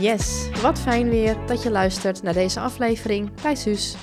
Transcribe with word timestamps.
Yes, 0.00 0.48
wat 0.62 0.78
fijn 0.78 1.08
weer 1.08 1.36
dat 1.46 1.62
je 1.62 1.70
luistert 1.70 2.22
naar 2.22 2.32
deze 2.32 2.60
aflevering 2.60 3.30
bij 3.42 3.54
Suus. 3.54 3.96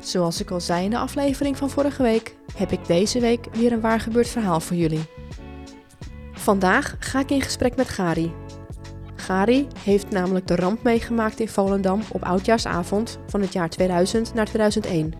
Zoals 0.00 0.40
ik 0.40 0.50
al 0.50 0.60
zei 0.60 0.84
in 0.84 0.90
de 0.90 0.98
aflevering 0.98 1.56
van 1.56 1.70
vorige 1.70 2.02
week, 2.02 2.34
heb 2.54 2.72
ik 2.72 2.86
deze 2.86 3.20
week 3.20 3.46
weer 3.52 3.72
een 3.72 3.80
waar 3.80 4.00
gebeurd 4.00 4.28
verhaal 4.28 4.60
voor 4.60 4.76
jullie. 4.76 5.04
Vandaag 6.32 6.96
ga 6.98 7.20
ik 7.20 7.30
in 7.30 7.40
gesprek 7.40 7.76
met 7.76 7.88
Gari. 7.88 8.32
Gari 9.14 9.66
heeft 9.78 10.10
namelijk 10.10 10.46
de 10.46 10.56
ramp 10.56 10.82
meegemaakt 10.82 11.40
in 11.40 11.48
Volendam 11.48 12.02
op 12.08 12.24
oudjaarsavond 12.24 13.18
van 13.26 13.40
het 13.40 13.52
jaar 13.52 13.70
2000 13.70 14.34
naar 14.34 14.46
2001. 14.46 15.12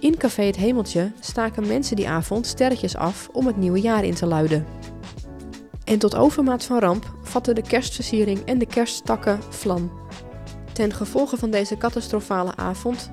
In 0.00 0.16
Café 0.16 0.42
Het 0.42 0.56
Hemeltje 0.56 1.12
staken 1.20 1.66
mensen 1.66 1.96
die 1.96 2.08
avond 2.08 2.46
sterretjes 2.46 2.96
af 2.96 3.28
om 3.32 3.46
het 3.46 3.56
nieuwe 3.56 3.80
jaar 3.80 4.04
in 4.04 4.14
te 4.14 4.26
luiden. 4.26 4.77
En 5.88 5.98
tot 5.98 6.14
overmaat 6.14 6.64
van 6.64 6.78
ramp 6.78 7.14
vatten 7.22 7.54
de 7.54 7.62
kerstversiering 7.62 8.44
en 8.44 8.58
de 8.58 8.66
kerststakken 8.66 9.42
vlam. 9.42 9.92
Ten 10.72 10.92
gevolge 10.92 11.36
van 11.36 11.50
deze 11.50 11.76
catastrofale 11.76 12.56
avond 12.56 13.10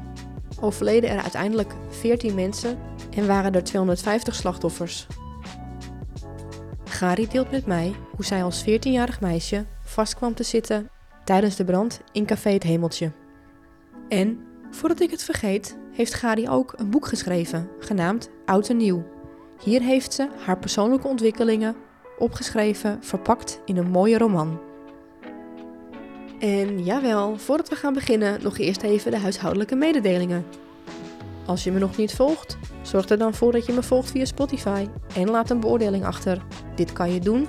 overleden 0.61 1.09
er 1.09 1.21
uiteindelijk 1.21 1.73
14 1.89 2.35
mensen 2.35 2.79
en 3.15 3.27
waren 3.27 3.53
er 3.53 3.63
250 3.63 4.35
slachtoffers. 4.35 5.07
Gari 6.83 7.27
deelt 7.27 7.51
met 7.51 7.65
mij 7.65 7.95
hoe 8.15 8.25
zij 8.25 8.43
als 8.43 8.63
14-jarig 8.63 9.21
meisje 9.21 9.65
vast 9.81 10.15
kwam 10.15 10.33
te 10.33 10.43
zitten 10.43 10.89
tijdens 11.23 11.55
de 11.55 11.65
brand 11.65 12.01
in 12.11 12.25
Café 12.25 12.49
Het 12.49 12.63
Hemeltje. 12.63 13.11
En, 14.07 14.39
voordat 14.71 14.99
ik 14.99 15.11
het 15.11 15.23
vergeet, 15.23 15.77
heeft 15.91 16.13
Gari 16.13 16.49
ook 16.49 16.73
een 16.77 16.89
boek 16.89 17.07
geschreven, 17.07 17.69
genaamd 17.79 18.29
Oud 18.45 18.69
en 18.69 18.77
Nieuw. 18.77 19.03
Hier 19.63 19.81
heeft 19.81 20.13
ze 20.13 20.29
haar 20.45 20.57
persoonlijke 20.57 21.07
ontwikkelingen 21.07 21.75
opgeschreven, 22.17 22.97
verpakt 23.01 23.59
in 23.65 23.77
een 23.77 23.89
mooie 23.89 24.17
roman. 24.17 24.59
En 26.39 26.83
jawel, 26.83 27.37
voordat 27.37 27.69
we 27.69 27.75
gaan 27.75 27.93
beginnen, 27.93 28.43
nog 28.43 28.57
eerst 28.57 28.81
even 28.81 29.11
de 29.11 29.19
huishoudelijke 29.19 29.75
mededelingen. 29.75 30.45
Als 31.45 31.63
je 31.63 31.71
me 31.71 31.79
nog 31.79 31.97
niet 31.97 32.13
volgt, 32.13 32.57
zorg 32.81 33.09
er 33.09 33.17
dan 33.17 33.33
voor 33.33 33.51
dat 33.51 33.65
je 33.65 33.73
me 33.73 33.83
volgt 33.83 34.11
via 34.11 34.25
Spotify 34.25 34.87
en 35.15 35.29
laat 35.29 35.49
een 35.49 35.59
beoordeling 35.59 36.05
achter. 36.05 36.41
Dit 36.75 36.93
kan 36.93 37.13
je 37.13 37.19
doen 37.19 37.47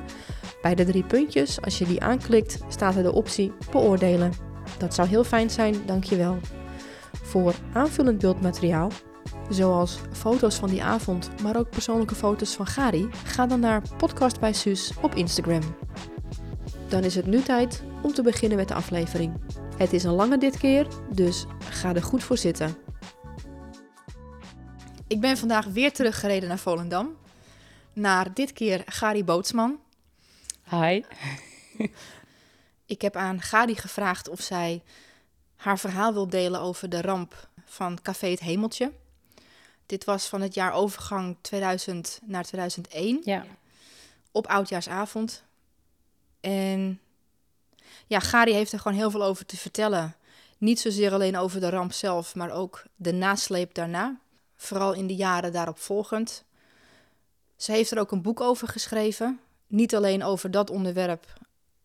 bij 0.62 0.74
de 0.74 0.84
drie 0.84 1.04
puntjes. 1.04 1.60
Als 1.60 1.78
je 1.78 1.84
die 1.84 2.02
aanklikt, 2.02 2.58
staat 2.68 2.96
er 2.96 3.02
de 3.02 3.12
optie 3.12 3.52
beoordelen. 3.70 4.32
Dat 4.78 4.94
zou 4.94 5.08
heel 5.08 5.24
fijn 5.24 5.50
zijn, 5.50 5.74
dankjewel. 5.86 6.38
Voor 7.22 7.54
aanvullend 7.72 8.18
beeldmateriaal 8.18 8.90
zoals 9.48 9.98
foto's 10.12 10.56
van 10.56 10.68
die 10.68 10.82
avond, 10.82 11.42
maar 11.42 11.56
ook 11.56 11.70
persoonlijke 11.70 12.14
foto's 12.14 12.54
van 12.54 12.66
Gari, 12.66 13.08
ga 13.24 13.46
dan 13.46 13.60
naar 13.60 13.82
Podcast 13.96 14.40
bij 14.40 14.52
Suus 14.52 14.92
op 15.02 15.14
Instagram. 15.14 15.62
Dan 16.88 17.04
is 17.04 17.14
het 17.14 17.26
nu 17.26 17.42
tijd 17.42 17.82
om 18.02 18.12
te 18.12 18.22
beginnen 18.22 18.58
met 18.58 18.68
de 18.68 18.74
aflevering. 18.74 19.32
Het 19.76 19.92
is 19.92 20.04
een 20.04 20.14
lange 20.14 20.38
dit 20.38 20.58
keer, 20.58 20.86
dus 21.12 21.46
ga 21.70 21.94
er 21.94 22.02
goed 22.02 22.24
voor 22.24 22.38
zitten. 22.38 22.76
Ik 25.06 25.20
ben 25.20 25.36
vandaag 25.36 25.66
weer 25.66 25.92
teruggereden 25.92 26.48
naar 26.48 26.58
Volendam. 26.58 27.16
Naar 27.92 28.34
dit 28.34 28.52
keer 28.52 28.82
Gari 28.86 29.24
Bootsman. 29.24 29.78
Hi. 30.70 31.02
Ik 32.86 33.02
heb 33.02 33.16
aan 33.16 33.40
Gari 33.40 33.74
gevraagd 33.74 34.28
of 34.28 34.40
zij 34.40 34.82
haar 35.56 35.78
verhaal 35.78 36.12
wil 36.12 36.28
delen 36.28 36.60
over 36.60 36.88
de 36.88 37.00
ramp 37.00 37.48
van 37.64 37.98
Café 38.02 38.26
Het 38.26 38.40
Hemeltje. 38.40 38.92
Dit 39.86 40.04
was 40.04 40.26
van 40.26 40.40
het 40.40 40.54
jaar 40.54 40.72
overgang 40.72 41.36
2000 41.40 42.20
naar 42.24 42.44
2001. 42.44 43.20
Ja. 43.24 43.44
Op 44.30 44.46
oudjaarsavond. 44.46 45.44
En 46.40 47.00
ja, 48.06 48.18
Gari 48.20 48.52
heeft 48.52 48.72
er 48.72 48.80
gewoon 48.80 48.98
heel 48.98 49.10
veel 49.10 49.24
over 49.24 49.46
te 49.46 49.56
vertellen. 49.56 50.16
Niet 50.58 50.80
zozeer 50.80 51.12
alleen 51.12 51.36
over 51.36 51.60
de 51.60 51.70
ramp 51.70 51.92
zelf, 51.92 52.34
maar 52.34 52.50
ook 52.50 52.84
de 52.96 53.12
nasleep 53.12 53.74
daarna. 53.74 54.20
Vooral 54.56 54.92
in 54.92 55.06
de 55.06 55.14
jaren 55.14 55.52
daarop 55.52 55.78
volgend. 55.78 56.44
Ze 57.56 57.72
heeft 57.72 57.90
er 57.90 57.98
ook 57.98 58.10
een 58.10 58.22
boek 58.22 58.40
over 58.40 58.68
geschreven. 58.68 59.40
Niet 59.66 59.94
alleen 59.94 60.24
over 60.24 60.50
dat 60.50 60.70
onderwerp. 60.70 61.32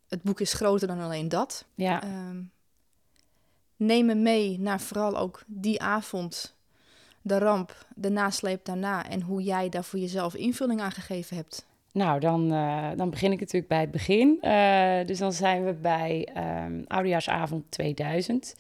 Het 0.08 0.22
boek 0.24 0.40
is 0.40 0.54
groter 0.54 0.88
dan 0.88 1.00
alleen 1.00 1.30
dat. 1.30 1.66
Ja. 1.76 2.04
Um, 2.04 2.52
neem 3.76 4.06
me 4.06 4.16
mee 4.16 4.60
naar 4.60 4.82
vooral 4.82 5.18
ook 5.18 5.44
die 5.48 5.82
avond 5.82 6.56
de 7.22 7.38
ramp, 7.38 7.86
de 7.96 8.10
nasleep 8.10 8.66
daarna 8.66 9.10
en 9.10 9.22
hoe 9.22 9.42
jij 9.42 9.70
daar 9.70 9.84
voor 9.84 10.00
jezelf 10.00 10.36
invulling 10.36 10.82
aan 10.82 10.92
gegeven 10.92 11.36
hebt? 11.36 11.66
Nou, 11.94 12.20
dan, 12.20 12.54
uh, 12.54 12.90
dan 12.96 13.10
begin 13.10 13.32
ik 13.32 13.40
natuurlijk 13.40 13.68
bij 13.68 13.80
het 13.80 13.92
begin. 13.92 14.38
Uh, 14.42 15.06
dus 15.06 15.18
dan 15.18 15.34
zijn 15.34 15.66
we 15.66 15.74
bij 15.74 16.28
um, 16.66 16.86
Oudejaarsavond 16.88 17.64
2000. 17.70 18.56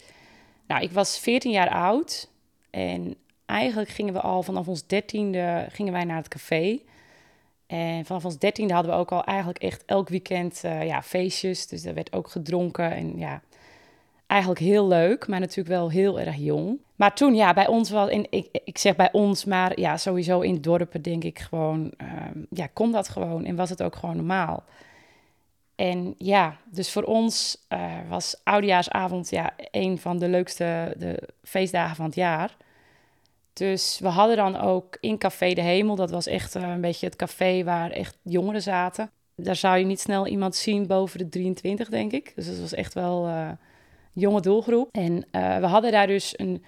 Nou, 0.67 0.83
ik 0.83 0.91
was 0.91 1.19
14 1.19 1.51
jaar 1.51 1.69
oud 1.69 2.29
en 2.69 3.15
eigenlijk 3.45 3.89
gingen 3.89 4.13
we 4.13 4.21
al 4.21 4.43
vanaf 4.43 4.67
ons 4.67 4.87
dertiende 4.87 5.67
gingen 5.69 5.93
wij 5.93 6.03
naar 6.03 6.17
het 6.17 6.27
café. 6.27 6.79
En 7.67 8.05
vanaf 8.05 8.25
ons 8.25 8.37
dertiende 8.37 8.73
hadden 8.73 8.91
we 8.91 8.97
ook 8.97 9.11
al 9.11 9.23
eigenlijk 9.23 9.59
echt 9.59 9.83
elk 9.85 10.09
weekend 10.09 10.61
uh, 10.65 10.85
ja, 10.85 11.01
feestjes. 11.03 11.67
Dus 11.67 11.85
er 11.85 11.93
werd 11.93 12.13
ook 12.13 12.27
gedronken 12.27 12.91
en 12.91 13.17
ja, 13.17 13.41
eigenlijk 14.31 14.59
heel 14.59 14.87
leuk, 14.87 15.27
maar 15.27 15.39
natuurlijk 15.39 15.75
wel 15.75 15.89
heel 15.89 16.19
erg 16.19 16.35
jong. 16.35 16.79
Maar 16.95 17.15
toen, 17.15 17.35
ja, 17.35 17.53
bij 17.53 17.67
ons 17.67 17.89
was, 17.89 18.09
in, 18.09 18.27
ik, 18.29 18.47
ik 18.63 18.77
zeg 18.77 18.95
bij 18.95 19.11
ons, 19.11 19.45
maar 19.45 19.79
ja, 19.79 19.97
sowieso 19.97 20.39
in 20.39 20.61
dorpen 20.61 21.01
denk 21.01 21.23
ik 21.23 21.39
gewoon, 21.39 21.93
um, 22.01 22.47
ja, 22.49 22.67
kon 22.73 22.91
dat 22.91 23.09
gewoon 23.09 23.45
en 23.45 23.55
was 23.55 23.69
het 23.69 23.83
ook 23.83 23.95
gewoon 23.95 24.15
normaal. 24.15 24.63
En 25.75 26.15
ja, 26.17 26.57
dus 26.65 26.91
voor 26.91 27.03
ons 27.03 27.65
uh, 27.69 27.93
was 28.09 28.41
Oudejaarsavond 28.43 29.29
ja, 29.29 29.53
een 29.71 29.97
van 29.97 30.19
de 30.19 30.27
leukste 30.27 30.95
de 30.97 31.29
feestdagen 31.43 31.95
van 31.95 32.05
het 32.05 32.15
jaar. 32.15 32.57
Dus 33.53 33.99
we 34.01 34.07
hadden 34.07 34.35
dan 34.35 34.59
ook 34.59 34.97
in 34.99 35.17
Café 35.17 35.53
de 35.53 35.61
Hemel, 35.61 35.95
dat 35.95 36.11
was 36.11 36.27
echt 36.27 36.55
uh, 36.55 36.61
een 36.61 36.81
beetje 36.81 37.05
het 37.05 37.15
café 37.15 37.63
waar 37.63 37.91
echt 37.91 38.17
jongeren 38.21 38.61
zaten. 38.61 39.11
Daar 39.35 39.55
zou 39.55 39.77
je 39.77 39.85
niet 39.85 39.99
snel 39.99 40.27
iemand 40.27 40.55
zien 40.55 40.87
boven 40.87 41.17
de 41.17 41.29
23, 41.29 41.89
denk 41.89 42.11
ik. 42.11 42.31
Dus 42.35 42.45
dat 42.47 42.59
was 42.59 42.73
echt 42.73 42.93
wel... 42.93 43.27
Uh, 43.27 43.49
jonge 44.13 44.41
doelgroep. 44.41 44.89
En 44.91 45.13
uh, 45.31 45.57
we 45.57 45.65
hadden 45.65 45.91
daar 45.91 46.07
dus 46.07 46.33
een, 46.35 46.63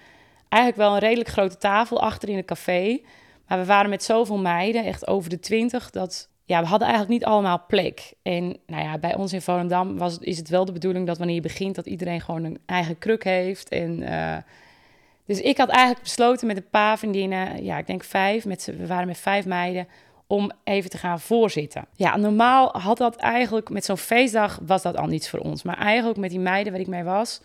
eigenlijk 0.48 0.82
wel 0.82 0.92
een 0.92 1.08
redelijk 1.08 1.28
grote 1.28 1.56
tafel 1.56 2.00
achter 2.00 2.28
in 2.28 2.36
het 2.36 2.46
café. 2.46 3.00
Maar 3.48 3.58
we 3.58 3.64
waren 3.64 3.90
met 3.90 4.02
zoveel 4.02 4.38
meiden, 4.38 4.84
echt 4.84 5.06
over 5.06 5.30
de 5.30 5.40
twintig, 5.40 5.90
dat 5.90 6.28
ja, 6.44 6.60
we 6.60 6.66
hadden 6.66 6.88
eigenlijk 6.88 7.20
niet 7.20 7.30
allemaal 7.30 7.64
plek. 7.68 8.12
En 8.22 8.56
nou 8.66 8.82
ja, 8.82 8.98
bij 8.98 9.14
ons 9.14 9.32
in 9.32 9.42
Volendam 9.42 9.98
was, 9.98 10.18
is 10.18 10.38
het 10.38 10.48
wel 10.48 10.64
de 10.64 10.72
bedoeling 10.72 11.06
dat 11.06 11.18
wanneer 11.18 11.34
je 11.34 11.40
begint, 11.40 11.74
dat 11.74 11.86
iedereen 11.86 12.20
gewoon 12.20 12.44
een 12.44 12.58
eigen 12.66 12.98
kruk 12.98 13.24
heeft. 13.24 13.68
En 13.68 14.02
uh, 14.02 14.36
dus 15.26 15.40
ik 15.40 15.58
had 15.58 15.68
eigenlijk 15.68 16.02
besloten 16.02 16.46
met 16.46 16.56
een 16.56 16.68
paar 16.70 16.98
vriendinnen, 16.98 17.64
ja, 17.64 17.78
ik 17.78 17.86
denk 17.86 18.04
vijf, 18.04 18.44
met, 18.44 18.72
we 18.78 18.86
waren 18.86 19.06
met 19.06 19.18
vijf 19.18 19.46
meiden, 19.46 19.88
om 20.34 20.50
even 20.64 20.90
te 20.90 20.98
gaan 20.98 21.20
voorzitten. 21.20 21.86
Ja, 21.96 22.16
normaal 22.16 22.78
had 22.78 22.98
dat 22.98 23.16
eigenlijk 23.16 23.70
met 23.70 23.84
zo'n 23.84 23.96
feestdag 23.96 24.58
was 24.66 24.82
dat 24.82 24.96
al 24.96 25.06
niets 25.06 25.28
voor 25.28 25.38
ons. 25.38 25.62
Maar 25.62 25.78
eigenlijk 25.78 26.18
met 26.18 26.30
die 26.30 26.38
meiden 26.38 26.72
waar 26.72 26.80
ik 26.80 26.86
mee 26.86 27.02
was, 27.02 27.40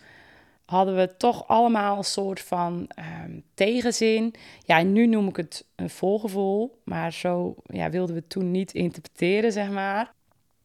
hadden 0.66 0.96
we 0.96 1.18
toch 1.18 1.48
allemaal 1.48 1.98
een 1.98 2.04
soort 2.04 2.42
van 2.42 2.90
um, 3.26 3.44
tegenzin. 3.54 4.36
Ja, 4.66 4.82
nu 4.82 5.08
noem 5.08 5.28
ik 5.28 5.36
het 5.36 5.66
een 5.76 5.90
volgevoel, 5.90 6.80
maar 6.84 7.14
zo 7.14 7.56
ja, 7.64 7.90
wilden 7.90 8.16
we 8.16 8.22
het 8.22 8.30
toen 8.30 8.52
niet 8.52 8.74
interpreteren, 8.74 9.52
zeg 9.52 9.70
maar. 9.70 10.12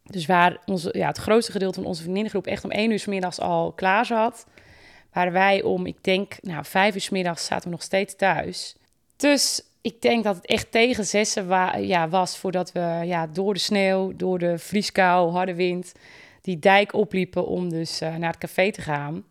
Dus 0.02 0.26
waar 0.26 0.58
onze, 0.66 0.94
ja, 0.98 1.06
het 1.06 1.18
grootste 1.18 1.52
gedeelte 1.52 1.78
van 1.78 1.88
onze 1.88 2.02
vriendinnengroep 2.02 2.46
echt 2.46 2.64
om 2.64 2.70
één 2.70 2.91
uur 2.91 2.98
s 2.98 3.06
middags 3.06 3.41
al 3.41 3.72
klaar 3.72 4.06
zat, 4.06 4.46
waren 5.12 5.32
wij 5.32 5.62
om, 5.62 5.86
ik 5.86 6.04
denk, 6.04 6.36
nou, 6.41 6.64
vijf 6.64 6.94
uur 6.94 7.00
s 7.00 7.10
middags 7.10 7.44
zaten 7.44 7.64
we 7.64 7.70
nog 7.70 7.82
steeds 7.82 8.16
thuis. 8.16 8.76
Dus 9.16 9.62
ik 9.84 10.03
denk 10.03 10.25
dat 10.25 10.36
het 10.36 10.47
echt 10.47 10.71
tegen 10.71 11.04
zessen 11.04 11.47
wa 11.47 11.77
ja, 11.77 12.09
was 12.09 12.39
voordat 12.39 12.72
we 12.72 13.01
ja, 13.04 13.27
door 13.27 13.54
de 13.54 13.60
sneeuw, 13.60 14.16
door 14.16 14.39
de 14.39 14.59
vrieskou, 14.59 15.31
harde 15.31 15.54
wind, 15.54 15.92
die 16.41 16.59
dijk 16.59 16.92
opliepen 16.92 17.47
om 17.47 17.69
dus 17.69 18.03
uh, 18.03 18.16
naar 18.16 18.31
het 18.31 18.39
café 18.39 18.71
te 18.71 18.81
gaan. 18.81 19.25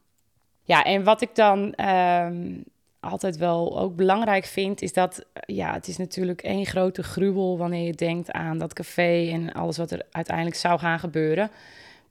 Ja, 0.63 0.83
en 0.83 1.03
wat 1.03 1.21
ik 1.21 1.35
dan 1.35 1.73
um, 1.87 2.63
altijd 2.99 3.37
wel 3.37 3.79
ook 3.79 3.95
belangrijk 3.95 4.45
vind, 4.45 4.81
is 4.81 4.93
dat 4.93 5.25
ja, 5.45 5.73
het 5.73 5.87
is 5.87 5.97
natuurlijk 5.97 6.41
één 6.41 6.65
grote 6.65 7.03
gruwel 7.03 7.57
wanneer 7.57 7.85
je 7.85 7.93
denkt 7.93 8.31
aan 8.31 8.57
dat 8.57 8.73
café 8.73 9.29
en 9.31 9.53
alles 9.53 9.77
wat 9.77 9.91
er 9.91 10.05
uiteindelijk 10.11 10.55
zou 10.55 10.79
gaan 10.79 10.99
gebeuren. 10.99 11.51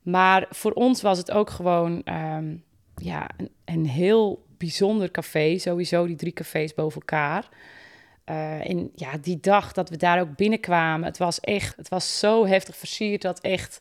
Maar 0.03 0.47
voor 0.51 0.73
ons 0.73 1.03
was 1.03 1.19
het 1.19 1.31
ook 1.31 1.51
gewoon 1.51 2.03
um, 2.05 2.65
ja, 2.97 3.29
een, 3.37 3.51
een 3.65 3.87
heel 3.87 4.45
bijzonder 4.59 5.11
café, 5.11 5.59
sowieso 5.59 6.07
die 6.07 6.17
drie 6.17 6.33
cafés 6.33 6.75
boven 6.75 7.01
elkaar. 7.01 7.49
Uh, 8.27 8.69
en 8.69 8.91
ja, 8.95 9.19
die 9.21 9.41
dag 9.41 9.73
dat 9.73 9.89
we 9.89 9.97
daar 9.97 10.21
ook 10.21 10.37
binnenkwamen, 10.37 11.07
het 11.07 11.19
was 11.19 11.41
echt, 11.41 11.77
het 11.77 11.89
was 11.89 12.19
zo 12.19 12.47
heftig 12.47 12.77
versierd 12.77 13.23
dat 13.23 13.41
echt 13.41 13.79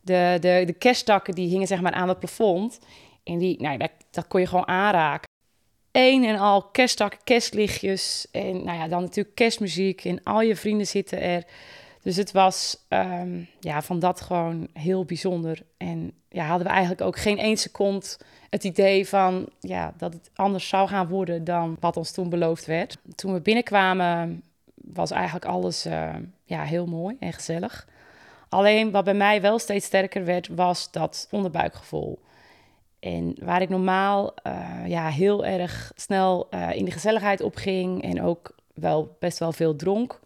de, 0.00 0.36
de, 0.40 0.62
de 0.66 0.72
kerstdakken 0.72 1.34
die 1.34 1.48
hingen 1.48 1.66
zeg 1.66 1.80
maar 1.80 1.92
aan 1.92 2.08
het 2.08 2.18
plafond. 2.18 2.78
En 3.24 3.38
die, 3.38 3.62
nou, 3.62 3.78
dat, 3.78 3.90
dat 4.10 4.26
kon 4.28 4.40
je 4.40 4.46
gewoon 4.46 4.68
aanraken. 4.68 5.28
Eén 5.92 6.24
en 6.24 6.38
al 6.38 6.62
kerstdakken, 6.62 7.20
kerstlichtjes 7.24 8.26
en 8.32 8.64
nou 8.64 8.78
ja, 8.78 8.88
dan 8.88 9.02
natuurlijk 9.02 9.34
kerstmuziek 9.34 10.04
en 10.04 10.22
al 10.22 10.40
je 10.40 10.56
vrienden 10.56 10.86
zitten 10.86 11.20
er. 11.20 11.44
Dus 12.04 12.16
het 12.16 12.32
was 12.32 12.84
ehm, 12.88 13.40
ja, 13.60 13.82
van 13.82 13.98
dat 13.98 14.20
gewoon 14.20 14.68
heel 14.72 15.04
bijzonder. 15.04 15.62
En 15.76 16.12
ja, 16.28 16.46
hadden 16.46 16.66
we 16.66 16.72
eigenlijk 16.72 17.00
ook 17.00 17.18
geen 17.18 17.38
één 17.38 17.56
seconde 17.56 18.06
het 18.50 18.64
idee 18.64 19.08
van 19.08 19.48
ja, 19.60 19.94
dat 19.96 20.12
het 20.12 20.30
anders 20.34 20.68
zou 20.68 20.88
gaan 20.88 21.08
worden 21.08 21.44
dan 21.44 21.76
wat 21.80 21.96
ons 21.96 22.10
toen 22.12 22.28
beloofd 22.28 22.66
werd. 22.66 22.96
Toen 23.14 23.32
we 23.32 23.40
binnenkwamen 23.40 24.42
was 24.74 25.10
eigenlijk 25.10 25.44
alles 25.44 25.86
uh, 25.86 26.14
ja, 26.44 26.62
heel 26.62 26.86
mooi 26.86 27.16
en 27.20 27.32
gezellig. 27.32 27.88
Alleen 28.48 28.90
wat 28.90 29.04
bij 29.04 29.14
mij 29.14 29.40
wel 29.40 29.58
steeds 29.58 29.86
sterker 29.86 30.24
werd, 30.24 30.48
was 30.48 30.90
dat 30.90 31.28
onderbuikgevoel. 31.30 32.18
En 33.00 33.36
waar 33.42 33.62
ik 33.62 33.68
normaal 33.68 34.34
uh, 34.46 34.86
ja, 34.86 35.08
heel 35.08 35.44
erg 35.44 35.92
snel 35.94 36.48
uh, 36.50 36.72
in 36.74 36.84
de 36.84 36.90
gezelligheid 36.90 37.40
opging 37.40 38.02
en 38.02 38.22
ook 38.22 38.54
wel 38.74 39.16
best 39.18 39.38
wel 39.38 39.52
veel 39.52 39.76
dronk, 39.76 40.20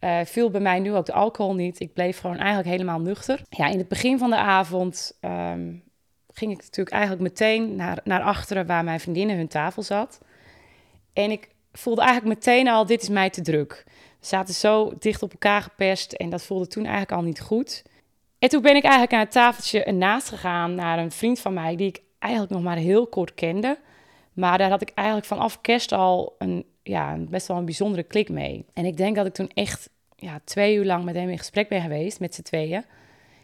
uh, 0.00 0.20
viel 0.24 0.50
bij 0.50 0.60
mij 0.60 0.78
nu 0.78 0.94
ook 0.94 1.06
de 1.06 1.12
alcohol 1.12 1.54
niet. 1.54 1.80
Ik 1.80 1.92
bleef 1.92 2.18
gewoon 2.20 2.36
eigenlijk 2.36 2.68
helemaal 2.68 3.00
nuchter. 3.00 3.42
Ja, 3.48 3.66
in 3.66 3.78
het 3.78 3.88
begin 3.88 4.18
van 4.18 4.30
de 4.30 4.36
avond 4.36 5.18
um, 5.20 5.82
ging 6.32 6.52
ik 6.52 6.62
natuurlijk 6.62 6.96
eigenlijk 6.96 7.22
meteen 7.22 7.76
naar, 7.76 8.00
naar 8.04 8.22
achteren 8.22 8.66
waar 8.66 8.84
mijn 8.84 9.00
vriendinnen 9.00 9.36
hun 9.36 9.48
tafel 9.48 9.82
zat. 9.82 10.20
En 11.12 11.30
ik 11.30 11.48
voelde 11.72 12.02
eigenlijk 12.02 12.34
meteen 12.34 12.68
al, 12.68 12.86
dit 12.86 13.02
is 13.02 13.08
mij 13.08 13.30
te 13.30 13.42
druk. 13.42 13.84
We 14.20 14.26
zaten 14.26 14.54
zo 14.54 14.92
dicht 14.98 15.22
op 15.22 15.32
elkaar 15.32 15.62
geperst 15.62 16.12
en 16.12 16.30
dat 16.30 16.42
voelde 16.42 16.66
toen 16.66 16.84
eigenlijk 16.84 17.12
al 17.12 17.22
niet 17.22 17.40
goed. 17.40 17.82
En 18.38 18.48
toen 18.48 18.62
ben 18.62 18.76
ik 18.76 18.82
eigenlijk 18.82 19.12
aan 19.12 19.20
het 19.20 19.30
tafeltje 19.30 19.84
ernaast 19.84 20.28
gegaan 20.28 20.74
naar 20.74 20.98
een 20.98 21.12
vriend 21.12 21.40
van 21.40 21.54
mij 21.54 21.76
die 21.76 21.88
ik 21.88 22.02
eigenlijk 22.18 22.52
nog 22.52 22.62
maar 22.62 22.76
heel 22.76 23.06
kort 23.06 23.34
kende. 23.34 23.78
Maar 24.32 24.58
daar 24.58 24.70
had 24.70 24.82
ik 24.82 24.92
eigenlijk 24.94 25.26
vanaf 25.26 25.60
kerst 25.60 25.92
al 25.92 26.34
een, 26.38 26.64
ja, 26.82 27.16
best 27.28 27.46
wel 27.46 27.56
een 27.56 27.64
bijzondere 27.64 28.02
klik 28.02 28.28
mee. 28.28 28.64
En 28.72 28.84
ik 28.84 28.96
denk 28.96 29.16
dat 29.16 29.26
ik 29.26 29.34
toen 29.34 29.50
echt 29.54 29.90
ja, 30.16 30.40
twee 30.44 30.76
uur 30.76 30.84
lang 30.84 31.04
met 31.04 31.14
hem 31.14 31.28
in 31.28 31.38
gesprek 31.38 31.68
ben 31.68 31.82
geweest, 31.82 32.20
met 32.20 32.34
z'n 32.34 32.42
tweeën. 32.42 32.84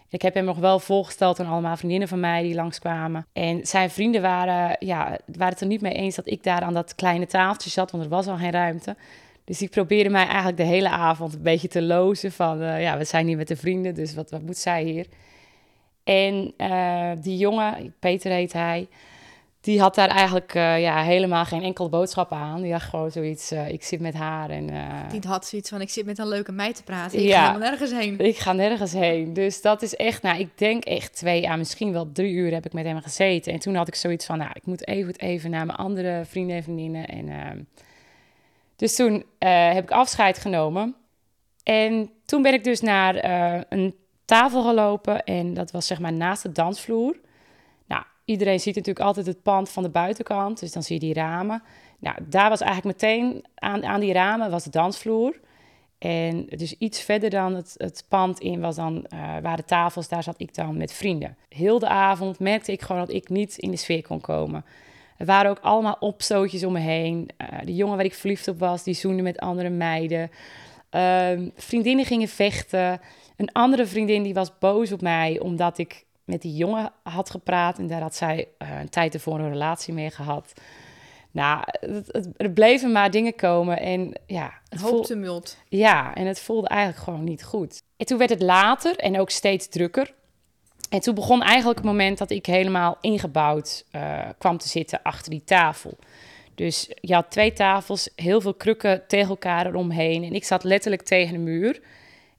Ik 0.09 0.23
heb 0.23 0.35
hem 0.35 0.45
nog 0.45 0.59
wel 0.59 0.79
voorgesteld 0.79 1.41
aan 1.41 1.47
allemaal 1.47 1.77
vriendinnen 1.77 2.09
van 2.09 2.21
mij 2.21 2.43
die 2.43 2.55
langskwamen. 2.55 3.27
En 3.33 3.67
zijn 3.67 3.91
vrienden 3.91 4.23
waren, 4.23 4.77
ja, 4.79 5.19
waren 5.27 5.53
het 5.53 5.61
er 5.61 5.67
niet 5.67 5.81
mee 5.81 5.93
eens 5.93 6.15
dat 6.15 6.27
ik 6.27 6.43
daar 6.43 6.61
aan 6.61 6.75
dat 6.75 6.95
kleine 6.95 7.27
tafeltje 7.27 7.71
zat, 7.71 7.91
want 7.91 8.05
er 8.05 8.11
was 8.11 8.27
al 8.27 8.37
geen 8.37 8.51
ruimte. 8.51 8.97
Dus 9.45 9.59
die 9.59 9.69
probeerde 9.69 10.11
mij 10.11 10.27
eigenlijk 10.27 10.57
de 10.57 10.63
hele 10.63 10.89
avond 10.89 11.35
een 11.35 11.43
beetje 11.43 11.69
te 11.69 11.83
lozen 11.83 12.33
van, 12.33 12.63
uh, 12.63 12.83
ja, 12.83 12.99
we 12.99 13.05
zijn 13.05 13.27
hier 13.27 13.37
met 13.37 13.49
de 13.49 13.57
vrienden, 13.57 13.95
dus 13.95 14.15
wat, 14.15 14.31
wat 14.31 14.43
moet 14.43 14.57
zij 14.57 14.85
hier? 14.85 15.07
En 16.05 16.55
uh, 16.59 17.11
die 17.23 17.37
jongen, 17.37 17.95
Peter 17.99 18.31
heet 18.31 18.53
hij, 18.53 18.89
die 19.67 19.81
had 19.81 19.95
daar 19.95 20.09
eigenlijk 20.09 20.55
uh, 20.55 20.81
ja, 20.81 21.03
helemaal 21.03 21.45
geen 21.45 21.63
enkele 21.63 21.89
boodschap 21.89 22.33
aan. 22.33 22.63
Die 22.63 22.71
dacht 22.71 22.89
gewoon 22.89 23.11
zoiets, 23.11 23.53
uh, 23.53 23.69
ik 23.69 23.83
zit 23.83 24.01
met 24.01 24.15
haar. 24.15 24.51
En, 24.51 24.71
uh, 24.71 25.11
die 25.11 25.21
had 25.27 25.47
zoiets 25.47 25.69
van, 25.69 25.81
ik 25.81 25.91
zit 25.91 26.07
met 26.07 26.19
een 26.19 26.29
leuke 26.29 26.53
meid 26.53 26.77
te 26.77 26.83
praten. 26.83 27.19
Ik 27.19 27.25
ja, 27.25 27.53
ga 27.53 27.59
nergens 27.59 27.91
heen. 27.93 28.19
Ik 28.19 28.37
ga 28.37 28.53
nergens 28.53 28.93
heen. 28.93 29.33
Dus 29.33 29.63
dat 29.63 29.83
is 29.83 29.97
echt, 29.97 30.23
nou, 30.23 30.39
ik 30.39 30.59
denk 30.59 30.85
echt 30.85 31.17
twee, 31.17 31.41
ja, 31.41 31.57
misschien 31.57 31.93
wel 31.93 32.13
drie 32.13 32.33
uur 32.33 32.53
heb 32.53 32.67
ik 32.67 32.73
met 32.73 32.85
hem 32.85 33.01
gezeten. 33.01 33.53
En 33.53 33.59
toen 33.59 33.75
had 33.75 33.89
ik 33.89 33.95
zoiets 33.95 34.27
van, 34.27 34.39
nou, 34.39 34.51
ik 34.55 34.67
moet 34.67 34.87
even, 34.87 35.15
even 35.15 35.51
naar 35.51 35.67
mijn 35.67 35.79
andere 35.79 36.23
vrienden 36.25 36.57
en 36.57 36.63
vriendinnen. 36.63 37.07
En, 37.07 37.29
ehm, 37.29 37.59
dus 38.77 38.97
toen 38.97 39.25
heb 39.39 39.83
ik 39.83 39.91
afscheid 39.91 40.39
genomen. 40.39 40.95
En 41.63 42.11
toen 42.25 42.43
ben 42.43 42.53
ik 42.53 42.65
dus 42.65 42.81
naar 42.81 43.25
een 43.69 43.95
tafel 44.25 44.63
gelopen. 44.63 45.25
En 45.25 45.55
dat 45.55 45.71
was 45.71 45.87
zeg 45.87 45.99
maar 45.99 46.13
naast 46.13 46.43
de 46.43 46.53
dansvloer 46.53 47.17
iedereen 48.27 48.61
ziet 48.61 48.75
natuurlijk 48.75 49.07
altijd 49.07 49.27
het 49.27 49.43
pand 49.43 49.69
van 49.69 49.83
de 49.83 49.89
buitenkant, 49.89 50.61
dus 50.61 50.73
dan 50.73 50.83
zie 50.83 50.95
je 50.95 51.01
die 51.01 51.15
ramen. 51.15 51.63
Nou, 51.99 52.17
daar 52.29 52.49
was 52.49 52.61
eigenlijk 52.61 53.01
meteen 53.01 53.45
aan, 53.55 53.85
aan 53.85 54.01
die 54.01 54.13
ramen 54.13 54.51
was 54.51 54.65
de 54.65 54.71
dansvloer. 54.71 55.41
En 55.99 56.47
dus 56.47 56.79
iets 56.79 57.01
verder 57.01 57.31
dan 57.31 57.55
het, 57.55 57.75
het 57.77 58.05
pand 58.09 58.41
in 58.41 58.61
was 58.61 58.77
dan, 58.77 59.07
uh, 59.15 59.37
waren 59.43 59.65
tafels, 59.65 60.09
daar 60.09 60.23
zat 60.23 60.41
ik 60.41 60.55
dan 60.55 60.77
met 60.77 60.93
vrienden. 60.93 61.37
Heel 61.49 61.79
de 61.79 61.89
avond 61.89 62.39
merkte 62.39 62.73
ik 62.73 62.83
gewoon 62.83 63.07
dat 63.07 63.15
ik 63.15 63.29
niet 63.29 63.57
in 63.57 63.71
de 63.71 63.77
sfeer 63.77 64.03
kon 64.03 64.21
komen. 64.21 64.65
Er 65.17 65.27
waren 65.27 65.51
ook 65.51 65.61
allemaal 65.61 65.97
opstootjes 66.01 66.65
om 66.65 66.73
me 66.73 66.79
heen. 66.79 67.29
Uh, 67.39 67.59
de 67.65 67.75
jongen 67.75 67.97
waar 67.97 68.05
ik 68.05 68.15
verliefd 68.15 68.49
op 68.49 68.59
was, 68.59 68.83
die 68.83 68.95
zoende 68.95 69.23
met 69.23 69.39
andere 69.39 69.71
meiden. 69.71 70.31
Uh, 70.91 71.31
vriendinnen 71.55 72.05
gingen 72.05 72.29
vechten. 72.29 73.01
Een 73.37 73.53
andere 73.53 73.87
vriendin 73.87 74.23
die 74.23 74.35
was 74.35 74.59
boos 74.59 74.93
op 74.93 75.01
mij 75.01 75.39
omdat 75.41 75.79
ik 75.79 76.06
met 76.27 76.43
die 76.43 76.55
jongen 76.55 76.93
had 77.03 77.31
gepraat. 77.31 77.79
En 77.79 77.87
daar 77.87 78.01
had 78.01 78.15
zij 78.15 78.49
uh, 78.59 78.81
een 78.81 78.89
tijd 78.89 79.15
ervoor 79.15 79.39
een 79.39 79.51
relatie 79.51 79.95
mee 79.95 80.11
gehad. 80.11 80.53
Nou, 81.31 81.63
het, 81.65 82.09
het, 82.13 82.29
er 82.37 82.51
bleven 82.51 82.93
maar 82.93 83.11
dingen 83.11 83.35
komen. 83.35 83.81
En 83.81 84.13
ja, 84.27 84.53
het 84.69 85.07
tumult. 85.07 85.57
Ja, 85.69 86.15
en 86.15 86.27
het 86.27 86.41
voelde 86.41 86.69
eigenlijk 86.69 87.05
gewoon 87.05 87.25
niet 87.25 87.45
goed. 87.45 87.83
En 87.97 88.07
toen 88.07 88.19
werd 88.19 88.31
het 88.31 88.43
later 88.43 88.97
en 88.97 89.21
ook 89.21 89.31
steeds 89.31 89.69
drukker. 89.69 90.15
En 90.91 91.01
toen 91.01 91.15
begon 91.15 91.43
eigenlijk 91.43 91.79
het 91.79 91.87
moment 91.87 92.19
dat 92.19 92.31
ik 92.31 92.47
helemaal 92.47 92.99
ingebouwd 93.01 93.85
uh, 93.93 94.21
kwam 94.39 94.59
te 94.59 94.69
zitten 94.69 95.03
achter 95.03 95.31
die 95.31 95.45
tafel. 95.45 95.99
Dus 96.55 96.91
je 97.01 97.15
had 97.15 97.31
twee 97.31 97.53
tafels, 97.53 98.09
heel 98.15 98.41
veel 98.41 98.55
krukken 98.55 99.07
tegen 99.07 99.29
elkaar 99.29 99.67
eromheen. 99.67 100.25
En 100.25 100.33
ik 100.33 100.45
zat 100.45 100.65
letterlijk 100.65 101.03
tegen 101.03 101.33
de 101.33 101.39
muur. 101.39 101.81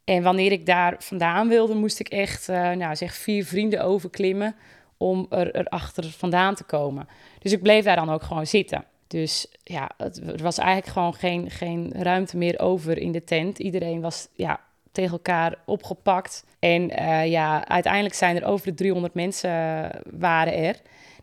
En 0.08 0.24
wanneer 0.24 0.52
ik 0.52 0.66
daar 0.66 0.96
vandaan 1.00 1.48
wilde, 1.48 1.74
moest 1.74 2.00
ik 2.00 2.08
echt, 2.08 2.50
uh, 2.50 2.72
nou 2.72 2.96
zeg, 2.96 3.16
vier 3.16 3.46
vrienden 3.46 3.84
overklimmen 3.84 4.56
om 4.98 5.26
er, 5.30 5.56
erachter 5.56 6.04
vandaan 6.04 6.56
te 6.56 6.64
komen. 6.64 7.08
Dus 7.40 7.52
ik 7.52 7.62
bleef 7.62 7.84
daar 7.84 7.96
dan 7.96 8.10
ook 8.10 8.24
gewoon 8.24 8.48
zitten. 8.48 8.86
Dus 9.08 9.48
ja, 9.64 9.90
het, 9.98 10.18
er 10.18 10.44
was 10.44 10.58
eigenlijk 10.58 10.88
gewoon 10.88 11.14
geen, 11.14 11.50
geen 11.52 11.94
ruimte 11.96 12.38
meer 12.38 12.60
over 12.60 12.98
in 12.98 13.12
de 13.12 13.24
tent. 13.24 13.60
Iedereen 13.60 14.02
was 14.02 14.28
ja, 14.34 14.60
tegen 14.92 15.12
elkaar 15.12 15.56
opgepakt. 15.66 16.46
En 16.60 17.00
uh, 17.00 17.28
ja, 17.28 17.68
uiteindelijk 17.68 18.16
zijn 18.16 18.36
er 18.36 18.46
over 18.46 18.68
de 18.68 18.74
300 18.74 19.14
mensen 19.14 19.50
uh, 19.50 19.90
waren 20.20 20.54
er. 20.54 20.76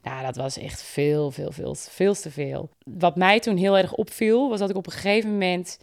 Nou, 0.02 0.24
dat 0.24 0.36
was 0.36 0.58
echt 0.58 0.82
veel, 0.82 1.30
veel, 1.30 1.52
veel, 1.52 1.74
veel 1.74 2.14
te 2.14 2.30
veel. 2.30 2.68
Wat 2.84 3.16
mij 3.16 3.40
toen 3.40 3.56
heel 3.56 3.78
erg 3.78 3.94
opviel, 3.94 4.48
was 4.48 4.58
dat 4.58 4.70
ik 4.70 4.76
op 4.76 4.86
een 4.86 4.92
gegeven 4.92 5.30
moment 5.30 5.78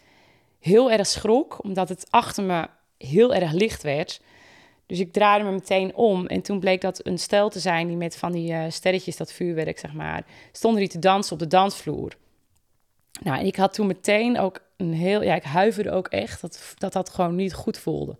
heel 0.60 0.92
erg 0.92 1.08
schrok, 1.08 1.64
omdat 1.64 1.90
het 1.90 2.08
achter 2.10 2.44
me 2.44 2.68
heel 3.08 3.34
erg 3.34 3.52
licht 3.52 3.84
werd. 3.84 4.22
Dus 4.86 5.00
ik 5.00 5.12
draaide 5.12 5.46
me 5.46 5.52
meteen 5.52 5.96
om. 5.96 6.28
En 6.28 6.42
toen 6.42 6.60
bleek 6.60 6.82
dat 6.82 7.06
een 7.06 7.20
stel 7.20 7.50
te 7.50 7.60
zijn 7.60 7.88
die 7.88 7.98
met 7.98 8.18
van 8.18 8.32
die 8.32 8.52
uh, 8.52 8.64
sterretjes, 8.70 9.18
dat 9.18 9.34
vuurwerk, 9.34 9.80
zeg 9.80 9.94
maar, 9.94 10.26
stonden 10.52 10.80
die 10.80 10.90
te 10.90 11.00
dansen 11.00 11.34
op 11.34 11.40
de 11.40 11.48
dansvloer. 11.48 12.12
Nou, 13.24 13.46
ik 13.46 13.56
had 13.56 13.74
toen 13.74 13.88
meteen 13.88 14.40
ook 14.40 14.60
een 14.78 14.94
heel, 14.94 15.24
ja, 15.24 15.36
ik 15.36 15.44
huiverde 15.44 15.92
ook 15.92 16.08
echt 16.08 16.42
dat 16.42 16.76
dat, 16.78 16.94
dat 16.94 17.10
gewoon 17.10 17.36
niet 17.36 17.54
goed 17.54 17.78
voelde. 17.78 18.18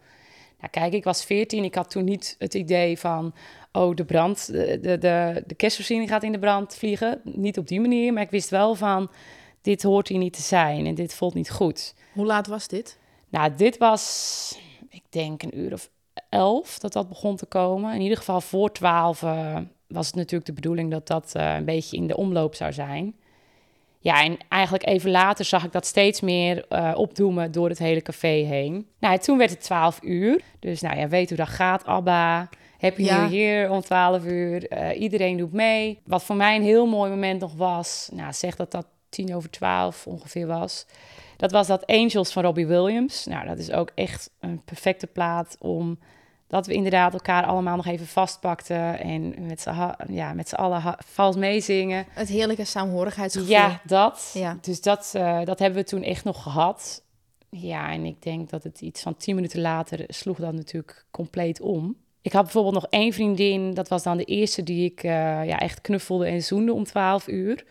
Nou, 0.60 0.72
kijk, 0.72 0.94
ik 0.94 1.04
was 1.04 1.26
14, 1.26 1.64
ik 1.64 1.76
had 1.76 1.90
toen 1.90 2.04
niet 2.04 2.36
het 2.40 2.54
idee 2.54 3.00
van, 3.00 3.34
oh, 3.72 3.96
de 3.96 4.06
brand, 4.06 4.52
de, 4.52 4.80
de, 4.82 4.98
de, 4.98 5.44
de 5.48 5.56
kerstvoorziening 5.56 6.10
gaat 6.10 6.24
in 6.24 6.32
de 6.32 6.40
brand 6.40 6.76
vliegen. 6.76 7.22
Niet 7.24 7.58
op 7.58 7.68
die 7.68 7.82
manier, 7.82 8.14
maar 8.14 8.24
ik 8.24 8.30
wist 8.30 8.50
wel 8.50 8.76
van, 8.76 9.12
dit 9.62 9.84
hoort 9.84 10.08
hier 10.08 10.18
niet 10.18 10.34
te 10.34 10.42
zijn 10.42 10.86
en 10.86 10.96
dit 10.96 11.14
voelt 11.14 11.34
niet 11.34 11.50
goed. 11.50 11.94
Hoe 12.14 12.26
laat 12.26 12.48
was 12.48 12.68
dit? 12.68 12.98
Nou, 13.30 13.56
dit 13.56 13.78
was 13.78 14.60
denk 15.12 15.44
een 15.44 15.60
uur 15.60 15.74
of 15.74 15.90
elf 16.30 16.80
dat 16.80 16.94
dat 16.94 17.10
begon 17.10 17.36
te 17.36 17.46
komen. 17.46 17.94
In 17.94 18.02
ieder 18.02 18.18
geval 18.18 18.42
voor 18.42 18.72
twaalf 18.72 19.22
uh, 19.22 19.58
was 19.88 20.08
het 20.08 20.16
natuurlijk 20.16 20.46
de 20.46 20.54
bedoeling 20.54 20.92
dat 20.92 21.08
dat 21.08 21.34
uh, 21.38 21.56
een 21.56 21.66
beetje 21.66 21.98
in 21.98 22.08
de 22.08 22.18
omloop 22.18 22.56
zou 22.56 22.74
zijn. 22.74 23.16
Ja, 24.00 24.24
en 24.24 24.38
eigenlijk 24.50 24.86
even 24.86 25.12
later 25.12 25.46
zag 25.46 25.64
ik 25.64 25.72
dat 25.72 25.86
steeds 25.86 26.22
meer 26.22 26.66
uh, 26.70 26.92
opdoemen 26.96 27.52
door 27.52 27.70
het 27.70 27.80
hele 27.80 28.02
café 28.02 28.28
heen. 28.28 28.88
Nou, 29.00 29.18
toen 29.18 29.38
werd 29.38 29.50
het 29.50 29.62
12 29.62 30.00
uur. 30.04 30.42
Dus 30.60 30.82
nou 30.82 30.98
ja, 30.98 31.08
weet 31.08 31.28
hoe 31.30 31.38
dat 31.38 31.48
gaat, 31.48 31.86
Abba. 31.86 32.50
Heb 32.78 32.98
je 32.98 33.28
hier 33.28 33.70
om 33.70 33.82
12 33.82 34.26
uur. 34.26 34.72
Uh, 34.72 35.00
iedereen 35.02 35.38
doet 35.38 35.54
mee. 35.54 36.00
Wat 36.06 36.24
voor 36.24 36.36
mij 36.36 36.56
een 36.56 36.64
heel 36.64 36.86
mooi 36.86 37.10
moment 37.10 37.40
nog 37.40 37.54
was. 37.54 38.10
Nou, 38.14 38.34
zeg 38.34 38.56
dat 38.56 38.72
dat 38.72 38.86
tien 39.10 39.36
over 39.36 39.50
twaalf 39.50 40.08
ongeveer 40.08 40.48
was. 40.48 40.86
Dat 41.42 41.52
was 41.52 41.68
dat 41.68 41.86
Angels 41.86 42.32
van 42.32 42.44
Robbie 42.44 42.68
Williams. 42.68 43.26
Nou, 43.26 43.48
dat 43.48 43.58
is 43.58 43.72
ook 43.72 43.92
echt 43.96 44.32
een 44.40 44.62
perfecte 44.64 45.08
plaat 45.08 45.56
om 45.60 46.00
dat 46.48 46.68
we 46.68 46.74
inderdaad 46.74 47.14
elkaar 47.14 47.46
allemaal 47.46 47.76
nog 47.76 47.86
even 47.86 48.08
vastpakten 48.08 49.00
en 49.00 49.46
met 49.46 49.62
z'n 49.62 49.94
ja, 50.08 50.34
met 50.34 50.56
allen 50.56 50.96
vals 51.06 51.36
meezingen. 51.36 52.06
Het 52.10 52.28
heerlijke 52.28 52.66
saamhorigheidsgevoel. 52.66 53.50
Ja, 53.50 53.82
dat. 53.86 54.32
Ja. 54.34 54.58
Dus 54.62 54.82
dat, 54.82 55.14
uh, 55.16 55.44
dat 55.44 55.60
hebben 55.60 55.80
we 55.80 55.88
toen 55.88 56.04
echt 56.04 56.24
nog 56.24 56.44
gehad. 56.44 57.04
Ja, 57.50 57.92
en 57.92 58.06
ik 58.06 58.22
denk 58.22 58.50
dat 58.50 58.64
het 58.64 58.82
iets 58.82 59.02
van 59.02 59.18
tien 59.18 59.36
minuten 59.36 59.62
later 59.62 60.04
sloeg 60.08 60.38
dan 60.38 60.56
natuurlijk 60.56 61.06
compleet 61.12 61.62
om. 61.62 61.96
Ik 62.22 62.34
had 62.34 62.44
bijvoorbeeld 62.44 62.74
nog 62.74 62.88
één 62.90 63.14
vriendin, 63.14 63.74
dat 63.74 63.88
was 63.88 64.04
dan 64.04 64.18
de 64.18 64.26
eerste 64.26 64.64
die 64.64 64.86
ik 64.92 65.04
uh, 65.04 65.12
ja, 65.46 65.60
echt 65.60 65.82
knuffelde 65.82 66.26
en 66.26 66.44
zoende 66.44 66.74
om 66.74 66.84
12 66.84 67.28
uur. 67.28 67.66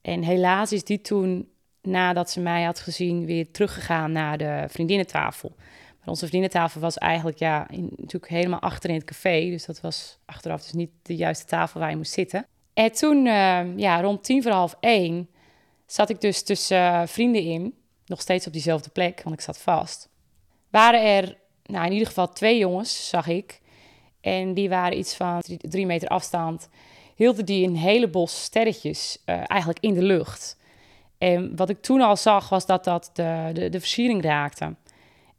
En 0.00 0.22
helaas 0.22 0.72
is 0.72 0.84
die 0.84 1.00
toen 1.00 1.48
nadat 1.82 2.30
ze 2.30 2.40
mij 2.40 2.62
had 2.62 2.80
gezien, 2.80 3.26
weer 3.26 3.50
teruggegaan 3.50 4.12
naar 4.12 4.38
de 4.38 4.64
vriendinnentafel. 4.68 5.52
Maar 5.98 6.08
onze 6.08 6.26
vriendinnentafel 6.26 6.80
was 6.80 6.98
eigenlijk 6.98 7.38
ja, 7.38 7.66
natuurlijk 7.70 8.28
helemaal 8.28 8.60
achter 8.60 8.90
in 8.90 8.96
het 8.96 9.04
café. 9.04 9.50
Dus 9.50 9.64
dat 9.64 9.80
was 9.80 10.18
achteraf 10.24 10.62
dus 10.62 10.72
niet 10.72 10.90
de 11.02 11.16
juiste 11.16 11.44
tafel 11.44 11.80
waar 11.80 11.90
je 11.90 11.96
moest 11.96 12.12
zitten. 12.12 12.46
En 12.74 12.92
toen, 12.92 13.26
uh, 13.26 13.76
ja, 13.78 14.00
rond 14.00 14.24
tien 14.24 14.42
voor 14.42 14.52
half 14.52 14.76
één, 14.80 15.28
zat 15.86 16.10
ik 16.10 16.20
dus 16.20 16.42
tussen 16.42 16.78
uh, 16.78 17.02
vrienden 17.06 17.42
in. 17.42 17.74
Nog 18.06 18.20
steeds 18.20 18.46
op 18.46 18.52
diezelfde 18.52 18.90
plek, 18.90 19.20
want 19.22 19.34
ik 19.34 19.42
zat 19.42 19.58
vast. 19.58 20.08
Waren 20.70 21.02
er 21.02 21.36
nou, 21.64 21.86
in 21.86 21.92
ieder 21.92 22.06
geval 22.06 22.32
twee 22.32 22.58
jongens, 22.58 23.08
zag 23.08 23.26
ik. 23.26 23.60
En 24.20 24.54
die 24.54 24.68
waren 24.68 24.98
iets 24.98 25.14
van 25.14 25.42
drie, 25.58 25.86
meter 25.86 26.08
afstand. 26.08 26.68
Hielden 27.14 27.44
die 27.44 27.66
een 27.66 27.76
hele 27.76 28.08
bos 28.08 28.42
sterretjes 28.42 29.18
uh, 29.26 29.34
eigenlijk 29.46 29.80
in 29.80 29.94
de 29.94 30.02
lucht. 30.02 30.56
En 31.20 31.56
wat 31.56 31.68
ik 31.68 31.82
toen 31.82 32.00
al 32.00 32.16
zag, 32.16 32.48
was 32.48 32.66
dat 32.66 32.84
dat 32.84 33.10
de, 33.12 33.50
de, 33.52 33.68
de 33.68 33.80
versiering 33.80 34.22
raakte. 34.22 34.74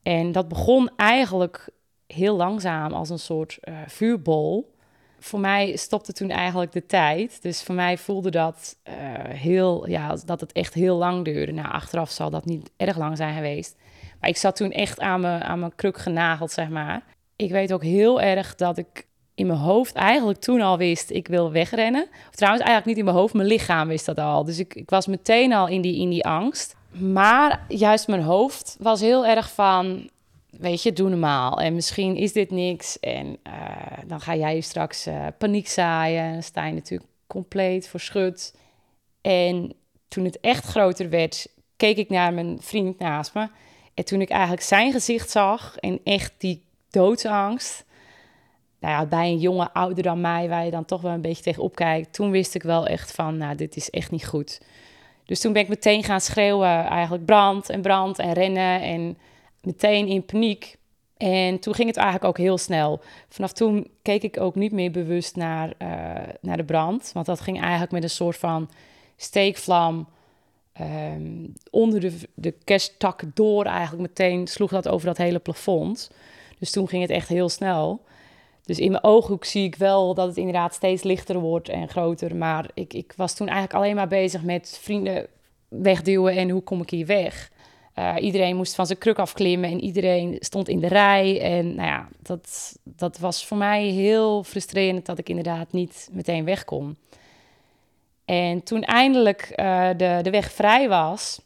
En 0.03 0.31
dat 0.31 0.47
begon 0.47 0.89
eigenlijk 0.95 1.69
heel 2.07 2.35
langzaam 2.35 2.93
als 2.93 3.09
een 3.09 3.19
soort 3.19 3.57
uh, 3.63 3.75
vuurbol. 3.87 4.75
Voor 5.19 5.39
mij 5.39 5.75
stopte 5.75 6.13
toen 6.13 6.29
eigenlijk 6.29 6.71
de 6.71 6.85
tijd. 6.85 7.41
Dus 7.41 7.63
voor 7.63 7.75
mij 7.75 7.97
voelde 7.97 8.31
dat 8.31 8.77
uh, 8.87 8.93
heel, 9.27 9.89
ja, 9.89 10.15
dat 10.25 10.39
het 10.41 10.51
echt 10.51 10.73
heel 10.73 10.97
lang 10.97 11.25
duurde. 11.25 11.51
Nou, 11.51 11.67
achteraf 11.67 12.09
zal 12.09 12.29
dat 12.29 12.45
niet 12.45 12.71
erg 12.77 12.97
lang 12.97 13.17
zijn 13.17 13.35
geweest. 13.35 13.75
Maar 14.19 14.29
ik 14.29 14.37
zat 14.37 14.55
toen 14.55 14.71
echt 14.71 14.99
aan 14.99 15.21
mijn, 15.21 15.43
aan 15.43 15.59
mijn 15.59 15.75
kruk 15.75 15.97
genageld, 15.97 16.51
zeg 16.51 16.69
maar. 16.69 17.03
Ik 17.35 17.51
weet 17.51 17.73
ook 17.73 17.83
heel 17.83 18.21
erg 18.21 18.55
dat 18.55 18.77
ik 18.77 19.07
in 19.41 19.47
mijn 19.47 19.59
hoofd 19.59 19.95
eigenlijk 19.95 20.39
toen 20.39 20.61
al 20.61 20.77
wist, 20.77 21.09
ik 21.09 21.27
wil 21.27 21.51
wegrennen. 21.51 22.03
Of 22.29 22.35
trouwens 22.35 22.63
eigenlijk 22.63 22.85
niet 22.85 22.97
in 22.97 23.03
mijn 23.03 23.15
hoofd, 23.15 23.33
mijn 23.33 23.47
lichaam 23.47 23.87
wist 23.87 24.05
dat 24.05 24.17
al. 24.17 24.43
Dus 24.43 24.59
ik, 24.59 24.75
ik 24.75 24.89
was 24.89 25.07
meteen 25.07 25.53
al 25.53 25.67
in 25.67 25.81
die, 25.81 25.99
in 25.99 26.09
die 26.09 26.25
angst. 26.25 26.75
Maar 26.91 27.65
juist 27.67 28.07
mijn 28.07 28.21
hoofd 28.21 28.75
was 28.79 29.01
heel 29.01 29.25
erg 29.25 29.51
van, 29.51 30.09
weet 30.49 30.83
je, 30.83 30.93
doe 30.93 31.09
normaal. 31.09 31.59
En 31.59 31.75
misschien 31.75 32.15
is 32.15 32.33
dit 32.33 32.51
niks. 32.51 32.99
En 32.99 33.37
uh, 33.47 33.53
dan 34.07 34.21
ga 34.21 34.35
jij 34.35 34.61
straks 34.61 35.07
uh, 35.07 35.27
paniek 35.37 35.67
zaaien. 35.67 36.23
En 36.23 36.33
dan 36.33 36.43
sta 36.43 36.65
je 36.65 36.73
natuurlijk 36.73 37.09
compleet 37.27 37.87
voor 37.87 37.99
schut. 37.99 38.55
En 39.21 39.73
toen 40.07 40.25
het 40.25 40.39
echt 40.39 40.65
groter 40.65 41.09
werd, 41.09 41.47
keek 41.77 41.97
ik 41.97 42.09
naar 42.09 42.33
mijn 42.33 42.57
vriend 42.61 42.99
naast 42.99 43.33
me. 43.33 43.47
En 43.93 44.05
toen 44.05 44.21
ik 44.21 44.29
eigenlijk 44.29 44.61
zijn 44.61 44.91
gezicht 44.91 45.29
zag 45.29 45.77
en 45.77 45.99
echt 46.03 46.33
die 46.37 46.63
doodsangst. 46.89 47.85
Nou 48.81 48.93
ja, 48.93 49.05
bij 49.05 49.27
een 49.27 49.39
jongen 49.39 49.71
ouder 49.71 50.03
dan 50.03 50.21
mij, 50.21 50.49
waar 50.49 50.65
je 50.65 50.71
dan 50.71 50.85
toch 50.85 51.01
wel 51.01 51.11
een 51.11 51.21
beetje 51.21 51.43
tegenop 51.43 51.75
kijkt. 51.75 52.13
Toen 52.13 52.31
wist 52.31 52.55
ik 52.55 52.63
wel 52.63 52.87
echt 52.87 53.11
van, 53.11 53.37
nou, 53.37 53.55
dit 53.55 53.75
is 53.75 53.89
echt 53.89 54.11
niet 54.11 54.27
goed. 54.27 54.61
Dus 55.25 55.39
toen 55.39 55.53
ben 55.53 55.61
ik 55.61 55.67
meteen 55.67 56.03
gaan 56.03 56.21
schreeuwen, 56.21 56.85
eigenlijk 56.85 57.25
brand 57.25 57.69
en 57.69 57.81
brand 57.81 58.19
en 58.19 58.33
rennen 58.33 58.81
en 58.81 59.17
meteen 59.61 60.07
in 60.07 60.25
paniek. 60.25 60.75
En 61.17 61.59
toen 61.59 61.73
ging 61.73 61.87
het 61.87 61.97
eigenlijk 61.97 62.27
ook 62.27 62.37
heel 62.37 62.57
snel. 62.57 63.01
Vanaf 63.29 63.51
toen 63.51 63.87
keek 64.01 64.23
ik 64.23 64.39
ook 64.39 64.55
niet 64.55 64.71
meer 64.71 64.91
bewust 64.91 65.35
naar, 65.35 65.73
uh, 65.81 65.87
naar 66.41 66.57
de 66.57 66.63
brand, 66.63 67.11
want 67.13 67.25
dat 67.25 67.41
ging 67.41 67.61
eigenlijk 67.61 67.91
met 67.91 68.03
een 68.03 68.09
soort 68.09 68.37
van 68.37 68.69
steekvlam 69.15 70.07
um, 70.81 71.53
onder 71.69 71.99
de, 71.99 72.17
de 72.33 72.51
kersttak 72.63 73.21
door 73.33 73.65
eigenlijk 73.65 74.01
meteen 74.01 74.47
sloeg 74.47 74.71
dat 74.71 74.87
over 74.87 75.07
dat 75.07 75.17
hele 75.17 75.39
plafond. 75.39 76.11
Dus 76.59 76.71
toen 76.71 76.87
ging 76.87 77.01
het 77.01 77.11
echt 77.11 77.27
heel 77.27 77.49
snel. 77.49 78.01
Dus 78.71 78.79
in 78.79 78.91
mijn 78.91 79.03
ooghoek 79.03 79.45
zie 79.45 79.63
ik 79.63 79.75
wel 79.75 80.13
dat 80.13 80.27
het 80.27 80.37
inderdaad 80.37 80.73
steeds 80.73 81.03
lichter 81.03 81.39
wordt 81.39 81.69
en 81.69 81.89
groter. 81.89 82.35
Maar 82.35 82.69
ik, 82.73 82.93
ik 82.93 83.13
was 83.15 83.35
toen 83.35 83.47
eigenlijk 83.47 83.77
alleen 83.77 83.95
maar 83.95 84.07
bezig 84.07 84.43
met 84.43 84.79
vrienden 84.81 85.27
wegduwen 85.67 86.35
en 86.35 86.49
hoe 86.49 86.61
kom 86.61 86.81
ik 86.81 86.89
hier 86.89 87.05
weg. 87.05 87.51
Uh, 87.95 88.15
iedereen 88.19 88.55
moest 88.55 88.75
van 88.75 88.85
zijn 88.85 88.97
kruk 88.97 89.19
afklimmen 89.19 89.69
en 89.69 89.81
iedereen 89.81 90.35
stond 90.39 90.67
in 90.67 90.79
de 90.79 90.87
rij. 90.87 91.41
En 91.41 91.75
nou 91.75 91.87
ja, 91.87 92.07
dat, 92.19 92.77
dat 92.83 93.17
was 93.17 93.45
voor 93.45 93.57
mij 93.57 93.83
heel 93.83 94.43
frustrerend 94.43 95.05
dat 95.05 95.17
ik 95.17 95.29
inderdaad 95.29 95.71
niet 95.71 96.09
meteen 96.11 96.45
weg 96.45 96.65
kon. 96.65 96.97
En 98.25 98.63
toen 98.63 98.83
eindelijk 98.83 99.53
uh, 99.55 99.89
de, 99.97 100.19
de 100.21 100.29
weg 100.29 100.51
vrij 100.51 100.89
was, 100.89 101.41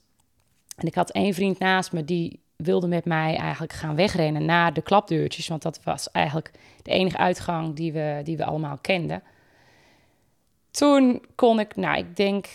en 0.76 0.88
ik 0.88 0.96
had 0.96 1.12
één 1.12 1.34
vriend 1.34 1.60
naast 1.60 1.92
me 1.92 2.06
die 2.06 2.40
wilde 2.56 2.88
met 2.88 3.06
mij 3.06 3.36
eigenlijk 3.36 3.74
gaan 3.74 3.96
wegrennen 3.96 4.46
naar 4.46 4.74
de 4.74 4.82
klapdeurtjes, 4.82 5.48
want 5.48 5.62
dat 5.62 5.84
was 5.84 6.12
eigenlijk 6.12 6.52
de 6.82 6.92
enige 6.92 7.18
uitgang 7.18 7.76
die 7.76 7.94
we, 7.94 8.22
die 8.24 8.38
we 8.38 8.46
allemaal 8.46 8.78
kenden. 8.82 9.24
Toen 10.72 11.24
kon 11.36 11.60
ik, 11.60 11.76
nou, 11.76 11.98
ik 11.98 12.16
denk 12.16 12.48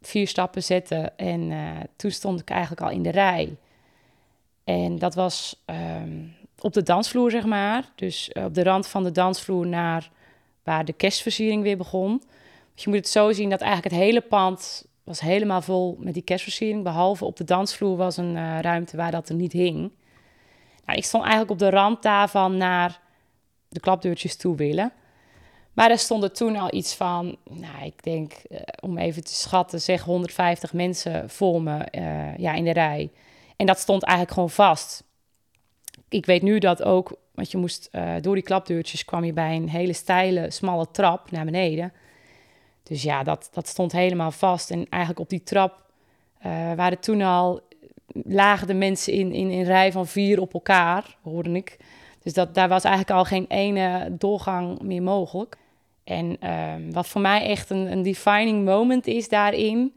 vier 0.00 0.28
stappen 0.28 0.62
zetten 0.62 1.18
en 1.18 1.50
uh, 1.50 1.70
toen 1.96 2.10
stond 2.10 2.40
ik 2.40 2.50
eigenlijk 2.50 2.80
al 2.80 2.90
in 2.90 3.02
de 3.02 3.10
rij. 3.10 3.56
En 4.64 4.98
dat 4.98 5.14
was 5.14 5.62
um, 5.66 6.34
op 6.58 6.72
de 6.72 6.82
dansvloer, 6.82 7.30
zeg 7.30 7.44
maar. 7.44 7.90
Dus 7.94 8.30
uh, 8.32 8.44
op 8.44 8.54
de 8.54 8.62
rand 8.62 8.86
van 8.86 9.02
de 9.02 9.12
dansvloer 9.12 9.66
naar 9.66 10.10
waar 10.62 10.84
de 10.84 10.92
kerstversiering 10.92 11.62
weer 11.62 11.76
begon. 11.76 12.22
Dus 12.74 12.84
je 12.84 12.90
moet 12.90 12.98
het 12.98 13.08
zo 13.08 13.32
zien 13.32 13.50
dat 13.50 13.60
eigenlijk 13.60 13.94
het 13.94 14.04
hele 14.04 14.20
pand 14.20 14.86
was 15.04 15.20
helemaal 15.20 15.62
vol 15.62 15.96
met 16.00 16.14
die 16.14 16.22
kerstversiering. 16.22 16.82
Behalve 16.82 17.24
op 17.24 17.36
de 17.36 17.44
dansvloer 17.44 17.96
was 17.96 18.16
een 18.16 18.36
uh, 18.36 18.60
ruimte 18.60 18.96
waar 18.96 19.10
dat 19.10 19.28
er 19.28 19.34
niet 19.34 19.52
hing. 19.52 19.92
Nou, 20.86 20.98
ik 20.98 21.04
stond 21.04 21.22
eigenlijk 21.22 21.52
op 21.52 21.58
de 21.58 21.70
rand 21.70 22.02
daarvan 22.02 22.56
naar 22.56 23.00
de 23.68 23.80
klapdeurtjes 23.80 24.36
toe 24.36 24.56
willen. 24.56 24.92
Maar 25.72 25.90
er 25.90 25.98
stonden 25.98 26.32
toen 26.32 26.56
al 26.56 26.74
iets 26.74 26.94
van, 26.94 27.36
nou, 27.50 27.84
ik 27.84 28.02
denk, 28.02 28.32
uh, 28.48 28.58
om 28.80 28.98
even 28.98 29.24
te 29.24 29.34
schatten, 29.34 29.80
zeg 29.80 30.02
150 30.02 30.72
mensen 30.72 31.30
voor 31.30 31.62
me 31.62 31.88
uh, 31.92 32.36
ja, 32.38 32.52
in 32.52 32.64
de 32.64 32.72
rij. 32.72 33.10
En 33.56 33.66
dat 33.66 33.78
stond 33.78 34.02
eigenlijk 34.02 34.34
gewoon 34.34 34.50
vast. 34.50 35.04
Ik 36.08 36.26
weet 36.26 36.42
nu 36.42 36.58
dat 36.58 36.82
ook, 36.82 37.16
want 37.34 37.50
je 37.50 37.58
moest 37.58 37.90
door 38.20 38.34
die 38.34 38.44
klapdeurtjes 38.44 39.04
kwam 39.04 39.24
je 39.24 39.32
bij 39.32 39.56
een 39.56 39.68
hele 39.68 39.92
steile, 39.92 40.50
smalle 40.50 40.90
trap 40.90 41.30
naar 41.30 41.44
beneden. 41.44 41.92
Dus 42.82 43.02
ja, 43.02 43.22
dat, 43.22 43.48
dat 43.52 43.68
stond 43.68 43.92
helemaal 43.92 44.30
vast. 44.30 44.70
En 44.70 44.86
eigenlijk 44.88 45.20
op 45.22 45.28
die 45.28 45.42
trap 45.42 45.82
uh, 46.46 46.74
waren 46.74 47.00
toen 47.00 47.22
al 47.22 47.60
lagen 48.24 48.66
de 48.66 48.74
mensen 48.74 49.12
in, 49.12 49.32
in 49.32 49.50
een 49.50 49.64
rij 49.64 49.92
van 49.92 50.06
vier 50.06 50.40
op 50.40 50.54
elkaar, 50.54 51.16
hoorde 51.22 51.50
ik. 51.50 51.76
Dus 52.22 52.32
dat, 52.32 52.54
daar 52.54 52.68
was 52.68 52.84
eigenlijk 52.84 53.16
al 53.18 53.24
geen 53.24 53.46
ene 53.48 54.16
doorgang 54.18 54.82
meer 54.82 55.02
mogelijk. 55.02 55.56
En 56.04 56.36
uh, 56.40 56.74
wat 56.90 57.08
voor 57.08 57.20
mij 57.20 57.46
echt 57.46 57.70
een, 57.70 57.92
een 57.92 58.02
defining 58.02 58.64
moment 58.64 59.06
is 59.06 59.28
daarin, 59.28 59.94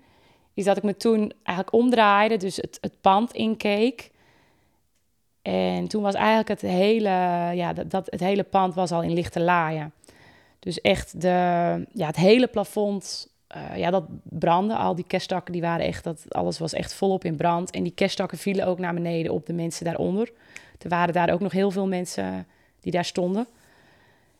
is 0.53 0.63
dat 0.63 0.77
ik 0.77 0.83
me 0.83 0.97
toen 0.97 1.33
eigenlijk 1.43 1.77
omdraaide, 1.77 2.37
dus 2.37 2.55
het, 2.55 2.77
het 2.81 3.01
pand 3.01 3.33
inkeek. 3.33 4.11
En 5.41 5.87
toen 5.87 6.01
was 6.01 6.13
eigenlijk 6.13 6.47
het 6.47 6.61
hele, 6.61 7.09
ja, 7.53 7.73
dat, 7.73 7.91
dat, 7.91 8.07
het 8.09 8.19
hele 8.19 8.43
pand 8.43 8.73
was 8.73 8.91
al 8.91 9.03
in 9.03 9.13
lichte 9.13 9.39
laaien. 9.39 9.93
Dus 10.65 10.81
echt 10.81 11.21
de, 11.21 11.27
ja, 11.93 12.07
het 12.07 12.15
hele 12.15 12.47
plafond, 12.47 13.27
uh, 13.55 13.77
ja, 13.77 13.89
dat 13.89 14.05
brandde. 14.23 14.75
Al 14.75 14.95
die 14.95 15.05
kerstakken, 15.07 15.53
die 15.53 15.61
waren 15.61 15.85
echt, 15.85 16.03
dat, 16.03 16.25
alles 16.29 16.59
was 16.59 16.73
echt 16.73 16.93
volop 16.93 17.23
in 17.23 17.35
brand. 17.35 17.71
En 17.71 17.83
die 17.83 17.91
kerstakken 17.91 18.37
vielen 18.37 18.67
ook 18.67 18.79
naar 18.79 18.93
beneden 18.93 19.33
op 19.33 19.45
de 19.45 19.53
mensen 19.53 19.85
daaronder. 19.85 20.31
Er 20.81 20.89
waren 20.89 21.13
daar 21.13 21.29
ook 21.33 21.39
nog 21.39 21.51
heel 21.51 21.71
veel 21.71 21.87
mensen 21.87 22.47
die 22.79 22.91
daar 22.91 23.05
stonden. 23.05 23.47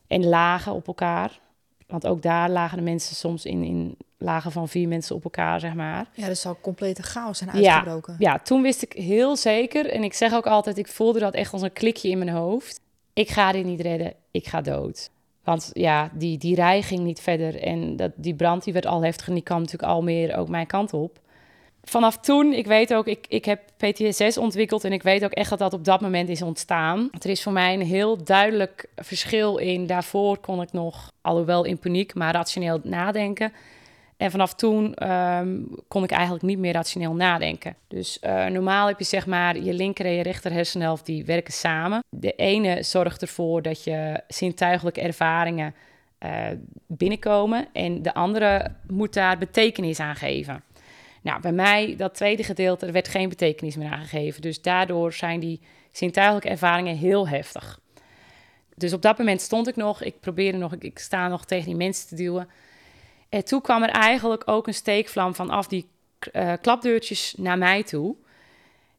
En 0.07 0.25
lagen 0.25 0.73
op 0.73 0.87
elkaar. 0.87 1.39
Want 1.87 2.07
ook 2.07 2.21
daar 2.21 2.49
lagen 2.49 2.77
de 2.77 2.83
mensen 2.83 3.15
soms 3.15 3.45
in, 3.45 3.63
in 3.63 3.97
lagen 4.17 4.51
van 4.51 4.67
vier 4.67 4.87
mensen 4.87 5.15
op 5.15 5.23
elkaar, 5.23 5.59
zeg 5.59 5.73
maar. 5.73 6.09
Ja, 6.13 6.27
dus 6.27 6.41
zal 6.41 6.57
complete 6.61 7.03
chaos 7.03 7.37
zijn 7.37 7.51
uitgebroken. 7.51 8.15
Ja, 8.19 8.31
ja, 8.31 8.39
toen 8.39 8.61
wist 8.61 8.81
ik 8.81 8.93
heel 8.93 9.35
zeker, 9.35 9.89
en 9.89 10.03
ik 10.03 10.13
zeg 10.13 10.33
ook 10.33 10.47
altijd, 10.47 10.77
ik 10.77 10.87
voelde 10.87 11.19
dat 11.19 11.33
echt 11.33 11.53
als 11.53 11.61
een 11.61 11.73
klikje 11.73 12.09
in 12.09 12.17
mijn 12.17 12.29
hoofd. 12.29 12.79
Ik 13.13 13.29
ga 13.29 13.51
dit 13.51 13.65
niet 13.65 13.81
redden, 13.81 14.13
ik 14.31 14.47
ga 14.47 14.61
dood. 14.61 15.09
Want 15.45 15.69
ja, 15.73 16.11
die, 16.13 16.37
die 16.37 16.55
rij 16.55 16.81
ging 16.81 17.03
niet 17.03 17.19
verder. 17.19 17.61
En 17.61 17.95
dat, 17.95 18.11
die 18.15 18.35
brand 18.35 18.63
die 18.63 18.73
werd 18.73 18.85
al 18.85 19.03
heftig 19.03 19.27
en 19.27 19.33
die 19.33 19.43
kwam 19.43 19.59
natuurlijk 19.59 19.91
al 19.91 20.01
meer 20.01 20.37
ook 20.37 20.49
mijn 20.49 20.67
kant 20.67 20.93
op. 20.93 21.19
Vanaf 21.83 22.17
toen, 22.17 22.53
ik 22.53 22.65
weet 22.67 22.93
ook, 22.93 23.07
ik, 23.07 23.25
ik 23.27 23.45
heb 23.45 23.61
PTSS 23.77 24.37
ontwikkeld 24.37 24.83
en 24.83 24.91
ik 24.91 25.03
weet 25.03 25.23
ook 25.23 25.31
echt 25.31 25.49
dat 25.49 25.59
dat 25.59 25.73
op 25.73 25.85
dat 25.85 26.01
moment 26.01 26.29
is 26.29 26.41
ontstaan. 26.41 27.09
Er 27.21 27.29
is 27.29 27.43
voor 27.43 27.51
mij 27.51 27.73
een 27.73 27.85
heel 27.85 28.23
duidelijk 28.23 28.89
verschil 28.95 29.57
in. 29.57 29.87
Daarvoor 29.87 30.37
kon 30.37 30.61
ik 30.61 30.71
nog, 30.71 31.11
alhoewel 31.21 31.63
in 31.63 31.77
paniek, 31.77 32.13
maar 32.13 32.33
rationeel 32.33 32.79
nadenken. 32.83 33.53
En 34.17 34.31
vanaf 34.31 34.53
toen 34.53 35.11
um, 35.11 35.67
kon 35.87 36.03
ik 36.03 36.11
eigenlijk 36.11 36.43
niet 36.43 36.57
meer 36.57 36.73
rationeel 36.73 37.13
nadenken. 37.13 37.75
Dus 37.87 38.19
uh, 38.23 38.45
normaal 38.45 38.87
heb 38.87 38.99
je 38.99 39.05
zeg 39.05 39.25
maar 39.25 39.57
je 39.57 39.73
linker 39.73 40.05
en 40.05 40.11
je 40.11 40.23
rechter 40.23 40.51
hersenhelft 40.51 41.05
die 41.05 41.25
werken 41.25 41.53
samen. 41.53 42.03
De 42.09 42.31
ene 42.31 42.83
zorgt 42.83 43.21
ervoor 43.21 43.61
dat 43.61 43.83
je 43.83 44.21
zintuigelijke 44.27 45.01
ervaringen 45.01 45.75
uh, 46.19 46.45
binnenkomen 46.87 47.67
en 47.73 48.01
de 48.01 48.13
andere 48.13 48.71
moet 48.87 49.13
daar 49.13 49.37
betekenis 49.37 49.99
aan 49.99 50.15
geven. 50.15 50.63
Nou, 51.21 51.41
bij 51.41 51.51
mij, 51.51 51.95
dat 51.97 52.13
tweede 52.13 52.43
gedeelte, 52.43 52.85
er 52.85 52.91
werd 52.91 53.07
geen 53.07 53.29
betekenis 53.29 53.75
meer 53.75 53.91
aangegeven. 53.91 54.41
Dus 54.41 54.61
daardoor 54.61 55.13
zijn 55.13 55.39
die 55.39 55.61
zintuigelijke 55.91 56.49
ervaringen 56.49 56.97
heel 56.97 57.27
heftig. 57.27 57.79
Dus 58.75 58.93
op 58.93 59.01
dat 59.01 59.17
moment 59.17 59.41
stond 59.41 59.67
ik 59.67 59.75
nog, 59.75 60.01
ik 60.03 60.19
probeerde 60.19 60.57
nog, 60.57 60.73
ik, 60.73 60.83
ik 60.83 60.99
sta 60.99 61.27
nog 61.27 61.45
tegen 61.45 61.65
die 61.65 61.75
mensen 61.75 62.07
te 62.07 62.15
duwen. 62.15 62.47
En 63.29 63.45
toen 63.45 63.61
kwam 63.61 63.83
er 63.83 63.89
eigenlijk 63.89 64.43
ook 64.45 64.67
een 64.67 64.73
steekvlam 64.73 65.35
vanaf 65.35 65.67
die 65.67 65.89
uh, 66.33 66.53
klapdeurtjes 66.61 67.33
naar 67.37 67.57
mij 67.57 67.83
toe. 67.83 68.15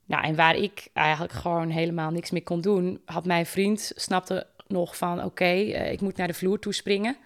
Nou, 0.04 0.24
en 0.24 0.36
waar 0.36 0.56
ik 0.56 0.88
eigenlijk 0.92 1.32
gewoon 1.32 1.70
helemaal 1.70 2.10
niks 2.10 2.30
meer 2.30 2.42
kon 2.42 2.60
doen, 2.60 3.00
had 3.04 3.24
mijn 3.24 3.46
vriend 3.46 3.92
snapte 3.94 4.46
nog 4.66 4.96
van: 4.96 5.24
oké, 5.24 5.52
uh, 5.52 5.92
ik 5.92 6.00
moet 6.00 6.16
naar 6.16 6.26
de 6.26 6.34
vloer 6.34 6.58
toe 6.58 6.74
springen. 6.74 7.16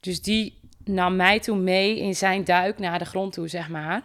Dus 0.00 0.22
die 0.22 0.58
nam 0.84 1.16
mij 1.16 1.40
toen 1.40 1.64
mee 1.64 1.98
in 1.98 2.14
zijn 2.14 2.44
duik 2.44 2.78
naar 2.78 2.98
de 2.98 3.04
grond 3.04 3.32
toe, 3.32 3.48
zeg 3.48 3.68
maar. 3.68 4.02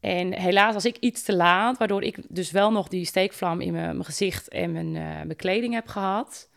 En 0.00 0.32
helaas 0.32 0.74
was 0.74 0.84
ik 0.84 0.96
iets 0.96 1.22
te 1.22 1.36
laat, 1.36 1.78
waardoor 1.78 2.02
ik 2.02 2.18
dus 2.28 2.50
wel 2.50 2.72
nog 2.72 2.88
die 2.88 3.04
steekvlam 3.04 3.60
in 3.60 3.72
mijn, 3.72 3.90
mijn 3.90 4.04
gezicht 4.04 4.48
en 4.48 4.72
mijn, 4.72 4.94
uh, 4.94 5.02
mijn 5.02 5.36
kleding 5.36 5.74
heb 5.74 5.88
gehad. 5.88 6.48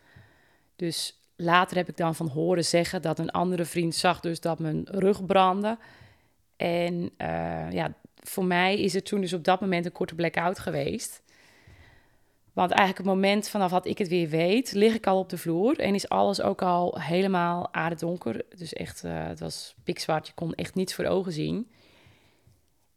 Dus 0.75 1.18
later 1.41 1.77
heb 1.77 1.89
ik 1.89 1.97
dan 1.97 2.15
van 2.15 2.27
horen 2.27 2.65
zeggen 2.65 3.01
dat 3.01 3.19
een 3.19 3.31
andere 3.31 3.65
vriend 3.65 3.95
zag 3.95 4.19
dus 4.19 4.39
dat 4.39 4.59
mijn 4.59 4.87
rug 4.91 5.25
brandde. 5.25 5.77
En 6.55 7.11
uh, 7.17 7.71
ja, 7.71 7.93
voor 8.15 8.45
mij 8.45 8.79
is 8.79 8.93
het 8.93 9.05
toen 9.05 9.21
dus 9.21 9.33
op 9.33 9.43
dat 9.43 9.61
moment 9.61 9.85
een 9.85 9.91
korte 9.91 10.15
blackout 10.15 10.59
geweest. 10.59 11.21
Want 12.53 12.71
eigenlijk 12.71 13.07
het 13.07 13.15
moment 13.15 13.49
vanaf 13.49 13.71
dat 13.71 13.85
ik 13.85 13.97
het 13.97 14.07
weer 14.07 14.29
weet, 14.29 14.71
lig 14.71 14.95
ik 14.95 15.07
al 15.07 15.19
op 15.19 15.29
de 15.29 15.37
vloer 15.37 15.79
en 15.79 15.93
is 15.93 16.09
alles 16.09 16.41
ook 16.41 16.61
al 16.61 16.99
helemaal 16.99 17.73
aardedonker. 17.73 18.45
Dus 18.57 18.73
echt, 18.73 19.03
uh, 19.03 19.27
het 19.27 19.39
was 19.39 19.75
pikzwart, 19.83 20.27
je 20.27 20.33
kon 20.33 20.53
echt 20.53 20.75
niets 20.75 20.93
voor 20.93 21.05
ogen 21.05 21.31
zien. 21.31 21.71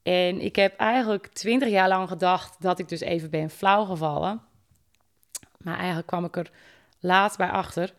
En 0.02 0.40
ik 0.40 0.56
heb 0.56 0.76
eigenlijk 0.76 1.26
twintig 1.26 1.68
jaar 1.68 1.88
lang 1.88 2.08
gedacht 2.08 2.62
dat 2.62 2.78
ik 2.78 2.88
dus 2.88 3.00
even 3.00 3.30
ben 3.30 3.50
flauw 3.50 3.84
gevallen. 3.84 4.40
Maar 5.58 5.76
eigenlijk 5.76 6.06
kwam 6.06 6.24
ik 6.24 6.36
er 6.36 6.50
laat 7.00 7.36
bij 7.36 7.50
achter 7.50 7.94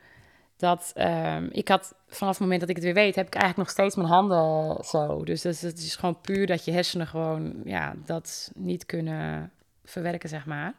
dat 0.64 0.94
um, 0.96 1.50
ik 1.52 1.68
had 1.68 1.96
vanaf 2.08 2.34
het 2.34 2.42
moment 2.42 2.60
dat 2.60 2.70
ik 2.70 2.76
het 2.76 2.86
weer 2.86 2.94
weet, 2.94 3.16
heb 3.16 3.28
ik 3.28 3.34
eigenlijk 3.36 3.64
nog 3.64 3.78
steeds 3.78 3.96
mijn 3.96 4.08
handen 4.08 4.84
zo. 4.84 5.24
Dus 5.24 5.44
het 5.44 5.78
is 5.78 5.96
gewoon 5.96 6.22
puur 6.22 6.48
dat 6.48 6.66
je 6.66 6.72
hersenen 6.72 7.08
gewoon 7.08 7.54
ja, 7.64 7.94
dat 8.06 8.52
niet 8.56 8.86
kunnen 8.86 9.52
verwerken, 9.84 10.30
zeg 10.30 10.46
maar. 10.46 10.74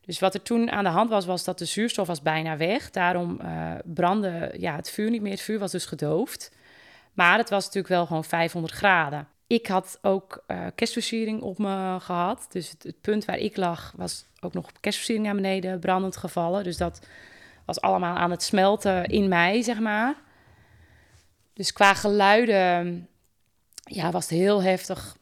Dus 0.00 0.18
wat 0.18 0.34
er 0.34 0.42
toen 0.42 0.70
aan 0.70 0.84
de 0.84 0.90
hand 0.90 1.10
was, 1.10 1.26
was 1.26 1.44
dat 1.44 1.58
de 1.58 1.64
zuurstof 1.64 2.06
was 2.06 2.22
bijna 2.22 2.56
weg. 2.56 2.90
Daarom 2.90 3.40
uh, 3.42 3.72
brandde 3.84 4.54
ja, 4.58 4.76
het 4.76 4.90
vuur 4.90 5.10
niet 5.10 5.22
meer. 5.22 5.32
Het 5.32 5.40
vuur 5.40 5.58
was 5.58 5.72
dus 5.72 5.86
gedoofd. 5.86 6.52
Maar 7.12 7.38
het 7.38 7.50
was 7.50 7.64
natuurlijk 7.64 7.94
wel 7.94 8.06
gewoon 8.06 8.24
500 8.24 8.72
graden. 8.72 9.28
Ik 9.46 9.66
had 9.66 9.98
ook 10.02 10.44
uh, 10.46 10.66
kerstversiering 10.74 11.42
op 11.42 11.58
me 11.58 11.96
gehad. 12.00 12.46
Dus 12.50 12.70
het, 12.70 12.82
het, 12.82 13.00
punt 13.00 13.24
waar 13.24 13.38
ik 13.38 13.56
lag 13.56 13.92
was 13.96 14.26
ook 14.40 14.52
nog 14.52 14.70
kerstversiering 14.80 15.26
naar 15.26 15.34
beneden 15.34 15.80
brandend 15.80 16.16
gevallen. 16.16 16.64
Dus 16.64 16.76
dat 16.76 17.00
was 17.64 17.80
allemaal 17.80 18.16
aan 18.16 18.30
het 18.30 18.42
smelten 18.42 19.04
in 19.04 19.28
mij, 19.28 19.62
zeg 19.62 19.80
maar. 19.80 20.14
Dus 21.52 21.72
qua 21.72 21.94
geluiden 21.94 23.08
ja, 23.84 24.10
was 24.10 24.28
het 24.28 24.38
heel 24.38 24.62
heftig. 24.62 25.16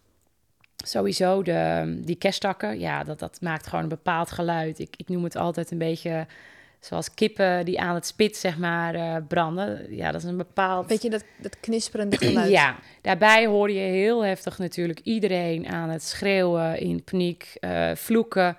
Sowieso 0.85 1.43
de, 1.43 2.01
die 2.05 2.17
kersttakken, 2.17 2.79
ja, 2.79 3.05
dat, 3.05 3.19
dat 3.19 3.41
maakt 3.41 3.67
gewoon 3.67 3.83
een 3.83 3.89
bepaald 3.89 4.31
geluid. 4.31 4.79
Ik, 4.79 4.95
ik 4.97 5.09
noem 5.09 5.25
het 5.25 5.37
altijd 5.37 5.71
een 5.71 5.79
beetje 5.79 6.27
zoals 6.81 7.15
kippen 7.15 7.65
die 7.65 7.81
aan 7.81 7.95
het 7.95 8.07
spit, 8.07 8.37
zeg 8.37 8.59
maar, 8.59 8.95
uh, 8.95 9.17
branden. 9.29 9.97
Ja, 9.97 10.13
dat 10.13 10.23
is 10.23 10.29
een 10.29 10.37
bepaald... 10.37 10.89
Weet 10.89 11.03
je, 11.03 11.11
dat, 11.11 11.25
dat 11.39 11.61
knisperende 11.61 12.17
geluid. 12.27 12.51
ja, 12.51 12.77
daarbij 13.01 13.47
hoor 13.47 13.71
je 13.71 13.81
heel 13.81 14.25
heftig 14.25 14.59
natuurlijk 14.59 15.01
iedereen 15.03 15.69
aan 15.69 15.89
het 15.89 16.03
schreeuwen, 16.03 16.79
in 16.79 17.05
paniek, 17.05 17.57
uh, 17.61 17.91
vloeken. 17.95 18.57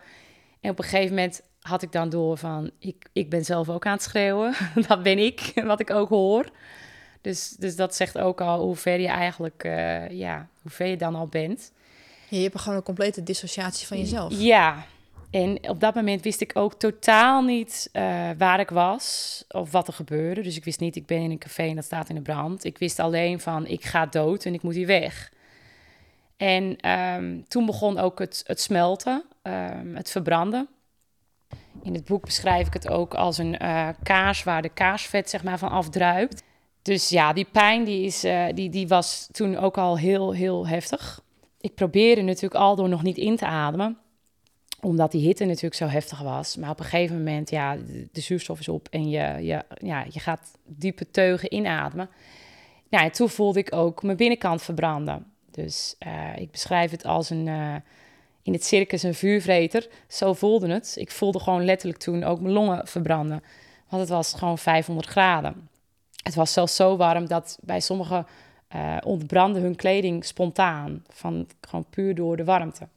En 0.62 0.70
op 0.70 0.78
een 0.78 0.84
gegeven 0.84 1.16
moment 1.16 1.42
had 1.63 1.82
ik 1.82 1.91
dan 1.91 2.10
door 2.10 2.38
van, 2.38 2.72
ik, 2.79 3.10
ik 3.13 3.29
ben 3.29 3.46
zelf 3.46 3.70
ook 3.70 3.86
aan 3.86 3.93
het 3.93 4.03
schreeuwen. 4.03 4.53
dat 4.88 5.03
ben 5.03 5.17
ik, 5.17 5.51
wat 5.65 5.79
ik 5.79 5.89
ook 5.89 6.10
hoor. 6.10 6.50
Dus, 7.22 7.50
dus 7.50 7.75
dat 7.75 7.96
zegt 7.96 8.17
ook 8.17 8.41
al 8.41 8.62
hoe 8.62 8.75
ver 8.75 9.00
je 9.00 9.08
eigenlijk, 9.08 9.63
uh, 9.63 10.10
ja, 10.10 10.48
hoe 10.62 10.72
ver 10.72 10.88
je 10.88 10.98
dan 10.98 11.15
al 11.15 11.27
bent. 11.27 11.72
Ja, 12.29 12.38
je 12.38 12.43
hebt 12.43 12.60
gewoon 12.60 12.77
een 12.77 12.84
complete 12.84 13.24
dissociatie 13.24 13.88
van 13.88 13.98
jezelf. 13.98 14.34
Ja, 14.38 14.86
en 15.34 15.70
op 15.70 15.79
dat 15.79 15.96
moment 15.96 16.22
wist 16.22 16.41
ik 16.41 16.51
ook 16.53 16.74
totaal 16.74 17.41
niet 17.41 17.89
uh, 17.93 18.29
waar 18.38 18.60
ik 18.60 18.70
was 18.70 19.43
of 19.48 19.72
wat 19.72 19.88
er 19.88 19.93
gebeurde. 19.93 20.41
Dus 20.41 20.58
ik 20.58 20.63
wist 20.63 20.79
niet, 20.79 20.96
ik 20.96 21.05
ben 21.05 21.22
in 21.22 21.32
een 21.32 21.38
café 21.38 21.63
en 21.63 21.75
dat 21.75 21.86
staat 21.86 22.10
in 22.10 22.15
de 22.15 22.22
brand. 22.22 22.63
Ik 22.63 22.77
wist 22.77 23.00
alleen 23.00 23.39
van, 23.39 23.67
ik 23.67 23.84
ga 23.84 24.05
dood 24.05 24.46
en 24.46 24.53
ik 24.53 24.62
moet 24.62 24.75
hier 24.75 24.88
weg. 24.88 25.32
En 26.38 26.89
um, 26.89 27.48
toen 27.48 27.65
begon 27.65 27.98
ook 27.98 28.20
het, 28.20 28.43
het 28.46 28.62
smelten, 28.62 29.24
um, 29.43 29.96
het 29.96 30.12
verbranden. 30.12 30.67
In 31.83 31.93
het 31.93 32.05
boek 32.05 32.25
beschrijf 32.25 32.67
ik 32.67 32.74
het 32.74 32.89
ook 32.89 33.13
als 33.13 33.37
een 33.37 33.55
uh, 33.61 33.89
kaas 34.03 34.43
waar 34.43 34.61
de 34.61 34.69
kaasvet 34.69 35.29
zeg 35.29 35.43
maar, 35.43 35.57
van 35.57 35.69
afdruipt. 35.69 36.43
Dus 36.81 37.09
ja, 37.09 37.33
die 37.33 37.48
pijn 37.51 37.83
die 37.83 38.05
is, 38.05 38.25
uh, 38.25 38.46
die, 38.53 38.69
die 38.69 38.87
was 38.87 39.29
toen 39.31 39.57
ook 39.57 39.77
al 39.77 39.98
heel, 39.98 40.33
heel 40.33 40.67
heftig. 40.67 41.22
Ik 41.59 41.75
probeerde 41.75 42.22
natuurlijk 42.22 42.61
al 42.61 42.75
door 42.75 42.89
nog 42.89 43.03
niet 43.03 43.17
in 43.17 43.35
te 43.35 43.46
ademen 43.46 43.98
omdat 44.83 45.11
die 45.11 45.22
hitte 45.22 45.46
natuurlijk 45.46 45.75
zo 45.75 45.87
heftig 45.87 46.22
was. 46.22 46.55
Maar 46.55 46.69
op 46.69 46.79
een 46.79 46.85
gegeven 46.85 47.17
moment, 47.17 47.50
ja, 47.50 47.77
de, 48.11 48.22
zuurstof 48.22 48.59
is 48.59 48.67
op 48.67 48.87
en 48.91 49.09
je, 49.09 49.37
je, 49.41 49.63
ja, 49.77 50.05
je 50.09 50.19
gaat 50.19 50.57
diepe 50.65 51.11
teugen 51.11 51.53
inademen. 51.53 52.09
Nou, 52.89 53.05
en 53.05 53.11
toen 53.11 53.29
voelde 53.29 53.59
ik 53.59 53.75
ook 53.75 54.03
mijn 54.03 54.17
binnenkant 54.17 54.61
verbranden. 54.61 55.25
Dus 55.51 55.96
uh, 56.07 56.37
ik 56.37 56.51
beschrijf 56.51 56.91
het 56.91 57.05
als 57.05 57.29
een, 57.29 57.48
in 58.44 58.53
het 58.53 58.66
circus 58.66 59.03
een 59.03 59.14
vuurvreter. 59.14 59.88
Zo 60.08 60.34
voelde 60.34 60.70
het. 60.70 60.96
Ik 60.98 61.12
voelde 61.12 61.40
gewoon 61.40 61.66
letterlijk 61.66 62.00
toen 62.00 62.24
ook 62.24 62.40
mijn 62.40 62.53
longen 62.53 62.88
verbranden. 62.88 63.44
Want 63.90 64.01
het 64.01 64.12
was 64.12 64.34
gewoon 64.34 64.58
500 64.58 65.08
graden. 65.08 65.70
Het 66.24 66.36
was 66.36 66.53
zelfs 66.53 66.75
zo 66.75 66.98
warm 66.98 67.27
dat 67.27 67.58
bij 67.62 67.79
sommigen 67.79 68.27
uh, 68.75 68.98
ontbrandde 69.03 69.60
hun 69.60 69.75
kleding 69.75 70.25
spontaan. 70.25 71.03
Van, 71.10 71.48
gewoon 71.62 71.86
puur 71.90 72.16
door 72.16 72.38
de 72.38 72.44
warmte. 72.44 72.88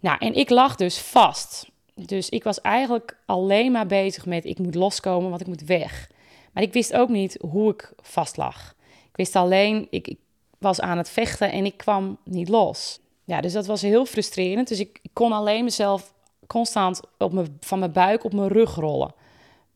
Nou, 0.00 0.18
en 0.18 0.34
ik 0.34 0.50
lag 0.50 0.76
dus 0.76 0.98
vast. 0.98 1.70
Dus 1.94 2.28
ik 2.28 2.44
was 2.44 2.60
eigenlijk 2.60 3.16
alleen 3.26 3.72
maar 3.72 3.86
bezig 3.86 4.26
met 4.26 4.44
ik 4.44 4.58
moet 4.58 4.74
loskomen, 4.74 5.28
want 5.28 5.40
ik 5.40 5.46
moet 5.46 5.64
weg. 5.64 6.10
Maar 6.52 6.62
ik 6.62 6.72
wist 6.72 6.94
ook 6.94 7.08
niet 7.08 7.38
hoe 7.40 7.72
ik 7.72 7.92
vast 8.00 8.36
lag. 8.36 8.74
Ik 9.10 9.16
wist 9.16 9.36
alleen, 9.36 9.86
ik, 9.90 10.08
ik 10.08 10.18
was 10.58 10.80
aan 10.80 10.98
het 10.98 11.10
vechten 11.10 11.52
en 11.52 11.64
ik 11.64 11.76
kwam 11.76 12.18
niet 12.24 12.48
los. 12.48 13.00
Ja, 13.28 13.40
dus 13.40 13.52
dat 13.52 13.66
was 13.66 13.82
heel 13.82 14.04
frustrerend. 14.04 14.68
Dus 14.68 14.80
ik, 14.80 15.00
kon 15.12 15.32
alleen 15.32 15.64
mezelf 15.64 16.14
constant 16.46 17.00
op 17.18 17.32
mijn, 17.32 17.56
van 17.60 17.78
mijn 17.78 17.92
buik 17.92 18.24
op 18.24 18.32
mijn 18.32 18.48
rug 18.48 18.74
rollen. 18.74 19.14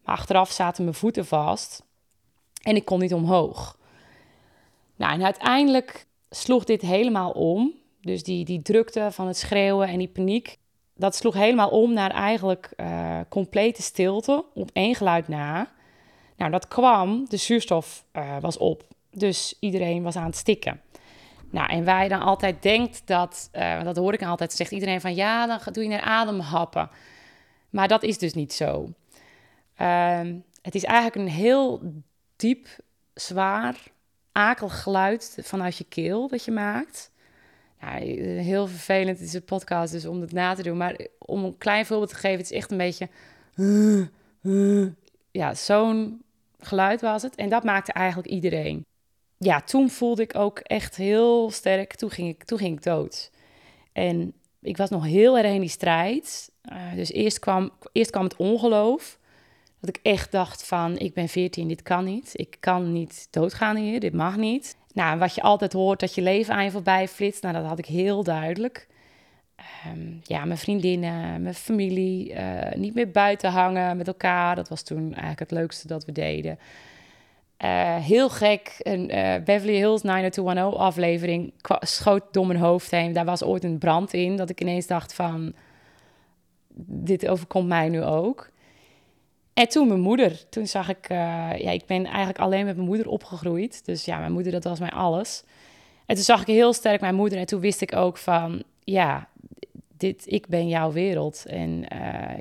Maar 0.04 0.14
achteraf 0.14 0.50
zaten 0.50 0.84
mijn 0.84 0.96
voeten 0.96 1.26
vast 1.26 1.82
en 2.62 2.76
ik 2.76 2.84
kon 2.84 2.98
niet 2.98 3.14
omhoog. 3.14 3.78
Nou, 4.96 5.12
en 5.12 5.24
uiteindelijk 5.24 6.06
sloeg 6.30 6.64
dit 6.64 6.80
helemaal 6.80 7.30
om. 7.30 7.72
Dus 8.00 8.22
die, 8.22 8.44
die 8.44 8.62
drukte 8.62 9.08
van 9.10 9.26
het 9.26 9.36
schreeuwen 9.36 9.88
en 9.88 9.98
die 9.98 10.08
paniek, 10.08 10.58
dat 10.96 11.16
sloeg 11.16 11.34
helemaal 11.34 11.68
om 11.68 11.92
naar 11.92 12.10
eigenlijk 12.10 12.72
uh, 12.76 13.20
complete 13.28 13.82
stilte 13.82 14.44
op 14.54 14.70
één 14.72 14.94
geluid 14.94 15.28
na. 15.28 15.72
Nou, 16.36 16.50
dat 16.50 16.68
kwam, 16.68 17.24
de 17.28 17.36
zuurstof 17.36 18.04
uh, 18.12 18.36
was 18.40 18.58
op, 18.58 18.84
dus 19.10 19.56
iedereen 19.60 20.02
was 20.02 20.16
aan 20.16 20.26
het 20.26 20.36
stikken. 20.36 20.80
Nou, 21.52 21.70
en 21.70 21.84
waar 21.84 22.02
je 22.02 22.08
dan 22.08 22.20
altijd 22.20 22.62
denkt 22.62 23.02
dat, 23.04 23.50
uh, 23.52 23.82
dat 23.82 23.96
hoor 23.96 24.12
ik 24.12 24.22
altijd, 24.22 24.52
zegt 24.52 24.70
iedereen 24.70 25.00
van 25.00 25.14
ja, 25.14 25.46
dan 25.46 25.72
doe 25.72 25.82
je 25.82 25.88
naar 25.88 26.00
ademhappen. 26.00 26.90
Maar 27.70 27.88
dat 27.88 28.02
is 28.02 28.18
dus 28.18 28.34
niet 28.34 28.52
zo. 28.52 28.88
Uh, 29.80 30.20
het 30.62 30.74
is 30.74 30.84
eigenlijk 30.84 31.16
een 31.16 31.34
heel 31.34 31.92
diep, 32.36 32.68
zwaar, 33.14 33.76
akelig 34.32 34.82
geluid 34.82 35.38
vanuit 35.42 35.76
je 35.76 35.84
keel 35.84 36.28
dat 36.28 36.44
je 36.44 36.50
maakt 36.50 37.12
ja, 37.82 37.88
heel 38.42 38.66
vervelend 38.66 39.20
is 39.20 39.32
een 39.32 39.44
podcast, 39.44 39.92
dus 39.92 40.06
om 40.06 40.20
het 40.20 40.32
na 40.32 40.54
te 40.54 40.62
doen. 40.62 40.76
Maar 40.76 41.06
om 41.18 41.44
een 41.44 41.58
klein 41.58 41.86
voorbeeld 41.86 42.10
te 42.10 42.14
geven, 42.14 42.38
het 42.38 42.50
is 42.50 42.56
echt 42.56 42.70
een 42.70 42.76
beetje... 42.76 43.08
Ja, 45.30 45.54
zo'n 45.54 46.22
geluid 46.58 47.00
was 47.00 47.22
het. 47.22 47.34
En 47.34 47.48
dat 47.48 47.64
maakte 47.64 47.92
eigenlijk 47.92 48.28
iedereen. 48.28 48.84
Ja, 49.42 49.60
toen 49.60 49.90
voelde 49.90 50.22
ik 50.22 50.36
ook 50.36 50.58
echt 50.58 50.96
heel 50.96 51.50
sterk, 51.50 51.94
toen 51.94 52.10
ging 52.10 52.28
ik, 52.28 52.44
toen 52.44 52.58
ging 52.58 52.76
ik 52.76 52.82
dood. 52.82 53.30
En 53.92 54.32
ik 54.60 54.76
was 54.76 54.90
nog 54.90 55.04
heel 55.04 55.38
erg 55.38 55.52
in 55.52 55.60
die 55.60 55.68
strijd. 55.68 56.50
Uh, 56.72 56.94
dus 56.94 57.12
eerst 57.12 57.38
kwam, 57.38 57.70
eerst 57.92 58.10
kwam 58.10 58.24
het 58.24 58.36
ongeloof. 58.36 59.18
Dat 59.80 59.96
ik 59.96 60.00
echt 60.02 60.32
dacht 60.32 60.66
van, 60.66 60.98
ik 60.98 61.14
ben 61.14 61.28
14, 61.28 61.68
dit 61.68 61.82
kan 61.82 62.04
niet. 62.04 62.30
Ik 62.32 62.56
kan 62.60 62.92
niet 62.92 63.28
doodgaan 63.30 63.76
hier, 63.76 64.00
dit 64.00 64.12
mag 64.12 64.36
niet. 64.36 64.76
Nou, 64.94 65.18
wat 65.18 65.34
je 65.34 65.42
altijd 65.42 65.72
hoort, 65.72 66.00
dat 66.00 66.14
je 66.14 66.22
leven 66.22 66.54
aan 66.54 66.64
je 66.64 66.70
voorbij 66.70 67.08
flitst. 67.08 67.42
Nou, 67.42 67.54
dat 67.54 67.64
had 67.64 67.78
ik 67.78 67.86
heel 67.86 68.22
duidelijk. 68.22 68.86
Um, 69.86 70.20
ja, 70.22 70.44
mijn 70.44 70.58
vriendinnen, 70.58 71.42
mijn 71.42 71.54
familie, 71.54 72.32
uh, 72.32 72.72
niet 72.74 72.94
meer 72.94 73.10
buiten 73.10 73.50
hangen 73.50 73.96
met 73.96 74.06
elkaar. 74.06 74.56
Dat 74.56 74.68
was 74.68 74.82
toen 74.82 75.04
eigenlijk 75.04 75.38
het 75.38 75.50
leukste 75.50 75.86
dat 75.86 76.04
we 76.04 76.12
deden. 76.12 76.58
Uh, 77.64 77.96
heel 77.96 78.30
gek, 78.30 78.74
een 78.78 79.16
uh, 79.16 79.34
Beverly 79.44 79.76
Hills 79.76 80.02
90210 80.02 80.80
aflevering 80.80 81.52
schoot 81.80 82.22
door 82.30 82.46
mijn 82.46 82.58
hoofd 82.58 82.90
heen. 82.90 83.12
Daar 83.12 83.24
was 83.24 83.42
ooit 83.42 83.64
een 83.64 83.78
brand 83.78 84.12
in, 84.12 84.36
dat 84.36 84.50
ik 84.50 84.60
ineens 84.60 84.86
dacht 84.86 85.14
van... 85.14 85.52
dit 86.86 87.28
overkomt 87.28 87.68
mij 87.68 87.88
nu 87.88 88.02
ook. 88.02 88.50
En 89.54 89.68
toen 89.68 89.88
mijn 89.88 90.00
moeder. 90.00 90.48
Toen 90.48 90.66
zag 90.66 90.88
ik, 90.88 91.10
uh, 91.10 91.16
ja, 91.58 91.70
ik 91.70 91.86
ben 91.86 92.04
eigenlijk 92.04 92.38
alleen 92.38 92.64
met 92.64 92.76
mijn 92.76 92.88
moeder 92.88 93.08
opgegroeid. 93.08 93.84
Dus 93.84 94.04
ja, 94.04 94.18
mijn 94.18 94.32
moeder, 94.32 94.52
dat 94.52 94.64
was 94.64 94.78
mij 94.78 94.90
alles. 94.90 95.44
En 96.06 96.14
toen 96.14 96.24
zag 96.24 96.40
ik 96.40 96.46
heel 96.46 96.72
sterk 96.72 97.00
mijn 97.00 97.14
moeder. 97.14 97.38
En 97.38 97.46
toen 97.46 97.60
wist 97.60 97.80
ik 97.80 97.96
ook 97.96 98.16
van, 98.16 98.62
ja, 98.84 99.28
dit, 99.96 100.22
ik 100.26 100.46
ben 100.46 100.68
jouw 100.68 100.92
wereld. 100.92 101.44
En 101.46 101.84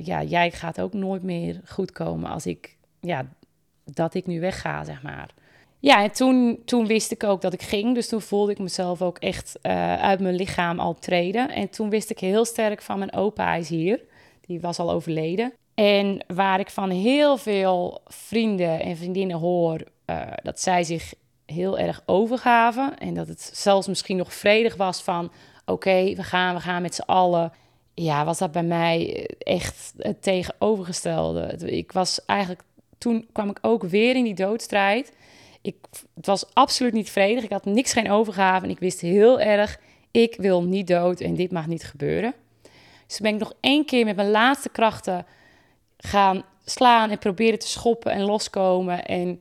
ja, 0.03 0.23
jij 0.23 0.51
gaat 0.51 0.81
ook 0.81 0.93
nooit 0.93 1.23
meer 1.23 1.61
goed 1.65 1.91
komen 1.91 2.29
als 2.29 2.45
ik, 2.45 2.77
ja, 2.99 3.27
dat 3.93 4.13
ik 4.13 4.27
nu 4.27 4.39
wegga, 4.39 4.83
zeg 4.83 5.01
maar. 5.01 5.29
Ja, 5.79 6.03
en 6.03 6.11
toen, 6.11 6.61
toen 6.65 6.87
wist 6.87 7.11
ik 7.11 7.23
ook 7.23 7.41
dat 7.41 7.53
ik 7.53 7.61
ging. 7.61 7.95
Dus 7.95 8.07
toen 8.07 8.21
voelde 8.21 8.51
ik 8.51 8.59
mezelf 8.59 9.01
ook 9.01 9.17
echt 9.17 9.59
eh, 9.61 10.01
uit 10.01 10.19
mijn 10.19 10.35
lichaam 10.35 10.79
al 10.79 10.93
treden. 10.93 11.49
En 11.49 11.69
toen 11.69 11.89
wist 11.89 12.09
ik 12.09 12.19
heel 12.19 12.45
sterk 12.45 12.81
van 12.81 12.99
mijn 12.99 13.13
opa, 13.13 13.45
hij 13.45 13.59
is 13.59 13.69
hier. 13.69 14.01
Die 14.41 14.59
was 14.59 14.79
al 14.79 14.91
overleden. 14.91 15.53
En 15.73 16.25
waar 16.27 16.59
ik 16.59 16.69
van 16.69 16.89
heel 16.89 17.37
veel 17.37 18.01
vrienden 18.05 18.79
en 18.79 18.97
vriendinnen 18.97 19.37
hoor 19.37 19.81
uh, 20.05 20.21
dat 20.43 20.59
zij 20.59 20.83
zich 20.83 21.13
heel 21.45 21.79
erg 21.79 22.01
overgaven. 22.05 22.97
En 22.97 23.13
dat 23.13 23.27
het 23.27 23.51
zelfs 23.53 23.87
misschien 23.87 24.17
nog 24.17 24.33
vredig 24.33 24.75
was 24.75 25.01
van... 25.01 25.31
oké, 25.65 26.15
we 26.15 26.23
gaan, 26.23 26.55
we 26.55 26.61
gaan 26.61 26.81
met 26.81 26.95
z'n 26.95 27.01
allen. 27.01 27.51
Ja, 27.93 28.25
was 28.25 28.37
dat 28.37 28.51
bij 28.51 28.63
mij 28.63 29.25
echt 29.37 29.93
het 29.97 30.21
tegenovergestelde. 30.21 31.57
Ik 31.57 31.91
was 31.91 32.25
eigenlijk... 32.25 32.63
Toen 33.01 33.27
kwam 33.31 33.49
ik 33.49 33.57
ook 33.61 33.83
weer 33.83 34.15
in 34.15 34.23
die 34.23 34.33
doodstrijd. 34.33 35.13
Ik, 35.61 35.75
het 36.15 36.25
was 36.25 36.53
absoluut 36.53 36.93
niet 36.93 37.09
vredig. 37.09 37.43
Ik 37.43 37.51
had 37.51 37.65
niks 37.65 37.93
geen 37.93 38.11
overgave. 38.11 38.65
En 38.65 38.71
ik 38.71 38.79
wist 38.79 39.01
heel 39.01 39.39
erg, 39.39 39.79
ik 40.11 40.35
wil 40.37 40.63
niet 40.63 40.87
dood 40.87 41.19
en 41.19 41.35
dit 41.35 41.51
mag 41.51 41.67
niet 41.67 41.83
gebeuren. 41.83 42.33
Dus 43.07 43.19
ben 43.19 43.33
ik 43.33 43.39
nog 43.39 43.53
één 43.59 43.85
keer 43.85 44.05
met 44.05 44.15
mijn 44.15 44.31
laatste 44.31 44.69
krachten 44.69 45.25
gaan 45.97 46.43
slaan 46.65 47.09
en 47.09 47.17
proberen 47.17 47.59
te 47.59 47.67
schoppen 47.67 48.11
en 48.11 48.21
loskomen. 48.21 49.05
En, 49.05 49.39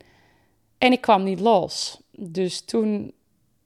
en 0.79 0.92
ik 0.92 1.01
kwam 1.01 1.23
niet 1.23 1.40
los. 1.40 2.01
Dus 2.11 2.61
toen, 2.61 3.12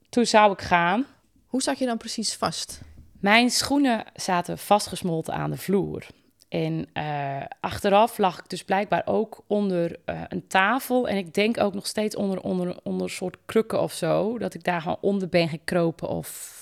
toen 0.08 0.26
zou 0.26 0.52
ik 0.52 0.60
gaan. 0.60 1.06
Hoe 1.46 1.62
zat 1.62 1.78
je 1.78 1.86
dan 1.86 1.96
precies 1.96 2.34
vast? 2.34 2.80
Mijn 3.20 3.50
schoenen 3.50 4.04
zaten 4.14 4.58
vastgesmolten 4.58 5.34
aan 5.34 5.50
de 5.50 5.56
vloer. 5.56 6.06
En 6.54 6.86
uh, 6.94 7.42
achteraf 7.60 8.18
lag 8.18 8.38
ik 8.38 8.48
dus 8.48 8.64
blijkbaar 8.64 9.02
ook 9.04 9.40
onder 9.46 9.96
uh, 10.06 10.20
een 10.28 10.46
tafel. 10.46 11.08
En 11.08 11.16
ik 11.16 11.34
denk 11.34 11.60
ook 11.60 11.74
nog 11.74 11.86
steeds 11.86 12.16
onder, 12.16 12.40
onder, 12.40 12.76
onder 12.82 13.02
een 13.02 13.12
soort 13.12 13.36
krukken 13.44 13.80
of 13.80 13.92
zo. 13.92 14.38
Dat 14.38 14.54
ik 14.54 14.64
daar 14.64 14.80
gewoon 14.80 14.98
onder 15.00 15.28
ben 15.28 15.48
gekropen 15.48 16.08
of 16.08 16.52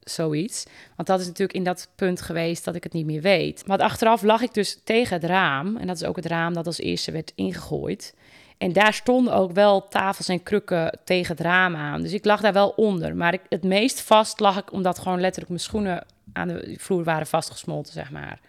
zoiets. 0.00 0.64
Want 0.96 1.08
dat 1.08 1.20
is 1.20 1.26
natuurlijk 1.26 1.58
in 1.58 1.64
dat 1.64 1.88
punt 1.94 2.20
geweest 2.20 2.64
dat 2.64 2.74
ik 2.74 2.82
het 2.82 2.92
niet 2.92 3.06
meer 3.06 3.20
weet. 3.20 3.66
Maar 3.66 3.78
achteraf 3.78 4.22
lag 4.22 4.40
ik 4.40 4.54
dus 4.54 4.80
tegen 4.84 5.14
het 5.14 5.24
raam. 5.24 5.76
En 5.76 5.86
dat 5.86 5.96
is 5.96 6.04
ook 6.04 6.16
het 6.16 6.26
raam 6.26 6.54
dat 6.54 6.66
als 6.66 6.78
eerste 6.78 7.12
werd 7.12 7.32
ingegooid. 7.34 8.14
En 8.58 8.72
daar 8.72 8.94
stonden 8.94 9.34
ook 9.34 9.52
wel 9.52 9.88
tafels 9.88 10.28
en 10.28 10.42
krukken 10.42 10.98
tegen 11.04 11.36
het 11.36 11.44
raam 11.44 11.76
aan. 11.76 12.02
Dus 12.02 12.12
ik 12.12 12.24
lag 12.24 12.40
daar 12.40 12.52
wel 12.52 12.68
onder. 12.68 13.16
Maar 13.16 13.38
het 13.48 13.64
meest 13.64 14.00
vast 14.00 14.40
lag 14.40 14.58
ik 14.58 14.72
omdat 14.72 14.98
gewoon 14.98 15.20
letterlijk 15.20 15.48
mijn 15.48 15.62
schoenen 15.62 16.06
aan 16.32 16.48
de 16.48 16.74
vloer 16.78 17.04
waren 17.04 17.26
vastgesmolten, 17.26 17.92
zeg 17.92 18.10
maar. 18.10 18.40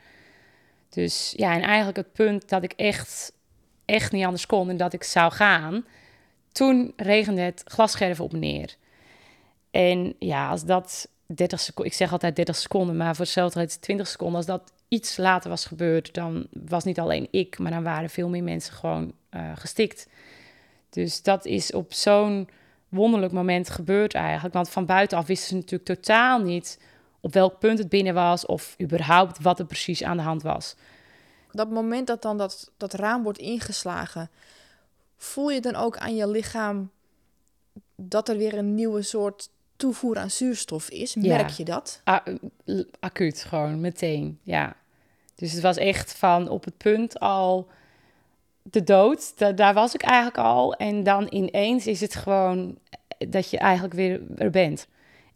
Dus 0.89 1.33
ja, 1.35 1.53
en 1.53 1.61
eigenlijk 1.61 1.97
het 1.97 2.13
punt 2.13 2.49
dat 2.49 2.63
ik 2.63 2.73
echt, 2.73 3.33
echt 3.85 4.11
niet 4.11 4.25
anders 4.25 4.45
kon 4.45 4.69
en 4.69 4.77
dat 4.77 4.93
ik 4.93 5.03
zou 5.03 5.31
gaan. 5.31 5.85
Toen 6.51 6.93
regende 6.95 7.41
het 7.41 7.61
glasscherven 7.65 8.23
op 8.23 8.31
neer. 8.33 8.75
En 9.71 10.15
ja, 10.19 10.49
als 10.49 10.65
dat 10.65 11.09
30 11.25 11.59
seconden, 11.59 11.91
ik 11.91 11.97
zeg 11.97 12.11
altijd 12.11 12.35
30 12.35 12.55
seconden, 12.55 12.97
maar 12.97 13.15
voor 13.15 13.25
hetzelfde 13.25 13.59
het 13.59 13.81
20 13.81 14.07
seconden. 14.07 14.35
Als 14.35 14.45
dat 14.45 14.73
iets 14.87 15.17
later 15.17 15.49
was 15.49 15.65
gebeurd, 15.65 16.13
dan 16.13 16.47
was 16.51 16.83
niet 16.83 16.99
alleen 16.99 17.27
ik, 17.31 17.59
maar 17.59 17.71
dan 17.71 17.83
waren 17.83 18.09
veel 18.09 18.29
meer 18.29 18.43
mensen 18.43 18.73
gewoon 18.73 19.13
uh, 19.31 19.51
gestikt. 19.55 20.07
Dus 20.89 21.21
dat 21.21 21.45
is 21.45 21.73
op 21.73 21.93
zo'n 21.93 22.49
wonderlijk 22.89 23.33
moment 23.33 23.69
gebeurd 23.69 24.13
eigenlijk. 24.13 24.53
Want 24.53 24.69
van 24.69 24.85
buitenaf 24.85 25.25
wisten 25.25 25.47
ze 25.47 25.55
natuurlijk 25.55 25.85
totaal 25.85 26.39
niet 26.39 26.79
op 27.27 27.33
welk 27.33 27.59
punt 27.59 27.79
het 27.79 27.89
binnen 27.89 28.13
was 28.13 28.45
of 28.45 28.75
überhaupt 28.81 29.41
wat 29.41 29.59
er 29.59 29.65
precies 29.65 30.03
aan 30.03 30.17
de 30.17 30.23
hand 30.23 30.41
was. 30.41 30.75
Dat 31.51 31.69
moment 31.69 32.07
dat 32.07 32.21
dan 32.21 32.37
dat, 32.37 32.71
dat 32.77 32.93
raam 32.93 33.23
wordt 33.23 33.39
ingeslagen, 33.39 34.29
voel 35.17 35.49
je 35.49 35.61
dan 35.61 35.75
ook 35.75 35.97
aan 35.97 36.15
je 36.15 36.29
lichaam 36.29 36.91
dat 37.95 38.29
er 38.29 38.37
weer 38.37 38.57
een 38.57 38.75
nieuwe 38.75 39.01
soort 39.01 39.49
toevoer 39.75 40.17
aan 40.17 40.29
zuurstof 40.29 40.89
is? 40.89 41.15
Merk 41.15 41.49
je 41.49 41.65
dat? 41.65 42.01
acuut, 42.99 43.43
gewoon 43.43 43.81
meteen, 43.81 44.39
ja. 44.43 44.75
Dus 45.35 45.51
het 45.51 45.61
was 45.61 45.77
echt 45.77 46.13
van 46.13 46.49
op 46.49 46.63
het 46.63 46.77
punt 46.77 47.19
al 47.19 47.67
de 48.63 48.83
dood, 48.83 49.33
daar 49.57 49.73
was 49.73 49.93
ik 49.93 50.01
eigenlijk 50.01 50.37
al. 50.37 50.73
En 50.73 51.03
dan 51.03 51.27
ineens 51.29 51.87
is 51.87 52.01
het 52.01 52.15
gewoon 52.15 52.77
dat 53.17 53.49
je 53.49 53.57
eigenlijk 53.57 53.93
weer 53.93 54.21
er 54.37 54.49
bent. 54.49 54.87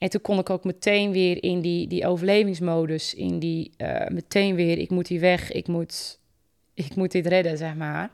En 0.01 0.09
toen 0.09 0.21
kon 0.21 0.39
ik 0.39 0.49
ook 0.49 0.63
meteen 0.63 1.11
weer 1.11 1.43
in 1.43 1.61
die, 1.61 1.87
die 1.87 2.07
overlevingsmodus, 2.07 3.13
in 3.13 3.39
die 3.39 3.71
uh, 3.77 4.07
meteen 4.07 4.55
weer, 4.55 4.77
ik 4.77 4.89
moet 4.89 5.07
hier 5.07 5.19
weg, 5.19 5.51
ik 5.51 5.67
moet, 5.67 6.19
ik 6.73 6.95
moet 6.95 7.11
dit 7.11 7.25
redden, 7.25 7.57
zeg 7.57 7.75
maar. 7.75 8.11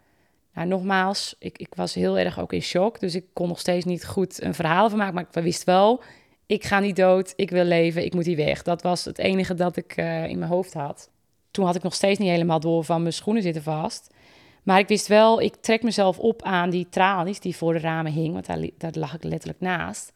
Nou, 0.54 0.68
nogmaals, 0.68 1.36
ik, 1.40 1.58
ik 1.58 1.76
was 1.76 1.94
heel 1.94 2.18
erg 2.18 2.40
ook 2.40 2.54
in 2.54 2.62
shock, 2.62 3.00
dus 3.00 3.16
ik 3.16 3.26
kon 3.34 3.48
nog 3.48 3.60
steeds 3.60 3.86
niet 3.86 4.06
goed 4.06 4.42
een 4.42 4.54
verhaal 4.54 4.90
van 4.90 4.98
maken, 4.98 5.14
maar 5.14 5.26
ik 5.32 5.44
wist 5.44 5.64
wel, 5.64 6.02
ik 6.46 6.64
ga 6.64 6.80
niet 6.80 6.96
dood, 6.96 7.34
ik 7.36 7.50
wil 7.50 7.64
leven, 7.64 8.06
ik 8.06 8.14
moet 8.14 8.26
hier 8.26 8.36
weg. 8.36 8.64
Dat 8.64 8.82
was 8.82 9.06
het 9.06 9.18
enige 9.18 9.54
dat 9.54 9.78
ik 9.78 9.98
uh, 9.98 10.28
in 10.28 10.40
mijn 10.40 10.52
hoofd 10.52 10.74
had. 10.74 11.10
Toen 11.52 11.66
had 11.66 11.76
ik 11.76 11.84
nog 11.84 11.96
steeds 11.96 12.20
niet 12.20 12.30
helemaal 12.30 12.60
door 12.60 12.84
van 12.84 13.02
mijn 13.02 13.14
schoenen 13.14 13.44
zitten 13.44 13.64
vast. 13.64 14.14
Maar 14.64 14.80
ik 14.80 14.88
wist 14.88 15.08
wel, 15.08 15.42
ik 15.42 15.56
trek 15.56 15.84
mezelf 15.84 16.20
op 16.20 16.42
aan 16.42 16.70
die 16.70 16.88
tralies 16.90 17.40
die 17.40 17.56
voor 17.56 17.74
de 17.74 17.80
ramen 17.80 18.12
hing, 18.12 18.34
want 18.34 18.46
daar, 18.46 18.70
daar 18.78 18.94
lag 18.94 19.14
ik 19.14 19.24
letterlijk 19.24 19.60
naast. 19.60 20.16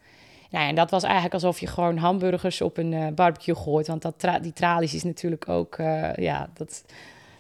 Nou, 0.52 0.68
en 0.68 0.76
dat 0.76 0.92
was 0.92 1.04
eigenlijk 1.04 1.34
alsof 1.34 1.60
je 1.60 1.68
gewoon 1.68 1.98
hamburgers 1.98 2.62
op 2.62 2.78
een 2.78 2.92
uh, 2.92 3.08
barbecue 3.08 3.56
gooit. 3.56 3.88
Want 3.88 4.02
dat 4.02 4.42
die 4.42 4.54
tralies 4.54 4.94
is 4.94 5.04
natuurlijk 5.04 5.50
ook, 5.50 5.78
uh, 5.78 6.16
ja, 6.16 6.50
dat 6.54 6.84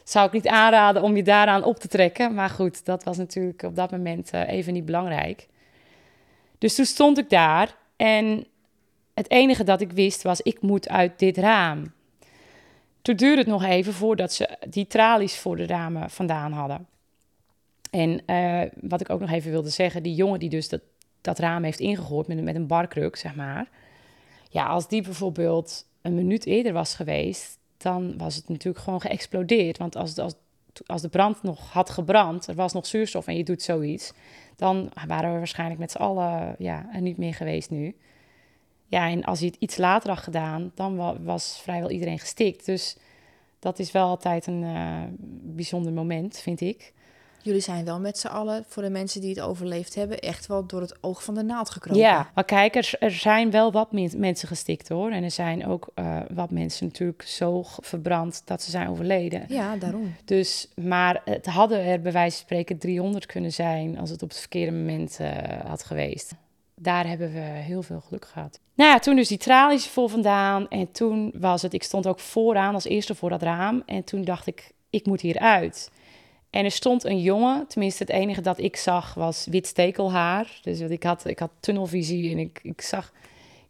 zou 0.04 0.28
ik 0.28 0.32
niet 0.32 0.48
aanraden 0.48 1.02
om 1.02 1.16
je 1.16 1.24
daaraan 1.24 1.64
op 1.64 1.80
te 1.80 1.88
trekken. 1.88 2.34
Maar 2.34 2.50
goed, 2.50 2.86
dat 2.86 3.04
was 3.04 3.18
natuurlijk 3.18 3.64
op 3.64 3.76
dat 3.76 3.92
moment 3.92 4.34
uh, 4.34 4.50
even 4.50 4.74
niet 4.74 4.86
belangrijk. 4.86 5.48
Dus 6.58 6.76
toen 6.76 6.86
stond 6.86 7.18
ik 7.18 7.30
daar 7.30 7.76
en 7.96 8.46
het 9.14 9.30
enige 9.30 9.64
dat 9.64 9.82
ik 9.82 9.92
wist 9.92 10.22
was, 10.22 10.42
ik 10.42 10.62
moet 10.62 10.90
uit 10.90 11.20
dit 11.20 11.38
raam. 11.38 11.94
Toen 13.02 13.16
duurde 13.16 13.42
het 13.42 13.50
nog 13.50 13.64
even 13.64 13.94
voordat 13.94 14.34
ze 14.34 14.58
die 14.70 14.88
tralies 14.88 15.38
voor 15.38 15.56
de 15.56 15.66
ramen 15.66 16.10
vandaan 16.10 16.52
hadden. 16.52 16.88
En 17.90 18.24
wat 18.82 19.02
ik 19.02 19.10
ook 19.10 19.20
nog 19.20 19.32
even 19.32 19.52
wilde 19.52 19.70
zeggen, 19.70 20.04
die 20.04 20.16
jongen 20.16 20.40
die 20.40 20.50
dus 20.50 20.70
dat, 20.70 20.82
dat 21.22 21.40
raam 21.40 21.64
heeft 21.64 21.80
ingegooid 21.80 22.28
met, 22.28 22.44
met 22.44 22.56
een 22.56 22.68
barkruk, 22.68 23.16
zeg 23.16 23.36
maar. 23.36 23.70
Ja, 24.50 24.66
als 24.66 24.88
die 24.88 25.02
bijvoorbeeld 25.02 25.86
een 26.02 26.16
minuut 26.16 26.46
eerder 26.46 26.74
was 26.74 26.96
geweest, 26.96 27.58
dan 27.78 28.18
was 28.18 28.36
het 28.36 28.50
natuurlijk 28.50 28.84
gewoon 28.84 29.02
geëxplodeerd. 29.02 29.78
Want 29.78 29.96
als, 29.96 30.18
als, 30.18 30.34
als 30.86 31.02
de 31.02 31.10
brand 31.10 31.44
nog 31.44 31.72
had 31.72 31.90
gebrand, 31.90 32.48
er 32.48 32.56
was 32.56 32.74
nog 32.74 32.86
zuurstof 32.86 33.28
en 33.28 33.38
je 33.38 33.44
doet 33.44 33.62
zoiets, 33.62 34.14
dan 34.56 34.92
waren 35.08 35.32
we 35.32 35.38
waarschijnlijk 35.38 35.80
met 35.80 35.92
z'n 35.92 35.98
allen 35.98 36.56
ja, 36.58 36.90
er 36.94 37.02
niet 37.02 37.18
meer 37.18 37.34
geweest 37.34 37.70
nu. 37.70 37.96
Ja, 38.88 39.10
en 39.10 39.24
als 39.24 39.40
je 39.40 39.46
het 39.46 39.56
iets 39.60 39.78
later 39.78 40.10
had 40.10 40.20
gedaan, 40.20 40.72
dan 40.76 41.24
was 41.24 41.60
vrijwel 41.62 41.92
iedereen 41.92 42.20
gestikt. 42.20 42.66
Dus 42.66 42.98
dat 43.60 43.80
is 43.80 43.92
wel 43.92 44.08
altijd 44.08 44.48
een 44.48 44.62
uh, 44.64 45.02
bijzonder 45.56 45.94
moment, 45.94 46.40
vind 46.40 46.62
ik. 46.62 46.94
Jullie 47.44 47.62
zijn 47.62 47.86
wel 47.86 48.00
met 48.00 48.18
z'n 48.18 48.28
allen, 48.28 48.66
voor 48.68 48.84
de 48.84 48.90
mensen 48.90 49.22
die 49.22 49.30
het 49.30 49.42
overleefd 49.42 49.96
hebben, 49.96 50.20
echt 50.20 50.48
wel 50.48 50.66
door 50.66 50.82
het 50.82 50.98
oog 51.02 51.24
van 51.24 51.36
de 51.36 51.44
naald 51.44 51.70
gekropen. 51.70 52.02
Ja, 52.02 52.32
maar 52.36 52.44
kijk, 52.44 52.76
er, 52.76 52.94
er 53.00 53.12
zijn 53.12 53.52
wel 53.52 53.72
wat 53.72 53.92
mensen 53.92 54.48
gestikt 54.48 54.90
hoor. 54.90 55.12
En 55.12 55.24
er 55.24 55.32
zijn 55.32 55.68
ook 55.68 55.90
uh, 55.96 56.20
wat 56.34 56.52
mensen 56.52 56.86
natuurlijk 56.86 57.22
zo 57.22 57.64
verbrand 57.66 58.42
dat 58.46 58.62
ze 58.62 58.70
zijn 58.70 58.90
overleden. 58.90 59.46
Ja, 59.48 59.76
daarom. 59.76 60.16
Dus, 60.26 60.68
maar 60.76 61.22
het 61.26 61.46
hadden 61.46 61.86
er 61.86 62.02
bij 62.02 62.12
wijze 62.12 62.36
van 62.38 62.46
spreken 62.46 62.78
300 62.78 63.26
kunnen 63.26 63.52
zijn 63.52 63.98
als 64.00 64.10
het 64.10 64.22
op 64.22 64.30
het 64.30 64.40
verkeerde 64.40 64.72
moment 64.72 65.18
uh, 65.22 65.32
had 65.66 65.84
geweest. 65.84 66.34
Daar 66.76 67.08
hebben 67.08 67.34
we 67.34 67.40
heel 67.40 67.84
veel 67.84 68.02
geluk 68.02 68.26
gehad. 68.26 68.60
Nou 68.74 68.90
ja, 68.90 69.00
toen 69.00 69.16
dus 69.16 69.28
die 69.28 69.38
tralies 69.38 69.88
vol 69.88 70.08
vandaan. 70.08 70.70
En 70.70 70.92
toen 70.92 71.34
was 71.36 71.62
het, 71.62 71.74
ik 71.74 71.84
stond 71.84 72.08
ook 72.08 72.20
vooraan 72.20 72.74
als 72.74 72.86
eerste 72.86 73.16
voor 73.16 73.30
dat 73.30 73.42
raam. 73.42 73.84
En 73.86 74.04
toen 74.04 74.24
dacht 74.24 74.48
ik, 74.48 74.72
ik 74.90 75.06
moet 75.06 75.22
hieruit. 75.22 75.92
En 76.52 76.66
er 76.66 76.72
stond 76.72 77.04
een 77.04 77.22
jongen, 77.22 77.68
tenminste 77.68 78.04
het 78.04 78.12
enige 78.12 78.42
dat 78.42 78.60
ik 78.60 78.76
zag 78.76 79.14
was 79.14 79.48
wit 79.50 79.68
stekelhaar. 79.68 80.60
Dus 80.62 80.80
ik 80.80 81.04
had, 81.04 81.26
ik 81.26 81.40
had 81.40 81.52
tunnelvisie 81.60 82.32
en 82.32 82.38
ik, 82.38 82.60
ik, 82.64 82.82
zag, 82.82 83.12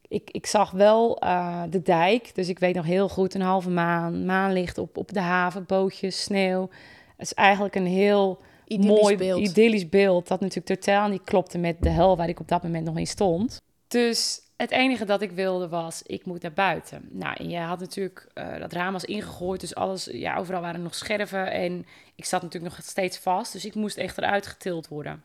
ik, 0.07 0.29
ik 0.31 0.45
zag 0.45 0.71
wel 0.71 1.23
uh, 1.23 1.63
de 1.69 1.81
dijk. 1.81 2.35
Dus 2.35 2.49
ik 2.49 2.59
weet 2.59 2.75
nog 2.75 2.85
heel 2.85 3.09
goed, 3.09 3.33
een 3.33 3.41
halve 3.41 3.69
maan, 3.69 4.25
maanlicht 4.25 4.77
op, 4.77 4.97
op 4.97 5.13
de 5.13 5.19
haven, 5.19 5.65
bootjes, 5.65 6.23
sneeuw. 6.23 6.69
Het 7.17 7.25
is 7.25 7.33
eigenlijk 7.33 7.75
een 7.75 7.85
heel 7.85 8.39
idyllisch 8.65 9.01
mooi, 9.01 9.17
beeld. 9.17 9.39
idyllisch 9.39 9.89
beeld. 9.89 10.27
Dat 10.27 10.39
natuurlijk 10.39 10.81
totaal 10.81 11.09
niet 11.09 11.23
klopte 11.23 11.57
met 11.57 11.75
de 11.79 11.89
hel 11.89 12.17
waar 12.17 12.29
ik 12.29 12.39
op 12.39 12.47
dat 12.47 12.63
moment 12.63 12.85
nog 12.85 12.97
in 12.97 13.07
stond. 13.07 13.61
Dus 13.87 14.41
het 14.61 14.71
enige 14.71 15.05
dat 15.05 15.21
ik 15.21 15.31
wilde 15.31 15.67
was, 15.67 16.01
ik 16.01 16.25
moet 16.25 16.41
naar 16.41 16.53
buiten. 16.53 17.07
Nou, 17.11 17.35
en 17.35 17.49
je 17.49 17.57
had 17.57 17.79
natuurlijk, 17.79 18.27
uh, 18.33 18.59
dat 18.59 18.73
raam 18.73 18.93
was 18.93 19.05
ingegooid, 19.05 19.59
dus 19.59 19.75
alles, 19.75 20.05
ja, 20.11 20.35
overal 20.35 20.61
waren 20.61 20.81
nog 20.81 20.95
scherven. 20.95 21.51
En 21.51 21.85
ik 22.15 22.25
zat 22.25 22.41
natuurlijk 22.41 22.75
nog 22.75 22.85
steeds 22.85 23.17
vast, 23.17 23.53
dus 23.53 23.65
ik 23.65 23.75
moest 23.75 23.97
echt 23.97 24.17
eruit 24.17 24.47
getild 24.47 24.87
worden. 24.87 25.23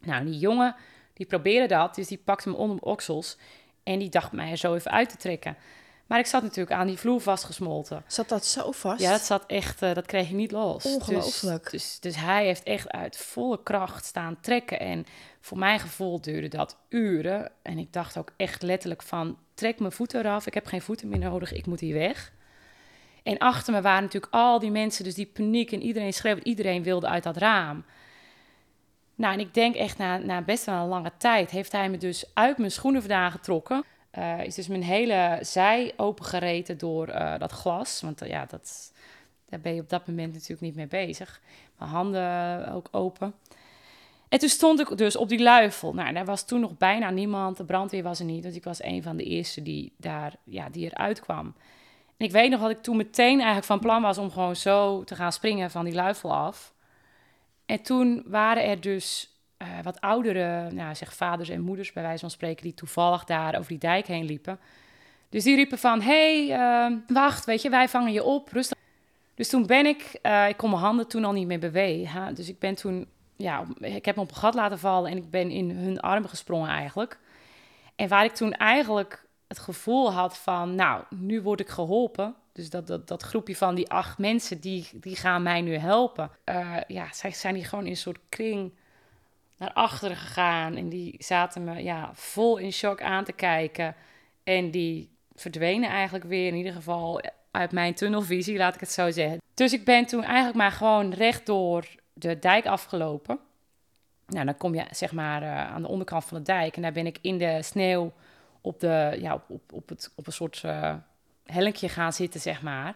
Nou, 0.00 0.24
die 0.24 0.38
jongen, 0.38 0.76
die 1.12 1.26
probeerde 1.26 1.66
dat, 1.66 1.94
dus 1.94 2.08
die 2.08 2.20
pakte 2.24 2.48
me 2.48 2.54
onder 2.54 2.76
mijn 2.76 2.92
oksels. 2.92 3.36
En 3.82 3.98
die 3.98 4.08
dacht 4.08 4.32
mij 4.32 4.50
er 4.50 4.56
zo 4.56 4.74
even 4.74 4.90
uit 4.90 5.08
te 5.08 5.16
trekken. 5.16 5.56
Maar 6.06 6.18
ik 6.18 6.26
zat 6.26 6.42
natuurlijk 6.42 6.76
aan 6.76 6.86
die 6.86 6.98
vloer 6.98 7.20
vastgesmolten. 7.20 8.04
Zat 8.06 8.28
dat 8.28 8.46
zo 8.46 8.72
vast? 8.72 9.00
Ja, 9.00 9.10
dat 9.10 9.20
zat 9.20 9.44
echt, 9.46 9.82
uh, 9.82 9.94
dat 9.94 10.06
kreeg 10.06 10.28
je 10.28 10.34
niet 10.34 10.50
los. 10.50 10.82
Dus- 10.82 10.94
Ongelooflijk. 10.94 11.70
Dus, 11.70 11.98
dus, 12.00 12.00
dus, 12.00 12.22
hij 12.22 12.44
heeft 12.44 12.62
echt 12.62 12.90
uit 12.90 13.16
volle 13.16 13.62
kracht 13.62 14.04
staan 14.04 14.40
trekken. 14.40 14.80
En 14.80 15.06
voor 15.40 15.58
mijn 15.58 15.80
gevoel 15.80 16.20
duurde 16.20 16.48
dat 16.48 16.76
uren. 16.88 17.50
En 17.62 17.78
ik 17.78 17.92
dacht 17.92 18.16
ook 18.16 18.32
echt 18.36 18.62
letterlijk 18.62 19.02
van, 19.02 19.38
trek 19.54 19.78
mijn 19.78 19.92
voeten 19.92 20.20
eraf. 20.20 20.46
Ik 20.46 20.54
heb 20.54 20.66
geen 20.66 20.82
voeten 20.82 21.08
meer 21.08 21.18
nodig, 21.18 21.52
ik 21.52 21.66
moet 21.66 21.80
hier 21.80 21.94
weg. 21.94 22.32
En 23.22 23.38
achter 23.38 23.72
me 23.72 23.80
waren 23.80 24.02
natuurlijk 24.02 24.32
al 24.32 24.58
die 24.58 24.70
mensen, 24.70 25.04
dus 25.04 25.14
die 25.14 25.26
paniek 25.26 25.72
en 25.72 25.82
iedereen 25.82 26.12
schreeuwde, 26.12 26.44
iedereen 26.44 26.82
wilde 26.82 27.08
uit 27.08 27.22
dat 27.22 27.36
raam. 27.36 27.84
Nou, 29.14 29.34
en 29.34 29.40
ik 29.40 29.54
denk 29.54 29.74
echt 29.74 29.98
na, 29.98 30.16
na 30.16 30.42
best 30.42 30.64
wel 30.64 30.82
een 30.82 30.88
lange 30.88 31.12
tijd 31.18 31.50
heeft 31.50 31.72
hij 31.72 31.88
me 31.90 31.96
dus 31.96 32.24
uit 32.34 32.58
mijn 32.58 32.70
schoenen 32.70 33.00
vandaan 33.00 33.30
getrokken. 33.30 33.84
Uh, 34.18 34.44
is 34.44 34.54
dus 34.54 34.68
mijn 34.68 34.82
hele 34.82 35.38
zij 35.40 35.92
opengereten 35.96 36.78
door 36.78 37.08
uh, 37.08 37.38
dat 37.38 37.52
glas. 37.52 38.00
Want 38.00 38.22
uh, 38.22 38.28
ja, 38.28 38.46
dat, 38.46 38.92
daar 39.48 39.60
ben 39.60 39.74
je 39.74 39.80
op 39.80 39.88
dat 39.88 40.06
moment 40.06 40.32
natuurlijk 40.32 40.60
niet 40.60 40.74
mee 40.74 40.86
bezig. 40.86 41.40
Mijn 41.78 41.90
handen 41.90 42.72
ook 42.72 42.88
open. 42.90 43.34
En 44.28 44.38
toen 44.38 44.48
stond 44.48 44.80
ik 44.80 44.96
dus 44.96 45.16
op 45.16 45.28
die 45.28 45.42
luifel. 45.42 45.94
Nou, 45.94 46.12
daar 46.12 46.24
was 46.24 46.46
toen 46.46 46.60
nog 46.60 46.76
bijna 46.76 47.10
niemand. 47.10 47.56
De 47.56 47.64
brandweer 47.64 48.02
was 48.02 48.18
er 48.18 48.24
niet. 48.24 48.42
Dus 48.42 48.54
ik 48.54 48.64
was 48.64 48.82
een 48.82 49.02
van 49.02 49.16
de 49.16 49.24
eerste 49.24 49.62
die, 49.62 49.92
daar, 49.96 50.36
ja, 50.44 50.68
die 50.68 50.84
eruit 50.84 51.20
kwam. 51.20 51.54
En 52.16 52.26
ik 52.26 52.32
weet 52.32 52.50
nog 52.50 52.60
dat 52.60 52.70
ik 52.70 52.82
toen 52.82 52.96
meteen 52.96 53.36
eigenlijk 53.36 53.66
van 53.66 53.80
plan 53.80 54.02
was 54.02 54.18
om 54.18 54.30
gewoon 54.30 54.56
zo 54.56 55.04
te 55.04 55.14
gaan 55.14 55.32
springen 55.32 55.70
van 55.70 55.84
die 55.84 55.94
luifel 55.94 56.34
af. 56.34 56.72
En 57.66 57.82
toen 57.82 58.22
waren 58.26 58.64
er 58.64 58.80
dus 58.80 59.33
uh, 59.64 59.82
wat 59.82 60.00
oudere, 60.00 60.70
nou, 60.70 60.94
zeg 60.94 61.14
vaders 61.14 61.48
en 61.48 61.60
moeders 61.60 61.92
bij 61.92 62.02
wijze 62.02 62.20
van 62.20 62.30
spreken, 62.30 62.62
die 62.62 62.74
toevallig 62.74 63.24
daar 63.24 63.56
over 63.56 63.68
die 63.68 63.78
dijk 63.78 64.06
heen 64.06 64.24
liepen. 64.24 64.58
Dus 65.28 65.44
die 65.44 65.56
riepen 65.56 65.78
van, 65.78 66.00
hey, 66.00 66.48
uh, 66.48 66.96
wacht, 67.06 67.44
weet 67.44 67.62
je, 67.62 67.70
wij 67.70 67.88
vangen 67.88 68.12
je 68.12 68.24
op, 68.24 68.48
rustig. 68.52 68.78
Dus 69.34 69.48
toen 69.48 69.66
ben 69.66 69.86
ik, 69.86 70.18
uh, 70.22 70.48
ik 70.48 70.56
kon 70.56 70.70
mijn 70.70 70.82
handen 70.82 71.08
toen 71.08 71.24
al 71.24 71.32
niet 71.32 71.46
meer 71.46 71.58
bewegen. 71.58 72.34
Dus 72.34 72.48
ik 72.48 72.58
ben 72.58 72.74
toen, 72.74 73.06
ja, 73.36 73.64
ik 73.78 74.04
heb 74.04 74.16
me 74.16 74.22
op 74.22 74.30
een 74.30 74.36
gat 74.36 74.54
laten 74.54 74.78
vallen 74.78 75.10
en 75.10 75.16
ik 75.16 75.30
ben 75.30 75.50
in 75.50 75.70
hun 75.70 76.00
armen 76.00 76.28
gesprongen 76.28 76.68
eigenlijk. 76.68 77.18
En 77.96 78.08
waar 78.08 78.24
ik 78.24 78.34
toen 78.34 78.52
eigenlijk 78.52 79.26
het 79.48 79.58
gevoel 79.58 80.12
had 80.12 80.38
van, 80.38 80.74
nou, 80.74 81.02
nu 81.10 81.42
word 81.42 81.60
ik 81.60 81.68
geholpen. 81.68 82.34
Dus 82.52 82.70
dat, 82.70 82.86
dat, 82.86 83.08
dat 83.08 83.22
groepje 83.22 83.56
van 83.56 83.74
die 83.74 83.90
acht 83.90 84.18
mensen, 84.18 84.60
die, 84.60 84.88
die 84.92 85.16
gaan 85.16 85.42
mij 85.42 85.60
nu 85.60 85.76
helpen. 85.76 86.30
Uh, 86.44 86.76
ja, 86.86 87.12
zij 87.12 87.30
zijn 87.30 87.54
hier 87.54 87.66
gewoon 87.66 87.84
in 87.84 87.90
een 87.90 87.96
soort 87.96 88.18
kring 88.28 88.72
naar 89.74 90.16
gegaan. 90.16 90.76
En 90.76 90.88
die 90.88 91.14
zaten 91.18 91.64
me 91.64 91.82
ja, 91.82 92.10
vol 92.12 92.56
in 92.56 92.72
shock 92.72 93.02
aan 93.02 93.24
te 93.24 93.32
kijken. 93.32 93.94
En 94.44 94.70
die 94.70 95.10
verdwenen 95.34 95.90
eigenlijk 95.90 96.24
weer, 96.24 96.46
in 96.46 96.54
ieder 96.54 96.72
geval 96.72 97.20
uit 97.50 97.72
mijn 97.72 97.94
tunnelvisie, 97.94 98.56
laat 98.56 98.74
ik 98.74 98.80
het 98.80 98.90
zo 98.90 99.10
zeggen. 99.10 99.40
Dus 99.54 99.72
ik 99.72 99.84
ben 99.84 100.06
toen 100.06 100.24
eigenlijk 100.24 100.56
maar 100.56 100.72
gewoon 100.72 101.12
rechtdoor 101.12 101.86
de 102.12 102.38
dijk 102.38 102.66
afgelopen. 102.66 103.38
Nou, 104.26 104.44
dan 104.44 104.56
kom 104.56 104.74
je 104.74 104.84
zeg 104.90 105.12
maar 105.12 105.42
uh, 105.42 105.72
aan 105.72 105.82
de 105.82 105.88
onderkant 105.88 106.24
van 106.24 106.36
de 106.36 106.42
dijk. 106.42 106.76
En 106.76 106.82
daar 106.82 106.92
ben 106.92 107.06
ik 107.06 107.18
in 107.20 107.38
de 107.38 107.62
sneeuw 107.62 108.12
op, 108.60 108.80
de, 108.80 109.16
ja, 109.20 109.34
op, 109.34 109.44
op, 109.48 109.72
op, 109.72 109.88
het, 109.88 110.12
op 110.14 110.26
een 110.26 110.32
soort 110.32 110.62
uh, 110.66 110.94
hellinkje 111.44 111.88
gaan 111.88 112.12
zitten, 112.12 112.40
zeg 112.40 112.62
maar. 112.62 112.94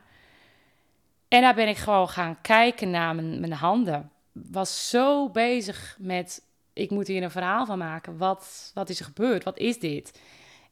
En 1.28 1.40
daar 1.40 1.54
ben 1.54 1.68
ik 1.68 1.76
gewoon 1.76 2.08
gaan 2.08 2.40
kijken 2.40 2.90
naar 2.90 3.14
mijn, 3.14 3.40
mijn 3.40 3.52
handen. 3.52 4.10
Was 4.32 4.90
zo 4.90 5.28
bezig 5.28 5.96
met 5.98 6.42
ik 6.78 6.90
moet 6.90 7.06
hier 7.06 7.22
een 7.22 7.30
verhaal 7.30 7.66
van 7.66 7.78
maken. 7.78 8.16
Wat, 8.16 8.70
wat 8.74 8.88
is 8.88 8.98
er 8.98 9.04
gebeurd? 9.04 9.44
Wat 9.44 9.58
is 9.58 9.78
dit? 9.78 10.20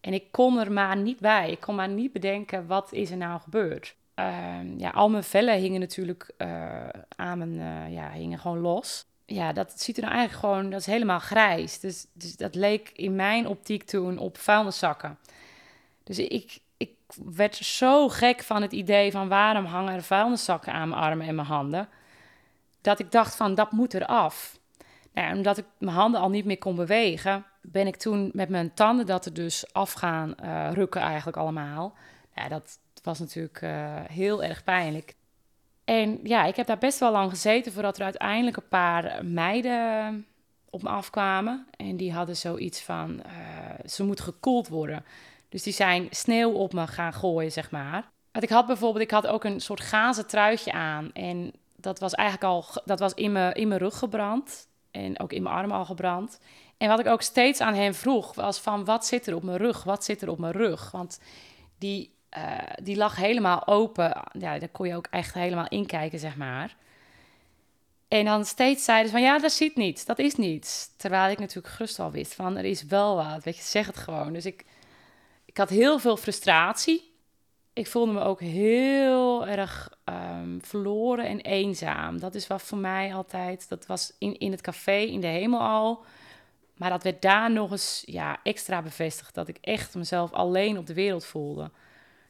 En 0.00 0.12
ik 0.12 0.24
kon 0.30 0.58
er 0.58 0.72
maar 0.72 0.96
niet 0.96 1.20
bij. 1.20 1.50
Ik 1.50 1.60
kon 1.60 1.74
maar 1.74 1.88
niet 1.88 2.12
bedenken, 2.12 2.66
wat 2.66 2.92
is 2.92 3.10
er 3.10 3.16
nou 3.16 3.40
gebeurd? 3.40 3.96
Uh, 4.16 4.58
ja, 4.76 4.90
al 4.90 5.08
mijn 5.10 5.24
vellen 5.24 5.58
hingen 5.58 5.80
natuurlijk 5.80 6.30
uh, 6.38 6.88
aan 7.16 7.38
mijn, 7.38 7.54
uh, 7.54 7.94
ja, 7.94 8.10
hingen 8.10 8.38
gewoon 8.38 8.58
los. 8.58 9.06
Ja, 9.24 9.52
dat 9.52 9.80
ziet 9.80 9.96
er 9.96 10.02
nou 10.02 10.14
eigenlijk 10.14 10.44
gewoon, 10.46 10.70
dat 10.70 10.80
is 10.80 10.86
helemaal 10.86 11.18
grijs. 11.18 11.80
Dus, 11.80 12.06
dus 12.12 12.36
dat 12.36 12.54
leek 12.54 12.90
in 12.94 13.14
mijn 13.14 13.46
optiek 13.46 13.82
toen 13.82 14.18
op 14.18 14.38
vuilniszakken. 14.38 15.18
Dus 16.04 16.18
ik, 16.18 16.58
ik 16.76 16.90
werd 17.24 17.56
zo 17.56 18.08
gek 18.08 18.42
van 18.42 18.62
het 18.62 18.72
idee 18.72 19.10
van 19.10 19.28
waarom 19.28 19.64
hangen 19.64 19.94
er 19.94 20.02
vuilniszakken 20.02 20.72
aan 20.72 20.88
mijn 20.88 21.00
armen 21.00 21.26
en 21.26 21.34
mijn 21.34 21.46
handen. 21.46 21.88
Dat 22.80 22.98
ik 22.98 23.12
dacht 23.12 23.36
van, 23.36 23.54
dat 23.54 23.72
moet 23.72 23.94
eraf. 23.94 24.58
Nou, 25.16 25.36
omdat 25.36 25.58
ik 25.58 25.64
mijn 25.78 25.96
handen 25.96 26.20
al 26.20 26.30
niet 26.30 26.44
meer 26.44 26.58
kon 26.58 26.76
bewegen, 26.76 27.44
ben 27.62 27.86
ik 27.86 27.96
toen 27.96 28.30
met 28.32 28.48
mijn 28.48 28.74
tanden 28.74 29.06
dat 29.06 29.24
er 29.24 29.34
dus 29.34 29.72
af 29.72 29.92
gaan 29.92 30.34
uh, 30.42 30.68
rukken 30.72 31.00
eigenlijk 31.00 31.36
allemaal. 31.36 31.94
Dat 32.48 32.78
was 33.02 33.18
natuurlijk 33.18 33.60
uh, 33.60 33.70
heel 34.10 34.42
erg 34.42 34.64
pijnlijk. 34.64 35.14
En 35.84 36.20
ja, 36.22 36.44
ik 36.44 36.56
heb 36.56 36.66
daar 36.66 36.78
best 36.78 36.98
wel 36.98 37.12
lang 37.12 37.30
gezeten 37.30 37.72
voordat 37.72 37.96
er 37.98 38.04
uiteindelijk 38.04 38.56
een 38.56 38.68
paar 38.68 39.24
meiden 39.24 40.26
op 40.70 40.82
me 40.82 40.88
afkwamen. 40.88 41.66
En 41.76 41.96
die 41.96 42.12
hadden 42.12 42.36
zoiets 42.36 42.82
van, 42.82 43.22
uh, 43.26 43.88
ze 43.88 44.04
moet 44.04 44.20
gekoeld 44.20 44.68
worden. 44.68 45.04
Dus 45.48 45.62
die 45.62 45.72
zijn 45.72 46.06
sneeuw 46.10 46.52
op 46.52 46.72
me 46.72 46.86
gaan 46.86 47.12
gooien, 47.12 47.52
zeg 47.52 47.70
maar. 47.70 48.10
Want 48.32 48.44
ik 48.44 48.50
had 48.50 48.66
bijvoorbeeld, 48.66 49.04
ik 49.04 49.10
had 49.10 49.26
ook 49.26 49.44
een 49.44 49.60
soort 49.60 49.80
gazen 49.80 50.26
truitje 50.26 50.72
aan. 50.72 51.12
En 51.12 51.52
dat 51.76 51.98
was 51.98 52.14
eigenlijk 52.14 52.52
al, 52.52 52.64
dat 52.84 52.98
was 52.98 53.14
in 53.14 53.32
mijn, 53.32 53.54
in 53.54 53.68
mijn 53.68 53.80
rug 53.80 53.98
gebrand 53.98 54.66
en 54.96 55.20
ook 55.20 55.32
in 55.32 55.42
mijn 55.42 55.54
armen 55.54 55.76
al 55.76 55.84
gebrand. 55.84 56.40
En 56.76 56.88
wat 56.88 56.98
ik 56.98 57.06
ook 57.06 57.22
steeds 57.22 57.60
aan 57.60 57.74
hem 57.74 57.94
vroeg, 57.94 58.34
was 58.34 58.58
van 58.60 58.84
wat 58.84 59.06
zit 59.06 59.26
er 59.26 59.34
op 59.34 59.42
mijn 59.42 59.56
rug? 59.56 59.84
Wat 59.84 60.04
zit 60.04 60.22
er 60.22 60.28
op 60.28 60.38
mijn 60.38 60.52
rug? 60.52 60.90
Want 60.90 61.20
die, 61.78 62.14
uh, 62.36 62.58
die 62.82 62.96
lag 62.96 63.16
helemaal 63.16 63.66
open. 63.66 64.22
Ja, 64.38 64.58
daar 64.58 64.68
kon 64.68 64.88
je 64.88 64.96
ook 64.96 65.06
echt 65.10 65.34
helemaal 65.34 65.68
inkijken, 65.68 66.18
zeg 66.18 66.36
maar. 66.36 66.76
En 68.08 68.24
dan 68.24 68.44
steeds 68.44 68.84
zeiden 68.84 69.06
ze 69.06 69.12
van 69.12 69.24
ja, 69.24 69.38
dat 69.38 69.52
ziet 69.52 69.76
niets, 69.76 70.04
dat 70.04 70.18
is 70.18 70.34
niets. 70.34 70.90
Terwijl 70.96 71.30
ik 71.30 71.38
natuurlijk 71.38 71.74
gerust 71.74 71.98
al 71.98 72.10
wist 72.10 72.34
van 72.34 72.56
er 72.56 72.64
is 72.64 72.82
wel 72.84 73.16
wat, 73.16 73.44
weet 73.44 73.56
je, 73.56 73.62
zeg 73.62 73.86
het 73.86 73.96
gewoon. 73.96 74.32
Dus 74.32 74.46
ik, 74.46 74.64
ik 75.44 75.56
had 75.56 75.68
heel 75.68 75.98
veel 75.98 76.16
frustratie. 76.16 77.14
Ik 77.76 77.86
voelde 77.86 78.12
me 78.12 78.20
ook 78.20 78.40
heel 78.40 79.46
erg 79.46 79.90
um, 80.04 80.58
verloren 80.62 81.26
en 81.26 81.40
eenzaam. 81.40 82.20
Dat 82.20 82.34
is 82.34 82.46
wat 82.46 82.62
voor 82.62 82.78
mij 82.78 83.14
altijd, 83.14 83.68
dat 83.68 83.86
was 83.86 84.12
in, 84.18 84.38
in 84.38 84.50
het 84.50 84.60
café 84.60 84.96
in 84.96 85.20
de 85.20 85.26
hemel 85.26 85.60
al. 85.60 86.04
Maar 86.76 86.90
dat 86.90 87.02
werd 87.02 87.22
daar 87.22 87.50
nog 87.50 87.70
eens 87.70 88.02
ja, 88.06 88.38
extra 88.42 88.82
bevestigd. 88.82 89.34
Dat 89.34 89.48
ik 89.48 89.58
echt 89.60 89.94
mezelf 89.94 90.32
alleen 90.32 90.78
op 90.78 90.86
de 90.86 90.94
wereld 90.94 91.24
voelde. 91.24 91.70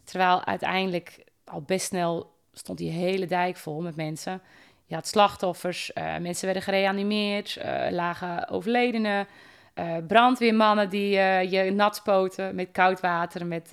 Terwijl 0.05 0.45
uiteindelijk 0.45 1.25
al 1.45 1.63
best 1.63 1.87
snel 1.87 2.33
stond 2.53 2.79
die 2.79 2.91
hele 2.91 3.27
dijk 3.27 3.57
vol 3.57 3.81
met 3.81 3.97
mensen. 3.97 4.43
Je 4.87 4.95
had 4.95 5.07
slachtoffers, 5.07 5.91
uh, 5.95 6.17
mensen 6.17 6.45
werden 6.45 6.63
gereanimeerd, 6.63 7.59
uh, 7.59 7.87
lagen 7.91 8.49
overledenen, 8.49 9.27
uh, 9.75 9.97
brandweermannen 10.07 10.91
die 10.91 11.11
je 11.51 11.71
nat 11.75 11.97
spoten 11.97 12.55
met 12.55 12.69
koud 12.73 13.01
water, 13.01 13.47
met, 13.47 13.71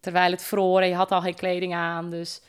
terwijl 0.00 0.30
het 0.30 0.42
vroor 0.42 0.80
en 0.80 0.88
je 0.88 0.94
had 0.94 1.10
al 1.10 1.20
geen 1.20 1.34
kleding 1.34 1.74
aan. 1.74 2.10
Dus. 2.10 2.42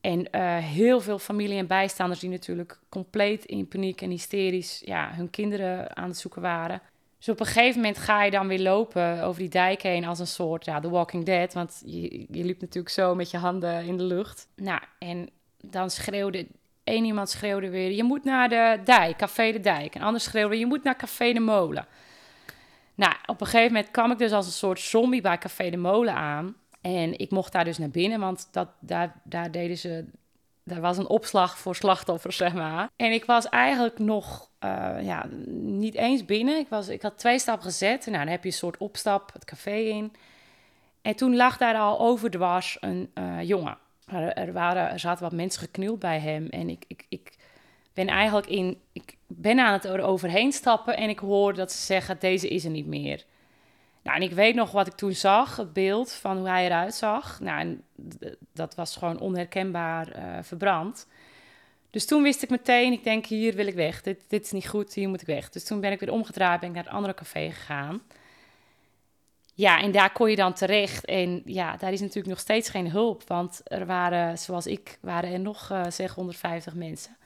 En 0.00 0.36
heel 0.62 1.00
veel 1.00 1.18
familie 1.18 1.58
en 1.58 1.66
bijstanders 1.66 2.20
die 2.20 2.30
natuurlijk 2.30 2.78
compleet 2.88 3.44
in 3.44 3.68
paniek 3.68 4.00
en 4.00 4.10
hysterisch 4.10 4.82
ja, 4.84 5.10
hun 5.12 5.30
kinderen 5.30 5.96
aan 5.96 6.08
het 6.08 6.18
zoeken 6.18 6.42
waren. 6.42 6.82
Dus 7.18 7.28
op 7.28 7.40
een 7.40 7.46
gegeven 7.46 7.80
moment 7.80 7.98
ga 7.98 8.22
je 8.22 8.30
dan 8.30 8.48
weer 8.48 8.60
lopen 8.60 9.22
over 9.22 9.40
die 9.40 9.48
dijk 9.48 9.82
heen 9.82 10.04
als 10.04 10.18
een 10.18 10.26
soort, 10.26 10.64
ja, 10.64 10.80
The 10.80 10.90
Walking 10.90 11.24
Dead. 11.24 11.54
Want 11.54 11.82
je, 11.84 12.26
je 12.30 12.44
liep 12.44 12.60
natuurlijk 12.60 12.94
zo 12.94 13.14
met 13.14 13.30
je 13.30 13.36
handen 13.36 13.84
in 13.84 13.96
de 13.96 14.02
lucht. 14.02 14.48
Nou, 14.56 14.80
en 14.98 15.30
dan 15.60 15.90
schreeuwde 15.90 16.46
Eén 16.86 17.04
iemand 17.04 17.30
schreeuwde 17.30 17.70
weer: 17.70 17.90
Je 17.90 18.02
moet 18.02 18.24
naar 18.24 18.48
de 18.48 18.80
dijk, 18.84 19.16
Café 19.16 19.52
de 19.52 19.60
Dijk. 19.60 19.94
En 19.94 20.02
anders 20.02 20.24
schreeuwde: 20.24 20.58
Je 20.58 20.66
moet 20.66 20.82
naar 20.82 20.96
Café 20.96 21.32
de 21.32 21.40
Molen. 21.40 21.86
Nou, 22.94 23.14
op 23.26 23.40
een 23.40 23.46
gegeven 23.46 23.72
moment 23.72 23.90
kwam 23.90 24.10
ik 24.10 24.18
dus 24.18 24.32
als 24.32 24.46
een 24.46 24.52
soort 24.52 24.80
zombie 24.80 25.20
bij 25.20 25.38
Café 25.38 25.70
de 25.70 25.76
Molen 25.76 26.14
aan. 26.14 26.56
En 26.86 27.18
ik 27.18 27.30
mocht 27.30 27.52
daar 27.52 27.64
dus 27.64 27.78
naar 27.78 27.90
binnen, 27.90 28.20
want 28.20 28.48
dat, 28.52 28.68
daar, 28.80 29.20
daar 29.24 29.50
deden 29.50 29.78
ze. 29.78 30.04
Daar 30.64 30.80
was 30.80 30.98
een 30.98 31.08
opslag 31.08 31.58
voor 31.58 31.76
slachtoffers, 31.76 32.36
zeg 32.36 32.54
maar. 32.54 32.90
En 32.96 33.12
ik 33.12 33.24
was 33.24 33.48
eigenlijk 33.48 33.98
nog 33.98 34.50
uh, 34.64 34.96
ja, 35.02 35.26
niet 35.56 35.94
eens 35.94 36.24
binnen. 36.24 36.58
Ik, 36.58 36.68
was, 36.68 36.88
ik 36.88 37.02
had 37.02 37.18
twee 37.18 37.38
stappen 37.38 37.64
gezet. 37.64 38.06
Nou, 38.06 38.18
dan 38.18 38.28
heb 38.28 38.42
je 38.42 38.48
een 38.48 38.54
soort 38.54 38.76
opstap 38.76 39.32
het 39.32 39.44
café 39.44 39.76
in. 39.76 40.12
En 41.02 41.16
toen 41.16 41.36
lag 41.36 41.56
daar 41.56 41.74
al 41.74 42.00
overdwars 42.00 42.76
een 42.80 43.10
uh, 43.14 43.42
jongen. 43.42 43.78
Er, 44.34 44.52
waren, 44.52 44.90
er 44.90 45.00
zaten 45.00 45.22
wat 45.22 45.32
mensen 45.32 45.60
geknield 45.60 45.98
bij 45.98 46.18
hem. 46.18 46.46
En 46.48 46.68
ik, 46.68 46.84
ik, 46.86 47.06
ik 47.08 47.32
ben 47.92 48.06
eigenlijk 48.06 48.46
in. 48.46 48.80
Ik 48.92 49.16
ben 49.26 49.58
aan 49.58 49.72
het 49.72 49.84
er 49.84 50.02
overheen 50.02 50.52
stappen. 50.52 50.96
En 50.96 51.08
ik 51.08 51.18
hoor 51.18 51.54
dat 51.54 51.72
ze 51.72 51.82
zeggen: 51.82 52.16
deze 52.18 52.48
is 52.48 52.64
er 52.64 52.70
niet 52.70 52.86
meer. 52.86 53.24
En 54.14 54.22
ik 54.22 54.32
weet 54.32 54.54
nog 54.54 54.70
wat 54.70 54.86
ik 54.86 54.92
toen 54.92 55.12
zag, 55.12 55.56
het 55.56 55.72
beeld 55.72 56.12
van 56.12 56.36
hoe 56.36 56.48
hij 56.48 56.66
eruit 56.66 56.94
zag. 56.94 57.40
Nou, 57.40 57.80
dat 58.52 58.74
was 58.74 58.96
gewoon 58.96 59.20
onherkenbaar 59.20 60.16
uh, 60.16 60.38
verbrand. 60.42 61.06
Dus 61.90 62.06
toen 62.06 62.22
wist 62.22 62.42
ik 62.42 62.50
meteen, 62.50 62.92
ik 62.92 63.04
denk, 63.04 63.26
hier 63.26 63.54
wil 63.54 63.66
ik 63.66 63.74
weg. 63.74 64.02
Dit, 64.02 64.24
dit 64.28 64.44
is 64.44 64.52
niet 64.52 64.68
goed, 64.68 64.94
hier 64.94 65.08
moet 65.08 65.20
ik 65.20 65.26
weg. 65.26 65.50
Dus 65.50 65.64
toen 65.64 65.80
ben 65.80 65.92
ik 65.92 66.00
weer 66.00 66.12
omgedraaid, 66.12 66.60
ben 66.60 66.68
ik 66.68 66.74
naar 66.74 66.84
het 66.84 66.92
andere 66.92 67.14
café 67.14 67.50
gegaan. 67.50 68.02
Ja, 69.54 69.80
en 69.80 69.92
daar 69.92 70.12
kon 70.12 70.30
je 70.30 70.36
dan 70.36 70.52
terecht. 70.52 71.04
En 71.04 71.42
ja, 71.44 71.76
daar 71.76 71.92
is 71.92 72.00
natuurlijk 72.00 72.28
nog 72.28 72.38
steeds 72.38 72.68
geen 72.68 72.90
hulp. 72.90 73.22
Want 73.26 73.60
er 73.64 73.86
waren, 73.86 74.38
zoals 74.38 74.66
ik, 74.66 74.98
waren 75.00 75.32
er 75.32 75.40
nog 75.40 75.70
uh, 75.72 75.82
zeg 75.88 76.14
150 76.14 76.74
mensen. 76.74 77.16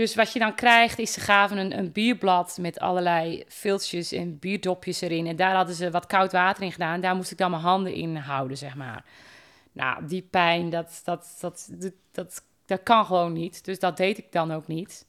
Dus 0.00 0.14
wat 0.14 0.32
je 0.32 0.38
dan 0.38 0.54
krijgt, 0.54 0.98
is 0.98 1.12
ze 1.12 1.20
gaven 1.20 1.58
een, 1.58 1.78
een 1.78 1.92
bierblad 1.92 2.58
met 2.60 2.78
allerlei 2.78 3.44
filtjes 3.48 4.12
en 4.12 4.38
bierdopjes 4.38 5.00
erin. 5.00 5.26
En 5.26 5.36
daar 5.36 5.54
hadden 5.54 5.74
ze 5.74 5.90
wat 5.90 6.06
koud 6.06 6.32
water 6.32 6.62
in 6.62 6.72
gedaan. 6.72 7.00
Daar 7.00 7.16
moest 7.16 7.30
ik 7.30 7.38
dan 7.38 7.50
mijn 7.50 7.62
handen 7.62 7.92
in 7.92 8.16
houden, 8.16 8.56
zeg 8.56 8.74
maar. 8.74 9.04
Nou, 9.72 10.06
die 10.06 10.22
pijn, 10.22 10.70
dat, 10.70 11.00
dat, 11.04 11.36
dat, 11.40 11.70
dat, 12.12 12.44
dat, 12.66 12.82
kan 12.82 13.04
gewoon 13.06 13.32
niet. 13.32 13.64
Dus 13.64 13.78
dat 13.78 13.96
deed 13.96 14.18
ik 14.18 14.32
dan 14.32 14.52
ook 14.52 14.66
niet. 14.66 15.06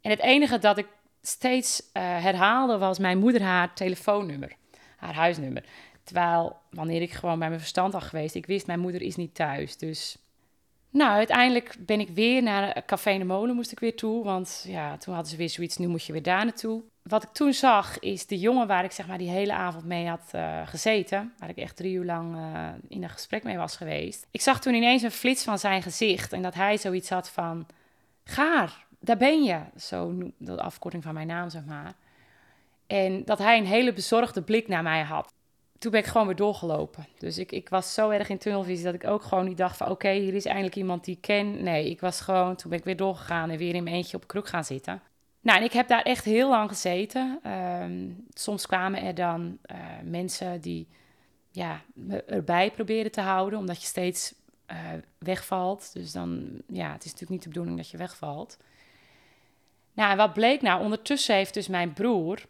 En 0.00 0.10
het 0.10 0.20
enige 0.20 0.58
dat 0.58 0.78
ik 0.78 0.88
steeds 1.22 1.80
uh, 1.80 2.02
herhaalde 2.02 2.78
was 2.78 2.98
mijn 2.98 3.18
moeder 3.18 3.42
haar 3.42 3.74
telefoonnummer, 3.74 4.52
haar 4.96 5.14
huisnummer. 5.14 5.64
Terwijl 6.02 6.56
wanneer 6.70 7.02
ik 7.02 7.12
gewoon 7.12 7.38
bij 7.38 7.48
mijn 7.48 7.60
verstand 7.60 7.92
had 7.92 8.04
geweest, 8.04 8.34
ik 8.34 8.46
wist 8.46 8.66
mijn 8.66 8.80
moeder 8.80 9.02
is 9.02 9.16
niet 9.16 9.34
thuis. 9.34 9.76
Dus 9.76 10.18
nou, 10.90 11.10
uiteindelijk 11.10 11.76
ben 11.78 12.00
ik 12.00 12.08
weer 12.08 12.42
naar 12.42 12.84
Café 12.86 13.18
de 13.18 13.24
Molen 13.24 13.54
moest 13.54 13.72
ik 13.72 13.80
weer 13.80 13.96
toe. 13.96 14.24
Want 14.24 14.64
ja, 14.66 14.96
toen 14.96 15.14
hadden 15.14 15.32
ze 15.32 15.38
weer 15.38 15.48
zoiets, 15.48 15.76
nu 15.76 15.86
moet 15.86 16.04
je 16.04 16.12
weer 16.12 16.22
daar 16.22 16.44
naartoe. 16.44 16.82
Wat 17.02 17.22
ik 17.22 17.28
toen 17.28 17.52
zag, 17.52 17.98
is 17.98 18.26
de 18.26 18.38
jongen 18.38 18.66
waar 18.66 18.84
ik 18.84 18.92
zeg 18.92 19.06
maar 19.06 19.18
die 19.18 19.28
hele 19.28 19.52
avond 19.52 19.84
mee 19.84 20.06
had 20.06 20.30
uh, 20.34 20.66
gezeten. 20.66 21.34
Waar 21.38 21.48
ik 21.48 21.56
echt 21.56 21.76
drie 21.76 21.94
uur 21.94 22.04
lang 22.04 22.36
uh, 22.36 22.68
in 22.88 23.02
een 23.02 23.08
gesprek 23.08 23.42
mee 23.42 23.56
was 23.56 23.76
geweest. 23.76 24.26
Ik 24.30 24.40
zag 24.40 24.60
toen 24.60 24.74
ineens 24.74 25.02
een 25.02 25.10
flits 25.10 25.44
van 25.44 25.58
zijn 25.58 25.82
gezicht. 25.82 26.32
En 26.32 26.42
dat 26.42 26.54
hij 26.54 26.78
zoiets 26.78 27.10
had 27.10 27.30
van, 27.30 27.66
Gaar, 28.24 28.86
daar 29.00 29.16
ben 29.16 29.42
je. 29.42 29.60
Zo 29.76 30.14
de 30.36 30.62
afkorting 30.62 31.02
van 31.02 31.14
mijn 31.14 31.26
naam, 31.26 31.50
zeg 31.50 31.64
maar. 31.64 31.94
En 32.86 33.24
dat 33.24 33.38
hij 33.38 33.58
een 33.58 33.66
hele 33.66 33.92
bezorgde 33.92 34.42
blik 34.42 34.68
naar 34.68 34.82
mij 34.82 35.02
had 35.02 35.32
toen 35.78 35.90
ben 35.90 36.00
ik 36.00 36.06
gewoon 36.06 36.26
weer 36.26 36.36
doorgelopen. 36.36 37.06
Dus 37.18 37.38
ik, 37.38 37.52
ik 37.52 37.68
was 37.68 37.94
zo 37.94 38.10
erg 38.10 38.28
in 38.28 38.38
tunnelvisie 38.38 38.84
dat 38.84 38.94
ik 38.94 39.06
ook 39.06 39.22
gewoon 39.22 39.44
niet 39.44 39.56
dacht 39.56 39.76
van... 39.76 39.90
oké, 39.90 40.10
hier 40.10 40.34
is 40.34 40.44
eindelijk 40.44 40.76
iemand 40.76 41.04
die 41.04 41.14
ik 41.14 41.20
ken. 41.20 41.62
Nee, 41.62 41.90
ik 41.90 42.00
was 42.00 42.20
gewoon... 42.20 42.56
Toen 42.56 42.70
ben 42.70 42.78
ik 42.78 42.84
weer 42.84 42.96
doorgegaan 42.96 43.50
en 43.50 43.58
weer 43.58 43.74
in 43.74 43.82
mijn 43.82 43.96
eentje 43.96 44.16
op 44.16 44.26
kruk 44.26 44.48
gaan 44.48 44.64
zitten. 44.64 45.02
Nou, 45.40 45.58
en 45.58 45.64
ik 45.64 45.72
heb 45.72 45.88
daar 45.88 46.02
echt 46.02 46.24
heel 46.24 46.48
lang 46.48 46.68
gezeten. 46.68 47.38
Ehm, 47.42 48.10
soms 48.34 48.66
kwamen 48.66 49.02
er 49.02 49.14
dan 49.14 49.58
uh, 49.72 49.76
mensen 50.04 50.60
die 50.60 50.88
ja, 51.50 51.82
me 51.94 52.24
erbij 52.24 52.70
probeerden 52.70 53.12
te 53.12 53.20
houden... 53.20 53.58
omdat 53.58 53.80
je 53.80 53.86
steeds 53.86 54.34
uh, 54.70 54.76
wegvalt. 55.18 55.92
Dus 55.92 56.12
dan, 56.12 56.48
ja, 56.66 56.92
het 56.92 57.04
is 57.04 57.12
natuurlijk 57.12 57.30
niet 57.30 57.42
de 57.42 57.48
bedoeling 57.48 57.76
dat 57.76 57.90
je 57.90 57.96
wegvalt. 57.96 58.56
Nou, 59.92 60.10
en 60.10 60.16
wat 60.16 60.32
bleek 60.32 60.62
nou? 60.62 60.82
Ondertussen 60.82 61.34
heeft 61.34 61.54
dus 61.54 61.68
mijn 61.68 61.92
broer 61.92 62.46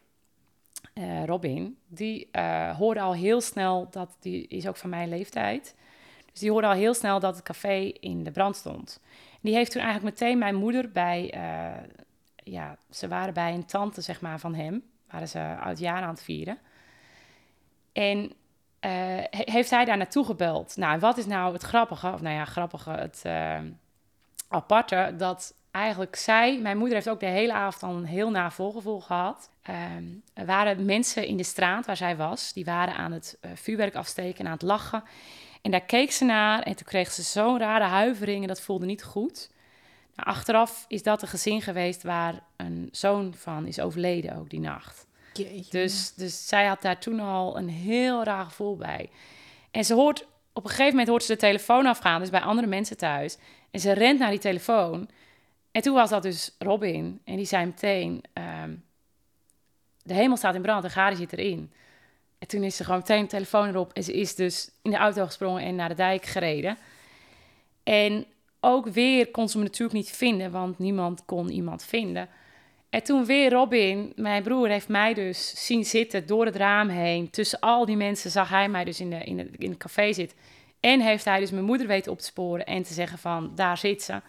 uh, 0.93 1.25
Robin, 1.25 1.77
die 1.87 2.29
uh, 2.31 2.77
hoorde 2.77 2.99
al 2.99 3.13
heel 3.13 3.41
snel 3.41 3.87
dat, 3.91 4.17
die 4.19 4.47
is 4.47 4.67
ook 4.67 4.77
van 4.77 4.89
mijn 4.89 5.09
leeftijd. 5.09 5.75
Dus 6.31 6.39
die 6.39 6.51
hoorde 6.51 6.67
al 6.67 6.73
heel 6.73 6.93
snel 6.93 7.19
dat 7.19 7.35
het 7.35 7.43
café 7.43 7.91
in 7.99 8.23
de 8.23 8.31
brand 8.31 8.55
stond. 8.55 8.99
Die 9.41 9.53
heeft 9.53 9.71
toen 9.71 9.81
eigenlijk 9.81 10.19
meteen 10.19 10.37
mijn 10.37 10.55
moeder 10.55 10.91
bij, 10.91 11.33
uh, 11.35 11.83
ja, 12.35 12.77
ze 12.89 13.07
waren 13.07 13.33
bij 13.33 13.53
een 13.53 13.65
tante 13.65 14.01
zeg 14.01 14.21
maar 14.21 14.39
van 14.39 14.55
hem, 14.55 14.83
waren 15.11 15.27
ze 15.27 15.55
oud 15.59 15.79
jaar 15.79 16.01
aan 16.01 16.09
het 16.09 16.23
vieren. 16.23 16.57
En 17.93 18.33
heeft 19.29 19.69
hij 19.69 19.85
daar 19.85 19.97
naartoe 19.97 20.25
gebeld. 20.25 20.77
Nou, 20.77 20.99
wat 20.99 21.17
is 21.17 21.25
nou 21.25 21.53
het 21.53 21.63
grappige, 21.63 22.11
of 22.11 22.21
nou 22.21 22.35
ja, 22.35 22.45
grappige, 22.45 22.91
het 22.91 23.23
aparte, 24.47 25.13
dat 25.17 25.53
eigenlijk 25.71 26.15
zij, 26.15 26.59
mijn 26.59 26.77
moeder 26.77 26.95
heeft 26.95 27.09
ook 27.09 27.19
de 27.19 27.25
hele 27.25 27.53
avond 27.53 27.83
al 27.83 27.97
een 27.97 28.05
heel 28.05 28.29
navolgevoel 28.29 28.99
gehad. 28.99 29.49
Um, 29.97 30.23
er 30.33 30.45
waren 30.45 30.85
mensen 30.85 31.25
in 31.25 31.37
de 31.37 31.43
straat 31.43 31.85
waar 31.85 31.97
zij 31.97 32.15
was, 32.15 32.53
die 32.53 32.65
waren 32.65 32.95
aan 32.95 33.11
het 33.11 33.37
uh, 33.41 33.51
vuurwerk 33.55 33.95
afsteken 33.95 34.39
en 34.39 34.45
aan 34.45 34.51
het 34.51 34.61
lachen. 34.61 35.03
En 35.61 35.71
daar 35.71 35.85
keek 35.85 36.11
ze 36.11 36.25
naar 36.25 36.61
en 36.61 36.75
toen 36.75 36.85
kreeg 36.85 37.11
ze 37.11 37.21
zo'n 37.21 37.59
rare 37.59 37.83
huivering 37.83 38.41
en 38.41 38.47
dat 38.47 38.61
voelde 38.61 38.85
niet 38.85 39.03
goed. 39.03 39.49
Nou, 40.15 40.29
achteraf 40.29 40.85
is 40.87 41.03
dat 41.03 41.21
een 41.21 41.27
gezin 41.27 41.61
geweest 41.61 42.03
waar 42.03 42.43
een 42.55 42.89
zoon 42.91 43.33
van 43.33 43.67
is 43.67 43.79
overleden 43.79 44.37
ook 44.37 44.49
die 44.49 44.59
nacht. 44.59 45.07
Dus, 45.69 46.13
dus 46.13 46.47
zij 46.47 46.65
had 46.65 46.81
daar 46.81 46.99
toen 46.99 47.19
al 47.19 47.57
een 47.57 47.69
heel 47.69 48.23
raar 48.23 48.45
gevoel 48.45 48.75
bij. 48.75 49.09
En 49.71 49.85
ze 49.85 49.93
hoort, 49.93 50.27
op 50.53 50.63
een 50.63 50.69
gegeven 50.69 50.91
moment 50.91 51.07
hoort 51.07 51.23
ze 51.23 51.33
de 51.33 51.39
telefoon 51.39 51.85
afgaan, 51.85 52.19
dus 52.19 52.29
bij 52.29 52.41
andere 52.41 52.67
mensen 52.67 52.97
thuis. 52.97 53.37
En 53.71 53.79
ze 53.79 53.91
rent 53.91 54.19
naar 54.19 54.29
die 54.29 54.39
telefoon. 54.39 55.09
En 55.71 55.81
toen 55.81 55.93
was 55.93 56.09
dat 56.09 56.23
dus 56.23 56.55
Robin. 56.59 57.21
En 57.23 57.35
die 57.35 57.45
zei 57.45 57.65
meteen: 57.65 58.23
um, 58.63 58.83
De 60.03 60.13
hemel 60.13 60.37
staat 60.37 60.55
in 60.55 60.61
brand 60.61 60.83
en 60.83 60.89
Gari 60.89 61.15
zit 61.15 61.33
erin. 61.33 61.71
En 62.39 62.47
toen 62.47 62.63
is 62.63 62.75
ze 62.75 62.83
gewoon 62.83 62.99
meteen 62.99 63.21
de 63.21 63.27
telefoon 63.27 63.67
erop. 63.67 63.93
En 63.93 64.03
ze 64.03 64.13
is 64.13 64.35
dus 64.35 64.71
in 64.81 64.91
de 64.91 64.97
auto 64.97 65.25
gesprongen 65.25 65.63
en 65.63 65.75
naar 65.75 65.89
de 65.89 65.95
dijk 65.95 66.25
gereden. 66.25 66.77
En 67.83 68.25
ook 68.59 68.87
weer 68.87 69.31
kon 69.31 69.49
ze 69.49 69.57
me 69.57 69.63
natuurlijk 69.63 69.93
niet 69.93 70.09
vinden, 70.09 70.51
want 70.51 70.79
niemand 70.79 71.25
kon 71.25 71.49
iemand 71.49 71.83
vinden. 71.83 72.29
En 72.89 73.03
toen 73.03 73.25
weer 73.25 73.51
Robin, 73.51 74.13
mijn 74.15 74.43
broer, 74.43 74.67
heeft 74.67 74.87
mij 74.87 75.13
dus 75.13 75.65
zien 75.65 75.85
zitten 75.85 76.25
door 76.25 76.45
het 76.45 76.55
raam 76.55 76.89
heen. 76.89 77.29
Tussen 77.29 77.59
al 77.59 77.85
die 77.85 77.97
mensen 77.97 78.31
zag 78.31 78.49
hij 78.49 78.69
mij 78.69 78.83
dus 78.83 78.99
in, 78.99 79.09
de, 79.09 79.23
in, 79.23 79.37
de, 79.37 79.49
in 79.57 79.69
het 79.69 79.79
café 79.79 80.13
zitten. 80.13 80.37
En 80.79 81.01
heeft 81.01 81.25
hij 81.25 81.39
dus 81.39 81.51
mijn 81.51 81.65
moeder 81.65 81.87
weten 81.87 82.11
op 82.11 82.19
te 82.19 82.25
sporen 82.25 82.65
en 82.65 82.83
te 82.83 82.93
zeggen 82.93 83.17
van, 83.17 83.51
daar 83.55 83.77
zit 83.77 84.01
ze. 84.01 84.21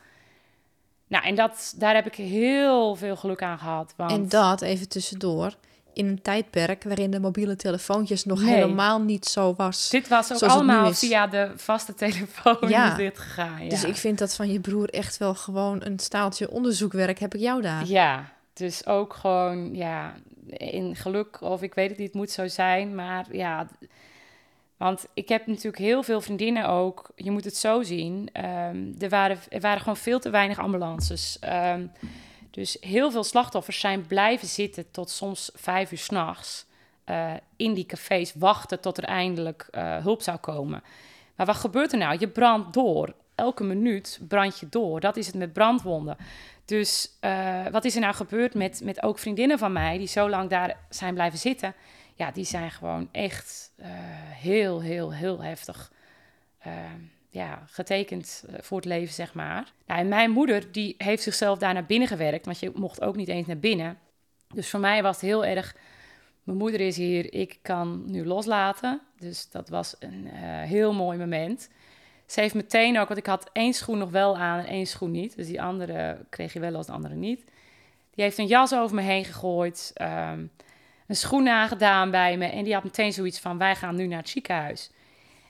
Nou, 1.11 1.25
en 1.25 1.35
dat, 1.35 1.75
daar 1.77 1.95
heb 1.95 2.07
ik 2.07 2.15
heel 2.15 2.95
veel 2.95 3.17
geluk 3.17 3.43
aan 3.43 3.59
gehad. 3.59 3.95
Want... 3.97 4.11
En 4.11 4.29
dat, 4.29 4.63
even 4.63 4.89
tussendoor, 4.89 5.55
in 5.93 6.07
een 6.07 6.23
tijdperk 6.23 6.83
waarin 6.83 7.11
de 7.11 7.21
mobiele 7.21 7.57
telefoontjes 7.57 8.25
nog 8.25 8.45
helemaal 8.45 9.01
niet 9.01 9.25
zo 9.25 9.55
was. 9.57 9.89
Dit 9.89 10.09
was 10.09 10.33
ook 10.33 10.51
allemaal 10.51 10.93
via 10.93 11.27
de 11.27 11.53
vaste 11.57 11.95
telefoon 11.95 12.69
ja. 12.69 12.95
dit 12.97 13.19
gegaan. 13.19 13.63
Ja. 13.63 13.69
Dus 13.69 13.85
ik 13.85 13.97
vind 13.97 14.19
dat 14.19 14.35
van 14.35 14.53
je 14.53 14.61
broer 14.61 14.89
echt 14.89 15.17
wel 15.17 15.35
gewoon 15.35 15.85
een 15.85 15.99
staaltje 15.99 16.51
onderzoekwerk 16.51 17.19
heb 17.19 17.35
ik 17.35 17.41
jou 17.41 17.63
daar. 17.63 17.87
Ja, 17.87 18.33
dus 18.53 18.87
ook 18.87 19.15
gewoon, 19.15 19.75
ja, 19.75 20.15
in 20.47 20.97
geluk 20.97 21.41
of 21.41 21.63
ik 21.63 21.75
weet 21.75 21.89
het 21.89 21.99
niet, 21.99 22.07
het 22.07 22.17
moet 22.17 22.31
zo 22.31 22.49
zijn. 22.49 22.95
Maar 22.95 23.27
ja, 23.33 23.69
want 24.81 25.07
ik 25.15 25.29
heb 25.29 25.47
natuurlijk 25.47 25.83
heel 25.83 26.03
veel 26.03 26.21
vriendinnen 26.21 26.69
ook. 26.69 27.11
Je 27.17 27.31
moet 27.31 27.45
het 27.45 27.57
zo 27.57 27.83
zien. 27.83 28.29
Um, 28.45 28.95
er, 28.99 29.09
waren, 29.09 29.39
er 29.49 29.61
waren 29.61 29.81
gewoon 29.81 29.97
veel 29.97 30.19
te 30.19 30.31
weinig 30.31 30.59
ambulances. 30.59 31.39
Um, 31.45 31.93
dus 32.51 32.77
heel 32.81 33.11
veel 33.11 33.25
slachtoffers 33.25 33.81
zijn 33.81 34.07
blijven 34.07 34.49
zitten 34.49 34.91
tot 34.91 35.11
soms 35.11 35.51
vijf 35.55 35.93
uur 35.93 35.99
s'nachts. 35.99 36.67
Uh, 37.07 37.33
in 37.57 37.75
die 37.75 37.87
cafés 37.87 38.33
wachten 38.35 38.81
tot 38.81 38.99
er 38.99 39.05
eindelijk 39.05 39.69
uh, 39.71 39.97
hulp 39.97 40.23
zou 40.23 40.39
komen. 40.39 40.83
Maar 41.37 41.47
wat 41.47 41.57
gebeurt 41.57 41.93
er 41.93 41.99
nou? 41.99 42.17
Je 42.19 42.29
brandt 42.29 42.73
door. 42.73 43.15
Elke 43.35 43.65
minuut 43.65 44.21
brand 44.29 44.59
je 44.59 44.69
door. 44.69 45.01
Dat 45.01 45.17
is 45.17 45.27
het 45.27 45.37
met 45.37 45.53
brandwonden. 45.53 46.17
Dus 46.65 47.11
uh, 47.21 47.67
wat 47.71 47.85
is 47.85 47.95
er 47.95 48.01
nou 48.01 48.15
gebeurd 48.15 48.55
met, 48.55 48.81
met 48.85 49.03
ook 49.03 49.19
vriendinnen 49.19 49.59
van 49.59 49.73
mij 49.73 49.99
die 49.99 50.07
zo 50.07 50.29
lang 50.29 50.51
daar 50.51 50.77
zijn 50.89 51.15
blijven 51.15 51.39
zitten? 51.39 51.75
Ja, 52.21 52.31
die 52.31 52.45
zijn 52.45 52.71
gewoon 52.71 53.09
echt 53.13 53.73
uh, 53.77 53.87
heel, 54.35 54.83
heel, 54.83 55.13
heel 55.13 55.43
heftig 55.43 55.93
uh, 56.67 56.73
ja, 57.31 57.63
getekend 57.67 58.45
eh, 58.49 58.55
voor 58.61 58.77
het 58.77 58.87
leven, 58.87 59.15
zeg 59.15 59.35
maar. 59.35 59.73
Nou, 59.87 60.01
en 60.01 60.09
mijn 60.09 60.31
moeder, 60.31 60.73
die 60.73 60.95
heeft 60.99 61.23
zichzelf 61.23 61.59
daar 61.59 61.75
naar 61.75 61.87
binnen 61.87 62.09
gewerkt, 62.09 62.45
want 62.45 62.59
je 62.59 62.73
mocht 62.75 63.01
ook 63.01 63.17
niet 63.17 63.29
eens 63.29 63.47
naar 63.47 63.59
binnen. 63.59 63.99
Dus 64.55 64.71
voor 64.71 64.81
mij 64.81 65.03
was 65.03 65.15
het 65.15 65.25
heel 65.25 65.45
erg, 65.45 65.77
mijn 66.43 66.59
moeder 66.59 66.81
is 66.81 66.97
hier, 66.97 67.35
ik 67.35 67.59
kan 67.63 68.03
nu 68.07 68.27
loslaten. 68.27 69.01
Dus 69.19 69.51
dat 69.51 69.69
was 69.69 69.97
een 69.99 70.27
heel 70.67 70.93
mooi 70.93 71.19
moment. 71.19 71.71
Ze 72.27 72.41
heeft 72.41 72.55
meteen 72.55 72.99
ook, 72.99 73.09
want 73.09 73.21
ik 73.21 73.27
had 73.27 73.51
één 73.53 73.75
schoen 73.75 73.99
nog 73.99 74.11
wel 74.11 74.37
aan 74.37 74.59
en 74.59 74.67
één 74.67 74.87
schoen 74.87 75.11
niet. 75.11 75.37
Dus 75.37 75.47
die 75.47 75.63
andere 75.63 76.25
kreeg 76.29 76.53
je 76.53 76.61
wel 76.61 76.75
als 76.75 76.87
de 76.87 76.93
andere 76.93 77.15
niet. 77.15 77.45
Die 78.15 78.25
heeft 78.25 78.39
een 78.39 78.47
jas 78.47 78.75
over 78.75 78.97
me 78.97 79.03
heen 79.03 79.25
gegooid. 79.25 79.93
Um, 80.03 80.51
een 81.11 81.17
schoen 81.17 81.49
aangedaan 81.49 82.11
bij 82.11 82.37
me. 82.37 82.47
En 82.47 82.65
die 82.65 82.75
had 82.75 82.85
meteen 82.85 83.13
zoiets 83.13 83.41
van: 83.41 83.59
wij 83.59 83.77
gaan 83.77 83.97
nu 83.97 84.07
naar 84.07 84.19
het 84.19 84.29
ziekenhuis. 84.29 84.91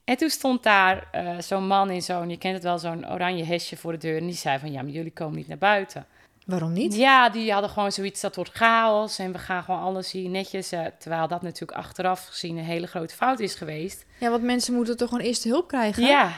En 0.05 0.17
toen 0.17 0.31
stond 0.31 0.63
daar 0.63 1.09
uh, 1.15 1.39
zo'n 1.39 1.67
man 1.67 1.91
in 1.91 2.03
zo'n, 2.03 2.31
je 2.31 2.39
kent 2.39 2.55
het 2.55 2.63
wel, 2.63 2.79
zo'n 2.79 3.11
oranje 3.13 3.45
hesje 3.45 3.77
voor 3.77 3.93
de 3.93 3.99
deur. 3.99 4.19
En 4.19 4.27
die 4.27 4.35
zei 4.35 4.59
van, 4.59 4.73
ja, 4.73 4.83
maar 4.83 4.91
jullie 4.91 5.13
komen 5.13 5.37
niet 5.37 5.49
naar 5.49 5.59
buiten. 5.59 6.07
Waarom 6.47 6.73
niet? 6.73 6.95
Ja, 6.95 7.29
die 7.29 7.53
hadden 7.53 7.71
gewoon 7.71 7.93
zoiets, 7.93 8.21
dat 8.21 8.37
wordt 8.37 8.51
chaos 8.51 9.19
en 9.19 9.33
we 9.33 9.39
gaan 9.39 9.63
gewoon 9.63 9.81
alles 9.81 10.13
hier 10.13 10.29
netjes. 10.29 10.73
Uh, 10.73 10.87
terwijl 10.99 11.29
dat 11.29 11.43
natuurlijk 11.43 11.79
achteraf 11.79 12.27
gezien 12.27 12.57
een 12.57 12.65
hele 12.65 12.87
grote 12.87 13.15
fout 13.15 13.41
is 13.41 13.55
geweest. 13.55 14.07
Ja, 14.19 14.31
want 14.31 14.43
mensen 14.43 14.75
moeten 14.75 14.97
toch 14.97 15.09
gewoon 15.09 15.25
eerste 15.25 15.49
hulp 15.49 15.69
krijgen? 15.69 16.03
Ja, 16.03 16.33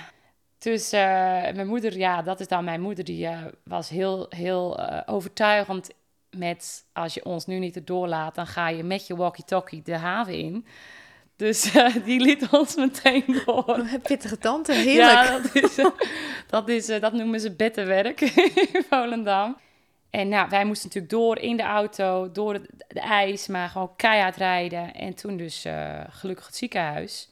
dus 0.59 0.93
uh, 0.93 1.01
mijn 1.01 1.67
moeder, 1.67 1.99
ja, 1.99 2.23
dat 2.23 2.41
is 2.41 2.49
dan 2.49 2.65
mijn 2.65 2.81
moeder, 2.81 3.05
die 3.05 3.29
was 3.65 3.89
heel, 3.89 4.27
heel 4.29 4.81
overtuigend 5.07 5.91
met 6.37 6.85
als 6.93 7.15
je 7.15 7.25
ons 7.25 7.47
nu 7.47 7.59
niet 7.59 7.77
erdoor 7.77 8.09
laat, 8.09 8.35
dan 8.35 8.47
ga 8.47 8.69
je 8.69 8.83
met 8.83 9.07
je 9.07 9.17
walkie-talkie 9.17 9.83
de 9.83 9.97
haven 9.97 10.39
in. 10.39 10.67
Dus 11.37 11.75
uh, 11.75 11.95
die 12.05 12.21
liet 12.21 12.49
ons 12.51 12.75
meteen 12.75 13.25
door. 13.45 13.65
Oh, 13.67 13.95
pittige 14.03 14.39
tante, 14.39 14.73
heerlijk. 14.73 15.29
Ja, 15.29 15.39
dat, 15.39 15.55
is, 15.55 15.79
uh, 15.79 15.87
dat, 16.47 16.69
is, 16.69 16.89
uh, 16.89 17.01
dat 17.01 17.13
noemen 17.13 17.41
ze 17.41 17.55
bettenwerk 17.55 18.21
in 18.73 18.85
Volendam. 18.91 19.57
En 20.11 20.29
nou, 20.29 20.49
wij 20.49 20.65
moesten 20.65 20.87
natuurlijk 20.87 21.13
door 21.13 21.39
in 21.39 21.57
de 21.57 21.63
auto, 21.63 22.33
door 22.33 22.53
het 22.53 22.67
de 22.89 23.01
ijs, 23.01 23.47
maar 23.47 23.69
gewoon 23.69 23.97
keihard 23.97 24.37
rijden. 24.37 24.95
En 24.95 25.15
toen 25.15 25.37
dus 25.37 25.67
gelukkig 26.09 26.47
het 26.47 26.57
ziekenhuis. 26.57 27.31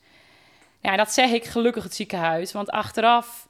Ja, 0.81 0.97
dat 0.97 1.13
zeg 1.13 1.31
ik 1.31 1.45
gelukkig 1.45 1.83
het 1.83 1.95
ziekenhuis, 1.95 2.53
want 2.53 2.71
achteraf 2.71 3.49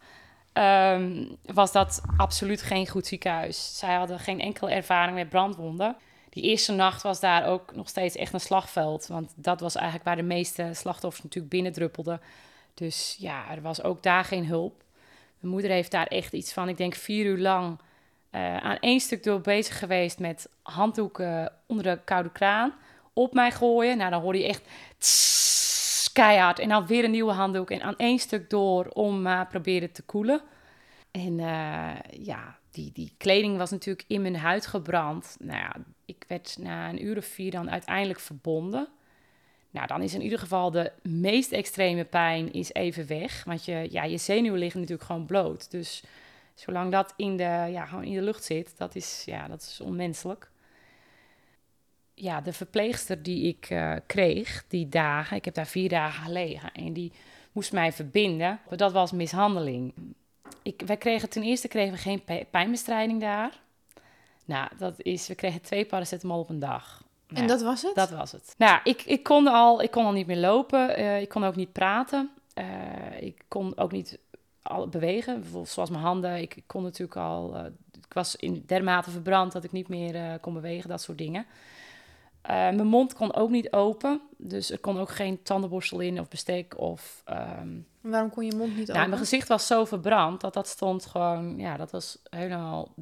um, 0.52 1.36
was 1.44 1.72
dat 1.72 2.02
absoluut 2.16 2.62
geen 2.62 2.88
goed 2.88 3.06
ziekenhuis. 3.06 3.78
Zij 3.78 3.94
hadden 3.94 4.18
geen 4.18 4.40
enkele 4.40 4.70
ervaring 4.70 5.16
met 5.16 5.28
brandwonden. 5.28 5.96
Die 6.30 6.42
eerste 6.42 6.72
nacht 6.72 7.02
was 7.02 7.20
daar 7.20 7.46
ook 7.46 7.74
nog 7.74 7.88
steeds 7.88 8.16
echt 8.16 8.32
een 8.32 8.40
slagveld, 8.40 9.06
want 9.06 9.32
dat 9.36 9.60
was 9.60 9.74
eigenlijk 9.74 10.04
waar 10.04 10.16
de 10.16 10.22
meeste 10.22 10.70
slachtoffers 10.72 11.22
natuurlijk 11.22 11.52
binnendruppelden. 11.52 12.20
Dus 12.74 13.16
ja, 13.18 13.50
er 13.50 13.62
was 13.62 13.82
ook 13.82 14.02
daar 14.02 14.24
geen 14.24 14.46
hulp. 14.46 14.82
Mijn 15.40 15.52
moeder 15.52 15.70
heeft 15.70 15.90
daar 15.90 16.06
echt 16.06 16.32
iets 16.32 16.52
van, 16.52 16.68
ik 16.68 16.76
denk 16.76 16.94
vier 16.94 17.24
uur 17.24 17.38
lang 17.38 17.78
uh, 18.30 18.56
aan 18.56 18.78
één 18.80 19.00
stuk 19.00 19.22
door 19.22 19.40
bezig 19.40 19.78
geweest 19.78 20.18
met 20.18 20.48
handdoeken 20.62 21.52
onder 21.66 21.84
de 21.84 22.00
koude 22.04 22.30
kraan 22.30 22.74
op 23.12 23.34
mij 23.34 23.52
gooien. 23.52 23.96
Nou, 23.96 24.10
dan 24.10 24.20
hoor 24.20 24.36
je 24.36 24.46
echt 24.46 24.68
En 26.20 26.68
dan 26.68 26.86
weer 26.86 27.04
een 27.04 27.10
nieuwe 27.10 27.32
handdoek 27.32 27.70
en 27.70 27.82
aan 27.82 27.96
één 27.96 28.18
stuk 28.18 28.50
door 28.50 28.86
om 28.86 29.22
maar 29.22 29.44
uh, 29.44 29.50
proberen 29.50 29.92
te 29.92 30.02
koelen. 30.02 30.40
En 31.10 31.38
uh, 31.38 31.90
ja, 32.10 32.58
die, 32.70 32.90
die 32.92 33.14
kleding 33.16 33.56
was 33.56 33.70
natuurlijk 33.70 34.04
in 34.08 34.22
mijn 34.22 34.36
huid 34.36 34.66
gebrand. 34.66 35.36
Nou 35.38 35.58
ja, 35.58 35.76
ik 36.04 36.24
werd 36.28 36.56
na 36.60 36.88
een 36.88 37.04
uur 37.04 37.16
of 37.16 37.24
vier 37.24 37.50
dan 37.50 37.70
uiteindelijk 37.70 38.20
verbonden. 38.20 38.88
Nou, 39.70 39.86
dan 39.86 40.02
is 40.02 40.14
in 40.14 40.22
ieder 40.22 40.38
geval 40.38 40.70
de 40.70 40.92
meest 41.02 41.52
extreme 41.52 42.04
pijn 42.04 42.52
is 42.52 42.72
even 42.72 43.06
weg. 43.06 43.44
Want 43.44 43.64
je, 43.64 43.86
ja, 43.90 44.04
je 44.04 44.18
zenuwen 44.18 44.58
liggen 44.58 44.80
natuurlijk 44.80 45.06
gewoon 45.06 45.26
bloot. 45.26 45.70
Dus 45.70 46.02
zolang 46.54 46.92
dat 46.92 47.14
in 47.16 47.36
de, 47.36 47.68
ja, 47.70 47.86
gewoon 47.86 48.04
in 48.04 48.14
de 48.14 48.22
lucht 48.22 48.44
zit, 48.44 48.74
dat 48.76 48.94
is, 48.94 49.22
ja, 49.26 49.48
dat 49.48 49.60
is 49.60 49.80
onmenselijk. 49.80 50.50
Ja, 52.22 52.40
de 52.40 52.52
verpleegster 52.52 53.22
die 53.22 53.48
ik 53.48 53.70
uh, 53.70 53.92
kreeg, 54.06 54.64
die 54.68 54.88
dagen, 54.88 55.36
ik 55.36 55.44
heb 55.44 55.54
daar 55.54 55.66
vier 55.66 55.88
dagen 55.88 56.24
gelegen 56.24 56.72
en 56.72 56.92
die 56.92 57.12
moest 57.52 57.72
mij 57.72 57.92
verbinden. 57.92 58.60
Dat 58.76 58.92
was 58.92 59.12
mishandeling. 59.12 59.92
Ik, 60.62 60.82
wij 60.86 60.96
kregen 60.96 61.28
ten 61.28 61.42
eerste 61.42 61.68
kregen 61.68 61.92
we 61.92 61.98
geen 61.98 62.46
pijnbestrijding 62.50 63.20
daar. 63.20 63.60
Nou, 64.44 64.68
dat 64.78 64.94
is, 64.96 65.28
we 65.28 65.34
kregen 65.34 65.60
twee 65.60 65.84
paracetamol 65.84 66.38
op 66.38 66.48
een 66.48 66.58
dag. 66.58 67.04
Nou, 67.28 67.42
en 67.42 67.48
dat 67.48 67.62
was 67.62 67.82
het? 67.82 67.94
Dat 67.94 68.10
was 68.10 68.32
het. 68.32 68.54
Nou, 68.58 68.80
ik, 68.84 69.02
ik, 69.02 69.22
kon, 69.22 69.46
al, 69.46 69.82
ik 69.82 69.90
kon 69.90 70.04
al 70.04 70.12
niet 70.12 70.26
meer 70.26 70.36
lopen. 70.36 71.00
Uh, 71.00 71.20
ik 71.20 71.28
kon 71.28 71.44
ook 71.44 71.56
niet 71.56 71.72
praten. 71.72 72.30
Uh, 72.54 72.64
ik 73.20 73.44
kon 73.48 73.78
ook 73.78 73.92
niet 73.92 74.18
al 74.62 74.88
bewegen. 74.88 75.40
Bijvoorbeeld 75.40 75.68
zoals 75.68 75.90
mijn 75.90 76.02
handen. 76.02 76.40
Ik, 76.40 76.62
kon 76.66 76.82
natuurlijk 76.82 77.16
al... 77.16 77.56
Uh, 77.56 77.64
ik 78.06 78.14
was 78.16 78.36
in 78.36 78.62
dermate 78.66 79.10
verbrand 79.10 79.52
dat 79.52 79.64
ik 79.64 79.72
niet 79.72 79.88
meer 79.88 80.38
kon 80.40 80.54
bewegen. 80.54 80.88
Dat 80.88 81.02
soort 81.02 81.18
dingen. 81.18 81.46
Mijn 82.42 82.86
mond 82.86 83.14
kon 83.14 83.34
ook 83.34 83.50
niet 83.50 83.72
open. 83.72 84.20
Dus 84.36 84.70
er 84.70 84.78
kon 84.78 84.98
ook 84.98 85.10
geen 85.10 85.42
tandenborstel 85.42 86.00
in 86.00 86.20
of 86.20 86.28
bestek 86.28 86.78
of... 86.78 87.22
Um... 87.58 87.86
Waarom 88.00 88.30
kon 88.30 88.44
je 88.44 88.56
mond 88.56 88.76
niet 88.76 88.86
nou, 88.86 88.98
open? 88.98 89.08
Mijn 89.08 89.22
gezicht 89.22 89.48
was 89.48 89.66
zo 89.66 89.84
verbrand 89.84 90.40
dat 90.40 90.54
dat 90.54 90.68
stond 90.68 91.06
gewoon... 91.06 91.58
Ja, 91.58 91.76
dat 91.76 91.90
was 91.90 92.18
helemaal 92.30 92.94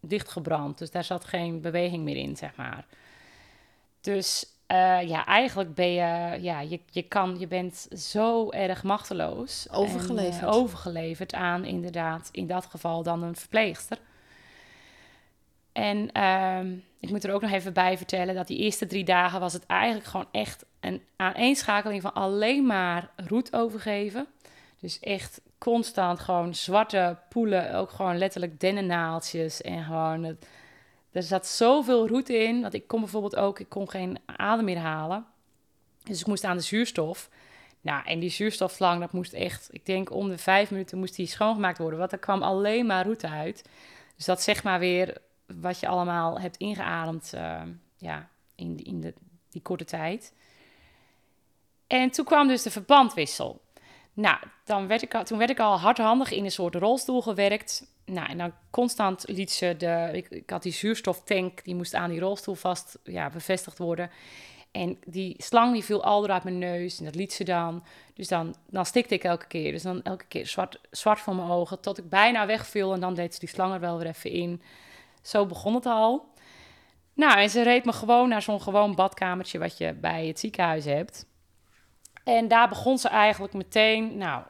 dichtgebrand. 0.00 0.78
Dus 0.78 0.90
daar 0.90 1.04
zat 1.04 1.24
geen 1.24 1.60
beweging 1.60 2.04
meer 2.04 2.16
in, 2.16 2.36
zeg 2.36 2.56
maar. 2.56 2.86
Dus 4.00 4.46
uh, 4.72 5.08
ja, 5.08 5.26
eigenlijk 5.26 5.74
ben 5.74 5.92
je, 5.92 6.38
ja, 6.40 6.60
je, 6.60 6.80
je, 6.90 7.02
kan, 7.02 7.38
je 7.38 7.46
bent 7.46 7.88
zo 7.98 8.50
erg 8.50 8.82
machteloos. 8.82 9.68
Overgeleverd. 9.70 10.42
En, 10.42 10.48
uh, 10.48 10.54
overgeleverd 10.54 11.34
aan 11.34 11.64
inderdaad, 11.64 12.28
in 12.32 12.46
dat 12.46 12.66
geval 12.66 13.02
dan 13.02 13.22
een 13.22 13.36
verpleegster. 13.36 13.98
En 15.72 16.10
uh, 16.16 16.78
ik 17.00 17.10
moet 17.10 17.24
er 17.24 17.32
ook 17.32 17.40
nog 17.40 17.50
even 17.50 17.72
bij 17.72 17.96
vertellen 17.96 18.34
dat 18.34 18.46
die 18.46 18.58
eerste 18.58 18.86
drie 18.86 19.04
dagen 19.04 19.40
was 19.40 19.52
het 19.52 19.66
eigenlijk 19.66 20.06
gewoon 20.06 20.28
echt 20.32 20.64
een 20.80 21.02
aaneenschakeling 21.16 22.02
van 22.02 22.14
alleen 22.14 22.66
maar 22.66 23.10
roet 23.16 23.52
overgeven. 23.52 24.26
Dus 24.80 25.00
echt 25.00 25.40
constant 25.58 26.20
gewoon 26.20 26.54
zwarte 26.54 27.18
poelen, 27.28 27.74
ook 27.74 27.90
gewoon 27.90 28.18
letterlijk 28.18 28.60
dennennaaltjes 28.60 29.62
en 29.62 29.84
gewoon 29.84 30.24
het, 30.24 30.46
er 31.12 31.22
zat 31.22 31.46
zoveel 31.46 32.08
route 32.08 32.38
in. 32.38 32.62
Dat 32.62 32.74
ik 32.74 32.86
kon 32.86 33.00
bijvoorbeeld 33.00 33.36
ook, 33.36 33.60
ik 33.60 33.68
kon 33.68 33.90
geen 33.90 34.18
adem 34.26 34.64
meer 34.64 34.78
halen. 34.78 35.26
Dus 36.02 36.20
ik 36.20 36.26
moest 36.26 36.44
aan 36.44 36.56
de 36.56 36.62
zuurstof. 36.62 37.28
Nou, 37.80 38.04
en 38.04 38.18
die 38.18 38.30
zuurstofslang, 38.30 39.00
dat 39.00 39.12
moest 39.12 39.32
echt, 39.32 39.68
ik 39.70 39.86
denk 39.86 40.10
om 40.10 40.28
de 40.28 40.38
vijf 40.38 40.70
minuten 40.70 40.98
moest 40.98 41.16
die 41.16 41.26
schoongemaakt 41.26 41.78
worden. 41.78 41.98
Want 41.98 42.12
er 42.12 42.18
kwam 42.18 42.42
alleen 42.42 42.86
maar 42.86 43.04
route 43.04 43.28
uit. 43.28 43.64
Dus 44.16 44.24
dat 44.24 44.42
zeg 44.42 44.62
maar 44.62 44.78
weer 44.78 45.16
wat 45.46 45.80
je 45.80 45.88
allemaal 45.88 46.40
hebt 46.40 46.56
ingeademd 46.56 47.32
uh, 47.34 47.62
ja, 47.96 48.28
in, 48.54 48.84
in 48.84 49.00
de, 49.00 49.14
die 49.50 49.62
korte 49.62 49.84
tijd. 49.84 50.32
En 51.86 52.10
toen 52.10 52.24
kwam 52.24 52.48
dus 52.48 52.62
de 52.62 52.70
verbandwissel. 52.70 53.60
Nou, 54.12 54.38
dan 54.64 54.86
werd 54.86 55.02
ik 55.02 55.10
toen 55.12 55.38
werd 55.38 55.50
ik 55.50 55.60
al 55.60 55.80
hardhandig 55.80 56.30
in 56.30 56.44
een 56.44 56.50
soort 56.50 56.74
rolstoel 56.74 57.22
gewerkt. 57.22 57.94
Nou, 58.04 58.28
en 58.28 58.38
dan 58.38 58.52
constant 58.70 59.24
liet 59.28 59.50
ze 59.52 59.74
de... 59.78 60.24
Ik, 60.30 60.50
had 60.50 60.62
die 60.62 60.72
zuurstoftank, 60.72 61.64
die 61.64 61.74
moest 61.74 61.94
aan 61.94 62.10
die 62.10 62.20
rolstoel 62.20 62.54
vast 62.54 62.98
ja, 63.04 63.30
bevestigd 63.30 63.78
worden. 63.78 64.10
En 64.70 64.98
die 65.06 65.34
slang 65.38 65.72
die 65.72 65.84
viel 65.84 66.04
al 66.04 66.28
uit 66.28 66.44
mijn 66.44 66.58
neus 66.58 66.98
en 66.98 67.04
dat 67.04 67.14
liet 67.14 67.32
ze 67.32 67.44
dan. 67.44 67.84
Dus 68.14 68.28
dan, 68.28 68.54
dan 68.70 68.86
stikte 68.86 69.14
ik 69.14 69.24
elke 69.24 69.46
keer. 69.46 69.72
Dus 69.72 69.82
dan 69.82 70.02
elke 70.02 70.24
keer 70.28 70.46
zwart, 70.46 70.80
zwart 70.90 71.20
voor 71.20 71.34
mijn 71.34 71.50
ogen, 71.50 71.80
tot 71.80 71.98
ik 71.98 72.08
bijna 72.08 72.46
wegviel. 72.46 72.92
En 72.92 73.00
dan 73.00 73.14
deed 73.14 73.34
ze 73.34 73.40
die 73.40 73.48
slang 73.48 73.74
er 73.74 73.80
wel 73.80 73.98
weer 73.98 74.06
even 74.06 74.30
in. 74.30 74.62
Zo 75.26 75.46
begon 75.46 75.74
het 75.74 75.86
al. 75.86 76.28
Nou, 77.14 77.38
en 77.38 77.50
ze 77.50 77.62
reed 77.62 77.84
me 77.84 77.92
gewoon 77.92 78.28
naar 78.28 78.42
zo'n 78.42 78.60
gewoon 78.62 78.94
badkamertje 78.94 79.58
wat 79.58 79.78
je 79.78 79.94
bij 79.94 80.26
het 80.26 80.38
ziekenhuis 80.38 80.84
hebt. 80.84 81.26
En 82.24 82.48
daar 82.48 82.68
begon 82.68 82.98
ze 82.98 83.08
eigenlijk 83.08 83.52
meteen, 83.52 84.16
nou, 84.18 84.42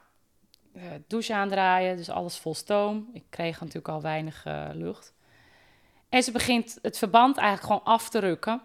uh, 0.75 0.83
douche 1.07 1.33
aandraaien, 1.33 1.97
dus 1.97 2.09
alles 2.09 2.37
vol 2.37 2.55
stoom. 2.55 3.09
Ik 3.13 3.23
kreeg 3.29 3.59
natuurlijk 3.59 3.87
al 3.87 4.01
weinig 4.01 4.45
uh, 4.45 4.69
lucht. 4.73 5.13
En 6.09 6.23
ze 6.23 6.31
begint 6.31 6.79
het 6.81 6.97
verband 6.97 7.37
eigenlijk 7.37 7.67
gewoon 7.67 7.95
af 7.95 8.09
te 8.09 8.19
rukken. 8.19 8.61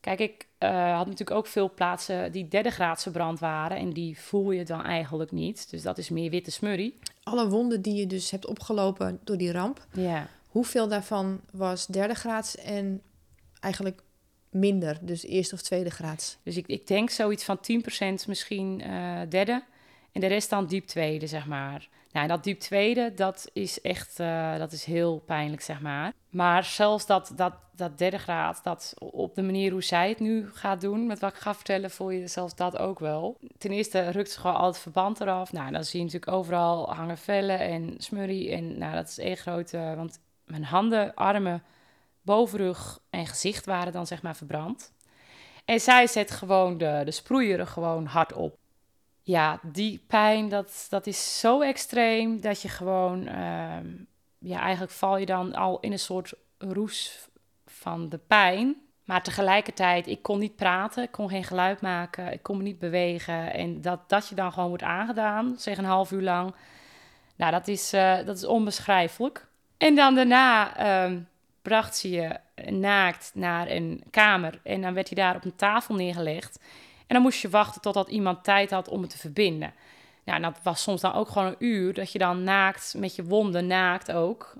Kijk, 0.00 0.18
ik 0.18 0.46
uh, 0.58 0.96
had 0.96 1.06
natuurlijk 1.06 1.36
ook 1.36 1.46
veel 1.46 1.74
plaatsen 1.74 2.32
die 2.32 2.48
derde 2.48 2.70
graadse 2.70 3.10
brand 3.10 3.38
waren. 3.38 3.76
En 3.76 3.92
die 3.92 4.20
voel 4.20 4.50
je 4.50 4.64
dan 4.64 4.82
eigenlijk 4.82 5.30
niet. 5.30 5.70
Dus 5.70 5.82
dat 5.82 5.98
is 5.98 6.08
meer 6.08 6.30
witte 6.30 6.50
smurrie. 6.50 6.98
Alle 7.22 7.48
wonden 7.48 7.82
die 7.82 7.94
je 7.94 8.06
dus 8.06 8.30
hebt 8.30 8.46
opgelopen 8.46 9.20
door 9.24 9.36
die 9.36 9.52
ramp. 9.52 9.86
Ja. 9.92 10.28
Hoeveel 10.54 10.88
daarvan 10.88 11.40
was 11.52 11.86
derde 11.86 12.14
graads 12.14 12.56
en 12.56 13.02
eigenlijk 13.60 14.02
minder? 14.50 14.98
Dus 15.00 15.24
eerste 15.24 15.54
of 15.54 15.62
tweede 15.62 15.90
graads? 15.90 16.38
Dus 16.42 16.56
ik, 16.56 16.66
ik 16.66 16.86
denk 16.86 17.10
zoiets 17.10 17.44
van 17.44 17.58
10% 17.58 18.26
misschien 18.26 18.80
uh, 18.86 19.20
derde. 19.28 19.64
En 20.12 20.20
de 20.20 20.26
rest 20.26 20.50
dan 20.50 20.66
diep 20.66 20.86
tweede, 20.86 21.26
zeg 21.26 21.46
maar. 21.46 21.88
Nou, 22.12 22.28
dat 22.28 22.44
diep 22.44 22.60
tweede, 22.60 23.14
dat 23.14 23.50
is 23.52 23.80
echt, 23.80 24.18
uh, 24.20 24.56
dat 24.58 24.72
is 24.72 24.84
heel 24.84 25.18
pijnlijk, 25.18 25.62
zeg 25.62 25.80
maar. 25.80 26.12
Maar 26.30 26.64
zelfs 26.64 27.06
dat, 27.06 27.32
dat, 27.36 27.54
dat 27.76 27.98
derde 27.98 28.18
graad, 28.18 28.60
dat 28.62 28.94
op 28.98 29.34
de 29.34 29.42
manier 29.42 29.72
hoe 29.72 29.82
zij 29.82 30.08
het 30.08 30.20
nu 30.20 30.50
gaat 30.52 30.80
doen, 30.80 31.06
met 31.06 31.18
wat 31.18 31.32
ik 31.32 31.40
ga 31.40 31.54
vertellen, 31.54 31.90
voel 31.90 32.10
je 32.10 32.26
zelfs 32.26 32.54
dat 32.54 32.78
ook 32.78 32.98
wel. 32.98 33.38
Ten 33.58 33.70
eerste 33.70 34.10
rukt 34.10 34.30
ze 34.30 34.40
gewoon 34.40 34.56
al 34.56 34.66
het 34.66 34.78
verband 34.78 35.20
eraf. 35.20 35.52
Nou, 35.52 35.72
dan 35.72 35.84
zie 35.84 35.98
je 35.98 36.04
natuurlijk 36.04 36.32
overal 36.32 36.94
hangen 36.94 37.18
vellen 37.18 37.58
en 37.58 37.94
smurrie. 37.98 38.50
En 38.50 38.78
nou, 38.78 38.94
dat 38.94 39.08
is 39.08 39.18
één 39.18 39.36
grote, 39.36 39.92
want 39.96 40.18
mijn 40.44 40.64
handen, 40.64 41.14
armen, 41.14 41.62
bovenrug 42.22 43.00
en 43.10 43.26
gezicht 43.26 43.66
waren 43.66 43.92
dan 43.92 44.06
zeg 44.06 44.22
maar 44.22 44.36
verbrand. 44.36 44.92
En 45.64 45.80
zij 45.80 46.06
zet 46.06 46.30
gewoon 46.30 46.78
de, 46.78 47.02
de 47.04 47.10
sproeier 47.10 47.66
gewoon 47.66 48.06
hard 48.06 48.32
op 48.32 48.58
ja, 49.24 49.60
die 49.62 50.04
pijn, 50.06 50.48
dat, 50.48 50.86
dat 50.88 51.06
is 51.06 51.40
zo 51.40 51.60
extreem 51.60 52.40
dat 52.40 52.62
je 52.62 52.68
gewoon, 52.68 53.28
uh, 53.28 53.76
ja, 54.38 54.60
eigenlijk 54.60 54.92
val 54.92 55.16
je 55.16 55.26
dan 55.26 55.54
al 55.54 55.80
in 55.80 55.92
een 55.92 55.98
soort 55.98 56.34
roes 56.58 57.28
van 57.66 58.08
de 58.08 58.18
pijn. 58.18 58.76
Maar 59.04 59.22
tegelijkertijd, 59.22 60.06
ik 60.06 60.22
kon 60.22 60.38
niet 60.38 60.56
praten, 60.56 61.02
ik 61.02 61.10
kon 61.10 61.28
geen 61.28 61.44
geluid 61.44 61.80
maken, 61.80 62.32
ik 62.32 62.42
kon 62.42 62.56
me 62.56 62.62
niet 62.62 62.78
bewegen. 62.78 63.52
En 63.52 63.80
dat, 63.80 64.08
dat 64.08 64.28
je 64.28 64.34
dan 64.34 64.52
gewoon 64.52 64.68
wordt 64.68 64.82
aangedaan, 64.82 65.54
zeg 65.58 65.78
een 65.78 65.84
half 65.84 66.12
uur 66.12 66.22
lang, 66.22 66.54
nou, 67.36 67.52
dat 67.52 67.68
is, 67.68 67.94
uh, 67.94 68.16
dat 68.26 68.36
is 68.36 68.44
onbeschrijfelijk. 68.44 69.46
En 69.78 69.94
dan 69.94 70.14
daarna 70.14 70.80
uh, 71.08 71.16
bracht 71.62 71.96
ze 71.96 72.10
je 72.10 72.36
naakt 72.70 73.30
naar 73.34 73.70
een 73.70 74.02
kamer 74.10 74.60
en 74.62 74.80
dan 74.80 74.94
werd 74.94 75.08
hij 75.08 75.24
daar 75.24 75.36
op 75.36 75.44
een 75.44 75.56
tafel 75.56 75.94
neergelegd. 75.94 76.58
En 77.06 77.14
dan 77.14 77.22
moest 77.22 77.40
je 77.40 77.48
wachten 77.48 77.80
totdat 77.80 78.08
iemand 78.08 78.44
tijd 78.44 78.70
had 78.70 78.88
om 78.88 79.00
het 79.00 79.10
te 79.10 79.18
verbinden. 79.18 79.74
Nou, 80.24 80.40
dat 80.40 80.58
was 80.62 80.82
soms 80.82 81.00
dan 81.00 81.12
ook 81.12 81.28
gewoon 81.28 81.48
een 81.48 81.66
uur 81.66 81.94
dat 81.94 82.12
je 82.12 82.18
dan 82.18 82.42
naakt, 82.42 82.94
met 82.96 83.14
je 83.14 83.24
wonden 83.24 83.66
naakt 83.66 84.12
ook, 84.12 84.54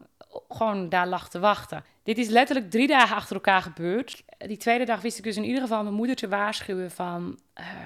gewoon 0.49 0.89
daar 0.89 1.07
lag 1.07 1.29
te 1.29 1.39
wachten. 1.39 1.85
Dit 2.03 2.19
is 2.19 2.29
letterlijk 2.29 2.71
drie 2.71 2.87
dagen 2.87 3.17
achter 3.17 3.35
elkaar 3.35 3.63
gebeurd. 3.63 4.25
Die 4.39 4.57
tweede 4.57 4.85
dag 4.85 5.01
wist 5.01 5.19
ik 5.19 5.25
dus 5.25 5.37
in 5.37 5.45
ieder 5.45 5.61
geval 5.61 5.83
mijn 5.83 5.95
moeder 5.95 6.17
te 6.17 6.29
waarschuwen 6.29 6.91
van 6.91 7.39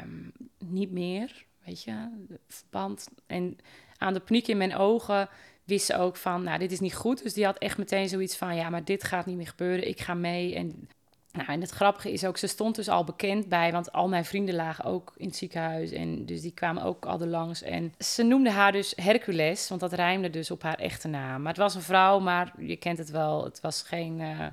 um, 0.03 0.33
niet 0.59 0.91
meer, 0.91 1.45
weet 1.65 1.83
je, 1.83 2.09
verband. 2.49 3.09
En 3.27 3.59
aan 3.99 4.15
de 4.15 4.21
paniek 4.21 4.49
in 4.49 4.57
mijn 4.57 4.77
ogen 4.77 5.29
wist 5.69 5.87
ze 5.87 5.97
ook 5.97 6.17
van, 6.17 6.43
nou, 6.43 6.59
dit 6.59 6.73
is 6.73 6.81
niet 6.81 6.95
goed. 6.95 7.23
Dus 7.23 7.35
die 7.35 7.45
had 7.45 7.59
echt 7.59 7.79
meteen 7.79 8.09
zoiets 8.09 8.37
van, 8.37 8.57
ja, 8.57 8.71
maar 8.71 8.85
dit 8.85 9.05
gaat 9.05 9.27
niet 9.27 9.37
meer 9.37 9.47
gebeuren. 9.47 9.89
Ik 9.89 10.01
ga 10.01 10.15
mee. 10.15 10.55
En, 10.55 10.89
nou, 11.33 11.49
en 11.49 11.61
het 11.61 11.71
grappige 11.71 12.13
is 12.13 12.25
ook, 12.25 12.37
ze 12.37 12.47
stond 12.47 12.75
dus 12.75 12.89
al 12.89 13.05
bekend 13.05 13.49
bij, 13.49 13.73
want 13.73 13.93
al 13.93 14.09
mijn 14.09 14.25
vrienden 14.25 14.55
lagen 14.55 14.85
ook 14.85 15.15
in 15.17 15.27
het 15.27 15.37
ziekenhuis. 15.37 15.91
En 15.91 16.27
dus 16.27 16.41
die 16.41 16.53
kwamen 16.55 16.83
ook 16.83 17.07
al 17.07 17.19
langs. 17.19 17.63
En 17.63 17.95
ze 17.99 18.23
noemde 18.23 18.51
haar 18.51 18.73
dus 18.73 18.93
Hercules, 18.97 19.69
want 19.69 19.81
dat 19.81 19.93
rijmde 19.93 20.31
dus 20.31 20.51
op 20.51 20.63
haar 20.63 20.79
echte 20.79 21.09
naam. 21.09 21.43
Maar 21.43 21.53
het 21.53 21.63
was 21.63 21.75
een 21.75 21.83
vrouw, 21.83 22.19
maar 22.19 22.53
je 22.59 22.77
kent 22.77 22.99
het 22.99 23.11
wel, 23.11 23.45
het 23.45 23.61
was 23.61 23.83
geen... 23.83 24.21
Uh, 24.21 24.47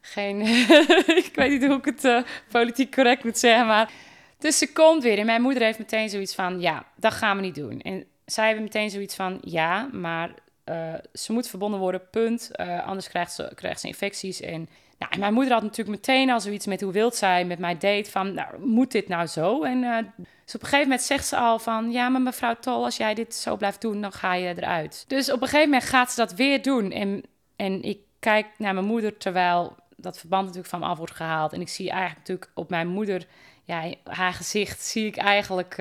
geen, 0.00 0.40
ik 1.24 1.30
weet 1.34 1.50
niet 1.50 1.64
hoe 1.64 1.78
ik 1.78 1.84
het 1.84 2.04
uh, 2.04 2.22
politiek 2.48 2.94
correct 2.94 3.24
moet 3.24 3.38
zeggen, 3.38 3.66
maar... 3.66 3.90
Dus 4.38 4.58
ze 4.58 4.72
komt 4.72 5.02
weer 5.02 5.18
en 5.18 5.26
mijn 5.26 5.42
moeder 5.42 5.62
heeft 5.62 5.78
meteen 5.78 6.08
zoiets 6.08 6.34
van, 6.34 6.60
ja, 6.60 6.86
dat 6.96 7.12
gaan 7.12 7.36
we 7.36 7.42
niet 7.42 7.54
doen. 7.54 7.80
En 7.80 8.06
zij 8.26 8.46
hebben 8.46 8.64
meteen 8.64 8.90
zoiets 8.90 9.14
van, 9.14 9.38
ja, 9.40 9.88
maar 9.92 10.34
uh, 10.64 10.94
ze 11.12 11.32
moet 11.32 11.48
verbonden 11.48 11.80
worden, 11.80 12.10
punt. 12.10 12.50
Uh, 12.56 12.86
anders 12.86 13.08
krijgt 13.08 13.32
ze, 13.32 13.52
krijgt 13.54 13.80
ze 13.80 13.86
infecties. 13.86 14.40
En, 14.40 14.68
nou, 14.98 15.12
en 15.12 15.20
mijn 15.20 15.34
moeder 15.34 15.52
had 15.52 15.62
natuurlijk 15.62 15.96
meteen 15.96 16.30
al 16.30 16.40
zoiets 16.40 16.66
met 16.66 16.80
hoe 16.80 16.92
wild 16.92 17.14
zij 17.16 17.44
met 17.44 17.58
mij 17.58 17.78
deed. 17.78 18.10
Van, 18.10 18.34
nou, 18.34 18.58
moet 18.58 18.92
dit 18.92 19.08
nou 19.08 19.26
zo? 19.26 19.62
En 19.62 19.82
uh, 19.82 19.96
dus 20.44 20.54
op 20.54 20.62
een 20.62 20.68
gegeven 20.68 20.88
moment 20.88 21.02
zegt 21.02 21.26
ze 21.26 21.36
al 21.36 21.58
van... 21.58 21.92
ja, 21.92 22.08
maar 22.08 22.20
mevrouw 22.20 22.54
Tol, 22.60 22.84
als 22.84 22.96
jij 22.96 23.14
dit 23.14 23.34
zo 23.34 23.56
blijft 23.56 23.80
doen, 23.80 24.00
dan 24.00 24.12
ga 24.12 24.34
je 24.34 24.54
eruit. 24.56 25.04
Dus 25.08 25.32
op 25.32 25.42
een 25.42 25.48
gegeven 25.48 25.70
moment 25.70 25.88
gaat 25.88 26.10
ze 26.10 26.16
dat 26.16 26.34
weer 26.34 26.62
doen. 26.62 26.90
En, 26.90 27.22
en 27.56 27.82
ik 27.82 27.98
kijk 28.18 28.46
naar 28.58 28.74
mijn 28.74 28.86
moeder 28.86 29.16
terwijl 29.16 29.76
dat 29.96 30.18
verband 30.18 30.42
natuurlijk 30.42 30.70
van 30.70 30.80
me 30.80 30.86
af 30.86 30.98
wordt 30.98 31.14
gehaald. 31.14 31.52
En 31.52 31.60
ik 31.60 31.68
zie 31.68 31.90
eigenlijk 31.90 32.18
natuurlijk 32.18 32.50
op 32.54 32.70
mijn 32.70 32.88
moeder... 32.88 33.26
ja, 33.64 33.94
haar 34.04 34.32
gezicht 34.32 34.82
zie 34.82 35.06
ik 35.06 35.16
eigenlijk... 35.16 35.76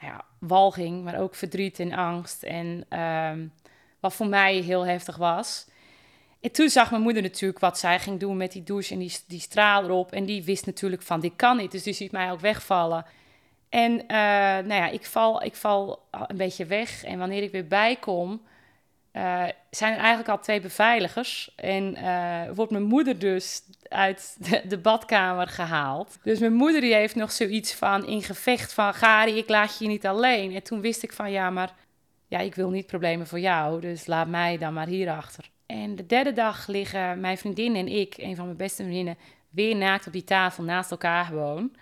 Nou 0.00 0.12
ja, 0.12 0.24
walging, 0.38 1.04
maar 1.04 1.20
ook 1.20 1.34
verdriet 1.34 1.78
en 1.78 1.92
angst. 1.92 2.42
En 2.42 2.84
ehm, 2.88 3.46
wat 4.00 4.14
voor 4.14 4.26
mij 4.26 4.54
heel 4.54 4.86
heftig 4.86 5.16
was. 5.16 5.66
En 6.40 6.52
toen 6.52 6.68
zag 6.68 6.90
mijn 6.90 7.02
moeder 7.02 7.22
natuurlijk 7.22 7.58
wat 7.58 7.78
zij 7.78 7.98
ging 7.98 8.20
doen 8.20 8.36
met 8.36 8.52
die 8.52 8.62
douche 8.62 8.92
en 8.92 8.98
die, 8.98 9.16
die 9.26 9.40
straal 9.40 9.84
erop. 9.84 10.12
En 10.12 10.24
die 10.24 10.44
wist 10.44 10.66
natuurlijk 10.66 11.02
van, 11.02 11.20
dit 11.20 11.32
kan 11.36 11.56
niet. 11.56 11.70
Dus 11.70 11.82
die 11.82 11.92
ziet 11.92 12.12
mij 12.12 12.30
ook 12.30 12.40
wegvallen. 12.40 13.04
En 13.68 13.92
uh, 13.92 14.08
nou 14.08 14.74
ja, 14.74 14.88
ik 14.88 15.06
val, 15.06 15.42
ik 15.42 15.54
val 15.56 16.02
een 16.10 16.36
beetje 16.36 16.66
weg. 16.66 17.04
En 17.04 17.18
wanneer 17.18 17.42
ik 17.42 17.52
weer 17.52 17.66
bijkom, 17.66 18.40
uh, 19.12 19.44
zijn 19.70 19.92
er 19.92 19.98
eigenlijk 19.98 20.28
al 20.28 20.38
twee 20.38 20.60
beveiligers. 20.60 21.52
En 21.56 21.98
uh, 21.98 22.54
wordt 22.54 22.72
mijn 22.72 22.84
moeder 22.84 23.18
dus 23.18 23.62
uit 23.88 24.36
de, 24.68 24.78
badkamer 24.78 25.46
gehaald. 25.46 26.18
Dus 26.22 26.38
mijn 26.38 26.54
moeder 26.54 26.80
die 26.80 26.94
heeft 26.94 27.14
nog 27.14 27.32
zoiets 27.32 27.74
van 27.74 28.06
in 28.06 28.22
gevecht 28.22 28.72
van... 28.72 28.94
Gari, 28.94 29.36
ik 29.36 29.48
laat 29.48 29.78
je 29.78 29.86
niet 29.86 30.06
alleen. 30.06 30.54
En 30.54 30.62
toen 30.62 30.80
wist 30.80 31.02
ik 31.02 31.12
van 31.12 31.30
ja, 31.30 31.50
maar 31.50 31.74
ja, 32.26 32.38
ik 32.38 32.54
wil 32.54 32.70
niet 32.70 32.86
problemen 32.86 33.26
voor 33.26 33.40
jou. 33.40 33.80
Dus 33.80 34.06
laat 34.06 34.28
mij 34.28 34.58
dan 34.58 34.72
maar 34.72 34.86
hierachter. 34.86 35.50
En 35.66 35.96
de 35.96 36.06
derde 36.06 36.32
dag 36.32 36.66
liggen 36.66 37.20
mijn 37.20 37.38
vriendin 37.38 37.76
en 37.76 37.88
ik, 37.88 38.14
een 38.16 38.36
van 38.36 38.44
mijn 38.44 38.56
beste 38.56 38.82
vriendinnen... 38.82 39.18
weer 39.50 39.76
naakt 39.76 40.06
op 40.06 40.12
die 40.12 40.24
tafel 40.24 40.64
naast 40.64 40.90
elkaar 40.90 41.24
gewoon 41.24 41.72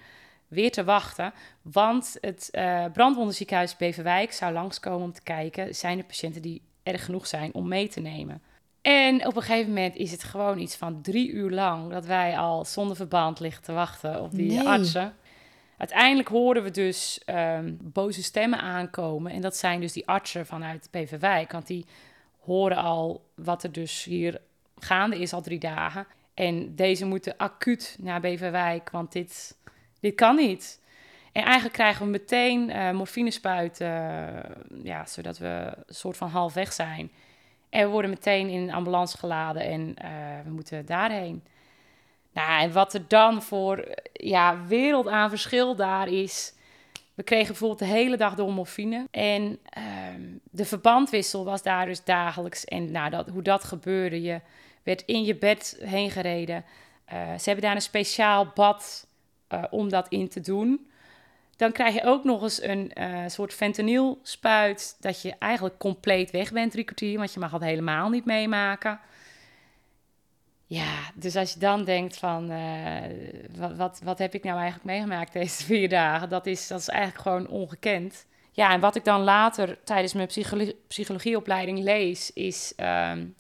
weer 0.49 0.71
te 0.71 0.85
wachten. 0.85 1.33
Want 1.63 2.17
het 2.21 2.49
uh, 2.53 2.85
brandwonderziekenhuis 2.93 3.77
Beverwijk 3.77 4.33
zou 4.33 4.53
langskomen 4.53 5.03
om 5.03 5.13
te 5.13 5.23
kijken... 5.23 5.75
zijn 5.75 5.99
er 5.99 6.05
patiënten 6.05 6.43
die 6.43 6.63
erg 6.87 7.05
genoeg 7.05 7.27
zijn 7.27 7.55
om 7.55 7.69
mee 7.69 7.89
te 7.89 8.01
nemen. 8.01 8.43
En 8.81 9.27
op 9.27 9.37
een 9.37 9.43
gegeven 9.43 9.69
moment 9.69 9.97
is 9.97 10.11
het 10.11 10.23
gewoon 10.23 10.59
iets 10.59 10.77
van 10.77 11.03
drie 11.03 11.31
uur 11.31 11.51
lang 11.51 11.91
dat 11.91 12.07
wij 12.07 12.39
al 12.39 12.65
zonder 12.65 12.97
verband 12.97 13.41
liggen 13.41 13.63
te 13.63 13.73
wachten 13.73 14.23
op 14.23 14.35
die 14.35 14.61
artsen. 14.69 15.15
Uiteindelijk 15.77 16.29
horen 16.29 16.63
we 16.63 16.71
dus 16.71 17.21
ehm, 17.25 17.75
boze 17.83 18.23
stemmen 18.23 18.61
aankomen. 18.61 19.33
En 19.33 19.41
dat 19.41 19.57
zijn 19.57 19.81
dus 19.81 19.93
die 19.93 20.07
artsen 20.07 20.47
vanuit 20.47 20.89
PVWijk. 20.91 21.53
Want 21.53 21.67
die 21.67 21.87
horen 22.39 22.77
al 22.77 23.31
wat 23.35 23.63
er 23.63 23.73
dus 23.73 24.05
hier 24.05 24.41
gaande 24.79 25.19
is 25.19 25.33
al 25.33 25.43
drie 25.43 25.59
dagen. 25.59 26.07
En 26.35 26.75
deze 26.75 27.07
moeten 27.07 27.37
acuut 27.37 27.97
naar 28.01 28.21
Beverwijk, 28.21 28.91
want 28.91 29.13
dit, 29.13 29.59
dit 30.01 30.15
kan 30.15 30.37
niet. 30.37 30.81
En 31.37 31.43
eigenlijk 31.43 31.75
krijgen 31.75 32.05
we 32.05 32.11
meteen 32.11 32.71
uh, 32.71 32.91
morfinespuiten, 32.91 33.87
uh, 33.87 34.85
ja, 34.85 35.07
zodat 35.07 35.39
we 35.39 35.73
een 35.87 35.95
soort 35.95 36.17
van 36.17 36.29
half 36.29 36.55
weg 36.55 36.73
zijn. 36.73 37.11
En 37.69 37.85
we 37.85 37.91
worden 37.91 38.11
meteen 38.11 38.49
in 38.49 38.63
een 38.63 38.73
ambulance 38.73 39.19
geladen 39.19 39.63
en 39.63 39.81
uh, 39.81 40.11
we 40.45 40.51
moeten 40.51 40.87
daarheen. 40.87 41.45
Nou, 42.33 42.63
en 42.63 42.73
wat 42.73 42.95
er 42.95 43.05
dan 43.09 43.43
voor 43.43 43.85
ja, 44.13 44.65
wereld 44.67 45.09
aan 45.09 45.29
verschil 45.29 45.75
daar 45.75 46.09
is. 46.09 46.55
We 47.15 47.23
kregen 47.23 47.47
bijvoorbeeld 47.47 47.79
de 47.79 47.97
hele 47.97 48.17
dag 48.17 48.35
door 48.35 48.53
morfine. 48.53 49.07
En 49.11 49.59
ehm, 49.65 50.23
de 50.51 50.65
verbandwissel 50.65 51.45
was 51.45 51.63
daar 51.63 51.87
dus 51.87 52.05
dagelijks. 52.05 52.65
En 52.65 52.91
nou, 52.91 53.11
dat, 53.11 53.29
hoe 53.29 53.43
dat 53.43 53.65
gebeurde, 53.65 54.23
je 54.23 54.41
werd 54.83 55.03
in 55.03 55.25
je 55.25 55.35
bed 55.35 55.79
heen 55.81 56.11
gereden. 56.11 56.65
ze 57.09 57.43
hebben 57.45 57.65
daar 57.65 57.75
een 57.75 57.81
speciaal 57.81 58.51
bad 58.55 59.07
om 59.71 59.89
dat 59.89 60.09
in 60.09 60.29
te 60.29 60.41
doen. 60.41 60.87
Dan 61.57 61.73
krijg 61.73 61.95
je 61.95 62.05
ook 62.05 62.25
nog 62.25 62.43
eens 62.43 62.63
een 62.63 62.93
uh, 62.95 63.23
soort 63.27 63.53
fentanyl-spuit, 63.53 64.97
dat 65.01 65.23
je 65.23 65.35
eigenlijk 65.39 65.79
compleet 65.79 66.31
weg 66.31 66.53
bent 66.53 66.73
drie 66.73 66.85
kwartier, 66.85 67.19
want 67.19 67.33
je 67.33 67.41
mag 67.41 67.53
het 67.53 67.63
helemaal 67.63 68.09
niet 68.09 68.25
meemaken. 68.25 69.01
Ja, 70.67 71.11
dus 71.15 71.37
als 71.37 71.53
je 71.53 71.59
dan 71.59 71.85
denkt 71.85 72.17
van, 72.17 72.51
uh, 72.51 73.01
wat, 73.57 73.77
wat, 73.77 74.01
wat, 74.05 74.19
heb 74.19 74.35
ik 74.35 74.45
nou 74.45 74.57
eigenlijk 74.57 74.85
meegemaakt 74.85 75.33
deze 75.33 75.65
vier 75.65 75.89
dagen, 75.89 76.29
dat 76.29 76.47
is, 76.47 76.67
dat 76.67 76.81
is 76.81 76.89
eigenlijk 76.89 77.23
gewoon 77.23 77.49
ongekend. 77.49 78.27
Ja, 78.53 78.73
en 78.73 78.81
wat 78.81 78.97
ik 78.97 79.05
dan 79.05 79.21
later 79.21 79.79
tijdens 79.85 80.13
mijn 80.13 80.27
psychologie, 80.27 80.77
psychologieopleiding 80.89 81.79
lees, 81.79 82.33
is, 82.33 82.73
um, 82.77 83.35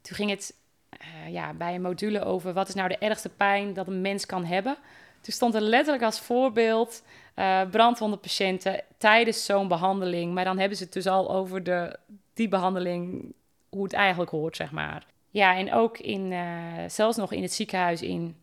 toen 0.00 0.16
ging 0.16 0.30
het 0.30 0.54
uh, 1.00 1.32
ja, 1.32 1.52
bij 1.52 1.74
een 1.74 1.82
module 1.82 2.24
over 2.24 2.52
wat 2.52 2.68
is 2.68 2.74
nou 2.74 2.88
de 2.88 2.98
ergste 2.98 3.28
pijn 3.28 3.72
dat 3.72 3.86
een 3.86 4.00
mens 4.00 4.26
kan 4.26 4.44
hebben. 4.44 4.76
Toen 5.20 5.32
stond 5.32 5.54
er 5.54 5.60
letterlijk 5.60 6.04
als 6.04 6.20
voorbeeld 6.20 7.02
uh, 7.36 7.60
brandwondenpatiënten 7.70 8.82
tijdens 8.98 9.44
zo'n 9.44 9.68
behandeling. 9.68 10.34
Maar 10.34 10.44
dan 10.44 10.58
hebben 10.58 10.76
ze 10.76 10.84
het 10.84 10.92
dus 10.92 11.06
al 11.06 11.30
over 11.30 11.62
de, 11.62 11.96
die 12.34 12.48
behandeling, 12.48 13.32
hoe 13.68 13.82
het 13.82 13.92
eigenlijk 13.92 14.30
hoort, 14.30 14.56
zeg 14.56 14.70
maar. 14.70 15.06
Ja, 15.30 15.56
en 15.56 15.72
ook 15.72 15.98
in, 15.98 16.32
uh, 16.32 16.40
zelfs 16.88 17.16
nog 17.16 17.32
in 17.32 17.42
het 17.42 17.52
ziekenhuis 17.52 18.02
in 18.02 18.36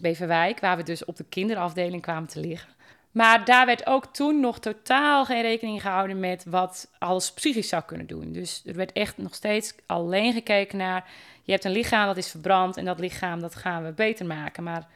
Beverwijk, 0.00 0.60
waar 0.60 0.76
we 0.76 0.82
dus 0.82 1.04
op 1.04 1.16
de 1.16 1.24
kinderafdeling 1.28 2.02
kwamen 2.02 2.28
te 2.28 2.40
liggen. 2.40 2.68
Maar 3.10 3.44
daar 3.44 3.66
werd 3.66 3.86
ook 3.86 4.06
toen 4.06 4.40
nog 4.40 4.58
totaal 4.58 5.24
geen 5.24 5.42
rekening 5.42 5.80
gehouden 5.80 6.20
met 6.20 6.44
wat 6.48 6.90
alles 6.98 7.32
psychisch 7.32 7.68
zou 7.68 7.82
kunnen 7.82 8.06
doen. 8.06 8.32
Dus 8.32 8.62
er 8.66 8.74
werd 8.74 8.92
echt 8.92 9.18
nog 9.18 9.34
steeds 9.34 9.74
alleen 9.86 10.32
gekeken 10.32 10.78
naar, 10.78 11.10
je 11.42 11.52
hebt 11.52 11.64
een 11.64 11.72
lichaam 11.72 12.06
dat 12.06 12.16
is 12.16 12.30
verbrand 12.30 12.76
en 12.76 12.84
dat 12.84 12.98
lichaam 12.98 13.40
dat 13.40 13.54
gaan 13.54 13.84
we 13.84 13.92
beter 13.92 14.26
maken. 14.26 14.62
Maar 14.62 14.88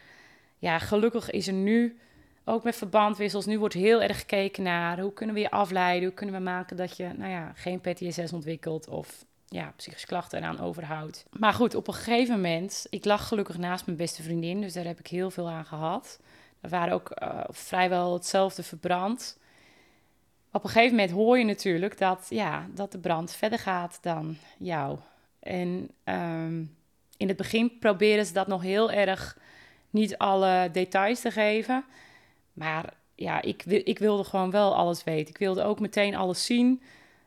ja, 0.59 0.79
gelukkig 0.79 1.31
is 1.31 1.47
er 1.47 1.53
nu 1.53 1.99
ook 2.45 2.65
met 2.65 2.77
verbandwissels. 2.77 3.47
Nu 3.47 3.59
wordt 3.59 3.75
heel 3.75 4.03
erg 4.03 4.19
gekeken 4.19 4.63
naar 4.63 5.01
hoe 5.01 5.13
kunnen 5.13 5.35
we 5.35 5.41
je 5.41 5.51
afleiden, 5.51 6.09
hoe 6.09 6.17
kunnen 6.17 6.35
we 6.35 6.41
maken 6.41 6.77
dat 6.77 6.97
je 6.97 7.11
nou 7.17 7.31
ja, 7.31 7.53
geen 7.55 7.81
PTSS 7.81 8.33
ontwikkelt 8.33 8.89
of 8.89 9.25
ja, 9.49 9.73
psychische 9.77 10.07
klachten 10.07 10.39
eraan 10.39 10.61
overhoudt. 10.61 11.25
Maar 11.31 11.53
goed, 11.53 11.75
op 11.75 11.89
een 11.89 11.95
gegeven 11.95 12.35
moment, 12.35 12.87
ik 12.91 13.05
lag 13.05 13.29
gelukkig 13.29 13.59
naast 13.59 13.87
mijn 13.87 13.99
beste 13.99 14.23
vriendin, 14.23 14.61
dus 14.61 14.73
daar 14.73 14.85
heb 14.85 14.99
ik 14.99 15.07
heel 15.07 15.31
veel 15.31 15.49
aan 15.49 15.65
gehad. 15.65 16.21
We 16.61 16.69
waren 16.69 16.95
ook 16.95 17.11
uh, 17.23 17.41
vrijwel 17.49 18.13
hetzelfde 18.13 18.63
verbrand. 18.63 19.39
Op 20.53 20.65
een 20.65 20.71
gegeven 20.71 20.97
moment 20.97 21.15
hoor 21.15 21.39
je 21.39 21.45
natuurlijk 21.45 21.99
dat, 21.99 22.27
ja, 22.29 22.67
dat 22.75 22.93
de 22.93 22.99
brand 22.99 23.33
verder 23.33 23.59
gaat 23.59 23.99
dan 24.03 24.37
jou. 24.59 24.99
En 25.39 25.91
um, 26.05 26.77
in 27.17 27.29
het 27.29 27.37
begin 27.37 27.79
proberen 27.79 28.27
ze 28.27 28.33
dat 28.33 28.47
nog 28.47 28.63
heel 28.63 28.91
erg 28.91 29.39
niet 29.97 30.19
alle 30.19 30.69
details 30.73 31.21
te 31.21 31.31
geven. 31.31 31.85
Maar 32.53 32.95
ja, 33.15 33.43
ik, 33.43 33.65
ik 33.65 33.99
wilde 33.99 34.25
gewoon 34.25 34.51
wel 34.51 34.75
alles 34.75 35.05
weten. 35.05 35.29
Ik 35.29 35.39
wilde 35.39 35.63
ook 35.63 35.81
meteen 35.81 36.17
alles 36.17 36.45
zien. 36.45 36.83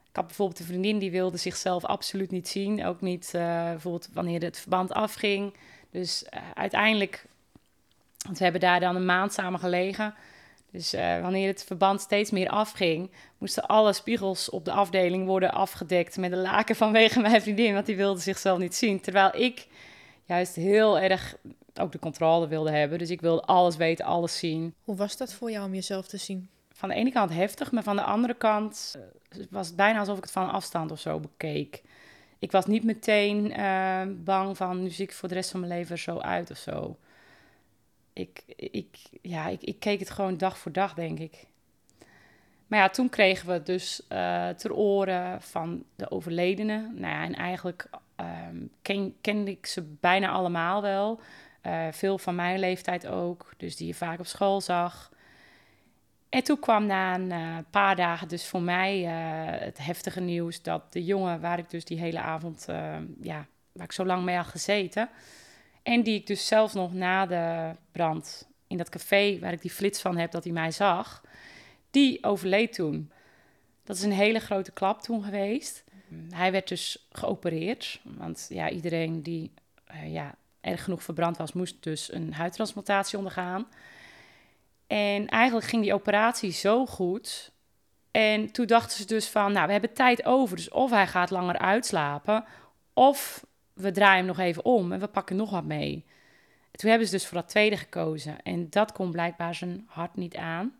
Ik 0.10 0.16
had 0.16 0.26
bijvoorbeeld 0.26 0.60
een 0.60 0.66
vriendin 0.66 1.00
die 1.00 1.12
wilde 1.12 1.38
zichzelf 1.38 1.86
absoluut 1.86 2.32
niet 2.32 2.48
zien. 2.48 2.86
Ook 2.86 3.02
niet 3.02 3.32
uh, 3.36 3.42
bijvoorbeeld 3.64 4.10
wanneer 4.14 4.42
het 4.42 4.60
verband 4.60 4.92
afging. 4.92 5.54
Dus 5.92 6.24
uh, 6.24 6.40
uiteindelijk, 6.54 7.26
want 8.26 8.38
we 8.38 8.44
hebben 8.44 8.62
daar 8.62 8.80
dan 8.80 8.96
een 8.96 9.06
maand 9.06 9.34
samen 9.34 9.60
gelegen. 9.60 10.14
Dus 10.72 10.94
uh, 10.94 11.22
wanneer 11.22 11.48
het 11.48 11.64
verband 11.64 12.02
steeds 12.02 12.32
meer 12.32 12.50
afging, 12.50 13.12
moesten 13.38 13.68
alle 13.68 13.94
spiegels 13.94 14.50
op 14.50 14.66
de 14.66 14.72
afdeling 14.72 15.26
worden 15.26 15.52
afgedekt 15.52 16.18
met 16.18 16.32
een 16.32 16.42
laken 16.42 16.76
vanwege 16.86 17.20
mijn 17.20 17.42
vriendin, 17.42 17.74
want 17.74 17.86
die 17.86 17.96
wilde 17.96 18.20
zichzelf 18.20 18.60
niet 18.60 18.76
zien. 18.76 19.02
Terwijl 19.02 19.36
ik 19.36 19.68
juist 20.26 20.56
heel 20.56 21.00
erg 21.00 21.36
ook 21.80 21.92
de 21.92 22.00
controle 22.00 22.48
wilde 22.48 22.72
hebben. 22.72 22.98
Dus 22.98 23.10
ik 23.10 23.22
wilde 23.22 23.42
alles 23.42 23.76
weten, 23.76 24.06
alles 24.06 24.38
zien. 24.38 24.74
Hoe 24.84 24.96
was 24.96 25.18
dat 25.18 25.34
voor 25.34 25.52
jou 25.52 25.66
om 25.66 25.74
jezelf 25.74 26.08
te 26.08 26.18
zien? 26.18 26.50
Van 26.72 26.90
de 26.90 26.96
ene 26.96 27.12
kant 27.12 27.34
heftig, 27.34 27.72
maar 27.72 27.84
van 27.84 27.96
de 27.96 28.02
andere 28.02 28.34
kant 28.34 28.98
uh, 29.36 29.46
was 29.50 29.68
het 29.68 29.76
bijna 29.76 30.00
alsof 30.00 30.18
ik 30.18 30.24
het 30.24 30.32
van 30.32 30.52
afstand 30.52 30.92
of 30.92 31.00
zo 31.00 31.20
bekeek. 31.20 31.84
Ik 32.40 32.52
was 32.52 32.66
niet 32.66 32.84
meteen 32.84 33.60
uh, 33.60 34.02
bang 34.24 34.58
van 34.58 34.82
nu 34.82 34.90
zie 34.90 35.06
ik 35.06 35.14
voor 35.14 35.28
de 35.28 35.36
rest 35.36 35.52
van 35.52 35.60
mijn 35.60 35.72
leven 35.72 35.92
er 35.92 35.98
zo 36.02 36.18
uit 36.18 36.52
of 36.52 36.58
zo. 36.58 36.98
Ik, 38.14 38.44
ik, 38.56 38.98
ja, 39.22 39.48
ik, 39.48 39.62
ik 39.62 39.80
keek 39.80 40.00
het 40.00 40.10
gewoon 40.10 40.38
dag 40.38 40.58
voor 40.58 40.72
dag, 40.72 40.94
denk 40.94 41.20
ik. 41.20 41.48
Maar 42.68 42.80
ja, 42.80 42.90
toen 42.90 43.10
kregen 43.10 43.48
we 43.48 43.64
dus 43.64 44.02
uh, 44.10 44.50
ter 44.50 44.74
oren 44.74 45.42
van 45.42 45.84
de 45.96 46.12
overledenen. 46.12 46.92
Nou 46.96 47.14
ja, 47.14 47.24
en 47.24 47.36
eigenlijk 47.36 47.90
um, 48.20 48.72
ken, 48.82 49.16
kende 49.22 49.52
ik 49.52 49.66
ze 49.66 49.82
bijna 50.00 50.30
allemaal 50.30 50.82
wel. 50.82 51.20
Uh, 51.64 51.88
veel 51.91 52.18
van 52.18 52.36
mijn 52.36 52.60
leeftijd 52.60 53.07
ook, 53.07 53.53
dus 53.57 53.76
die 53.76 53.88
je 53.88 53.93
vaak 53.93 54.20
op 54.20 54.26
school 54.26 54.62
zag. 54.62 55.12
En 56.30 56.43
toen 56.43 56.60
kwam 56.60 56.86
na 56.86 57.16
een 57.16 57.30
uh, 57.30 57.57
paar 57.70 57.95
dagen 57.95 58.28
dus 58.28 58.47
voor 58.47 58.62
mij 58.62 58.99
het 59.60 59.78
heftige 59.78 60.20
nieuws 60.20 60.62
dat 60.62 60.93
de 60.93 61.03
jongen 61.03 61.41
waar 61.41 61.60
ik 61.60 61.70
dus 61.70 61.86
die 61.86 61.99
hele 61.99 62.20
avond, 62.20 62.66
ja, 63.22 63.45
waar 63.72 63.86
ik 63.86 63.91
zo 63.91 64.05
lang 64.05 64.24
mee 64.24 64.36
had 64.36 64.47
gezeten, 64.47 65.10
en 65.84 66.03
die 66.03 66.20
ik 66.20 66.28
dus 66.28 66.47
zelfs 66.47 66.74
nog 66.74 66.93
na 66.93 67.26
de 67.26 67.76
brand 67.91 68.47
in 68.68 68.78
dat 68.78 68.89
café 68.89 69.39
waar 69.39 69.53
ik 69.53 69.62
die 69.62 69.72
flits 69.72 70.01
van 70.01 70.18
heb 70.18 70.32
dat 70.32 70.43
hij 70.43 70.53
mij 70.53 70.72
zag, 70.72 71.24
die 71.91 72.24
overleed 72.24 72.74
toen. 72.74 73.12
Dat 73.84 73.95
is 73.95 74.03
een 74.03 74.12
hele 74.12 74.39
grote 74.39 74.72
klap 74.72 75.01
toen 75.01 75.24
geweest. 75.24 75.84
Hij 76.30 76.51
werd 76.51 76.68
dus 76.68 77.07
geopereerd, 77.12 78.01
want 78.03 78.45
ja, 78.49 78.70
iedereen 78.70 79.24
die 79.24 79.51
ja, 80.05 80.36
erg 80.62 80.84
genoeg 80.84 81.03
verbrand 81.03 81.38
was, 81.38 81.53
moest 81.53 81.84
dus 81.84 82.14
een 82.14 82.34
huidtransplantatie 82.34 83.18
ondergaan. 83.18 83.68
En 84.88 85.28
eigenlijk 85.28 85.68
ging 85.68 85.84
die 85.84 85.93
operatie 85.93 86.51
zo 86.51 86.86
goed. 86.86 87.51
En 88.12 88.51
toen 88.51 88.66
dachten 88.66 88.97
ze 88.97 89.05
dus 89.05 89.28
van, 89.28 89.51
nou, 89.51 89.66
we 89.66 89.72
hebben 89.72 89.93
tijd 89.93 90.26
over. 90.26 90.55
Dus 90.55 90.70
of 90.70 90.91
hij 90.91 91.07
gaat 91.07 91.30
langer 91.30 91.57
uitslapen, 91.57 92.45
of 92.93 93.45
we 93.74 93.91
draaien 93.91 94.18
hem 94.18 94.26
nog 94.26 94.39
even 94.39 94.66
om 94.66 94.91
en 94.91 94.99
we 94.99 95.07
pakken 95.07 95.36
nog 95.36 95.49
wat 95.49 95.66
mee. 95.66 96.05
Toen 96.72 96.89
hebben 96.89 97.07
ze 97.07 97.14
dus 97.14 97.26
voor 97.26 97.38
dat 97.38 97.49
tweede 97.49 97.78
gekozen. 97.78 98.41
En 98.41 98.70
dat 98.70 98.91
kon 98.91 99.12
blijkbaar 99.12 99.55
zijn 99.55 99.84
hart 99.88 100.16
niet 100.16 100.36
aan. 100.36 100.74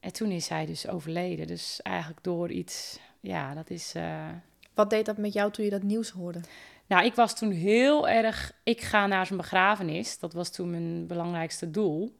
En 0.00 0.12
toen 0.12 0.30
is 0.30 0.48
hij 0.48 0.66
dus 0.66 0.88
overleden. 0.88 1.46
Dus 1.46 1.82
eigenlijk 1.82 2.22
door 2.22 2.50
iets, 2.50 2.98
ja, 3.20 3.54
dat 3.54 3.70
is. 3.70 3.94
Uh... 3.96 4.28
Wat 4.74 4.90
deed 4.90 5.06
dat 5.06 5.16
met 5.16 5.32
jou 5.32 5.50
toen 5.50 5.64
je 5.64 5.70
dat 5.70 5.82
nieuws 5.82 6.10
hoorde? 6.10 6.40
Nou, 6.86 7.04
ik 7.04 7.14
was 7.14 7.38
toen 7.38 7.50
heel 7.50 8.08
erg. 8.08 8.52
Ik 8.62 8.80
ga 8.80 9.06
naar 9.06 9.26
zijn 9.26 9.38
begrafenis. 9.38 10.18
Dat 10.18 10.32
was 10.32 10.50
toen 10.50 10.70
mijn 10.70 11.06
belangrijkste 11.06 11.70
doel. 11.70 12.18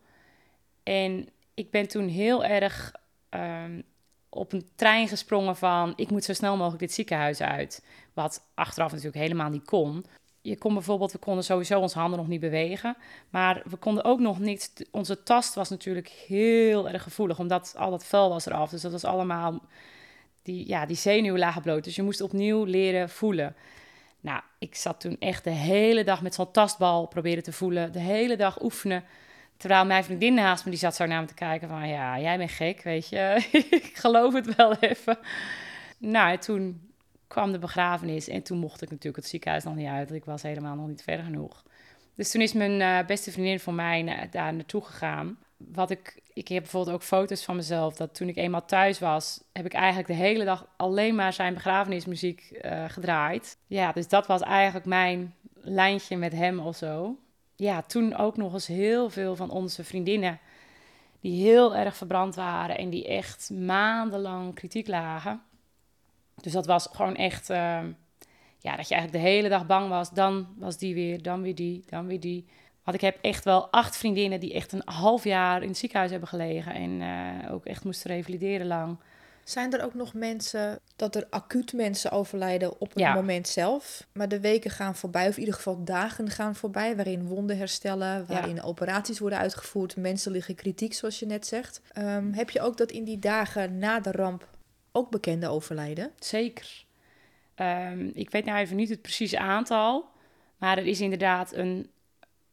En 0.82 1.28
ik 1.54 1.70
ben 1.70 1.88
toen 1.88 2.08
heel 2.08 2.44
erg 2.44 2.92
um, 3.30 3.82
op 4.28 4.52
een 4.52 4.68
trein 4.74 5.08
gesprongen 5.08 5.56
van. 5.56 5.92
Ik 5.96 6.10
moet 6.10 6.24
zo 6.24 6.32
snel 6.32 6.56
mogelijk 6.56 6.80
dit 6.80 6.92
ziekenhuis 6.92 7.40
uit. 7.40 7.84
Wat 8.12 8.46
achteraf 8.54 8.90
natuurlijk 8.90 9.18
helemaal 9.18 9.50
niet 9.50 9.64
kon 9.64 10.04
je 10.44 10.58
kon 10.58 10.74
bijvoorbeeld, 10.74 11.12
we 11.12 11.18
konden 11.18 11.44
sowieso 11.44 11.80
onze 11.80 11.98
handen 11.98 12.18
nog 12.18 12.28
niet 12.28 12.40
bewegen. 12.40 12.96
Maar 13.30 13.62
we 13.64 13.76
konden 13.76 14.04
ook 14.04 14.18
nog 14.18 14.38
niet. 14.38 14.86
Onze 14.90 15.22
tast 15.22 15.54
was 15.54 15.68
natuurlijk 15.68 16.08
heel 16.08 16.88
erg 16.88 17.02
gevoelig, 17.02 17.38
omdat 17.38 17.74
al 17.76 17.90
dat 17.90 18.04
vuil 18.04 18.28
was 18.28 18.46
eraf. 18.46 18.70
Dus 18.70 18.82
dat 18.82 18.92
was 18.92 19.04
allemaal. 19.04 19.62
Die, 20.42 20.68
ja, 20.68 20.86
die 20.86 20.96
zenuwen 20.96 21.38
lagen 21.38 21.62
bloot. 21.62 21.84
Dus 21.84 21.96
je 21.96 22.02
moest 22.02 22.20
opnieuw 22.20 22.64
leren 22.64 23.10
voelen. 23.10 23.56
Nou, 24.24 24.40
ik 24.58 24.74
zat 24.74 25.00
toen 25.00 25.16
echt 25.18 25.44
de 25.44 25.50
hele 25.50 26.04
dag 26.04 26.22
met 26.22 26.34
zo'n 26.34 26.50
tastbal 26.50 27.06
proberen 27.06 27.42
te 27.42 27.52
voelen. 27.52 27.92
De 27.92 27.98
hele 27.98 28.36
dag 28.36 28.62
oefenen. 28.62 29.04
Terwijl 29.56 29.84
mijn 29.84 30.04
vriendin 30.04 30.34
naast 30.34 30.64
me, 30.64 30.70
die 30.70 30.78
zat 30.78 30.94
zo 30.94 31.06
naar 31.06 31.20
me 31.20 31.26
te 31.26 31.34
kijken 31.34 31.68
van... 31.68 31.88
Ja, 31.88 32.20
jij 32.20 32.38
bent 32.38 32.50
gek, 32.50 32.82
weet 32.82 33.08
je. 33.08 33.48
ik 33.82 33.90
geloof 33.94 34.34
het 34.34 34.54
wel 34.54 34.74
even. 34.74 35.18
Nou, 35.98 36.38
toen 36.38 36.90
kwam 37.28 37.52
de 37.52 37.58
begrafenis 37.58 38.28
en 38.28 38.42
toen 38.42 38.58
mocht 38.58 38.82
ik 38.82 38.90
natuurlijk 38.90 39.16
het 39.16 39.26
ziekenhuis 39.26 39.64
nog 39.64 39.74
niet 39.74 39.88
uit. 39.88 40.12
Ik 40.12 40.24
was 40.24 40.42
helemaal 40.42 40.76
nog 40.76 40.88
niet 40.88 41.02
ver 41.02 41.22
genoeg. 41.22 41.62
Dus 42.14 42.30
toen 42.30 42.40
is 42.40 42.52
mijn 42.52 42.80
uh, 42.80 43.06
beste 43.06 43.32
vriendin 43.32 43.60
van 43.60 43.74
mij 43.74 44.28
daar 44.30 44.54
naartoe 44.54 44.82
gegaan. 44.82 45.38
Wat 45.56 45.90
ik, 45.90 46.20
ik 46.32 46.48
heb 46.48 46.62
bijvoorbeeld 46.62 46.96
ook 46.96 47.02
foto's 47.02 47.44
van 47.44 47.56
mezelf. 47.56 47.94
Dat 47.94 48.14
toen 48.14 48.28
ik 48.28 48.36
eenmaal 48.36 48.64
thuis 48.64 48.98
was, 48.98 49.42
heb 49.52 49.64
ik 49.66 49.72
eigenlijk 49.72 50.06
de 50.06 50.14
hele 50.14 50.44
dag 50.44 50.66
alleen 50.76 51.14
maar 51.14 51.32
zijn 51.32 51.54
begrafenismuziek 51.54 52.60
uh, 52.64 52.84
gedraaid. 52.88 53.58
Ja, 53.66 53.92
dus 53.92 54.08
dat 54.08 54.26
was 54.26 54.40
eigenlijk 54.40 54.86
mijn 54.86 55.34
lijntje 55.54 56.16
met 56.16 56.32
hem 56.32 56.58
of 56.58 56.76
zo. 56.76 57.18
Ja, 57.56 57.82
toen 57.82 58.16
ook 58.16 58.36
nog 58.36 58.52
eens 58.52 58.66
heel 58.66 59.10
veel 59.10 59.36
van 59.36 59.50
onze 59.50 59.84
vriendinnen 59.84 60.40
die 61.20 61.42
heel 61.42 61.76
erg 61.76 61.96
verbrand 61.96 62.34
waren 62.34 62.78
en 62.78 62.90
die 62.90 63.06
echt 63.06 63.50
maandenlang 63.50 64.54
kritiek 64.54 64.86
lagen. 64.86 65.42
Dus 66.40 66.52
dat 66.52 66.66
was 66.66 66.88
gewoon 66.92 67.16
echt, 67.16 67.50
ehm, 67.50 67.92
ja, 68.58 68.76
dat 68.76 68.88
je 68.88 68.94
eigenlijk 68.94 69.12
de 69.12 69.30
hele 69.30 69.48
dag 69.48 69.66
bang 69.66 69.88
was. 69.88 70.10
Dan 70.10 70.46
was 70.56 70.78
die 70.78 70.94
weer, 70.94 71.22
dan 71.22 71.42
weer 71.42 71.54
die, 71.54 71.84
dan 71.86 72.06
weer 72.06 72.20
die. 72.20 72.46
Want 72.84 72.96
ik 72.96 73.02
heb 73.02 73.18
echt 73.20 73.44
wel 73.44 73.70
acht 73.70 73.96
vriendinnen 73.96 74.40
die 74.40 74.54
echt 74.54 74.72
een 74.72 74.82
half 74.84 75.24
jaar 75.24 75.62
in 75.62 75.68
het 75.68 75.78
ziekenhuis 75.78 76.10
hebben 76.10 76.28
gelegen. 76.28 76.74
En 76.74 77.00
uh, 77.00 77.52
ook 77.52 77.64
echt 77.66 77.84
moesten 77.84 78.10
revalideren 78.10 78.66
lang. 78.66 78.98
Zijn 79.44 79.72
er 79.72 79.84
ook 79.84 79.94
nog 79.94 80.14
mensen 80.14 80.78
dat 80.96 81.14
er 81.14 81.26
acuut 81.30 81.72
mensen 81.72 82.10
overlijden 82.10 82.80
op 82.80 82.94
het 82.94 83.14
moment 83.14 83.48
zelf, 83.48 84.06
maar 84.12 84.28
de 84.28 84.40
weken 84.40 84.70
gaan 84.70 84.96
voorbij, 84.96 85.28
of 85.28 85.34
in 85.34 85.40
ieder 85.40 85.54
geval 85.54 85.84
dagen 85.84 86.30
gaan 86.30 86.54
voorbij, 86.54 86.96
waarin 86.96 87.26
wonden 87.26 87.58
herstellen, 87.58 88.26
waarin 88.26 88.62
operaties 88.62 89.18
worden 89.18 89.38
uitgevoerd, 89.38 89.96
mensen 89.96 90.32
liggen 90.32 90.54
kritiek, 90.54 90.94
zoals 90.94 91.18
je 91.18 91.26
net 91.26 91.46
zegt. 91.46 91.80
Um, 91.98 92.32
heb 92.32 92.50
je 92.50 92.60
ook 92.60 92.76
dat 92.76 92.90
in 92.90 93.04
die 93.04 93.18
dagen 93.18 93.78
na 93.78 94.00
de 94.00 94.12
ramp 94.12 94.48
ook 94.92 95.10
bekende 95.10 95.48
overlijden? 95.48 96.10
Zeker. 96.18 96.84
Um, 97.56 98.10
ik 98.14 98.30
weet 98.30 98.44
nou 98.44 98.58
even 98.58 98.76
niet 98.76 98.88
het 98.88 99.02
precieze 99.02 99.38
aantal, 99.38 100.08
maar 100.56 100.78
er 100.78 100.86
is 100.86 101.00
inderdaad 101.00 101.52
een. 101.52 101.88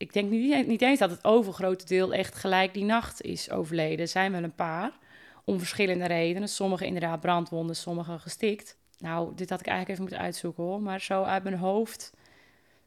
Ik 0.01 0.13
denk 0.13 0.29
niet, 0.29 0.67
niet 0.67 0.81
eens 0.81 0.99
dat 0.99 1.09
het 1.09 1.23
overgrote 1.23 1.85
deel 1.85 2.13
echt 2.13 2.35
gelijk 2.35 2.73
die 2.73 2.83
nacht 2.83 3.21
is 3.21 3.51
overleden. 3.51 3.99
Er 3.99 4.07
zijn 4.07 4.31
wel 4.31 4.43
een 4.43 4.55
paar, 4.55 4.91
om 5.43 5.59
verschillende 5.59 6.05
redenen. 6.05 6.49
Sommige 6.49 6.85
inderdaad 6.85 7.19
brandwonden, 7.19 7.75
sommige 7.75 8.19
gestikt. 8.19 8.77
Nou, 8.97 9.35
dit 9.35 9.49
had 9.49 9.59
ik 9.59 9.67
eigenlijk 9.67 9.89
even 9.89 10.09
moeten 10.09 10.25
uitzoeken 10.25 10.63
hoor. 10.63 10.81
Maar 10.81 11.01
zo 11.01 11.23
uit 11.23 11.43
mijn 11.43 11.55
hoofd, 11.55 12.13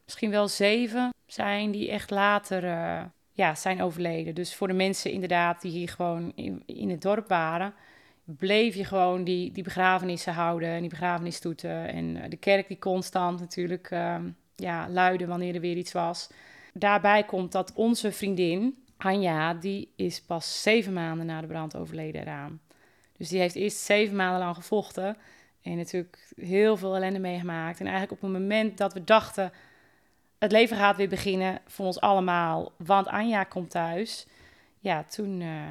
misschien 0.05 0.29
wel 0.29 0.47
zeven 0.47 1.13
zijn 1.25 1.71
die 1.71 1.91
echt 1.91 2.09
later 2.09 2.63
uh, 2.63 3.01
ja, 3.31 3.55
zijn 3.55 3.81
overleden. 3.81 4.35
Dus 4.35 4.55
voor 4.55 4.67
de 4.67 4.73
mensen 4.73 5.11
inderdaad 5.11 5.61
die 5.61 5.71
hier 5.71 5.89
gewoon 5.89 6.31
in, 6.35 6.63
in 6.65 6.89
het 6.89 7.01
dorp 7.01 7.27
waren, 7.27 7.73
bleef 8.23 8.75
je 8.75 8.85
gewoon 8.85 9.23
die, 9.23 9.51
die 9.51 9.63
begrafenissen 9.63 10.33
houden 10.33 10.69
en 10.69 10.81
die 10.81 10.89
begrafenisstoeten. 10.89 11.87
En 11.87 12.21
eh, 12.21 12.29
de 12.29 12.37
kerk 12.37 12.67
die 12.67 12.79
constant 12.79 13.39
natuurlijk 13.39 13.91
uh, 13.91 14.15
ja, 14.55 14.89
luidde 14.89 15.27
wanneer 15.27 15.55
er 15.55 15.61
weer 15.61 15.77
iets 15.77 15.91
was. 15.91 16.29
Daarbij 16.77 17.23
komt 17.23 17.51
dat 17.51 17.73
onze 17.73 18.11
vriendin, 18.11 18.83
Anja, 18.97 19.53
die 19.53 19.91
is 19.95 20.21
pas 20.21 20.61
zeven 20.61 20.93
maanden 20.93 21.25
na 21.25 21.41
de 21.41 21.47
brand 21.47 21.75
overleden 21.75 22.21
eraan. 22.21 22.61
Dus 23.17 23.29
die 23.29 23.39
heeft 23.39 23.55
eerst 23.55 23.77
zeven 23.77 24.15
maanden 24.15 24.39
lang 24.39 24.55
gevochten 24.55 25.17
en 25.61 25.77
natuurlijk 25.77 26.33
heel 26.35 26.77
veel 26.77 26.95
ellende 26.95 27.19
meegemaakt. 27.19 27.79
En 27.79 27.85
eigenlijk 27.85 28.21
op 28.21 28.21
het 28.21 28.39
moment 28.39 28.77
dat 28.77 28.93
we 28.93 29.03
dachten, 29.03 29.51
het 30.37 30.51
leven 30.51 30.77
gaat 30.77 30.97
weer 30.97 31.09
beginnen 31.09 31.61
voor 31.67 31.85
ons 31.85 31.99
allemaal, 31.99 32.71
want 32.77 33.07
Anja 33.07 33.43
komt 33.43 33.69
thuis. 33.69 34.27
Ja, 34.79 35.03
toen... 35.03 35.41
Uh, 35.41 35.61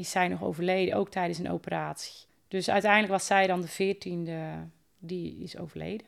is 0.00 0.10
zij 0.10 0.28
nog 0.28 0.42
overleden, 0.42 0.94
ook 0.94 1.10
tijdens 1.10 1.38
een 1.38 1.50
operatie. 1.50 2.26
Dus 2.48 2.70
uiteindelijk 2.70 3.12
was 3.12 3.26
zij 3.26 3.46
dan 3.46 3.60
de 3.60 3.68
veertiende 3.68 4.68
die 4.98 5.42
is 5.42 5.56
overleden. 5.56 6.06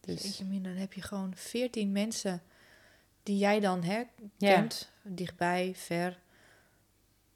Dus... 0.00 0.38
Dan 0.38 0.64
heb 0.64 0.92
je 0.92 1.02
gewoon 1.02 1.32
veertien 1.34 1.92
mensen 1.92 2.42
die 3.26 3.38
jij 3.38 3.60
dan 3.60 3.82
hè, 3.82 4.02
kent, 4.38 4.90
dichtbij, 5.02 5.72
ver, 5.76 6.18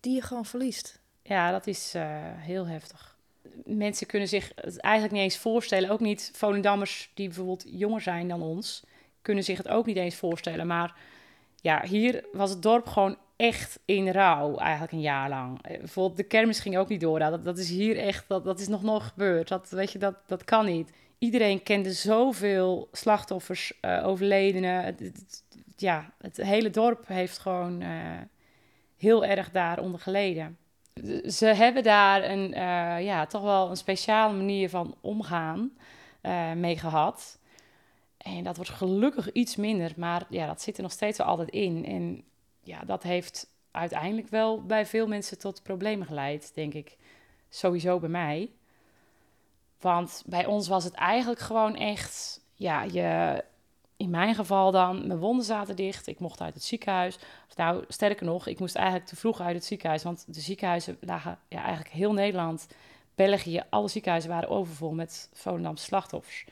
die 0.00 0.14
je 0.14 0.22
gewoon 0.22 0.44
verliest. 0.44 1.00
Ja, 1.22 1.50
dat 1.50 1.66
is 1.66 1.94
uh, 1.96 2.02
heel 2.36 2.66
heftig. 2.66 3.16
Mensen 3.64 4.06
kunnen 4.06 4.28
zich 4.28 4.52
het 4.54 4.80
eigenlijk 4.80 5.14
niet 5.14 5.22
eens 5.22 5.38
voorstellen, 5.38 5.90
ook 5.90 6.00
niet 6.00 6.30
Volendammers 6.34 7.10
die 7.14 7.26
bijvoorbeeld 7.26 7.64
jonger 7.66 8.00
zijn 8.00 8.28
dan 8.28 8.42
ons, 8.42 8.84
kunnen 9.22 9.44
zich 9.44 9.56
het 9.56 9.68
ook 9.68 9.86
niet 9.86 9.96
eens 9.96 10.14
voorstellen. 10.14 10.66
Maar 10.66 10.94
ja, 11.60 11.84
hier 11.86 12.24
was 12.32 12.50
het 12.50 12.62
dorp 12.62 12.86
gewoon 12.86 13.16
echt 13.36 13.78
in 13.84 14.10
rouw, 14.10 14.56
eigenlijk 14.56 14.92
een 14.92 15.00
jaar 15.00 15.28
lang. 15.28 15.62
Eh, 15.62 15.78
bijvoorbeeld 15.78 16.16
de 16.16 16.22
kermis 16.22 16.60
ging 16.60 16.78
ook 16.78 16.88
niet 16.88 17.00
door. 17.00 17.18
Dat, 17.18 17.44
dat 17.44 17.58
is 17.58 17.68
hier 17.68 17.98
echt, 17.98 18.24
dat, 18.28 18.44
dat 18.44 18.60
is 18.60 18.68
nog 18.68 18.82
nooit 18.82 19.02
gebeurd. 19.02 19.48
Dat, 19.48 19.70
weet 19.70 19.92
je, 19.92 19.98
dat, 19.98 20.14
dat 20.26 20.44
kan 20.44 20.66
niet. 20.66 20.90
Iedereen 21.18 21.62
kende 21.62 21.92
zoveel 21.92 22.88
slachtoffers, 22.92 23.72
uh, 23.80 24.06
overledenen. 24.06 24.84
Het, 24.84 25.44
ja, 25.80 26.12
het 26.18 26.36
hele 26.36 26.70
dorp 26.70 27.06
heeft 27.06 27.38
gewoon 27.38 27.82
uh, 27.82 28.18
heel 28.96 29.24
erg 29.24 29.50
daaronder 29.50 30.00
geleden. 30.00 30.58
Ze 31.26 31.46
hebben 31.46 31.82
daar 31.82 32.24
een, 32.24 32.50
uh, 32.50 33.04
ja, 33.04 33.26
toch 33.26 33.42
wel 33.42 33.70
een 33.70 33.76
speciale 33.76 34.36
manier 34.36 34.68
van 34.68 34.96
omgaan 35.00 35.72
mee 36.56 36.78
gehad. 36.78 37.38
En 38.16 38.44
dat 38.44 38.56
wordt 38.56 38.70
gelukkig 38.70 39.32
iets 39.32 39.56
minder, 39.56 39.92
maar 39.96 40.26
ja, 40.28 40.46
dat 40.46 40.62
zit 40.62 40.76
er 40.76 40.82
nog 40.82 40.92
steeds 40.92 41.18
wel 41.18 41.26
altijd 41.26 41.48
in. 41.48 41.84
En 41.84 42.24
ja, 42.62 42.80
dat 42.84 43.02
heeft 43.02 43.46
uiteindelijk 43.70 44.28
wel 44.28 44.62
bij 44.62 44.86
veel 44.86 45.06
mensen 45.06 45.38
tot 45.38 45.62
problemen 45.62 46.06
geleid, 46.06 46.54
denk 46.54 46.74
ik. 46.74 46.96
Sowieso 47.48 47.98
bij 47.98 48.08
mij. 48.08 48.50
Want 49.80 50.22
bij 50.26 50.46
ons 50.46 50.68
was 50.68 50.84
het 50.84 50.94
eigenlijk 50.94 51.40
gewoon 51.40 51.76
echt, 51.76 52.40
ja, 52.54 52.82
je, 52.82 53.44
in 54.00 54.10
mijn 54.10 54.34
geval 54.34 54.70
dan, 54.70 55.06
mijn 55.06 55.18
wonden 55.18 55.44
zaten 55.44 55.76
dicht. 55.76 56.06
Ik 56.06 56.18
mocht 56.18 56.40
uit 56.40 56.54
het 56.54 56.64
ziekenhuis. 56.64 57.18
nou, 57.56 57.84
sterker 57.88 58.26
nog, 58.26 58.46
ik 58.46 58.58
moest 58.58 58.74
eigenlijk 58.74 59.06
te 59.06 59.16
vroeg 59.16 59.40
uit 59.40 59.54
het 59.54 59.64
ziekenhuis. 59.64 60.02
Want 60.02 60.24
de 60.26 60.40
ziekenhuizen 60.40 60.96
lagen 61.00 61.38
ja, 61.48 61.58
eigenlijk 61.58 61.94
heel 61.94 62.12
Nederland, 62.12 62.66
België, 63.14 63.62
alle 63.70 63.88
ziekenhuizen 63.88 64.30
waren 64.30 64.48
overvol 64.48 64.92
met 64.92 65.30
Volendamse 65.32 65.84
slachtoffers. 65.84 66.44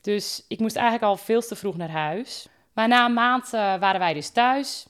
Dus 0.00 0.44
ik 0.48 0.58
moest 0.58 0.76
eigenlijk 0.76 1.06
al 1.06 1.16
veel 1.16 1.40
te 1.40 1.56
vroeg 1.56 1.76
naar 1.76 1.90
huis. 1.90 2.48
Maar 2.72 2.88
na 2.88 3.04
een 3.04 3.12
maand 3.12 3.44
eh, 3.44 3.60
waren 3.60 4.00
wij 4.00 4.14
dus 4.14 4.30
thuis. 4.30 4.86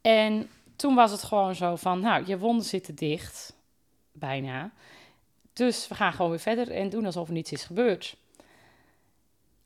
En 0.00 0.50
toen 0.76 0.94
was 0.94 1.10
het 1.10 1.22
gewoon 1.22 1.54
zo 1.54 1.76
van, 1.76 2.00
nou, 2.00 2.26
je 2.26 2.38
wonden 2.38 2.64
zitten 2.64 2.94
dicht. 2.94 3.56
Bijna. 4.12 4.70
Dus 5.52 5.88
we 5.88 5.94
gaan 5.94 6.12
gewoon 6.12 6.30
weer 6.30 6.40
verder 6.40 6.70
en 6.70 6.88
doen 6.88 7.06
alsof 7.06 7.26
er 7.26 7.34
niets 7.34 7.52
is 7.52 7.64
gebeurd. 7.64 8.16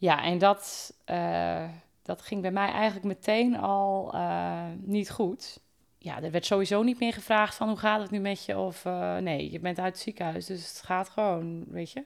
Ja, 0.00 0.22
en 0.22 0.38
dat, 0.38 0.94
uh, 1.10 1.64
dat 2.02 2.22
ging 2.22 2.42
bij 2.42 2.50
mij 2.50 2.68
eigenlijk 2.68 3.06
meteen 3.06 3.56
al 3.58 4.14
uh, 4.14 4.62
niet 4.76 5.10
goed. 5.10 5.60
Ja, 5.98 6.22
er 6.22 6.30
werd 6.30 6.46
sowieso 6.46 6.82
niet 6.82 7.00
meer 7.00 7.12
gevraagd 7.12 7.54
van 7.54 7.68
hoe 7.68 7.76
gaat 7.76 8.00
het 8.00 8.10
nu 8.10 8.18
met 8.18 8.44
je? 8.44 8.58
Of 8.58 8.84
uh, 8.84 9.16
nee, 9.16 9.50
je 9.50 9.60
bent 9.60 9.78
uit 9.78 9.92
het 9.92 10.02
ziekenhuis, 10.02 10.46
dus 10.46 10.68
het 10.68 10.82
gaat 10.84 11.08
gewoon, 11.08 11.64
weet 11.68 11.90
je. 11.90 12.04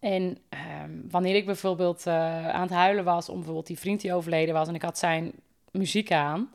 En 0.00 0.38
um, 0.82 1.04
wanneer 1.10 1.34
ik 1.34 1.46
bijvoorbeeld 1.46 2.06
aan 2.06 2.62
het 2.62 2.70
huilen 2.70 3.04
was 3.04 3.28
om 3.28 3.34
bijvoorbeeld 3.36 3.66
die 3.66 3.78
vriend 3.78 4.00
die 4.00 4.14
overleden 4.14 4.54
was 4.54 4.68
en 4.68 4.74
ik 4.74 4.82
had 4.82 4.98
zijn 4.98 5.32
muziek 5.70 6.12
aan, 6.12 6.50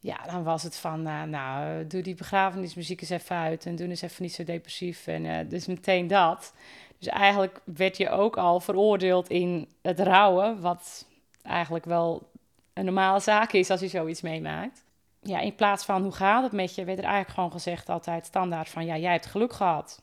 ja, 0.00 0.18
dan 0.26 0.42
was 0.42 0.62
het 0.62 0.76
van, 0.76 1.02
nou, 1.02 1.86
doe 1.86 2.02
die 2.02 2.14
begrafenismuziek 2.14 3.00
eens 3.00 3.10
even 3.10 3.36
uit 3.36 3.66
en 3.66 3.76
doe 3.76 3.88
eens 3.88 4.02
even 4.02 4.22
niet 4.22 4.34
zo 4.34 4.44
depressief. 4.44 5.06
En 5.06 5.48
dus 5.48 5.66
meteen 5.66 6.06
dat. 6.06 6.54
Dus 6.98 7.08
eigenlijk 7.08 7.60
werd 7.64 7.96
je 7.96 8.10
ook 8.10 8.36
al 8.36 8.60
veroordeeld 8.60 9.28
in 9.28 9.68
het 9.82 10.00
rouwen, 10.00 10.60
wat 10.60 11.06
eigenlijk 11.42 11.84
wel 11.84 12.30
een 12.72 12.84
normale 12.84 13.20
zaak 13.20 13.52
is 13.52 13.70
als 13.70 13.80
je 13.80 13.88
zoiets 13.88 14.20
meemaakt. 14.20 14.84
Ja, 15.22 15.40
in 15.40 15.54
plaats 15.54 15.84
van 15.84 16.02
hoe 16.02 16.12
gaat 16.12 16.42
het 16.42 16.52
met 16.52 16.74
je, 16.74 16.84
werd 16.84 16.98
er 16.98 17.04
eigenlijk 17.04 17.34
gewoon 17.34 17.52
gezegd 17.52 17.88
altijd 17.88 18.26
standaard 18.26 18.68
van 18.68 18.86
ja, 18.86 18.96
jij 18.96 19.12
hebt 19.12 19.26
geluk 19.26 19.52
gehad. 19.52 20.02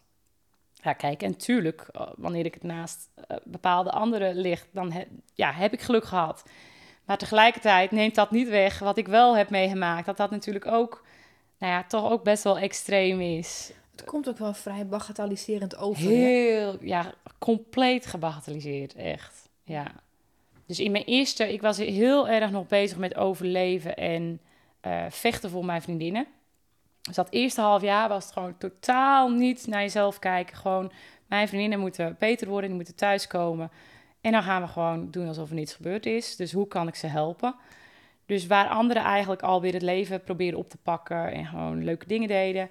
Ja, 0.74 0.94
kijk, 0.94 1.22
en 1.22 1.38
tuurlijk, 1.38 1.88
eh, 1.92 2.08
wanneer 2.16 2.46
ik 2.46 2.54
het 2.54 2.64
naast 2.64 3.10
uh, 3.18 3.38
bepaalde 3.44 3.92
anderen 3.92 4.36
ligt, 4.36 4.68
dan 4.72 4.94
ja, 5.34 5.52
heb 5.52 5.74
ik 5.74 5.82
geluk 5.82 6.06
gehad. 6.06 6.44
Maar 7.06 7.18
tegelijkertijd 7.18 7.92
neemt 7.92 8.16
dat 8.16 8.32
niet 8.32 8.50
weg 8.50 8.80
wat 8.80 8.98
ik 8.98 9.08
wel 9.08 9.38
heb 9.38 9.50
meegemaakt. 9.50 10.06
Dat 10.06 10.18
dat 10.18 10.32
natuurlijk 10.32 10.68
ook, 10.68 11.04
nou 11.58 11.74
ja, 11.74 11.84
toch 11.84 12.12
ook 12.12 12.24
best 12.24 12.44
wel 12.44 12.58
extreem 12.58 13.22
is. 13.22 13.72
Het 13.96 14.04
komt 14.04 14.30
ook 14.30 14.38
wel 14.38 14.54
vrij 14.54 14.88
bagatelliserend 14.88 15.78
over. 15.78 16.04
Heel, 16.04 16.78
ja, 16.82 17.14
compleet 17.40 18.06
gebagatelliseerd, 18.06 18.96
echt. 18.96 19.50
Ja. 19.64 19.92
Dus 20.66 20.80
in 20.80 20.92
mijn 20.92 21.04
eerste, 21.04 21.54
ik 21.54 21.62
was 21.62 21.78
heel 21.78 22.30
erg 22.30 22.52
nog 22.52 22.68
bezig 22.68 22.98
met 22.98 23.16
overleven 23.16 23.96
en 23.96 24.40
uh, 24.86 25.06
vechten 25.10 25.50
voor 25.50 25.66
mijn 25.66 25.82
vriendinnen. 25.82 26.28
Dus 27.02 27.16
dat 27.16 27.28
eerste 27.30 27.62
half 27.62 27.82
jaar 27.82 28.10
was 28.10 28.24
het 28.24 28.34
gewoon 28.34 28.58
totaal 28.58 29.30
niet 29.30 29.68
naar 29.68 29.82
jezelf 29.82 30.20
kijken. 30.20 30.58
Gewoon, 30.58 30.92
mijn 31.28 31.48
vriendinnen 31.48 31.80
moeten 31.80 32.16
beter 32.20 32.48
worden, 32.48 32.68
die 32.68 32.78
moeten 32.78 32.96
thuiskomen. 32.96 33.72
En 34.22 34.32
dan 34.32 34.44
gaan 34.44 34.62
we 34.62 34.68
gewoon 34.68 35.12
doen 35.12 35.28
alsof 35.28 35.50
er 35.50 35.56
niets 35.56 35.74
gebeurd 35.74 36.06
is. 36.06 36.36
Dus 36.36 36.52
hoe 36.52 36.68
kan 36.68 36.88
ik 36.88 36.96
ze 36.96 37.08
helpen? 37.08 37.56
Dus 38.26 38.48
waar 38.48 38.68
anderen 38.68 39.04
eigenlijk 39.04 39.42
alweer 39.42 39.74
het 39.74 39.82
leven 39.82 40.24
proberen 40.24 40.60
op 40.60 40.70
te 40.70 40.78
pakken 40.78 41.32
en 41.32 41.46
gewoon 41.46 41.84
leuke 41.84 42.08
dingen 42.08 42.28
deden, 42.28 42.70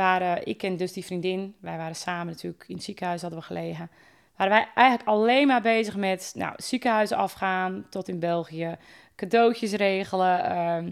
waren 0.00 0.46
ik 0.46 0.62
en 0.62 0.76
dus 0.76 0.92
die 0.92 1.04
vriendin, 1.04 1.54
wij 1.60 1.76
waren 1.76 1.96
samen 1.96 2.26
natuurlijk 2.26 2.64
in 2.66 2.74
het 2.74 2.84
ziekenhuis 2.84 3.20
hadden 3.20 3.40
we 3.40 3.44
gelegen, 3.44 3.90
waren 4.36 4.52
wij 4.52 4.68
eigenlijk 4.74 5.08
alleen 5.08 5.46
maar 5.46 5.62
bezig 5.62 5.96
met 5.96 6.32
nou, 6.36 6.52
ziekenhuizen 6.56 7.16
afgaan 7.16 7.86
tot 7.90 8.08
in 8.08 8.18
België, 8.18 8.76
cadeautjes 9.16 9.72
regelen, 9.72 10.44
ehm, 10.44 10.90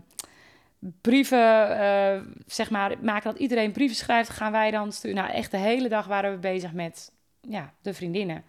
brieven, 1.00 1.70
uh, 1.70 2.20
zeg 2.46 2.70
maar, 2.70 2.96
maken 3.00 3.30
dat 3.30 3.40
iedereen 3.40 3.72
brieven 3.72 3.96
schrijft, 3.96 4.28
gaan 4.28 4.52
wij 4.52 4.70
dan 4.70 4.92
sturen. 4.92 5.16
Nou, 5.16 5.30
echt 5.30 5.50
de 5.50 5.56
hele 5.56 5.88
dag 5.88 6.06
waren 6.06 6.30
we 6.30 6.38
bezig 6.38 6.72
met 6.72 7.12
ja, 7.40 7.72
de 7.82 7.94
vriendinnen. 7.94 8.44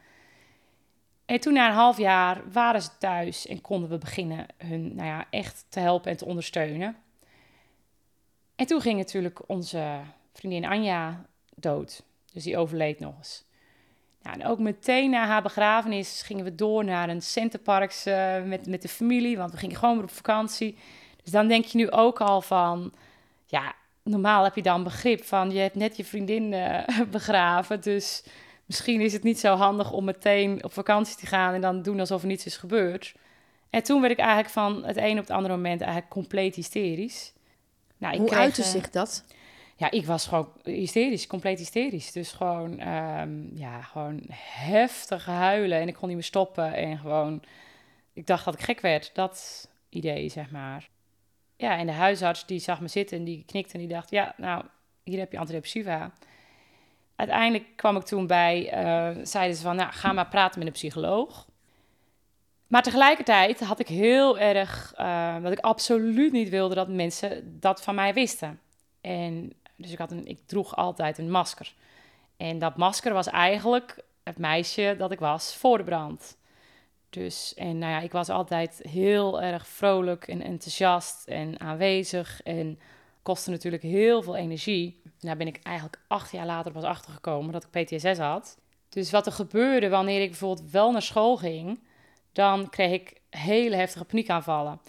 En 1.25 1.39
toen 1.39 1.53
na 1.53 1.67
een 1.67 1.73
half 1.73 1.97
jaar 1.97 2.41
waren 2.51 2.81
ze 2.81 2.89
thuis 2.99 3.47
en 3.47 3.61
konden 3.61 3.89
we 3.89 3.97
beginnen 3.97 4.45
hun 4.57 4.95
nou 4.95 5.07
ja, 5.07 5.25
echt 5.29 5.65
te 5.69 5.79
helpen 5.79 6.11
en 6.11 6.17
te 6.17 6.25
ondersteunen. 6.25 6.95
En 8.55 8.65
toen 8.65 8.81
ging 8.81 8.97
natuurlijk 8.97 9.49
onze 9.49 9.99
vriendin 10.39 10.65
Anja 10.65 11.25
dood. 11.55 12.03
Dus 12.33 12.43
die 12.43 12.57
overleed 12.57 12.99
nog 12.99 13.17
eens. 13.17 13.47
Nou, 14.21 14.39
en 14.39 14.47
ook 14.47 14.59
meteen 14.59 15.09
na 15.09 15.25
haar 15.25 15.41
begrafenis 15.41 16.21
gingen 16.21 16.43
we 16.43 16.55
door 16.55 16.85
naar 16.85 17.09
een 17.09 17.21
centerparks 17.21 18.07
uh, 18.07 18.43
met, 18.43 18.67
met 18.67 18.81
de 18.81 18.87
familie, 18.87 19.37
want 19.37 19.51
we 19.51 19.57
gingen 19.57 19.75
gewoon 19.75 19.95
weer 19.95 20.03
op 20.03 20.11
vakantie. 20.11 20.77
Dus 21.23 21.31
dan 21.31 21.47
denk 21.47 21.65
je 21.65 21.77
nu 21.77 21.91
ook 21.91 22.21
al 22.21 22.41
van, 22.41 22.93
ja, 23.45 23.73
normaal 24.03 24.43
heb 24.43 24.55
je 24.55 24.61
dan 24.61 24.83
begrip 24.83 25.23
van, 25.23 25.51
je 25.51 25.59
hebt 25.59 25.75
net 25.75 25.97
je 25.97 26.05
vriendin 26.05 26.51
uh, 26.51 26.87
begraven, 27.11 27.81
dus 27.81 28.23
misschien 28.65 29.01
is 29.01 29.13
het 29.13 29.23
niet 29.23 29.39
zo 29.39 29.55
handig 29.55 29.91
om 29.91 30.03
meteen 30.03 30.63
op 30.63 30.73
vakantie 30.73 31.15
te 31.15 31.25
gaan 31.25 31.53
en 31.53 31.61
dan 31.61 31.81
doen 31.81 31.99
alsof 31.99 32.21
er 32.21 32.27
niets 32.27 32.45
is 32.45 32.57
gebeurd. 32.57 33.13
En 33.69 33.83
toen 33.83 34.01
werd 34.01 34.13
ik 34.13 34.19
eigenlijk 34.19 34.49
van 34.49 34.83
het 34.85 34.97
een 34.97 35.17
op 35.17 35.27
het 35.27 35.29
andere 35.29 35.55
moment 35.55 35.81
eigenlijk 35.81 36.11
compleet 36.11 36.55
hysterisch. 36.55 37.33
Nou, 37.97 38.13
ik 38.13 38.19
Hoe 38.19 38.27
kreeg, 38.27 38.41
uitte 38.41 38.63
zich 38.63 38.89
dat? 38.89 39.23
Ja, 39.79 39.91
ik 39.91 40.05
was 40.05 40.27
gewoon 40.27 40.51
hysterisch, 40.63 41.27
compleet 41.27 41.59
hysterisch. 41.59 42.11
Dus 42.11 42.31
gewoon, 42.31 42.87
um, 42.87 43.51
ja, 43.53 43.81
gewoon 43.81 44.21
heftig 44.33 45.25
huilen 45.25 45.79
en 45.79 45.87
ik 45.87 45.93
kon 45.93 46.07
niet 46.07 46.17
meer 46.17 46.25
stoppen. 46.25 46.73
En 46.73 46.97
gewoon, 46.97 47.43
ik 48.13 48.27
dacht 48.27 48.45
dat 48.45 48.53
ik 48.53 48.59
gek 48.59 48.79
werd, 48.79 49.11
dat 49.13 49.67
idee, 49.89 50.29
zeg 50.29 50.51
maar. 50.51 50.89
Ja, 51.55 51.77
en 51.77 51.85
de 51.85 51.91
huisarts 51.91 52.45
die 52.45 52.59
zag 52.59 52.81
me 52.81 52.87
zitten 52.87 53.17
en 53.17 53.23
die 53.23 53.43
knikte 53.45 53.73
en 53.73 53.79
die 53.79 53.87
dacht, 53.87 54.09
ja, 54.09 54.33
nou, 54.37 54.63
hier 55.03 55.19
heb 55.19 55.31
je 55.31 55.37
antidepressiva. 55.37 56.11
Uiteindelijk 57.15 57.65
kwam 57.75 57.95
ik 57.95 58.03
toen 58.03 58.27
bij, 58.27 58.63
uh, 58.63 59.23
zeiden 59.25 59.57
ze 59.57 59.63
van, 59.63 59.75
nou, 59.75 59.91
ga 59.91 60.13
maar 60.13 60.27
praten 60.27 60.59
met 60.59 60.67
een 60.67 60.73
psycholoog. 60.73 61.47
Maar 62.67 62.83
tegelijkertijd 62.83 63.59
had 63.59 63.79
ik 63.79 63.87
heel 63.87 64.39
erg, 64.39 64.93
uh, 64.97 65.43
dat 65.43 65.51
ik 65.51 65.59
absoluut 65.59 66.31
niet 66.31 66.49
wilde 66.49 66.75
dat 66.75 66.87
mensen 66.87 67.59
dat 67.59 67.81
van 67.81 67.95
mij 67.95 68.13
wisten. 68.13 68.59
En 69.01 69.53
dus 69.79 69.91
ik, 69.91 69.97
had 69.97 70.11
een, 70.11 70.25
ik 70.25 70.39
droeg 70.45 70.75
altijd 70.75 71.17
een 71.17 71.31
masker. 71.31 71.73
En 72.37 72.59
dat 72.59 72.77
masker 72.77 73.13
was 73.13 73.27
eigenlijk 73.27 74.03
het 74.23 74.37
meisje 74.37 74.95
dat 74.97 75.11
ik 75.11 75.19
was 75.19 75.55
voor 75.55 75.77
de 75.77 75.83
brand. 75.83 76.37
Dus, 77.09 77.53
en 77.53 77.77
nou 77.77 77.91
ja, 77.91 77.99
ik 77.99 78.11
was 78.11 78.29
altijd 78.29 78.79
heel 78.89 79.41
erg 79.41 79.67
vrolijk 79.67 80.27
en 80.27 80.41
enthousiast 80.41 81.27
en 81.27 81.59
aanwezig. 81.59 82.41
En 82.43 82.79
kostte 83.21 83.49
natuurlijk 83.49 83.83
heel 83.83 84.21
veel 84.21 84.35
energie. 84.35 85.01
Daar 85.19 85.37
ben 85.37 85.47
ik 85.47 85.59
eigenlijk 85.63 85.99
acht 86.07 86.31
jaar 86.31 86.45
later 86.45 86.71
pas 86.71 86.83
achtergekomen 86.83 87.51
dat 87.51 87.67
ik 87.71 87.85
PTSS 87.85 88.17
had. 88.17 88.57
Dus 88.89 89.11
wat 89.11 89.25
er 89.25 89.31
gebeurde 89.31 89.89
wanneer 89.89 90.21
ik 90.21 90.29
bijvoorbeeld 90.29 90.71
wel 90.71 90.91
naar 90.91 91.01
school 91.01 91.37
ging, 91.37 91.79
dan 92.31 92.69
kreeg 92.69 92.91
ik 92.91 93.21
hele 93.29 93.75
heftige 93.75 94.05
paniekaanvallen. 94.05 94.79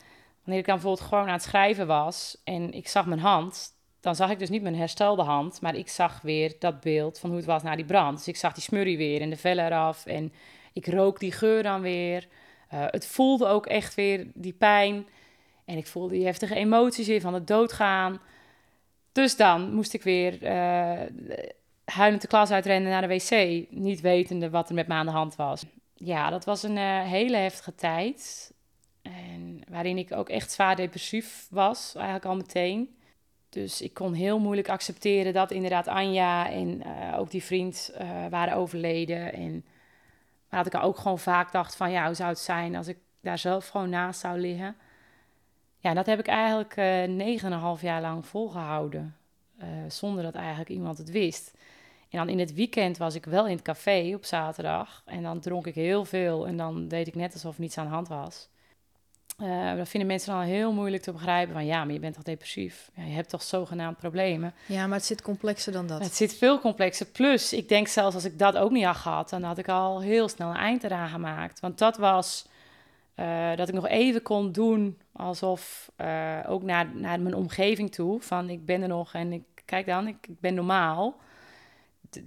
Wanneer 0.42 0.58
ik 0.58 0.66
dan 0.66 0.74
bijvoorbeeld 0.74 1.08
gewoon 1.08 1.26
aan 1.26 1.32
het 1.32 1.42
schrijven 1.42 1.86
was 1.86 2.40
en 2.44 2.72
ik 2.72 2.88
zag 2.88 3.06
mijn 3.06 3.20
hand, 3.20 3.72
dan 4.00 4.14
zag 4.14 4.30
ik 4.30 4.38
dus 4.38 4.48
niet 4.48 4.62
mijn 4.62 4.76
herstelde 4.76 5.22
hand, 5.22 5.60
maar 5.60 5.74
ik 5.74 5.88
zag 5.88 6.20
weer 6.20 6.54
dat 6.58 6.80
beeld 6.80 7.18
van 7.18 7.28
hoe 7.28 7.38
het 7.38 7.48
was 7.48 7.62
na 7.62 7.76
die 7.76 7.84
brand. 7.84 8.16
Dus 8.16 8.28
ik 8.28 8.36
zag 8.36 8.52
die 8.52 8.62
smurrie 8.62 8.96
weer 8.96 9.20
en 9.20 9.30
de 9.30 9.36
vellen 9.36 9.66
eraf 9.66 10.06
en 10.06 10.32
ik 10.72 10.86
rook 10.86 11.18
die 11.18 11.32
geur 11.32 11.62
dan 11.62 11.80
weer. 11.80 12.28
Uh, 12.74 12.84
het 12.86 13.06
voelde 13.06 13.46
ook 13.46 13.66
echt 13.66 13.94
weer 13.94 14.26
die 14.34 14.52
pijn 14.52 15.06
en 15.64 15.76
ik 15.76 15.86
voelde 15.86 16.14
die 16.14 16.24
heftige 16.24 16.54
emoties 16.54 17.06
weer 17.06 17.20
van 17.20 17.34
het 17.34 17.46
doodgaan. 17.46 18.20
Dus 19.12 19.36
dan 19.36 19.74
moest 19.74 19.94
ik 19.94 20.02
weer 20.02 20.42
uh, 20.42 21.00
huilend 21.84 22.22
de 22.22 22.28
klas 22.28 22.50
uitrennen 22.50 22.90
naar 22.90 23.08
de 23.08 23.14
wc, 23.14 23.66
niet 23.70 24.00
wetende 24.00 24.50
wat 24.50 24.68
er 24.68 24.74
met 24.74 24.86
me 24.86 24.94
aan 24.94 25.06
de 25.06 25.12
hand 25.12 25.36
was. 25.36 25.64
Ja, 25.94 26.30
dat 26.30 26.44
was 26.44 26.62
een 26.62 26.76
uh, 26.76 27.02
hele 27.02 27.36
heftige 27.36 27.74
tijd. 27.74 28.52
En 29.02 29.62
waarin 29.68 29.98
ik 29.98 30.12
ook 30.12 30.28
echt 30.28 30.52
zwaar 30.52 30.76
depressief 30.76 31.46
was, 31.50 31.92
eigenlijk 31.94 32.24
al 32.24 32.36
meteen. 32.36 32.98
Dus 33.50 33.82
ik 33.82 33.94
kon 33.94 34.12
heel 34.12 34.38
moeilijk 34.38 34.68
accepteren 34.68 35.32
dat 35.32 35.50
inderdaad 35.50 35.88
Anja 35.88 36.50
en 36.50 36.82
uh, 36.86 37.18
ook 37.18 37.30
die 37.30 37.42
vriend 37.42 37.92
uh, 38.00 38.26
waren 38.30 38.56
overleden. 38.56 39.32
En 39.32 39.64
maar 40.48 40.64
dat 40.64 40.74
ik 40.74 40.82
ook 40.82 40.98
gewoon 40.98 41.18
vaak 41.18 41.52
dacht 41.52 41.76
van 41.76 41.90
ja, 41.90 42.06
hoe 42.06 42.14
zou 42.14 42.28
het 42.28 42.38
zijn 42.38 42.76
als 42.76 42.86
ik 42.86 42.98
daar 43.20 43.38
zelf 43.38 43.68
gewoon 43.68 43.90
naast 43.90 44.20
zou 44.20 44.38
liggen. 44.38 44.76
Ja, 45.78 45.94
dat 45.94 46.06
heb 46.06 46.18
ik 46.18 46.26
eigenlijk 46.26 46.76
uh, 46.76 46.84
negen 47.02 47.46
en 47.46 47.52
een 47.52 47.60
half 47.60 47.82
jaar 47.82 48.00
lang 48.00 48.26
volgehouden. 48.26 49.16
zonder 49.88 50.22
dat 50.22 50.34
eigenlijk 50.34 50.70
iemand 50.70 50.98
het 50.98 51.10
wist. 51.10 51.54
En 52.10 52.18
dan 52.18 52.28
in 52.28 52.38
het 52.38 52.54
weekend 52.54 52.96
was 52.96 53.14
ik 53.14 53.24
wel 53.24 53.46
in 53.46 53.54
het 53.54 53.62
café 53.62 54.12
op 54.14 54.24
zaterdag. 54.24 55.02
En 55.04 55.22
dan 55.22 55.40
dronk 55.40 55.66
ik 55.66 55.74
heel 55.74 56.04
veel. 56.04 56.46
En 56.46 56.56
dan 56.56 56.88
deed 56.88 57.06
ik 57.06 57.14
net 57.14 57.32
alsof 57.32 57.58
niets 57.58 57.78
aan 57.78 57.84
de 57.86 57.92
hand 57.92 58.08
was. 58.08 58.48
Uh, 59.42 59.76
dat 59.76 59.88
vinden 59.88 60.08
mensen 60.08 60.32
dan 60.32 60.42
heel 60.42 60.72
moeilijk 60.72 61.02
te 61.02 61.12
begrijpen. 61.12 61.54
Van 61.54 61.66
ja, 61.66 61.84
maar 61.84 61.92
je 61.92 62.00
bent 62.00 62.14
toch 62.14 62.22
depressief? 62.22 62.90
Ja, 62.94 63.02
je 63.02 63.12
hebt 63.12 63.28
toch 63.28 63.42
zogenaamd 63.42 63.96
problemen? 63.96 64.54
Ja, 64.66 64.86
maar 64.86 64.96
het 64.96 65.06
zit 65.06 65.22
complexer 65.22 65.72
dan 65.72 65.86
dat. 65.86 66.02
Het 66.02 66.14
zit 66.14 66.34
veel 66.34 66.60
complexer. 66.60 67.06
Plus, 67.06 67.52
ik 67.52 67.68
denk 67.68 67.88
zelfs 67.88 68.14
als 68.14 68.24
ik 68.24 68.38
dat 68.38 68.56
ook 68.56 68.70
niet 68.70 68.84
had 68.84 68.96
gehad, 68.96 69.30
dan 69.30 69.42
had 69.42 69.58
ik 69.58 69.68
al 69.68 70.00
heel 70.00 70.28
snel 70.28 70.50
een 70.50 70.56
eind 70.56 70.84
eraan 70.84 71.08
gemaakt. 71.08 71.60
Want 71.60 71.78
dat 71.78 71.96
was 71.96 72.48
Uh, 73.16 73.56
dat 73.56 73.68
ik 73.68 73.74
nog 73.74 73.86
even 73.86 74.22
kon 74.22 74.52
doen 74.52 74.98
alsof, 75.12 75.90
uh, 76.00 76.38
ook 76.46 76.62
naar, 76.62 76.86
naar 76.94 77.20
mijn 77.20 77.34
omgeving 77.34 77.92
toe, 77.92 78.20
van 78.20 78.50
ik 78.50 78.64
ben 78.64 78.82
er 78.82 78.88
nog 78.88 79.14
en 79.14 79.32
ik 79.32 79.42
kijk 79.64 79.86
dan, 79.86 80.06
ik, 80.06 80.26
ik 80.26 80.40
ben 80.40 80.54
normaal. 80.54 81.16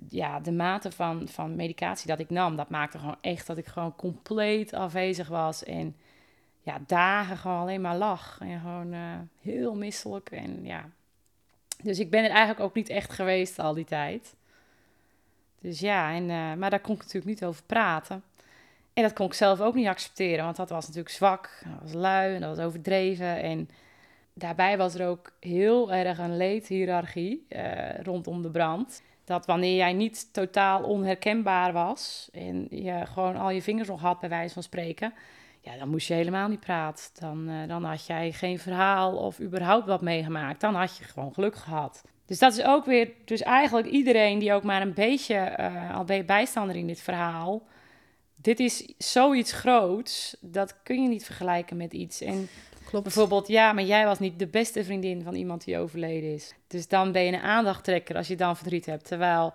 ja, 0.10 0.40
de 0.40 0.52
mate 0.52 0.92
van, 0.92 1.28
van 1.28 1.56
medicatie 1.56 2.08
dat 2.08 2.20
ik 2.20 2.30
nam, 2.30 2.56
dat 2.56 2.70
maakte 2.70 2.98
gewoon 2.98 3.18
echt 3.22 3.48
dat 3.48 3.58
ik 3.58 3.66
gewoon 3.66 3.96
compleet 3.96 4.74
afwezig 4.74 5.28
was. 5.28 5.64
En 5.64 5.96
ja, 6.64 6.80
dagen 6.88 7.38
gewoon 7.38 7.60
alleen 7.60 7.82
maar 7.82 7.98
lag. 7.98 8.38
En 8.42 8.60
gewoon 8.60 8.94
uh, 8.94 9.00
heel 9.42 9.76
misselijk. 9.76 10.32
En 10.32 10.66
ja. 10.66 10.90
Dus 11.84 12.00
ik 12.00 12.10
ben 12.10 12.24
er 12.24 12.30
eigenlijk 12.30 12.60
ook 12.60 12.74
niet 12.74 12.90
echt 12.90 13.14
geweest 13.14 13.60
al 13.60 13.74
die 13.74 13.86
tijd. 13.86 14.36
Dus 15.60 15.80
ja, 15.80 16.14
en, 16.14 16.24
uh, 16.24 16.54
maar 16.54 16.70
daar 16.70 16.80
kon 16.80 16.96
ik 16.96 17.02
natuurlijk 17.02 17.26
niet 17.26 17.46
over 17.46 17.64
praten. 17.64 18.24
En 18.94 19.04
dat 19.04 19.14
kon 19.14 19.26
ik 19.26 19.34
zelf 19.34 19.62
ook 19.62 19.76
niet 19.76 19.88
accepteren, 19.88 20.44
want 20.44 20.56
dat 20.56 20.70
was 20.70 20.88
natuurlijk 20.88 21.16
zwak, 21.16 21.64
dat 21.66 21.82
was 21.82 21.94
lui 21.94 22.36
en 22.36 22.42
dat 22.42 22.58
was 22.58 22.66
overdreven. 22.66 23.42
En 23.42 23.70
daarbij 24.34 24.78
was 24.78 24.96
er 24.96 25.08
ook 25.08 25.32
heel 25.40 25.94
erg 25.94 26.18
een 26.18 26.38
leedhierarchie 26.38 27.46
uh, 27.50 28.00
rondom 28.02 28.42
de 28.42 28.50
brand. 28.50 29.02
Dat 29.24 29.46
wanneer 29.46 29.76
jij 29.76 29.94
niet 29.94 30.34
totaal 30.34 30.84
onherkenbaar 30.84 31.74
was 31.74 32.30
en 32.32 32.68
je 32.70 33.06
gewoon 33.06 33.36
al 33.36 33.50
je 33.50 33.62
vingers 33.62 33.88
nog 33.88 34.02
had, 34.02 34.20
bij 34.20 34.30
wijze 34.30 34.54
van 34.54 34.64
spreken, 34.64 35.14
ja, 35.64 35.78
dan 35.78 35.90
moest 35.90 36.08
je 36.08 36.14
helemaal 36.14 36.48
niet 36.48 36.60
praten. 36.60 37.06
Dan, 37.20 37.50
uh, 37.50 37.68
dan 37.68 37.84
had 37.84 38.06
jij 38.06 38.32
geen 38.32 38.60
verhaal 38.60 39.16
of 39.16 39.40
überhaupt 39.40 39.88
wat 39.88 40.02
meegemaakt. 40.02 40.62
Dan 40.62 40.76
had 40.76 40.98
je 40.98 41.04
gewoon 41.04 41.34
geluk 41.34 41.56
gehad. 41.56 42.04
Dus 42.26 42.40
dat 42.40 42.58
is 42.58 42.64
ook 42.64 42.86
weer, 42.86 43.12
dus 43.26 43.42
eigenlijk 43.42 43.88
iedereen 43.88 44.40
die 44.40 44.54
ook 44.54 44.64
maar 44.64 44.82
een 44.82 44.94
beetje, 44.94 45.58
uh, 45.60 45.96
al 45.96 46.04
ben 46.04 46.16
je 46.16 46.24
bijstander 46.24 46.76
in 46.76 46.88
dit 46.88 47.00
verhaal, 47.00 47.64
dit 48.36 48.60
is 48.60 48.94
zoiets 48.98 49.52
groots, 49.52 50.38
dat 50.42 50.84
kun 50.84 51.02
je 51.02 51.10
niet 51.10 51.26
vergelijken 51.26 51.78
met 51.78 51.94
iets. 51.94 52.22
En 52.22 52.50
Klopt. 52.86 53.04
bijvoorbeeld, 53.04 53.48
ja, 53.48 53.74
maar 53.74 53.84
jij 53.84 54.06
was 54.06 54.20
niet 54.20 54.40
de 54.40 54.48
beste 54.48 54.84
vriendin 54.84 55.24
van 55.24 55.36
iemand 55.36 55.64
die 55.66 55.78
overleden 55.78 56.34
is. 56.34 56.54
Dus 56.68 56.88
dan 56.88 57.12
ben 57.12 57.24
je 57.24 57.32
een 57.32 57.42
aandachttrekker 57.42 58.16
als 58.16 58.28
je 58.28 58.36
dan 58.36 58.58
verdriet 58.58 58.86
hebt. 58.86 59.06
Terwijl 59.06 59.54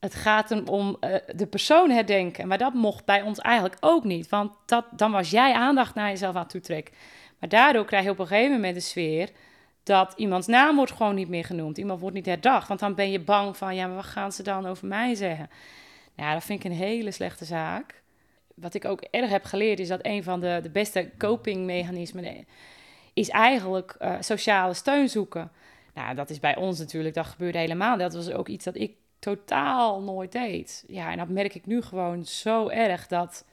het 0.00 0.14
gaat 0.14 0.68
om 0.68 0.96
uh, 1.00 1.14
de 1.34 1.46
persoon 1.46 1.90
herdenken. 1.90 2.48
Maar 2.48 2.58
dat 2.58 2.74
mocht 2.74 3.04
bij 3.04 3.22
ons 3.22 3.38
eigenlijk 3.38 3.76
ook 3.80 4.04
niet. 4.04 4.28
Want 4.28 4.52
dat, 4.66 4.84
dan 4.96 5.12
was 5.12 5.30
jij 5.30 5.52
aandacht 5.52 5.94
naar 5.94 6.08
jezelf 6.08 6.34
aan 6.34 6.42
het 6.42 6.50
toetrekken. 6.50 6.94
Maar 7.38 7.48
daardoor 7.48 7.84
krijg 7.84 8.04
je 8.04 8.10
op 8.10 8.18
een 8.18 8.26
gegeven 8.26 8.52
moment 8.52 8.74
de 8.74 8.80
sfeer 8.80 9.30
dat 9.82 10.12
iemands 10.16 10.46
naam 10.46 10.76
wordt 10.76 10.92
gewoon 10.92 11.14
niet 11.14 11.28
meer 11.28 11.44
genoemd. 11.44 11.78
Iemand 11.78 12.00
wordt 12.00 12.16
niet 12.16 12.26
herdacht. 12.26 12.68
Want 12.68 12.80
dan 12.80 12.94
ben 12.94 13.10
je 13.10 13.20
bang 13.20 13.56
van, 13.56 13.74
ja, 13.74 13.86
maar 13.86 13.96
wat 13.96 14.04
gaan 14.04 14.32
ze 14.32 14.42
dan 14.42 14.66
over 14.66 14.86
mij 14.86 15.14
zeggen? 15.14 15.50
Ja, 16.14 16.32
dat 16.32 16.44
vind 16.44 16.64
ik 16.64 16.70
een 16.70 16.76
hele 16.76 17.10
slechte 17.10 17.44
zaak 17.44 18.00
wat 18.60 18.74
ik 18.74 18.84
ook 18.84 19.00
erg 19.00 19.30
heb 19.30 19.44
geleerd, 19.44 19.78
is 19.78 19.88
dat 19.88 20.00
een 20.02 20.22
van 20.22 20.40
de, 20.40 20.58
de 20.62 20.70
beste 20.70 21.10
copingmechanismen 21.18 22.46
is 23.14 23.28
eigenlijk 23.28 23.96
uh, 24.00 24.16
sociale 24.20 24.74
steun 24.74 25.08
zoeken. 25.08 25.50
Nou, 25.94 26.14
dat 26.14 26.30
is 26.30 26.40
bij 26.40 26.56
ons 26.56 26.78
natuurlijk, 26.78 27.14
dat 27.14 27.26
gebeurde 27.26 27.58
helemaal. 27.58 27.98
Dat 27.98 28.14
was 28.14 28.30
ook 28.30 28.48
iets 28.48 28.64
dat 28.64 28.76
ik 28.76 28.92
totaal 29.20 30.00
nooit 30.00 30.32
deed. 30.32 30.84
Ja, 30.86 31.10
en 31.10 31.18
dat 31.18 31.28
merk 31.28 31.54
ik 31.54 31.66
nu 31.66 31.82
gewoon 31.82 32.24
zo 32.24 32.68
erg 32.68 33.06
dat, 33.06 33.44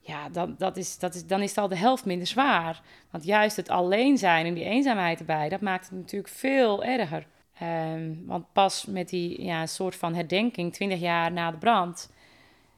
ja, 0.00 0.28
dat, 0.28 0.58
dat 0.58 0.76
is, 0.76 0.98
dat 0.98 1.14
is, 1.14 1.26
dan 1.26 1.42
is 1.42 1.48
het 1.48 1.58
al 1.58 1.68
de 1.68 1.76
helft 1.76 2.04
minder 2.04 2.26
zwaar. 2.26 2.82
Want 3.10 3.24
juist 3.24 3.56
het 3.56 3.68
alleen 3.68 4.18
zijn 4.18 4.46
en 4.46 4.54
die 4.54 4.64
eenzaamheid 4.64 5.18
erbij, 5.18 5.48
dat 5.48 5.60
maakt 5.60 5.88
het 5.88 5.98
natuurlijk 5.98 6.32
veel 6.32 6.84
erger. 6.84 7.26
Um, 7.62 8.22
want 8.26 8.52
pas 8.52 8.84
met 8.84 9.08
die 9.08 9.42
ja, 9.42 9.66
soort 9.66 9.96
van 9.96 10.14
herdenking, 10.14 10.72
20 10.72 11.00
jaar 11.00 11.32
na 11.32 11.50
de 11.50 11.56
brand, 11.56 12.10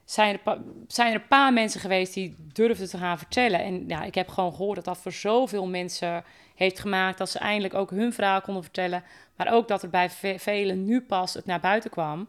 zijn 0.04 0.38
er, 0.44 0.58
zijn 0.86 1.12
er 1.12 1.20
een 1.20 1.28
paar 1.28 1.52
mensen 1.52 1.80
geweest 1.80 2.14
die 2.14 2.36
durfden 2.52 2.88
te 2.88 2.98
gaan 2.98 3.18
vertellen. 3.18 3.62
En 3.62 3.84
ja, 3.88 4.02
ik 4.02 4.14
heb 4.14 4.28
gewoon 4.28 4.54
gehoord 4.54 4.76
dat 4.76 4.84
dat 4.84 4.98
voor 4.98 5.12
zoveel 5.12 5.66
mensen 5.66 6.24
heeft 6.58 6.78
gemaakt 6.78 7.18
dat 7.18 7.30
ze 7.30 7.38
eindelijk 7.38 7.74
ook 7.74 7.90
hun 7.90 8.12
verhaal 8.12 8.40
konden 8.40 8.62
vertellen. 8.62 9.02
Maar 9.36 9.52
ook 9.52 9.68
dat 9.68 9.82
er 9.82 9.90
bij 9.90 10.10
velen 10.38 10.84
nu 10.84 11.00
pas 11.00 11.34
het 11.34 11.46
naar 11.46 11.60
buiten 11.60 11.90
kwam, 11.90 12.28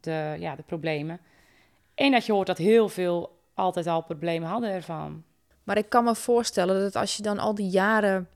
de, 0.00 0.36
ja, 0.38 0.56
de 0.56 0.62
problemen. 0.62 1.20
En 1.94 2.10
dat 2.12 2.26
je 2.26 2.32
hoort 2.32 2.46
dat 2.46 2.58
heel 2.58 2.88
veel 2.88 3.38
altijd 3.54 3.86
al 3.86 4.02
problemen 4.02 4.48
hadden 4.48 4.70
ervan. 4.70 5.24
Maar 5.64 5.76
ik 5.76 5.88
kan 5.88 6.04
me 6.04 6.14
voorstellen 6.14 6.80
dat 6.80 6.96
als 6.96 7.16
je 7.16 7.22
dan 7.22 7.38
al 7.38 7.54
die 7.54 7.68
jaren 7.68 8.28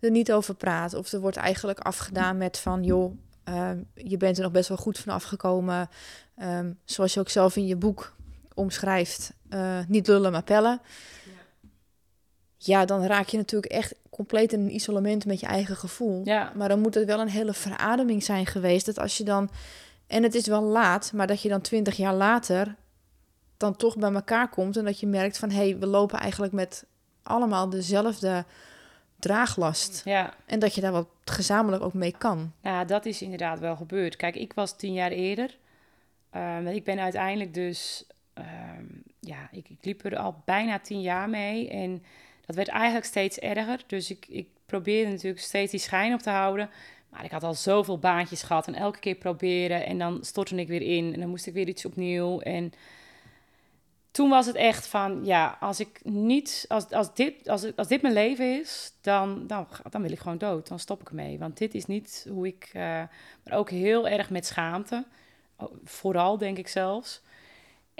er 0.00 0.10
niet 0.10 0.32
over 0.32 0.54
praat, 0.54 0.94
of 0.94 1.12
er 1.12 1.20
wordt 1.20 1.36
eigenlijk 1.36 1.78
afgedaan 1.78 2.36
met 2.36 2.58
van 2.58 2.84
joh, 2.84 3.12
uh, 3.48 3.70
je 3.94 4.16
bent 4.16 4.36
er 4.36 4.42
nog 4.42 4.52
best 4.52 4.68
wel 4.68 4.76
goed 4.76 4.98
van 4.98 5.12
afgekomen. 5.12 5.88
Um, 6.42 6.78
zoals 6.84 7.14
je 7.14 7.20
ook 7.20 7.28
zelf 7.28 7.56
in 7.56 7.66
je 7.66 7.76
boek 7.76 8.14
omschrijft, 8.54 9.32
uh, 9.50 9.78
niet 9.88 10.06
lullen 10.06 10.32
maar 10.32 10.42
pellen. 10.42 10.80
Ja. 12.62 12.84
dan 12.84 13.04
raak 13.04 13.28
je 13.28 13.36
natuurlijk 13.36 13.72
echt 13.72 13.94
compleet 14.10 14.52
in 14.52 14.60
een 14.60 14.74
isolement 14.74 15.26
met 15.26 15.40
je 15.40 15.46
eigen 15.46 15.76
gevoel. 15.76 16.20
Ja. 16.24 16.52
Maar 16.54 16.68
dan 16.68 16.80
moet 16.80 16.94
het 16.94 17.04
wel 17.04 17.20
een 17.20 17.28
hele 17.28 17.52
verademing 17.52 18.22
zijn 18.22 18.46
geweest. 18.46 18.86
Dat 18.86 18.98
als 18.98 19.16
je 19.16 19.24
dan, 19.24 19.50
en 20.06 20.22
het 20.22 20.34
is 20.34 20.46
wel 20.46 20.62
laat, 20.62 21.12
maar 21.12 21.26
dat 21.26 21.42
je 21.42 21.48
dan 21.48 21.60
twintig 21.60 21.96
jaar 21.96 22.14
later 22.14 22.76
dan 23.56 23.76
toch 23.76 23.96
bij 23.96 24.12
elkaar 24.12 24.48
komt 24.48 24.76
en 24.76 24.84
dat 24.84 25.00
je 25.00 25.06
merkt 25.06 25.38
van 25.38 25.50
hé, 25.50 25.56
hey, 25.56 25.78
we 25.78 25.86
lopen 25.86 26.18
eigenlijk 26.18 26.52
met 26.52 26.84
allemaal 27.22 27.68
dezelfde 27.68 28.44
draaglast. 29.18 30.02
Ja. 30.04 30.34
En 30.46 30.58
dat 30.58 30.74
je 30.74 30.80
daar 30.80 30.92
wat 30.92 31.08
gezamenlijk 31.24 31.82
ook 31.82 31.94
mee 31.94 32.14
kan. 32.18 32.52
Ja, 32.62 32.84
dat 32.84 33.06
is 33.06 33.22
inderdaad 33.22 33.58
wel 33.58 33.76
gebeurd. 33.76 34.16
Kijk, 34.16 34.36
ik 34.36 34.52
was 34.52 34.76
tien 34.76 34.92
jaar 34.92 35.10
eerder. 35.10 35.58
Um, 36.36 36.66
ik 36.66 36.84
ben 36.84 36.98
uiteindelijk 36.98 37.54
dus, 37.54 38.06
um, 38.34 39.02
ja, 39.20 39.48
ik, 39.52 39.68
ik, 39.68 39.84
liep 39.84 40.04
er 40.04 40.16
al 40.16 40.42
bijna 40.44 40.78
tien 40.78 41.00
jaar 41.00 41.28
mee. 41.28 41.68
En 41.68 42.02
dat 42.46 42.56
werd 42.56 42.68
eigenlijk 42.68 43.06
steeds 43.06 43.38
erger. 43.38 43.80
Dus 43.86 44.10
ik, 44.10 44.26
ik 44.28 44.48
probeerde 44.66 45.10
natuurlijk 45.10 45.42
steeds 45.42 45.70
die 45.70 45.80
schijn 45.80 46.14
op 46.14 46.20
te 46.20 46.30
houden. 46.30 46.70
Maar 47.08 47.24
ik 47.24 47.30
had 47.30 47.42
al 47.42 47.54
zoveel 47.54 47.98
baantjes 47.98 48.42
gehad 48.42 48.66
en 48.66 48.74
elke 48.74 48.98
keer 48.98 49.14
proberen. 49.14 49.86
En 49.86 49.98
dan 49.98 50.18
stortte 50.24 50.54
ik 50.54 50.68
weer 50.68 50.82
in 50.82 51.14
en 51.14 51.20
dan 51.20 51.28
moest 51.28 51.46
ik 51.46 51.54
weer 51.54 51.68
iets 51.68 51.84
opnieuw. 51.84 52.40
En 52.40 52.72
toen 54.10 54.28
was 54.28 54.46
het 54.46 54.56
echt 54.56 54.86
van, 54.86 55.24
ja, 55.24 55.56
als 55.60 55.80
ik 55.80 56.00
niet, 56.04 56.64
als, 56.68 56.90
als, 56.90 57.14
dit, 57.14 57.48
als, 57.48 57.76
als 57.76 57.88
dit 57.88 58.02
mijn 58.02 58.14
leven 58.14 58.60
is, 58.60 58.92
dan, 59.00 59.46
dan, 59.46 59.66
dan 59.90 60.02
wil 60.02 60.12
ik 60.12 60.18
gewoon 60.18 60.38
dood. 60.38 60.68
Dan 60.68 60.78
stop 60.78 61.00
ik 61.00 61.08
ermee. 61.08 61.38
Want 61.38 61.58
dit 61.58 61.74
is 61.74 61.86
niet 61.86 62.26
hoe 62.30 62.46
ik, 62.46 62.70
uh, 62.76 62.82
maar 63.44 63.54
ook 63.54 63.70
heel 63.70 64.08
erg 64.08 64.30
met 64.30 64.46
schaamte. 64.46 65.04
Vooral, 65.84 66.38
denk 66.38 66.58
ik 66.58 66.68
zelfs. 66.68 67.22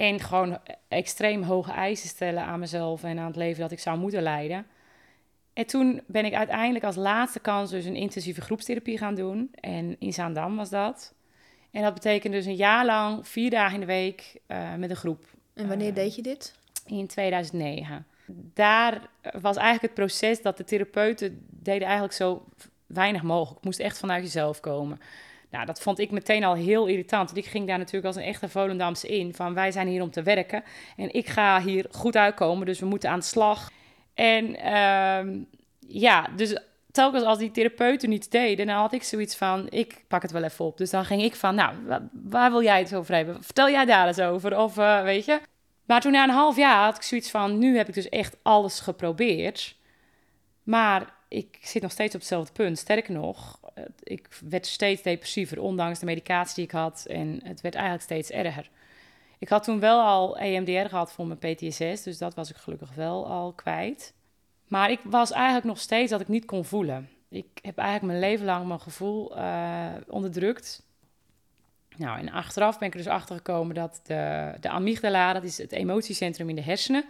En 0.01 0.21
gewoon 0.21 0.59
extreem 0.89 1.43
hoge 1.43 1.73
eisen 1.73 2.09
stellen 2.09 2.43
aan 2.43 2.59
mezelf 2.59 3.03
en 3.03 3.19
aan 3.19 3.27
het 3.27 3.37
leven 3.37 3.61
dat 3.61 3.71
ik 3.71 3.79
zou 3.79 3.99
moeten 3.99 4.23
leiden. 4.23 4.67
En 5.53 5.67
toen 5.67 6.03
ben 6.07 6.25
ik 6.25 6.35
uiteindelijk 6.35 6.85
als 6.85 6.97
laatste 6.97 7.41
kans 7.41 7.71
dus 7.71 7.85
een 7.85 7.97
intensieve 7.97 8.41
groepstherapie 8.41 8.99
gaan 8.99 9.15
doen. 9.15 9.51
En 9.55 9.97
in 9.99 10.13
Zaandam 10.13 10.57
was 10.57 10.71
dat. 10.71 11.15
En 11.71 11.83
dat 11.83 11.95
betekent 11.95 12.33
dus 12.33 12.47
een 12.47 12.57
jaar 12.57 12.85
lang, 12.85 13.29
vier 13.29 13.51
dagen 13.51 13.75
in 13.75 13.81
de 13.81 13.87
week 13.87 14.41
uh, 14.49 14.75
met 14.75 14.91
een 14.91 14.97
groep. 14.97 15.25
En 15.55 15.69
wanneer 15.69 15.89
uh, 15.89 15.95
deed 15.95 16.15
je 16.15 16.23
dit? 16.23 16.55
In 16.87 17.07
2009. 17.07 18.07
Daar 18.55 19.09
was 19.41 19.57
eigenlijk 19.57 19.83
het 19.83 19.95
proces 19.95 20.43
dat 20.43 20.57
de 20.57 20.65
therapeuten 20.65 21.47
deden 21.51 21.83
eigenlijk 21.83 22.15
zo 22.15 22.45
weinig 22.87 23.23
mogelijk. 23.23 23.57
Het 23.57 23.65
moest 23.65 23.81
echt 23.81 23.99
vanuit 23.99 24.23
jezelf 24.23 24.61
komen. 24.61 25.01
Nou, 25.51 25.67
dat 25.67 25.81
vond 25.81 25.99
ik 25.99 26.11
meteen 26.11 26.45
al 26.45 26.55
heel 26.55 26.87
irritant. 26.87 27.31
Want 27.31 27.45
ik 27.45 27.51
ging 27.51 27.67
daar 27.67 27.79
natuurlijk 27.79 28.07
als 28.07 28.17
een 28.17 28.23
echte 28.23 28.49
Volendamse 28.49 29.09
in. 29.09 29.35
Van 29.35 29.55
wij 29.55 29.71
zijn 29.71 29.89
hier 29.89 30.03
om 30.03 30.11
te 30.11 30.23
werken. 30.23 30.63
En 30.97 31.15
ik 31.15 31.29
ga 31.29 31.61
hier 31.61 31.87
goed 31.91 32.17
uitkomen. 32.17 32.67
Dus 32.67 32.81
we 32.81 32.87
moeten 32.87 33.11
aan 33.11 33.19
de 33.19 33.25
slag. 33.25 33.71
En 34.15 34.45
uh, 34.51 35.43
ja, 35.79 36.29
dus 36.37 36.59
telkens 36.93 37.25
als 37.25 37.39
die 37.39 37.51
therapeuten 37.51 38.09
niets 38.09 38.29
deden, 38.29 38.67
dan 38.67 38.77
had 38.77 38.93
ik 38.93 39.03
zoiets 39.03 39.37
van, 39.37 39.67
ik 39.71 40.05
pak 40.09 40.23
het 40.23 40.31
wel 40.31 40.43
even 40.43 40.65
op. 40.65 40.79
Dus 40.79 40.91
dan 40.91 41.05
ging 41.05 41.23
ik 41.23 41.35
van, 41.35 41.55
nou, 41.55 41.75
waar 42.13 42.51
wil 42.51 42.63
jij 42.63 42.79
het 42.79 42.95
over 42.95 43.15
hebben? 43.15 43.43
Vertel 43.43 43.71
jij 43.71 43.85
daar 43.85 44.07
eens 44.07 44.21
over? 44.21 44.59
Of 44.59 44.77
uh, 44.77 45.03
weet 45.03 45.25
je? 45.25 45.41
Maar 45.87 46.01
toen 46.01 46.13
na 46.13 46.25
een 46.25 46.31
half 46.31 46.57
jaar 46.57 46.85
had 46.85 46.97
ik 46.97 47.03
zoiets 47.03 47.31
van, 47.31 47.59
nu 47.59 47.77
heb 47.77 47.89
ik 47.89 47.95
dus 47.95 48.09
echt 48.09 48.37
alles 48.43 48.81
geprobeerd. 48.81 49.77
Maar 50.63 51.13
ik 51.29 51.59
zit 51.61 51.83
nog 51.83 51.91
steeds 51.91 52.15
op 52.15 52.21
hetzelfde 52.21 52.53
punt. 52.53 52.79
Sterker 52.79 53.13
nog, 53.13 53.59
ik 54.03 54.29
werd 54.49 54.67
steeds 54.67 55.03
depressiever, 55.03 55.61
ondanks 55.61 55.99
de 55.99 56.07
medicatie 56.07 56.55
die 56.55 56.65
ik 56.65 56.71
had. 56.71 57.05
En 57.09 57.41
het 57.45 57.61
werd 57.61 57.75
eigenlijk 57.75 58.05
steeds 58.05 58.31
erger. 58.31 58.71
Ik 59.39 59.49
had 59.49 59.65
toen 59.65 59.81
wel 59.81 60.01
al 60.01 60.39
EMDR 60.39 60.89
gehad 60.89 61.13
voor 61.13 61.27
mijn 61.27 61.39
PTSS, 61.39 62.03
dus 62.03 62.19
dat 62.19 62.35
was 62.35 62.51
ik 62.51 62.57
gelukkig 62.57 62.95
wel 62.95 63.27
al 63.27 63.53
kwijt. 63.53 64.15
Maar 64.69 64.91
ik 64.91 65.01
was 65.05 65.31
eigenlijk 65.31 65.65
nog 65.65 65.79
steeds 65.79 66.11
dat 66.11 66.21
ik 66.21 66.29
niet 66.29 66.45
kon 66.45 66.65
voelen. 66.65 67.09
Ik 67.29 67.47
heb 67.63 67.79
eigenlijk 67.79 68.13
mijn 68.13 68.31
leven 68.31 68.47
lang 68.47 68.67
mijn 68.67 68.81
gevoel 68.81 69.39
uh, 69.39 69.87
onderdrukt. 70.09 70.83
Nou, 71.97 72.19
en 72.19 72.31
achteraf 72.31 72.79
ben 72.79 72.89
ik 72.89 72.95
er 72.95 73.03
dus 73.03 73.13
achter 73.13 73.37
gekomen 73.37 73.75
dat 73.75 74.01
de, 74.03 74.53
de 74.61 74.69
amygdala, 74.69 75.33
dat 75.33 75.45
is 75.45 75.59
het 75.59 75.73
emotiecentrum 75.73 76.49
in 76.49 76.57
de 76.57 76.63
hersenen, 76.63 77.05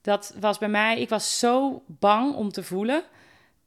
dat 0.00 0.34
was 0.40 0.58
bij 0.58 0.68
mij, 0.68 1.00
ik 1.00 1.08
was 1.08 1.38
zo 1.38 1.82
bang 1.86 2.34
om 2.34 2.48
te 2.48 2.62
voelen, 2.62 3.02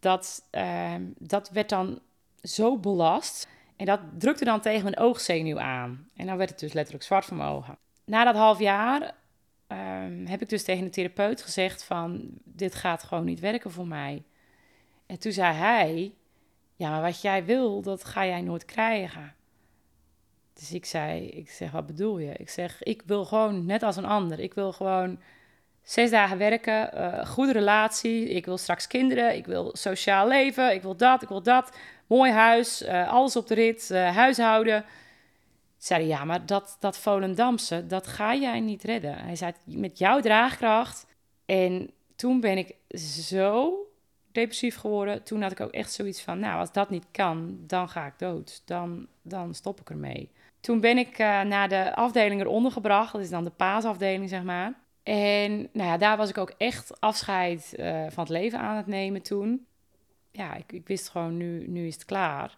dat, 0.01 0.47
uh, 0.51 0.95
dat 1.17 1.49
werd 1.49 1.69
dan 1.69 1.99
zo 2.41 2.77
belast. 2.77 3.47
En 3.75 3.85
dat 3.85 3.99
drukte 4.17 4.45
dan 4.45 4.61
tegen 4.61 4.83
mijn 4.83 4.97
oogzenuw 4.97 5.59
aan. 5.59 6.09
En 6.15 6.25
dan 6.25 6.37
werd 6.37 6.49
het 6.49 6.59
dus 6.59 6.73
letterlijk 6.73 7.05
zwart 7.05 7.25
voor 7.25 7.37
mijn 7.37 7.49
ogen. 7.49 7.77
Na 8.05 8.23
dat 8.23 8.35
half 8.35 8.59
jaar 8.59 9.15
ehm, 9.67 10.25
heb 10.25 10.41
ik 10.41 10.49
dus 10.49 10.63
tegen 10.63 10.83
de 10.83 10.89
therapeut 10.89 11.41
gezegd 11.41 11.83
van, 11.83 12.29
dit 12.43 12.75
gaat 12.75 13.03
gewoon 13.03 13.25
niet 13.25 13.39
werken 13.39 13.71
voor 13.71 13.87
mij. 13.87 14.23
En 15.05 15.19
toen 15.19 15.31
zei 15.31 15.55
hij, 15.55 16.13
ja, 16.75 16.89
maar 16.89 17.01
wat 17.01 17.21
jij 17.21 17.45
wil, 17.45 17.81
dat 17.81 18.03
ga 18.03 18.25
jij 18.25 18.41
nooit 18.41 18.65
krijgen. 18.65 19.35
Dus 20.53 20.71
ik 20.71 20.85
zei, 20.85 21.27
ik 21.27 21.49
zeg, 21.49 21.71
wat 21.71 21.85
bedoel 21.85 22.17
je? 22.17 22.33
Ik 22.33 22.49
zeg, 22.49 22.83
ik 22.83 23.01
wil 23.05 23.25
gewoon 23.25 23.65
net 23.65 23.83
als 23.83 23.95
een 23.95 24.05
ander. 24.05 24.39
Ik 24.39 24.53
wil 24.53 24.73
gewoon 24.73 25.19
zes 25.83 26.09
dagen 26.09 26.37
werken, 26.37 26.89
uh, 26.93 27.25
goede 27.25 27.51
relatie. 27.51 28.29
Ik 28.29 28.45
wil 28.45 28.57
straks 28.57 28.87
kinderen, 28.87 29.35
ik 29.35 29.45
wil 29.45 29.69
sociaal 29.73 30.27
leven, 30.27 30.73
ik 30.73 30.81
wil 30.81 30.95
dat, 30.95 31.21
ik 31.21 31.27
wil 31.27 31.43
dat. 31.43 31.77
Mooi 32.07 32.31
huis, 32.31 32.81
uh, 32.81 33.09
alles 33.09 33.35
op 33.35 33.47
de 33.47 33.53
rit, 33.53 33.89
uh, 33.91 34.15
huishouden. 34.15 34.85
Zei 35.77 36.07
ja, 36.07 36.23
maar 36.23 36.45
dat, 36.45 36.77
dat 36.79 36.97
Volendamse, 36.97 37.87
dat 37.87 38.07
ga 38.07 38.35
jij 38.35 38.59
niet 38.59 38.83
redden. 38.83 39.15
Hij 39.17 39.35
zei, 39.35 39.53
met 39.65 39.97
jouw 39.97 40.19
draagkracht. 40.19 41.05
En 41.45 41.91
toen 42.15 42.39
ben 42.39 42.57
ik 42.57 42.75
zo 43.29 43.73
depressief 44.31 44.75
geworden. 44.75 45.23
Toen 45.23 45.41
had 45.41 45.51
ik 45.51 45.59
ook 45.59 45.71
echt 45.71 45.91
zoiets 45.91 46.21
van, 46.21 46.39
nou, 46.39 46.59
als 46.59 46.71
dat 46.71 46.89
niet 46.89 47.05
kan, 47.11 47.57
dan 47.67 47.89
ga 47.89 48.05
ik 48.05 48.13
dood. 48.17 48.61
Dan, 48.65 49.07
dan 49.21 49.53
stop 49.53 49.79
ik 49.79 49.89
ermee. 49.89 50.31
Toen 50.59 50.79
ben 50.79 50.97
ik 50.97 51.19
uh, 51.19 51.41
naar 51.41 51.69
de 51.69 51.95
afdeling 51.95 52.41
eronder 52.41 52.71
gebracht. 52.71 53.11
Dat 53.11 53.21
is 53.21 53.29
dan 53.29 53.43
de 53.43 53.49
paasafdeling, 53.49 54.29
zeg 54.29 54.43
maar. 54.43 54.73
En 55.03 55.69
nou 55.73 55.89
ja, 55.89 55.97
daar 55.97 56.17
was 56.17 56.29
ik 56.29 56.37
ook 56.37 56.53
echt 56.57 57.01
afscheid 57.01 57.73
uh, 57.79 58.05
van 58.09 58.23
het 58.23 58.29
leven 58.29 58.59
aan 58.59 58.77
het 58.77 58.87
nemen 58.87 59.21
toen. 59.21 59.65
Ja, 60.31 60.55
ik, 60.55 60.71
ik, 60.71 60.87
wist 60.87 61.09
gewoon, 61.09 61.37
nu, 61.37 61.67
nu 61.67 61.87
is 61.87 61.93
het 61.93 62.05
klaar. 62.05 62.57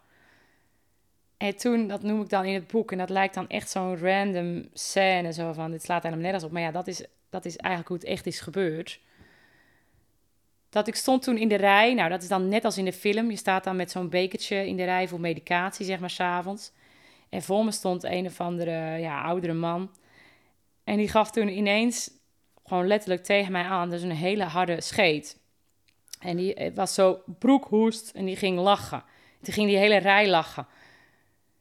En 1.36 1.56
toen, 1.56 1.88
dat 1.88 2.02
noem 2.02 2.20
ik 2.20 2.28
dan 2.28 2.44
in 2.44 2.54
het 2.54 2.66
boek, 2.66 2.92
en 2.92 2.98
dat 2.98 3.08
lijkt 3.08 3.34
dan 3.34 3.48
echt 3.48 3.70
zo'n 3.70 3.98
random 3.98 4.68
scène, 4.72 5.32
zo 5.32 5.52
van, 5.52 5.70
dit 5.70 5.82
slaat 5.82 6.02
helemaal 6.02 6.24
nergens 6.24 6.44
op. 6.44 6.50
Maar 6.50 6.62
ja, 6.62 6.70
dat 6.70 6.86
is, 6.86 7.04
dat 7.30 7.44
is 7.44 7.56
eigenlijk 7.56 7.88
hoe 7.88 7.98
het 7.98 8.18
echt 8.18 8.26
is 8.26 8.40
gebeurd. 8.40 9.00
Dat 10.68 10.86
ik 10.86 10.94
stond 10.94 11.22
toen 11.22 11.38
in 11.38 11.48
de 11.48 11.54
rij, 11.54 11.94
nou 11.94 12.08
dat 12.08 12.22
is 12.22 12.28
dan 12.28 12.48
net 12.48 12.64
als 12.64 12.78
in 12.78 12.84
de 12.84 12.92
film. 12.92 13.30
Je 13.30 13.36
staat 13.36 13.64
dan 13.64 13.76
met 13.76 13.90
zo'n 13.90 14.08
bekertje 14.08 14.66
in 14.66 14.76
de 14.76 14.84
rij 14.84 15.08
voor 15.08 15.20
medicatie, 15.20 15.86
zeg 15.86 16.00
maar, 16.00 16.10
s'avonds. 16.10 16.72
En 17.28 17.42
voor 17.42 17.64
me 17.64 17.72
stond 17.72 18.04
een 18.04 18.26
of 18.26 18.40
andere 18.40 18.98
ja, 18.98 19.22
oudere 19.22 19.52
man. 19.52 19.90
En 20.84 20.96
die 20.96 21.08
gaf 21.08 21.30
toen 21.30 21.48
ineens 21.48 22.10
gewoon 22.64 22.86
letterlijk 22.86 23.24
tegen 23.24 23.52
mij 23.52 23.62
aan. 23.62 23.90
Dus 23.90 24.02
een 24.02 24.10
hele 24.10 24.44
harde 24.44 24.80
scheet. 24.80 25.38
En 26.20 26.36
die 26.36 26.70
was 26.74 26.94
zo 26.94 27.22
broekhoest 27.38 28.10
en 28.10 28.24
die 28.24 28.36
ging 28.36 28.58
lachen. 28.58 29.04
Toen 29.42 29.54
ging 29.54 29.68
die 29.68 29.76
hele 29.76 29.96
rij 29.96 30.28
lachen. 30.28 30.66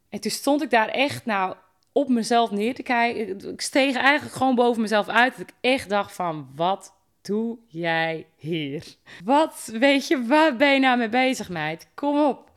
En 0.09 0.19
toen 0.19 0.31
stond 0.31 0.61
ik 0.61 0.69
daar 0.69 0.87
echt 0.87 1.25
nou 1.25 1.55
op 1.91 2.09
mezelf 2.09 2.51
neer 2.51 2.73
te 2.75 2.83
kijken. 2.83 3.49
Ik 3.51 3.61
steeg 3.61 3.95
eigenlijk 3.95 4.35
gewoon 4.35 4.55
boven 4.55 4.81
mezelf 4.81 5.07
uit. 5.07 5.37
Dat 5.37 5.47
ik 5.49 5.55
echt 5.61 5.89
dacht 5.89 6.13
van, 6.13 6.49
wat 6.55 6.93
doe 7.21 7.57
jij 7.67 8.25
hier? 8.35 8.95
Wat, 9.23 9.69
weet 9.73 10.07
je, 10.07 10.25
waar 10.25 10.55
ben 10.55 10.73
je 10.73 10.79
nou 10.79 10.97
mee 10.97 11.09
bezig, 11.09 11.49
meid? 11.49 11.87
Kom 11.93 12.19
op. 12.19 12.51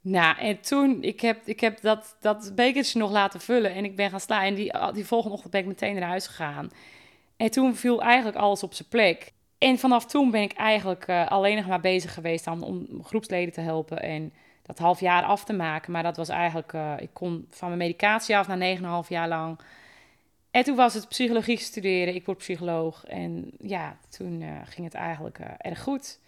Nou, 0.00 0.38
en 0.38 0.60
toen, 0.60 1.02
ik 1.02 1.20
heb, 1.20 1.40
ik 1.44 1.60
heb 1.60 1.80
dat, 1.80 2.16
dat 2.20 2.52
bekertje 2.54 2.98
nog 2.98 3.10
laten 3.10 3.40
vullen 3.40 3.74
en 3.74 3.84
ik 3.84 3.96
ben 3.96 4.10
gaan 4.10 4.20
slaan. 4.20 4.42
En 4.42 4.54
die, 4.54 4.72
die 4.92 5.06
volgende 5.06 5.34
ochtend 5.34 5.52
ben 5.52 5.60
ik 5.60 5.66
meteen 5.66 5.94
naar 5.94 6.08
huis 6.08 6.26
gegaan. 6.26 6.70
En 7.36 7.50
toen 7.50 7.74
viel 7.74 8.02
eigenlijk 8.02 8.36
alles 8.36 8.62
op 8.62 8.74
zijn 8.74 8.88
plek. 8.88 9.32
En 9.58 9.78
vanaf 9.78 10.06
toen 10.06 10.30
ben 10.30 10.42
ik 10.42 10.52
eigenlijk 10.52 11.08
uh, 11.08 11.26
alleen 11.26 11.56
nog 11.56 11.66
maar 11.66 11.80
bezig 11.80 12.14
geweest 12.14 12.44
dan 12.44 12.62
om 12.62 13.04
groepsleden 13.04 13.52
te 13.52 13.60
helpen 13.60 14.02
en 14.02 14.32
dat 14.62 14.78
half 14.78 15.00
jaar 15.00 15.22
af 15.22 15.44
te 15.44 15.52
maken. 15.52 15.92
Maar 15.92 16.02
dat 16.02 16.16
was 16.16 16.28
eigenlijk, 16.28 16.72
uh, 16.72 16.92
ik 16.98 17.10
kon 17.12 17.46
van 17.50 17.68
mijn 17.68 17.80
medicatie 17.80 18.36
af 18.36 18.48
na 18.48 18.76
9,5 19.02 19.08
jaar 19.08 19.28
lang. 19.28 19.60
En 20.50 20.64
toen 20.64 20.76
was 20.76 20.94
het 20.94 21.08
psychologie 21.08 21.58
studeren, 21.58 22.14
ik 22.14 22.26
word 22.26 22.38
psycholoog. 22.38 23.04
En 23.04 23.50
ja, 23.58 23.98
toen 24.08 24.40
uh, 24.40 24.48
ging 24.64 24.86
het 24.86 24.94
eigenlijk 24.94 25.38
erg 25.58 25.82
goed. 25.82 26.20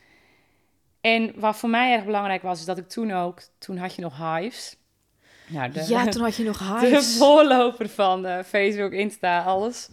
En 1.01 1.33
wat 1.37 1.57
voor 1.57 1.69
mij 1.69 1.93
erg 1.93 2.05
belangrijk 2.05 2.43
was, 2.43 2.59
is 2.59 2.65
dat 2.65 2.79
ik 2.79 2.89
toen 2.89 3.13
ook, 3.13 3.43
toen 3.59 3.77
had 3.77 3.95
je 3.95 4.03
nog 4.03 4.17
Hives. 4.17 4.77
Nou, 5.47 5.71
de, 5.71 5.85
ja, 5.89 6.07
toen 6.07 6.23
had 6.23 6.37
je 6.37 6.45
nog 6.45 6.59
Hives. 6.81 7.13
De 7.13 7.19
voorloper 7.19 7.89
van 7.89 8.45
Facebook, 8.45 8.93
Insta, 8.93 9.43
alles. 9.43 9.89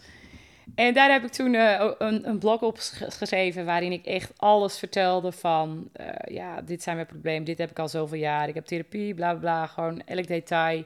En 0.76 0.94
daar 0.94 1.12
heb 1.12 1.24
ik 1.24 1.32
toen 1.32 1.54
uh, 1.54 1.92
een, 1.98 2.28
een 2.28 2.40
blog 2.40 2.62
op 2.62 2.78
geschreven 3.10 3.66
waarin 3.66 3.92
ik 3.92 4.06
echt 4.06 4.32
alles 4.38 4.80
vertelde 4.80 5.32
van, 5.32 5.90
uh, 6.00 6.08
ja, 6.26 6.62
dit 6.62 6.84
zijn 6.84 6.96
mijn 6.96 7.08
problemen, 7.08 7.44
dit 7.44 7.58
heb 7.58 7.70
ik 7.70 7.80
al 7.80 7.88
zoveel 7.88 8.18
jaar, 8.18 8.48
ik 8.48 8.54
heb 8.54 8.66
therapie, 8.66 9.14
bla 9.14 9.30
bla 9.30 9.40
bla, 9.40 9.68
gewoon 9.68 10.02
elk 10.06 10.28
detail. 10.28 10.84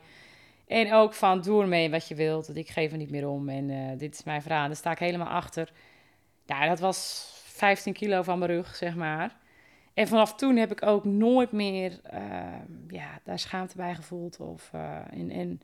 En 0.68 0.94
ook 0.94 1.14
van, 1.14 1.42
doe 1.42 1.62
ermee 1.62 1.90
wat 1.90 2.08
je 2.08 2.16
wilt, 2.16 2.46
want 2.46 2.58
ik 2.58 2.70
geef 2.70 2.92
er 2.92 2.98
niet 2.98 3.10
meer 3.10 3.28
om 3.28 3.50
en 3.50 3.98
dit 3.98 4.14
is 4.14 4.24
mijn 4.24 4.42
verhaal. 4.42 4.68
Daar 4.68 4.76
sta 4.76 4.92
ik 4.92 5.00
helemaal 5.00 5.28
achter. 5.28 5.72
Ja, 6.46 6.68
dat 6.68 6.80
was 6.80 7.30
15 7.46 7.94
kilo 7.94 8.22
van 8.22 8.40
mijn 8.40 8.52
rug, 8.52 8.76
zeg 8.76 8.96
maar. 8.96 9.36
En 9.94 10.08
vanaf 10.08 10.36
toen 10.36 10.56
heb 10.56 10.72
ik 10.72 10.86
ook 10.86 11.06
nooit 11.06 11.52
meer 11.52 12.00
ja, 12.88 13.20
daar 13.24 13.40
schaamte 13.40 13.78
bij 13.78 13.96
gevoeld. 13.96 14.40
Of, 14.40 14.72
en 15.30 15.62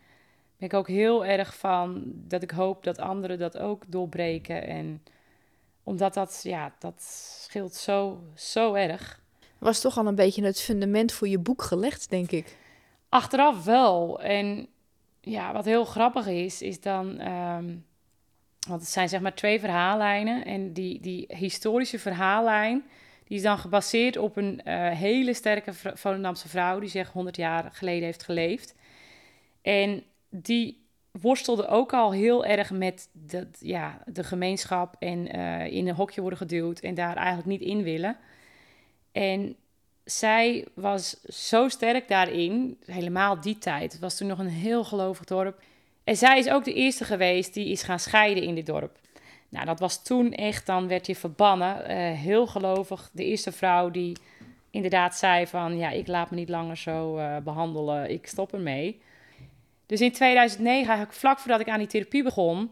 ben 0.64 0.72
ik 0.72 0.78
ook 0.78 0.96
heel 0.96 1.26
erg 1.26 1.56
van 1.56 2.04
dat 2.06 2.44
ik 2.44 2.52
hoop 2.52 2.84
dat 2.84 2.98
anderen 2.98 3.40
dat 3.40 3.58
ook 3.58 3.84
doorbreken. 3.88 4.68
En 4.68 5.04
omdat 5.84 6.14
dat, 6.14 6.40
ja, 6.44 6.74
dat 6.80 7.02
scheelt 7.48 7.74
zo, 7.74 8.24
zo 8.36 8.74
erg. 8.74 9.22
Was 9.58 9.82
toch 9.82 9.98
al 9.98 10.08
een 10.08 10.16
beetje 10.16 10.44
het 10.44 10.62
fundament 10.62 11.12
voor 11.12 11.28
je 11.28 11.40
boek 11.40 11.62
gelegd, 11.62 12.10
denk 12.10 12.32
ik? 12.32 12.58
Achteraf 13.10 13.64
wel. 13.64 14.22
En 14.22 14.68
ja, 15.22 15.54
wat 15.54 15.66
heel 15.66 15.86
grappig 15.86 16.28
is, 16.28 16.62
is 16.62 16.82
dan. 16.82 17.28
Um, 17.28 17.86
want 18.68 18.82
het 18.82 18.90
zijn 18.90 19.10
zeg 19.10 19.22
maar 19.22 19.36
twee 19.36 19.60
verhaallijnen. 19.60 20.46
En 20.46 20.74
die, 20.74 21.00
die 21.00 21.26
historische 21.28 22.00
verhaallijn 22.00 22.84
die 23.24 23.38
is 23.38 23.44
dan 23.44 23.58
gebaseerd 23.58 24.18
op 24.18 24.38
een 24.38 24.62
uh, 24.66 24.90
hele 24.90 25.34
sterke 25.34 25.74
Volendamse 25.74 26.50
vrouw 26.50 26.80
die 26.80 26.90
zich 26.90 27.12
100 27.12 27.36
jaar 27.36 27.70
geleden 27.72 28.04
heeft 28.04 28.24
geleefd. 28.24 28.76
En 29.62 30.04
die 30.36 30.82
worstelde 31.22 31.68
ook 31.68 31.94
al 31.94 32.12
heel 32.12 32.46
erg 32.46 32.72
met 32.72 33.10
de, 33.12 33.48
ja, 33.60 34.04
de 34.06 34.24
gemeenschap 34.24 34.96
en 35.00 35.36
uh, 35.36 35.66
in 35.66 35.88
een 35.88 35.96
hokje 35.96 36.22
worden 36.22 36.40
geduwd 36.40 36.80
en 36.80 36.96
daar 36.96 37.16
eigenlijk 37.16 37.48
niet 37.48 37.70
in 37.70 37.84
willen. 37.84 38.18
En 39.12 39.56
zij 40.04 40.68
was 40.74 41.22
zo 41.22 41.68
sterk 41.68 42.08
daarin, 42.08 42.78
helemaal 42.86 43.42
die 43.42 43.58
tijd. 43.58 43.92
Het 43.92 44.02
was 44.02 44.18
toen 44.18 44.28
nog 44.28 44.40
een 44.40 44.48
heel 44.48 44.84
gelovig 44.84 45.26
dorp. 45.26 45.62
En 46.04 46.16
zij 46.16 46.38
is 46.38 46.50
ook 46.50 46.64
de 46.64 46.74
eerste 46.74 47.06
geweest 47.06 47.54
die 47.54 47.70
is 47.70 47.84
gaan 47.84 48.00
scheiden 48.00 48.44
in 48.44 48.56
dit 48.56 48.66
dorp. 48.66 49.00
Nou, 49.50 49.66
dat 49.66 49.80
was 49.80 50.04
toen 50.04 50.34
echt, 50.34 50.66
dan 50.66 50.88
werd 50.88 51.08
je 51.08 51.16
verbannen. 51.16 51.92
Uh, 51.92 52.20
heel 52.20 52.48
gelovig. 52.48 53.10
De 53.12 53.26
eerste 53.26 53.52
vrouw 53.52 53.92
die 53.92 54.18
inderdaad 54.70 55.16
zei 55.16 55.48
van... 55.48 55.78
ja, 55.78 55.90
ik 55.90 56.08
laat 56.08 56.30
me 56.30 56.36
niet 56.36 56.50
langer 56.50 56.78
zo 56.78 57.18
uh, 57.18 57.38
behandelen, 57.38 58.10
ik 58.10 58.28
stop 58.28 58.54
ermee. 58.54 59.02
Dus 59.86 60.02
in 60.02 60.12
2009, 60.12 60.88
eigenlijk 60.88 61.18
vlak 61.18 61.40
voordat 61.40 61.60
ik 61.60 61.70
aan 61.70 61.78
die 61.78 61.88
therapie 61.88 62.24
begon... 62.24 62.72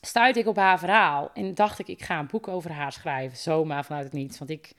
stuitte 0.00 0.40
ik 0.40 0.46
op 0.46 0.56
haar 0.56 0.78
verhaal. 0.78 1.30
En 1.34 1.54
dacht 1.54 1.78
ik, 1.78 1.88
ik 1.88 2.02
ga 2.02 2.18
een 2.18 2.26
boek 2.26 2.48
over 2.48 2.72
haar 2.72 2.92
schrijven. 2.92 3.38
Zomaar 3.38 3.84
vanuit 3.84 4.04
het 4.04 4.12
niets, 4.12 4.38
want 4.38 4.50
ik 4.50 4.72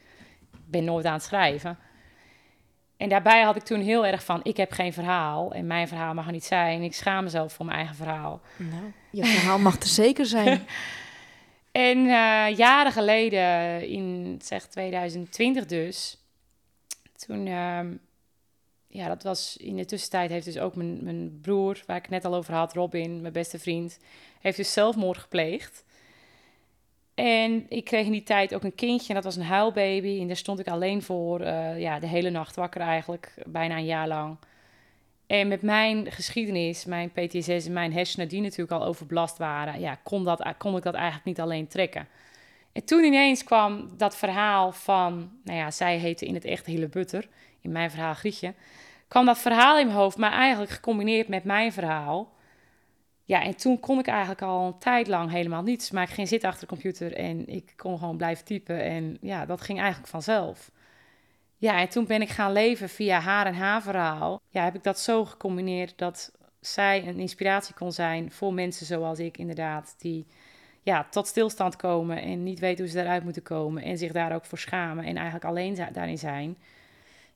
ben 0.65 0.84
nooit 0.84 1.05
aan 1.05 1.13
het 1.13 1.24
schrijven. 1.24 1.78
En 2.97 3.09
daarbij 3.09 3.41
had 3.41 3.55
ik 3.55 3.63
toen 3.63 3.82
heel 3.82 4.05
erg 4.05 4.24
van, 4.24 4.39
ik 4.43 4.57
heb 4.57 4.71
geen 4.71 4.93
verhaal. 4.93 5.53
En 5.53 5.67
mijn 5.67 5.88
verhaal 5.88 6.13
mag 6.13 6.26
er 6.26 6.32
niet 6.32 6.45
zijn. 6.45 6.82
Ik 6.82 6.93
schaam 6.93 7.24
mezelf 7.24 7.53
voor 7.53 7.65
mijn 7.65 7.78
eigen 7.78 7.95
verhaal. 7.95 8.41
Nou, 8.57 8.91
je 9.09 9.26
verhaal 9.26 9.59
mag 9.59 9.76
er 9.76 9.88
zeker 9.88 10.26
zijn. 10.26 10.65
En 11.74 11.97
uh, 11.97 12.57
jaren 12.57 12.91
geleden, 12.91 13.82
in 13.88 14.39
zeg 14.43 14.67
2020 14.67 15.65
dus, 15.65 16.17
toen, 17.15 17.45
uh, 17.45 17.80
ja, 18.93 19.07
dat 19.07 19.23
was 19.23 19.57
in 19.57 19.75
de 19.75 19.85
tussentijd, 19.85 20.29
heeft 20.29 20.45
dus 20.45 20.57
ook 20.57 20.75
mijn, 20.75 21.03
mijn 21.03 21.39
broer, 21.41 21.83
waar 21.85 21.97
ik 21.97 22.01
het 22.01 22.11
net 22.11 22.25
al 22.25 22.35
over 22.35 22.53
had, 22.53 22.73
Robin, 22.73 23.21
mijn 23.21 23.33
beste 23.33 23.59
vriend, 23.59 23.99
heeft 24.41 24.57
dus 24.57 24.73
zelfmoord 24.73 25.17
gepleegd. 25.17 25.83
En 27.13 27.65
ik 27.69 27.83
kreeg 27.85 28.05
in 28.05 28.11
die 28.11 28.23
tijd 28.23 28.55
ook 28.55 28.63
een 28.63 28.75
kindje, 28.75 29.07
en 29.07 29.15
dat 29.15 29.23
was 29.23 29.35
een 29.35 29.43
huilbaby. 29.43 30.19
En 30.21 30.27
daar 30.27 30.35
stond 30.35 30.59
ik 30.59 30.67
alleen 30.67 31.01
voor, 31.01 31.41
uh, 31.41 31.79
ja, 31.79 31.99
de 31.99 32.07
hele 32.07 32.29
nacht 32.29 32.55
wakker 32.55 32.81
eigenlijk, 32.81 33.33
bijna 33.45 33.77
een 33.77 33.85
jaar 33.85 34.07
lang. 34.07 34.37
En 35.27 35.47
met 35.47 35.61
mijn 35.61 36.11
geschiedenis, 36.11 36.85
mijn 36.85 37.11
PTSS 37.11 37.65
en 37.65 37.73
mijn 37.73 37.93
hersenen, 37.93 38.27
die 38.27 38.41
natuurlijk 38.41 38.71
al 38.71 38.85
overbelast 38.85 39.37
waren, 39.37 39.79
ja, 39.79 39.95
kon, 40.03 40.23
dat, 40.23 40.53
kon 40.57 40.77
ik 40.77 40.83
dat 40.83 40.93
eigenlijk 40.93 41.25
niet 41.25 41.39
alleen 41.39 41.67
trekken. 41.67 42.07
En 42.71 42.85
toen 42.85 43.03
ineens 43.03 43.43
kwam 43.43 43.89
dat 43.97 44.17
verhaal 44.17 44.71
van, 44.71 45.31
nou 45.43 45.57
ja, 45.57 45.71
zij 45.71 45.97
heette 45.97 46.25
in 46.25 46.33
het 46.33 46.45
echt 46.45 46.65
Hele 46.65 46.87
Butter, 46.87 47.27
in 47.64 47.72
mijn 47.72 47.91
verhaal 47.91 48.14
Grietje, 48.14 48.53
kwam 49.07 49.26
dat 49.26 49.39
verhaal 49.39 49.80
in 49.80 49.86
mijn 49.86 49.97
hoofd, 49.97 50.18
maar 50.18 50.32
eigenlijk 50.32 50.72
gecombineerd 50.72 51.28
met 51.28 51.43
mijn 51.43 51.74
verhaal. 51.74 52.32
Ja, 53.24 53.43
en 53.43 53.55
toen 53.55 53.80
kon 53.80 53.99
ik 53.99 54.07
eigenlijk 54.07 54.41
al 54.41 54.66
een 54.66 54.78
tijd 54.78 55.07
lang 55.07 55.32
helemaal 55.32 55.64
niets, 55.64 55.91
maar 55.91 56.03
ik 56.03 56.09
ging 56.09 56.28
zitten 56.28 56.49
achter 56.49 56.68
de 56.68 56.74
computer 56.74 57.16
en 57.16 57.47
ik 57.47 57.74
kon 57.76 57.97
gewoon 57.97 58.18
blijven 58.18 58.45
typen. 58.45 58.84
En 58.84 59.18
ja, 59.22 59.45
dat 59.45 59.61
ging 59.61 59.80
eigenlijk 59.80 60.09
vanzelf. 60.09 60.72
Ja, 61.57 61.80
en 61.80 61.89
toen 61.89 62.05
ben 62.05 62.22
ik 62.22 62.30
gaan 62.30 62.51
leven 62.51 62.89
via 62.89 63.20
haar 63.20 63.45
en 63.45 63.53
haar 63.53 63.82
verhaal. 63.82 64.41
Ja, 64.49 64.64
heb 64.64 64.76
ik 64.76 64.84
dat 64.84 64.99
zo 64.99 65.26
gecombineerd 65.26 65.97
dat 65.97 66.32
zij 66.59 67.07
een 67.07 67.20
inspiratie 67.20 67.76
kon 67.76 67.91
zijn 67.91 68.32
voor 68.32 68.53
mensen 68.53 68.86
zoals 68.86 69.20
ik 69.20 69.38
inderdaad, 69.38 69.95
die 69.97 70.26
ja, 70.82 71.07
tot 71.09 71.28
stilstand 71.28 71.76
komen 71.76 72.22
en 72.22 72.43
niet 72.43 72.59
weten 72.59 72.84
hoe 72.84 72.93
ze 72.93 72.97
daaruit 72.97 73.24
moeten 73.24 73.43
komen 73.43 73.84
en 73.84 73.97
zich 73.97 74.11
daar 74.11 74.36
ook 74.36 74.45
voor 74.45 74.57
schamen 74.57 75.05
en 75.05 75.16
eigenlijk 75.16 75.45
alleen 75.45 75.76
daarin 75.91 76.18
zijn. 76.18 76.57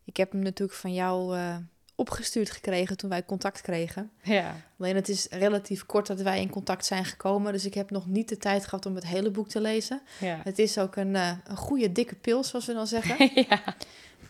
Ik 0.08 0.18
heb 0.18 0.32
hem 0.32 0.42
natuurlijk 0.42 0.78
van 0.80 0.94
jou 0.94 1.38
uh, 1.38 1.56
opgestuurd 1.96 2.52
gekregen 2.52 2.98
toen 2.98 3.10
wij 3.10 3.26
contact 3.26 3.62
kregen. 3.62 4.12
Ja. 4.22 4.56
Alleen 4.80 4.96
het 4.96 5.10
is 5.10 5.28
relatief 5.30 5.86
kort 5.86 6.08
dat 6.08 6.22
wij 6.22 6.42
in 6.42 6.50
contact 6.50 6.86
zijn 6.86 7.06
gekomen, 7.06 7.52
dus 7.52 7.66
ik 7.66 7.74
heb 7.74 7.92
nog 7.92 8.08
niet 8.08 8.30
de 8.30 8.38
tijd 8.38 8.64
gehad 8.66 8.86
om 8.86 8.96
het 8.96 9.08
hele 9.08 9.32
boek 9.32 9.50
te 9.50 9.62
lezen. 9.62 10.02
Ja. 10.20 10.40
Het 10.44 10.60
is 10.60 10.78
ook 10.78 10.96
een, 10.96 11.14
uh, 11.14 11.32
een 11.44 11.58
goede 11.58 11.92
dikke 11.92 12.16
pil, 12.16 12.44
zoals 12.44 12.66
we 12.66 12.74
dan 12.74 12.88
zeggen. 12.88 13.32
ja. 13.50 13.76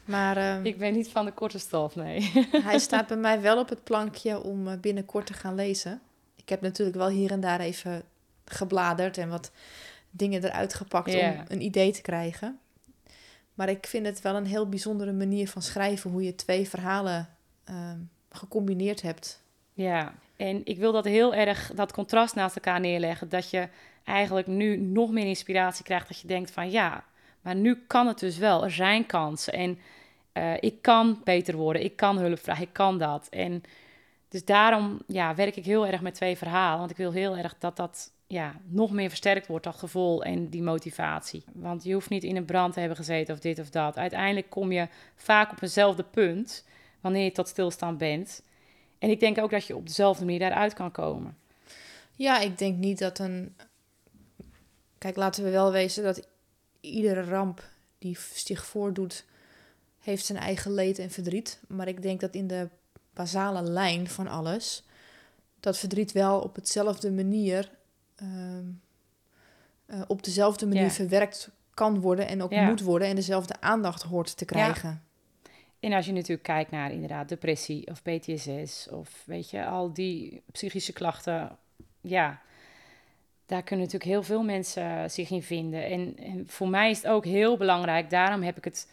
Maar 0.05 0.38
uh, 0.38 0.63
ik 0.63 0.78
ben 0.78 0.93
niet 0.93 1.09
van 1.09 1.25
de 1.25 1.32
korte 1.32 1.59
stof, 1.59 1.95
nee. 1.95 2.32
hij 2.69 2.80
staat 2.80 3.07
bij 3.13 3.17
mij 3.17 3.41
wel 3.41 3.59
op 3.59 3.69
het 3.69 3.84
plankje 3.84 4.43
om 4.43 4.67
uh, 4.67 4.73
binnenkort 4.82 5.25
te 5.25 5.34
gaan 5.34 5.55
lezen. 5.55 6.01
Ik 6.36 6.49
heb 6.49 6.61
natuurlijk 6.61 6.97
wel 6.97 7.09
hier 7.09 7.32
en 7.32 7.39
daar 7.39 7.59
even 7.59 8.03
gebladerd 8.45 9.17
en 9.17 9.30
wat 9.30 9.51
dingen 10.09 10.43
eruit 10.43 10.73
gepakt 10.73 11.15
om 11.15 11.36
een 11.47 11.61
idee 11.61 11.91
te 11.91 12.01
krijgen. 12.01 12.59
Maar 13.58 13.70
ik 13.70 13.88
vind 13.88 14.05
het 14.05 14.22
wel 14.22 14.36
een 14.36 14.45
heel 14.45 14.70
bijzondere 14.70 15.12
manier 15.12 15.49
van 15.49 15.62
schrijven, 15.62 16.12
hoe 16.12 16.24
je 16.24 16.36
twee 16.36 16.70
verhalen 16.70 17.30
ehm, 17.64 17.99
gecombineerd 18.30 19.01
hebt. 19.01 19.43
Ja, 19.74 20.14
en 20.36 20.62
ik 20.64 20.78
wil 20.78 20.91
dat 20.91 21.05
heel 21.05 21.34
erg, 21.34 21.72
dat 21.76 21.91
contrast 21.91 22.36
naast 22.36 22.55
elkaar 22.55 22.80
neerleggen. 22.80 23.30
Dat 23.30 23.49
je 23.49 23.68
eigenlijk 24.03 24.47
nu 24.47 24.78
nog 24.78 25.12
meer 25.12 25.26
inspiratie 25.26 25.84
krijgt. 25.84 26.08
Dat 26.08 26.20
je 26.20 26.28
denkt 26.28 26.51
van 26.51 26.72
ja, 26.72 27.03
maar 27.41 27.55
nu 27.55 27.84
kan 27.88 28.08
het 28.08 28.20
dus 28.20 28.38
wel. 28.38 28.64
Er 28.64 28.72
zijn 28.72 29.05
kansen. 29.05 29.53
En 29.53 29.80
eh, 30.32 30.53
ik 30.60 30.82
kan 30.82 31.22
beter 31.24 31.55
worden. 31.55 31.84
Ik 31.84 31.95
kan 31.95 32.18
hulp 32.18 32.39
vragen. 32.39 32.64
Ik 32.64 32.74
kan 32.74 32.97
dat. 32.97 33.28
En 33.30 33.64
dus 34.30 34.45
daarom 34.45 35.01
ja, 35.08 35.36
werk 35.36 35.55
ik 35.55 35.66
heel 35.66 35.88
erg 35.88 36.01
met 36.01 36.14
twee 36.14 36.38
verhalen. 36.38 36.80
Want 36.80 36.91
ik 36.91 36.97
wil 36.97 37.12
heel 37.12 37.38
erg 37.38 37.55
dat 37.60 37.76
dat 37.76 38.12
ja, 38.28 38.55
nog 38.65 38.91
meer 38.91 39.09
versterkt 39.09 39.47
wordt, 39.47 39.63
dat 39.63 39.75
gevoel 39.75 40.23
en 40.23 40.49
die 40.49 40.63
motivatie. 40.63 41.43
Want 41.53 41.84
je 41.84 41.93
hoeft 41.93 42.09
niet 42.09 42.23
in 42.23 42.36
een 42.36 42.45
brand 42.45 42.73
te 42.73 42.80
hebben 42.80 42.97
gezeten 42.97 43.34
of 43.34 43.39
dit 43.39 43.59
of 43.59 43.69
dat. 43.69 43.97
Uiteindelijk 43.97 44.49
kom 44.49 44.71
je 44.71 44.88
vaak 45.15 45.51
op 45.51 45.61
eenzelfde 45.61 46.03
punt 46.03 46.65
wanneer 47.01 47.23
je 47.23 47.32
tot 47.32 47.47
stilstand 47.47 47.97
bent. 47.97 48.41
En 48.99 49.09
ik 49.09 49.19
denk 49.19 49.38
ook 49.38 49.51
dat 49.51 49.67
je 49.67 49.75
op 49.75 49.88
dezelfde 49.88 50.25
manier 50.25 50.39
daaruit 50.39 50.73
kan 50.73 50.91
komen. 50.91 51.38
Ja, 52.15 52.39
ik 52.39 52.57
denk 52.57 52.78
niet 52.78 52.99
dat 52.99 53.19
een. 53.19 53.55
Kijk, 54.97 55.15
laten 55.15 55.43
we 55.43 55.49
wel 55.49 55.71
wezen 55.71 56.03
dat 56.03 56.28
iedere 56.80 57.23
ramp 57.23 57.63
die 57.97 58.17
zich 58.34 58.65
voordoet, 58.65 59.25
heeft 59.99 60.25
zijn 60.25 60.38
eigen 60.38 60.73
leed 60.73 60.99
en 60.99 61.11
verdriet. 61.11 61.59
Maar 61.67 61.88
ik 61.88 62.01
denk 62.01 62.19
dat 62.19 62.36
in 62.36 62.47
de 62.47 62.69
basale 63.13 63.61
lijn 63.61 64.07
van 64.07 64.28
alles, 64.28 64.84
dat 65.59 65.78
verdriet 65.78 66.11
wel 66.11 66.39
op 66.39 66.55
hetzelfde 66.55 67.11
manier, 67.11 67.69
uh, 68.24 68.57
uh, 69.88 70.01
op 70.07 70.24
dezelfde 70.24 70.65
manier 70.65 70.84
Ja. 70.84 70.89
verwerkt 70.89 71.49
kan 71.74 71.99
worden 71.99 72.28
en 72.28 72.41
ook 72.41 72.51
Ja. 72.51 72.68
moet 72.68 72.82
worden 72.82 73.07
en 73.07 73.15
dezelfde 73.15 73.61
aandacht 73.61 74.01
hoort 74.03 74.38
te 74.38 74.45
krijgen. 74.45 75.01
En 75.80 75.93
als 75.93 76.05
je 76.05 76.11
natuurlijk 76.11 76.43
kijkt 76.43 76.72
naar 76.72 76.91
inderdaad 76.91 77.30
depressie 77.30 77.88
of 77.88 78.01
PTSS 78.01 78.89
of 78.89 79.24
weet 79.26 79.49
je, 79.49 79.65
al 79.65 79.93
die 79.93 80.41
psychische 80.51 80.93
klachten, 80.93 81.57
ja, 82.01 82.41
daar 83.45 83.63
kunnen 83.63 83.86
natuurlijk 83.86 84.11
heel 84.11 84.24
veel 84.24 84.43
mensen 84.43 85.11
zich 85.11 85.30
in 85.30 85.43
vinden. 85.43 85.86
En, 85.86 86.18
en 86.18 86.43
voor 86.47 86.70
mij 86.70 86.89
is 86.89 86.97
het 86.97 87.07
ook 87.07 87.26
heel 87.26 87.57
belangrijk, 87.57 88.09
daarom 88.09 88.41
heb 88.41 88.57
ik 88.57 88.63
het 88.63 88.91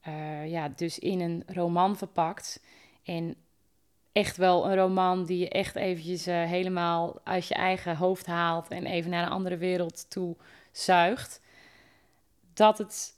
eh, 0.00 0.50
ja, 0.50 0.68
dus 0.68 0.98
in 0.98 1.20
een 1.20 1.42
roman 1.46 1.96
verpakt. 1.96 2.62
En 3.02 3.34
echt 4.14 4.36
wel 4.36 4.66
een 4.66 4.76
roman 4.76 5.24
die 5.24 5.38
je 5.38 5.48
echt 5.48 5.76
eventjes 5.76 6.26
eh, 6.26 6.44
helemaal 6.44 7.20
uit 7.24 7.46
je 7.46 7.54
eigen 7.54 7.96
hoofd 7.96 8.26
haalt 8.26 8.68
en 8.68 8.86
even 8.86 9.10
naar 9.10 9.22
een 9.22 9.32
andere 9.32 9.56
wereld 9.56 10.10
toe 10.10 10.36
zuigt. 10.72 11.40
Dat 12.52 12.78
het 12.78 13.12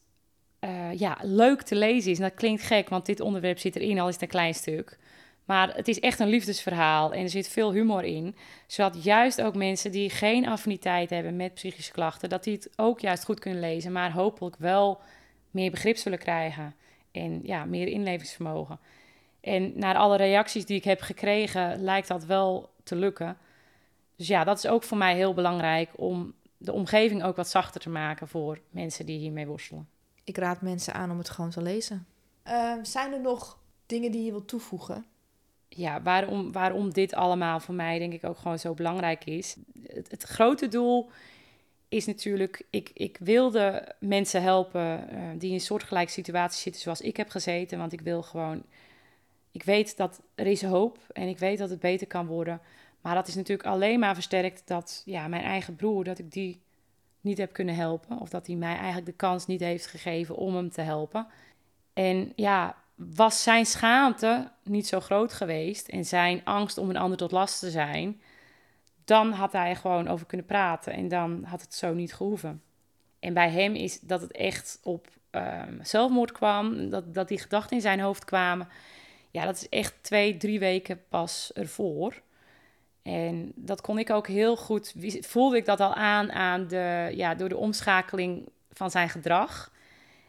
eh, 0.58 0.92
ja, 0.98 1.18
leuk 1.22 1.62
te 1.62 1.74
lezen 1.74 2.10
is. 2.10 2.18
En 2.18 2.22
dat 2.22 2.34
klinkt 2.34 2.62
gek, 2.62 2.88
want 2.88 3.06
dit 3.06 3.20
onderwerp 3.20 3.58
zit 3.58 3.76
erin, 3.76 3.98
al 3.98 4.08
is 4.08 4.14
het 4.14 4.22
een 4.22 4.28
klein 4.28 4.54
stuk. 4.54 4.98
Maar 5.44 5.74
het 5.74 5.88
is 5.88 6.00
echt 6.00 6.18
een 6.18 6.28
liefdesverhaal 6.28 7.12
en 7.12 7.22
er 7.22 7.28
zit 7.28 7.48
veel 7.48 7.72
humor 7.72 8.04
in. 8.04 8.36
Zodat 8.66 9.04
juist 9.04 9.42
ook 9.42 9.54
mensen 9.54 9.90
die 9.90 10.10
geen 10.10 10.48
affiniteit 10.48 11.10
hebben 11.10 11.36
met 11.36 11.54
psychische 11.54 11.92
klachten, 11.92 12.28
dat 12.28 12.44
die 12.44 12.54
het 12.54 12.70
ook 12.76 13.00
juist 13.00 13.24
goed 13.24 13.40
kunnen 13.40 13.60
lezen, 13.60 13.92
maar 13.92 14.12
hopelijk 14.12 14.56
wel 14.58 15.00
meer 15.50 15.70
begrip 15.70 15.96
zullen 15.96 16.18
krijgen. 16.18 16.74
En 17.12 17.40
ja, 17.42 17.64
meer 17.64 17.86
inlevingsvermogen. 17.86 18.78
En 19.46 19.72
naar 19.74 19.96
alle 19.96 20.16
reacties 20.16 20.66
die 20.66 20.76
ik 20.76 20.84
heb 20.84 21.00
gekregen, 21.00 21.82
lijkt 21.82 22.08
dat 22.08 22.24
wel 22.24 22.70
te 22.82 22.96
lukken. 22.96 23.38
Dus 24.16 24.26
ja, 24.26 24.44
dat 24.44 24.58
is 24.58 24.66
ook 24.66 24.82
voor 24.82 24.96
mij 24.96 25.14
heel 25.14 25.34
belangrijk 25.34 25.90
om 25.96 26.34
de 26.56 26.72
omgeving 26.72 27.22
ook 27.22 27.36
wat 27.36 27.48
zachter 27.48 27.80
te 27.80 27.90
maken 27.90 28.28
voor 28.28 28.60
mensen 28.70 29.06
die 29.06 29.18
hiermee 29.18 29.46
worstelen. 29.46 29.88
Ik 30.24 30.36
raad 30.36 30.60
mensen 30.60 30.94
aan 30.94 31.10
om 31.10 31.18
het 31.18 31.30
gewoon 31.30 31.50
te 31.50 31.62
lezen. 31.62 32.06
Ehm, 32.42 32.84
zijn 32.84 33.12
er 33.12 33.20
nog 33.20 33.58
dingen 33.86 34.10
die 34.10 34.24
je 34.24 34.30
wilt 34.30 34.48
toevoegen? 34.48 35.06
ja, 35.68 36.02
waarom, 36.02 36.52
waarom 36.52 36.92
dit 36.92 37.14
allemaal 37.14 37.60
voor 37.60 37.74
mij 37.74 37.98
denk 37.98 38.12
ik 38.12 38.24
ook 38.24 38.38
gewoon 38.38 38.58
zo 38.58 38.74
belangrijk 38.74 39.24
is. 39.24 39.56
Het, 39.86 40.10
het 40.10 40.22
grote 40.22 40.68
doel 40.68 41.10
is 41.88 42.06
natuurlijk, 42.06 42.62
ik, 42.70 42.90
ik 42.94 43.18
wilde 43.20 43.94
mensen 44.00 44.42
helpen 44.42 45.08
uh, 45.12 45.20
die 45.38 45.48
in 45.48 45.54
een 45.54 45.60
soortgelijke 45.60 46.12
situatie 46.12 46.60
zitten 46.60 46.82
zoals 46.82 47.00
ik 47.00 47.16
heb 47.16 47.28
gezeten. 47.28 47.78
Want 47.78 47.92
ik 47.92 48.00
wil 48.00 48.22
gewoon, 48.22 48.62
ik 49.56 49.62
weet 49.62 49.96
dat 49.96 50.20
er 50.34 50.46
is 50.46 50.62
hoop 50.62 50.98
en 51.12 51.28
ik 51.28 51.38
weet 51.38 51.58
dat 51.58 51.70
het 51.70 51.80
beter 51.80 52.06
kan 52.06 52.26
worden. 52.26 52.60
Maar 53.00 53.14
dat 53.14 53.28
is 53.28 53.34
natuurlijk 53.34 53.68
alleen 53.68 53.98
maar 53.98 54.14
versterkt 54.14 54.62
dat 54.66 55.02
ja, 55.04 55.28
mijn 55.28 55.42
eigen 55.42 55.76
broer, 55.76 56.04
dat 56.04 56.18
ik 56.18 56.32
die 56.32 56.60
niet 57.20 57.38
heb 57.38 57.52
kunnen 57.52 57.74
helpen. 57.74 58.18
Of 58.18 58.28
dat 58.28 58.46
hij 58.46 58.56
mij 58.56 58.76
eigenlijk 58.76 59.06
de 59.06 59.12
kans 59.12 59.46
niet 59.46 59.60
heeft 59.60 59.86
gegeven 59.86 60.36
om 60.36 60.54
hem 60.54 60.70
te 60.70 60.80
helpen. 60.80 61.26
En 61.92 62.32
ja, 62.34 62.76
was 62.94 63.42
zijn 63.42 63.66
schaamte 63.66 64.50
niet 64.62 64.86
zo 64.86 65.00
groot 65.00 65.32
geweest 65.32 65.88
en 65.88 66.04
zijn 66.04 66.40
angst 66.44 66.78
om 66.78 66.90
een 66.90 66.96
ander 66.96 67.18
tot 67.18 67.30
last 67.32 67.58
te 67.58 67.70
zijn, 67.70 68.20
dan 69.04 69.32
had 69.32 69.52
hij 69.52 69.70
er 69.70 69.76
gewoon 69.76 70.08
over 70.08 70.26
kunnen 70.26 70.46
praten 70.46 70.92
en 70.92 71.08
dan 71.08 71.44
had 71.44 71.60
het 71.60 71.74
zo 71.74 71.94
niet 71.94 72.14
gehoeven. 72.14 72.62
En 73.18 73.34
bij 73.34 73.50
hem 73.50 73.74
is 73.74 74.00
dat 74.00 74.20
het 74.20 74.32
echt 74.32 74.80
op 74.82 75.08
um, 75.30 75.78
zelfmoord 75.82 76.32
kwam, 76.32 76.90
dat, 76.90 77.14
dat 77.14 77.28
die 77.28 77.38
gedachten 77.38 77.76
in 77.76 77.82
zijn 77.82 78.00
hoofd 78.00 78.24
kwamen. 78.24 78.68
Ja, 79.36 79.44
dat 79.44 79.56
is 79.56 79.68
echt 79.68 79.94
twee, 80.00 80.36
drie 80.36 80.58
weken 80.58 81.00
pas 81.08 81.50
ervoor. 81.54 82.22
En 83.02 83.52
dat 83.54 83.80
kon 83.80 83.98
ik 83.98 84.10
ook 84.10 84.26
heel 84.26 84.56
goed, 84.56 84.94
voelde 85.20 85.56
ik 85.56 85.64
dat 85.64 85.80
al 85.80 85.94
aan, 85.94 86.32
aan 86.32 86.66
de, 86.66 87.12
ja, 87.14 87.34
door 87.34 87.48
de 87.48 87.56
omschakeling 87.56 88.48
van 88.72 88.90
zijn 88.90 89.08
gedrag. 89.08 89.72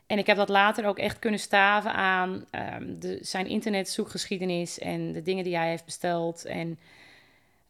En 0.08 0.18
ik 0.18 0.28
heb 0.28 0.38
dat 0.38 0.50
later 0.50 0.86
ook 0.86 1.00
echt 1.00 1.20
kunnen 1.20 1.40
staven 1.40 1.94
aan 1.94 2.46
um, 2.52 3.00
de, 3.00 3.20
zijn 3.22 3.48
internetzoekgeschiedenis 3.48 4.80
en 4.80 5.12
de 5.12 5.22
dingen 5.22 5.44
die 5.44 5.56
hij 5.56 5.70
heeft 5.70 5.86
besteld. 5.86 6.46
En 6.46 6.80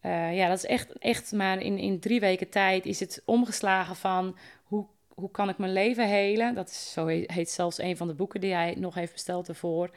uh, 0.05 0.35
ja, 0.35 0.47
dat 0.47 0.57
is 0.57 0.65
echt, 0.65 0.97
echt 0.99 1.31
maar 1.31 1.61
in, 1.61 1.77
in 1.77 1.99
drie 1.99 2.19
weken 2.19 2.49
tijd 2.49 2.85
is 2.85 2.99
het 2.99 3.21
omgeslagen 3.25 3.95
van 3.95 4.37
hoe, 4.63 4.85
hoe 5.13 5.31
kan 5.31 5.49
ik 5.49 5.57
mijn 5.57 5.73
leven 5.73 6.07
helen. 6.07 6.55
Dat 6.55 6.69
is, 6.69 6.91
zo 6.91 7.07
heet 7.07 7.49
zelfs 7.49 7.79
een 7.79 7.97
van 7.97 8.07
de 8.07 8.13
boeken 8.13 8.41
die 8.41 8.53
hij 8.53 8.75
nog 8.77 8.95
heeft 8.95 9.13
besteld 9.13 9.47
ervoor. 9.47 9.89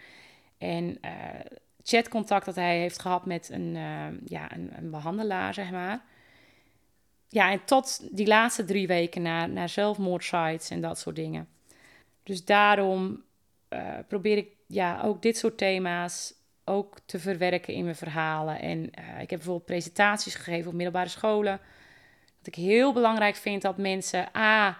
En 0.60 0.98
uh, 1.04 1.10
chatcontact 1.82 2.44
dat 2.44 2.54
hij 2.54 2.78
heeft 2.78 3.00
gehad 3.00 3.26
met 3.26 3.48
een, 3.50 3.74
uh, 3.74 4.06
ja, 4.24 4.52
een, 4.52 4.90
behandelaar, 4.90 5.54
zeg 5.54 5.70
maar. 5.70 6.02
Ja, 7.28 7.50
en 7.50 7.64
tot 7.64 8.16
die 8.16 8.26
laatste 8.26 8.64
drie 8.64 8.86
weken 8.86 9.22
naar, 9.22 9.48
naar 9.48 9.68
zelfmoordsites 9.68 10.70
en 10.70 10.80
dat 10.80 10.98
soort 10.98 11.16
dingen. 11.16 11.48
Dus 12.22 12.44
daarom 12.44 13.22
uh, 13.68 13.98
probeer 14.08 14.36
ik 14.36 14.48
ja, 14.66 15.02
ook 15.02 15.22
dit 15.22 15.36
soort 15.36 15.58
thema's 15.58 16.34
ook 16.64 16.98
te 17.06 17.18
verwerken 17.18 17.74
in 17.74 17.84
mijn 17.84 17.96
verhalen. 17.96 18.60
En 18.60 18.84
ik 19.20 19.30
heb 19.30 19.38
bijvoorbeeld 19.38 19.64
presentaties 19.64 20.34
gegeven 20.34 20.68
op 20.68 20.74
middelbare 20.74 21.08
scholen. 21.08 21.60
Dat 22.38 22.46
ik 22.46 22.54
heel 22.54 22.92
belangrijk 22.92 23.36
vind 23.36 23.62
dat 23.62 23.76
mensen 23.76 24.36
A, 24.36 24.78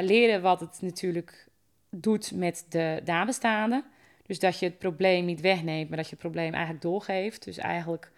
leren 0.00 0.42
wat 0.42 0.60
het 0.60 0.78
natuurlijk 0.80 1.48
doet 1.90 2.32
met 2.32 2.66
de 2.68 3.02
nabestaanden. 3.04 3.84
Dus 4.26 4.38
dat 4.38 4.58
je 4.58 4.66
het 4.66 4.78
probleem 4.78 5.24
niet 5.24 5.40
wegneemt, 5.40 5.88
maar 5.88 5.96
dat 5.96 6.06
je 6.06 6.12
het 6.12 6.20
probleem 6.20 6.52
eigenlijk 6.52 6.82
doorgeeft. 6.82 7.44
Dus 7.44 7.56
eigenlijk, 7.56 8.12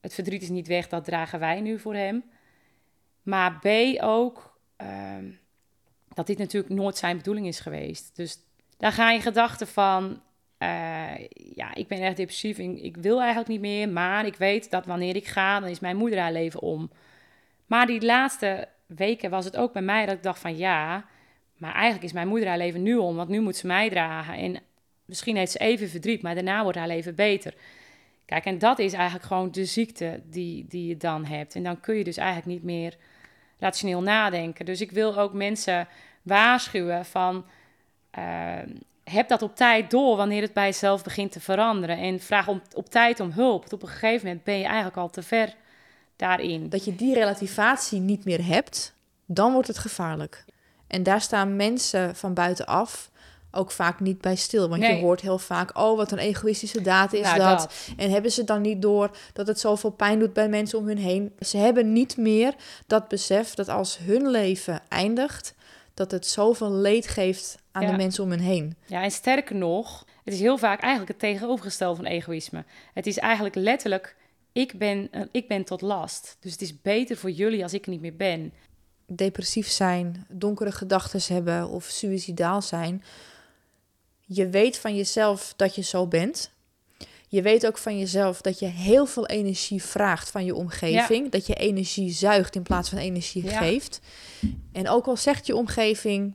het 0.00 0.14
verdriet 0.14 0.42
is 0.42 0.48
niet 0.48 0.66
weg, 0.66 0.88
dat 0.88 1.04
dragen 1.04 1.38
wij 1.38 1.60
nu 1.60 1.78
voor 1.78 1.94
hem. 1.94 2.24
Maar 3.22 3.58
B 3.58 3.66
ook, 4.02 4.58
ehm, 4.76 5.30
dat 6.14 6.26
dit 6.26 6.38
natuurlijk 6.38 6.74
nooit 6.74 6.96
zijn 6.96 7.16
bedoeling 7.16 7.46
is 7.46 7.60
geweest. 7.60 8.16
Dus 8.16 8.38
daar 8.76 8.92
gaan 8.92 9.14
je 9.14 9.20
gedachten 9.20 9.66
van, 9.66 10.22
uh, 10.58 11.18
ja, 11.54 11.74
ik 11.74 11.88
ben 11.88 12.00
echt 12.00 12.16
depressief, 12.16 12.58
ik 12.58 12.96
wil 12.96 13.18
eigenlijk 13.18 13.48
niet 13.48 13.60
meer, 13.60 13.88
maar 13.88 14.26
ik 14.26 14.36
weet 14.36 14.70
dat 14.70 14.86
wanneer 14.86 15.16
ik 15.16 15.26
ga, 15.26 15.60
dan 15.60 15.68
is 15.68 15.80
mijn 15.80 15.96
moeder 15.96 16.18
haar 16.18 16.32
leven 16.32 16.60
om. 16.60 16.90
Maar 17.66 17.86
die 17.86 18.04
laatste 18.04 18.68
weken 18.86 19.30
was 19.30 19.44
het 19.44 19.56
ook 19.56 19.72
bij 19.72 19.82
mij 19.82 20.06
dat 20.06 20.14
ik 20.14 20.22
dacht 20.22 20.40
van, 20.40 20.56
ja, 20.56 21.04
maar 21.56 21.72
eigenlijk 21.72 22.04
is 22.04 22.12
mijn 22.12 22.28
moeder 22.28 22.48
haar 22.48 22.58
leven 22.58 22.82
nu 22.82 22.96
om, 22.96 23.16
want 23.16 23.28
nu 23.28 23.40
moet 23.40 23.56
ze 23.56 23.66
mij 23.66 23.90
dragen. 23.90 24.34
En 24.34 24.60
misschien 25.10 25.36
heeft 25.36 25.52
ze 25.52 25.58
even 25.58 25.88
verdriet, 25.88 26.22
maar 26.22 26.34
daarna 26.34 26.62
wordt 26.62 26.78
haar 26.78 26.86
leven 26.86 27.14
beter. 27.14 27.54
Kijk, 28.24 28.44
en 28.44 28.58
dat 28.58 28.78
is 28.78 28.92
eigenlijk 28.92 29.24
gewoon 29.24 29.50
de 29.50 29.64
ziekte 29.64 30.20
die, 30.24 30.66
die 30.68 30.86
je 30.86 30.96
dan 30.96 31.24
hebt. 31.24 31.54
En 31.54 31.62
dan 31.62 31.80
kun 31.80 31.94
je 31.94 32.04
dus 32.04 32.16
eigenlijk 32.16 32.46
niet 32.48 32.62
meer 32.62 32.96
rationeel 33.58 34.02
nadenken. 34.02 34.64
Dus 34.64 34.80
ik 34.80 34.90
wil 34.90 35.18
ook 35.18 35.32
mensen 35.32 35.88
waarschuwen 36.22 37.04
van... 37.04 37.44
Uh, 38.18 38.58
heb 39.04 39.28
dat 39.28 39.42
op 39.42 39.56
tijd 39.56 39.90
door 39.90 40.16
wanneer 40.16 40.42
het 40.42 40.52
bij 40.52 40.64
jezelf 40.64 41.02
begint 41.02 41.32
te 41.32 41.40
veranderen. 41.40 41.98
En 41.98 42.20
vraag 42.20 42.48
op 42.74 42.90
tijd 42.90 43.20
om 43.20 43.30
hulp. 43.30 43.60
Want 43.60 43.72
op 43.72 43.82
een 43.82 43.88
gegeven 43.88 44.26
moment 44.26 44.44
ben 44.44 44.58
je 44.58 44.64
eigenlijk 44.64 44.96
al 44.96 45.10
te 45.10 45.22
ver 45.22 45.54
daarin. 46.16 46.68
Dat 46.68 46.84
je 46.84 46.96
die 46.96 47.14
relativatie 47.14 48.00
niet 48.00 48.24
meer 48.24 48.46
hebt, 48.46 48.94
dan 49.26 49.52
wordt 49.52 49.68
het 49.68 49.78
gevaarlijk. 49.78 50.44
En 50.86 51.02
daar 51.02 51.20
staan 51.20 51.56
mensen 51.56 52.16
van 52.16 52.34
buitenaf 52.34 53.09
ook 53.52 53.70
vaak 53.70 54.00
niet 54.00 54.20
bij 54.20 54.36
stil. 54.36 54.68
Want 54.68 54.82
je 54.82 54.94
hoort 54.94 55.20
heel 55.20 55.38
vaak, 55.38 55.78
oh, 55.78 55.96
wat 55.96 56.12
een 56.12 56.18
egoïstische 56.18 56.80
daad 56.80 57.12
is 57.12 57.22
nou, 57.22 57.38
dat. 57.38 57.72
En 57.96 58.10
hebben 58.10 58.32
ze 58.32 58.44
dan 58.44 58.60
niet 58.60 58.82
door 58.82 59.10
dat 59.32 59.46
het 59.46 59.60
zoveel 59.60 59.90
pijn 59.90 60.18
doet 60.18 60.32
bij 60.32 60.48
mensen 60.48 60.78
om 60.78 60.86
hun 60.86 60.98
heen? 60.98 61.32
Ze 61.38 61.56
hebben 61.56 61.92
niet 61.92 62.16
meer 62.16 62.54
dat 62.86 63.08
besef 63.08 63.54
dat 63.54 63.68
als 63.68 63.98
hun 63.98 64.30
leven 64.30 64.80
eindigt, 64.88 65.54
dat 65.94 66.10
het 66.10 66.26
zoveel 66.26 66.72
leed 66.72 67.08
geeft 67.08 67.58
aan 67.72 67.86
de 67.86 67.96
mensen 67.96 68.24
om 68.24 68.30
hen 68.30 68.40
heen. 68.40 68.76
Ja, 68.86 69.02
en 69.02 69.10
sterker 69.10 69.56
nog, 69.56 70.06
het 70.24 70.34
is 70.34 70.40
heel 70.40 70.58
vaak 70.58 70.80
eigenlijk 70.80 71.10
het 71.10 71.20
tegenovergestelde 71.20 71.96
van 71.96 72.04
egoïsme. 72.04 72.64
Het 72.94 73.06
is 73.06 73.18
eigenlijk 73.18 73.54
letterlijk, 73.54 74.16
ik 74.52 74.78
ben, 74.78 75.08
uh, 75.12 75.22
ik 75.32 75.48
ben 75.48 75.64
tot 75.64 75.80
last. 75.80 76.36
Dus 76.40 76.52
het 76.52 76.60
is 76.60 76.80
beter 76.82 77.16
voor 77.16 77.30
jullie 77.30 77.62
als 77.62 77.72
ik 77.72 77.84
er 77.84 77.90
niet 77.90 78.00
meer 78.00 78.16
ben. 78.16 78.52
Depressief 79.06 79.68
zijn, 79.68 80.26
donkere 80.28 80.72
gedachten 80.72 81.34
hebben 81.34 81.68
of 81.68 81.84
suicidaal 81.84 82.62
zijn. 82.62 83.02
Je 84.32 84.48
weet 84.48 84.78
van 84.78 84.96
jezelf 84.96 85.52
dat 85.56 85.74
je 85.74 85.82
zo 85.82 86.06
bent. 86.06 86.50
Je 87.28 87.42
weet 87.42 87.66
ook 87.66 87.78
van 87.78 87.98
jezelf 87.98 88.40
dat 88.40 88.58
je 88.58 88.66
heel 88.66 89.06
veel 89.06 89.26
energie 89.26 89.82
vraagt 89.82 90.30
van 90.30 90.44
je 90.44 90.54
omgeving. 90.54 91.30
Dat 91.30 91.46
je 91.46 91.54
energie 91.54 92.10
zuigt 92.10 92.54
in 92.54 92.62
plaats 92.62 92.88
van 92.88 92.98
energie 92.98 93.48
geeft. 93.48 94.00
En 94.72 94.88
ook 94.88 95.06
al 95.06 95.16
zegt 95.16 95.46
je 95.46 95.56
omgeving, 95.56 96.34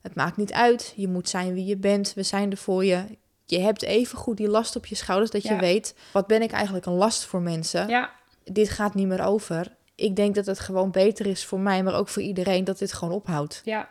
het 0.00 0.14
maakt 0.14 0.36
niet 0.36 0.52
uit, 0.52 0.92
je 0.96 1.08
moet 1.08 1.28
zijn 1.28 1.54
wie 1.54 1.64
je 1.64 1.76
bent, 1.76 2.14
we 2.14 2.22
zijn 2.22 2.50
er 2.50 2.56
voor 2.56 2.84
je. 2.84 3.04
Je 3.44 3.58
hebt 3.58 3.82
even 3.82 4.18
goed 4.18 4.36
die 4.36 4.48
last 4.48 4.76
op 4.76 4.86
je 4.86 4.94
schouders 4.94 5.30
dat 5.30 5.42
je 5.42 5.56
weet, 5.56 5.94
wat 6.12 6.26
ben 6.26 6.42
ik 6.42 6.52
eigenlijk 6.52 6.86
een 6.86 6.92
last 6.92 7.24
voor 7.24 7.40
mensen? 7.40 7.88
Ja. 7.88 8.10
Dit 8.44 8.70
gaat 8.70 8.94
niet 8.94 9.06
meer 9.06 9.24
over. 9.24 9.76
Ik 9.94 10.16
denk 10.16 10.34
dat 10.34 10.46
het 10.46 10.60
gewoon 10.60 10.90
beter 10.90 11.26
is 11.26 11.44
voor 11.44 11.60
mij, 11.60 11.82
maar 11.82 11.94
ook 11.94 12.08
voor 12.08 12.22
iedereen 12.22 12.64
dat 12.64 12.78
dit 12.78 12.92
gewoon 12.92 13.14
ophoudt. 13.14 13.60
Ja. 13.64 13.88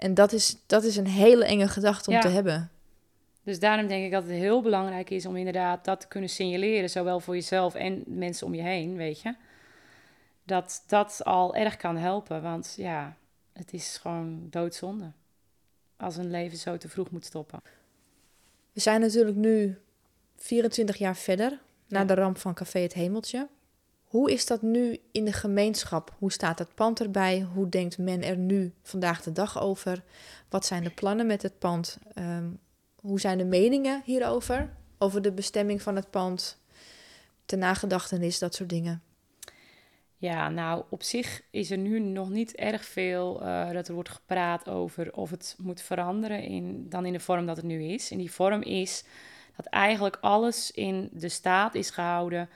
En 0.00 0.14
dat 0.14 0.32
is, 0.32 0.56
dat 0.66 0.84
is 0.84 0.96
een 0.96 1.06
hele 1.06 1.44
enge 1.44 1.68
gedachte 1.68 2.10
om 2.10 2.20
te 2.20 2.28
hebben. 2.28 2.70
Dus 3.42 3.58
daarom 3.58 3.86
denk 3.86 4.04
ik 4.04 4.10
dat 4.10 4.22
het 4.22 4.32
heel 4.32 4.62
belangrijk 4.62 5.10
is 5.10 5.26
om 5.26 5.36
inderdaad 5.36 5.84
dat 5.84 6.00
te 6.00 6.08
kunnen 6.08 6.30
signaleren, 6.30 6.90
zowel 6.90 7.20
voor 7.20 7.34
jezelf 7.34 7.74
en 7.74 8.02
mensen 8.06 8.46
om 8.46 8.54
je 8.54 8.62
heen, 8.62 8.96
weet 8.96 9.20
je. 9.20 9.34
Dat 10.44 10.84
dat 10.86 11.24
al 11.24 11.54
erg 11.54 11.76
kan 11.76 11.96
helpen, 11.96 12.42
want 12.42 12.74
ja, 12.76 13.16
het 13.52 13.72
is 13.72 13.98
gewoon 14.00 14.46
doodzonde 14.50 15.12
als 15.96 16.16
een 16.16 16.30
leven 16.30 16.58
zo 16.58 16.76
te 16.76 16.88
vroeg 16.88 17.10
moet 17.10 17.24
stoppen. 17.24 17.60
We 18.72 18.80
zijn 18.80 19.00
natuurlijk 19.00 19.36
nu 19.36 19.78
24 20.36 20.96
jaar 20.96 21.16
verder 21.16 21.60
na 21.88 22.04
de 22.04 22.14
ramp 22.14 22.38
van 22.38 22.54
Café 22.54 22.78
Het 22.78 22.92
Hemeltje. 22.92 23.48
Hoe 24.10 24.30
is 24.30 24.46
dat 24.46 24.62
nu 24.62 25.00
in 25.12 25.24
de 25.24 25.32
gemeenschap? 25.32 26.14
Hoe 26.18 26.32
staat 26.32 26.58
het 26.58 26.74
pand 26.74 27.00
erbij? 27.00 27.40
Hoe 27.40 27.68
denkt 27.68 27.98
men 27.98 28.22
er 28.22 28.36
nu 28.36 28.72
vandaag 28.82 29.22
de 29.22 29.32
dag 29.32 29.60
over? 29.60 30.02
Wat 30.48 30.66
zijn 30.66 30.84
de 30.84 30.90
plannen 30.90 31.26
met 31.26 31.42
het 31.42 31.58
pand? 31.58 31.98
Ehm, 32.14 32.48
hoe 33.00 33.20
zijn 33.20 33.38
de 33.38 33.44
meningen 33.44 34.02
hierover? 34.04 34.72
Over 34.98 35.22
de 35.22 35.32
bestemming 35.32 35.82
van 35.82 35.96
het 35.96 36.10
pand, 36.10 36.58
de 37.46 37.56
nagedachtenis, 37.56 38.38
dat 38.38 38.54
soort 38.54 38.68
dingen. 38.68 39.02
Ja, 40.16 40.48
nou, 40.48 40.84
op 40.88 41.02
zich 41.02 41.42
is 41.50 41.70
er 41.70 41.78
nu 41.78 41.98
nog 41.98 42.30
niet 42.30 42.54
erg 42.54 42.84
veel 42.84 43.42
uh, 43.42 43.70
dat 43.70 43.88
er 43.88 43.94
wordt 43.94 44.08
gepraat 44.08 44.68
over 44.68 45.12
of 45.12 45.30
het 45.30 45.56
moet 45.58 45.80
veranderen 45.80 46.42
in, 46.42 46.88
dan 46.88 47.06
in 47.06 47.12
de 47.12 47.20
vorm 47.20 47.46
dat 47.46 47.56
het 47.56 47.66
nu 47.66 47.84
is. 47.84 48.10
En 48.10 48.18
die 48.18 48.32
vorm 48.32 48.62
is 48.62 49.04
dat 49.56 49.66
eigenlijk 49.66 50.18
alles 50.20 50.70
in 50.70 51.10
de 51.12 51.28
staat 51.28 51.74
is 51.74 51.90
gehouden, 51.90 52.48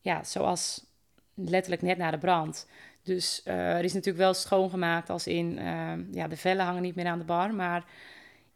ja, 0.00 0.24
zoals 0.24 0.92
letterlijk 1.34 1.82
net 1.82 1.98
na 1.98 2.10
de 2.10 2.18
brand. 2.18 2.68
Dus 3.02 3.42
uh, 3.44 3.76
er 3.76 3.84
is 3.84 3.92
natuurlijk 3.92 4.24
wel 4.24 4.34
schoongemaakt 4.34 5.10
als 5.10 5.26
in, 5.26 5.58
uh, 5.58 5.92
ja, 6.12 6.28
de 6.28 6.36
vellen 6.36 6.64
hangen 6.64 6.82
niet 6.82 6.94
meer 6.94 7.06
aan 7.06 7.18
de 7.18 7.24
bar, 7.24 7.54
maar 7.54 7.84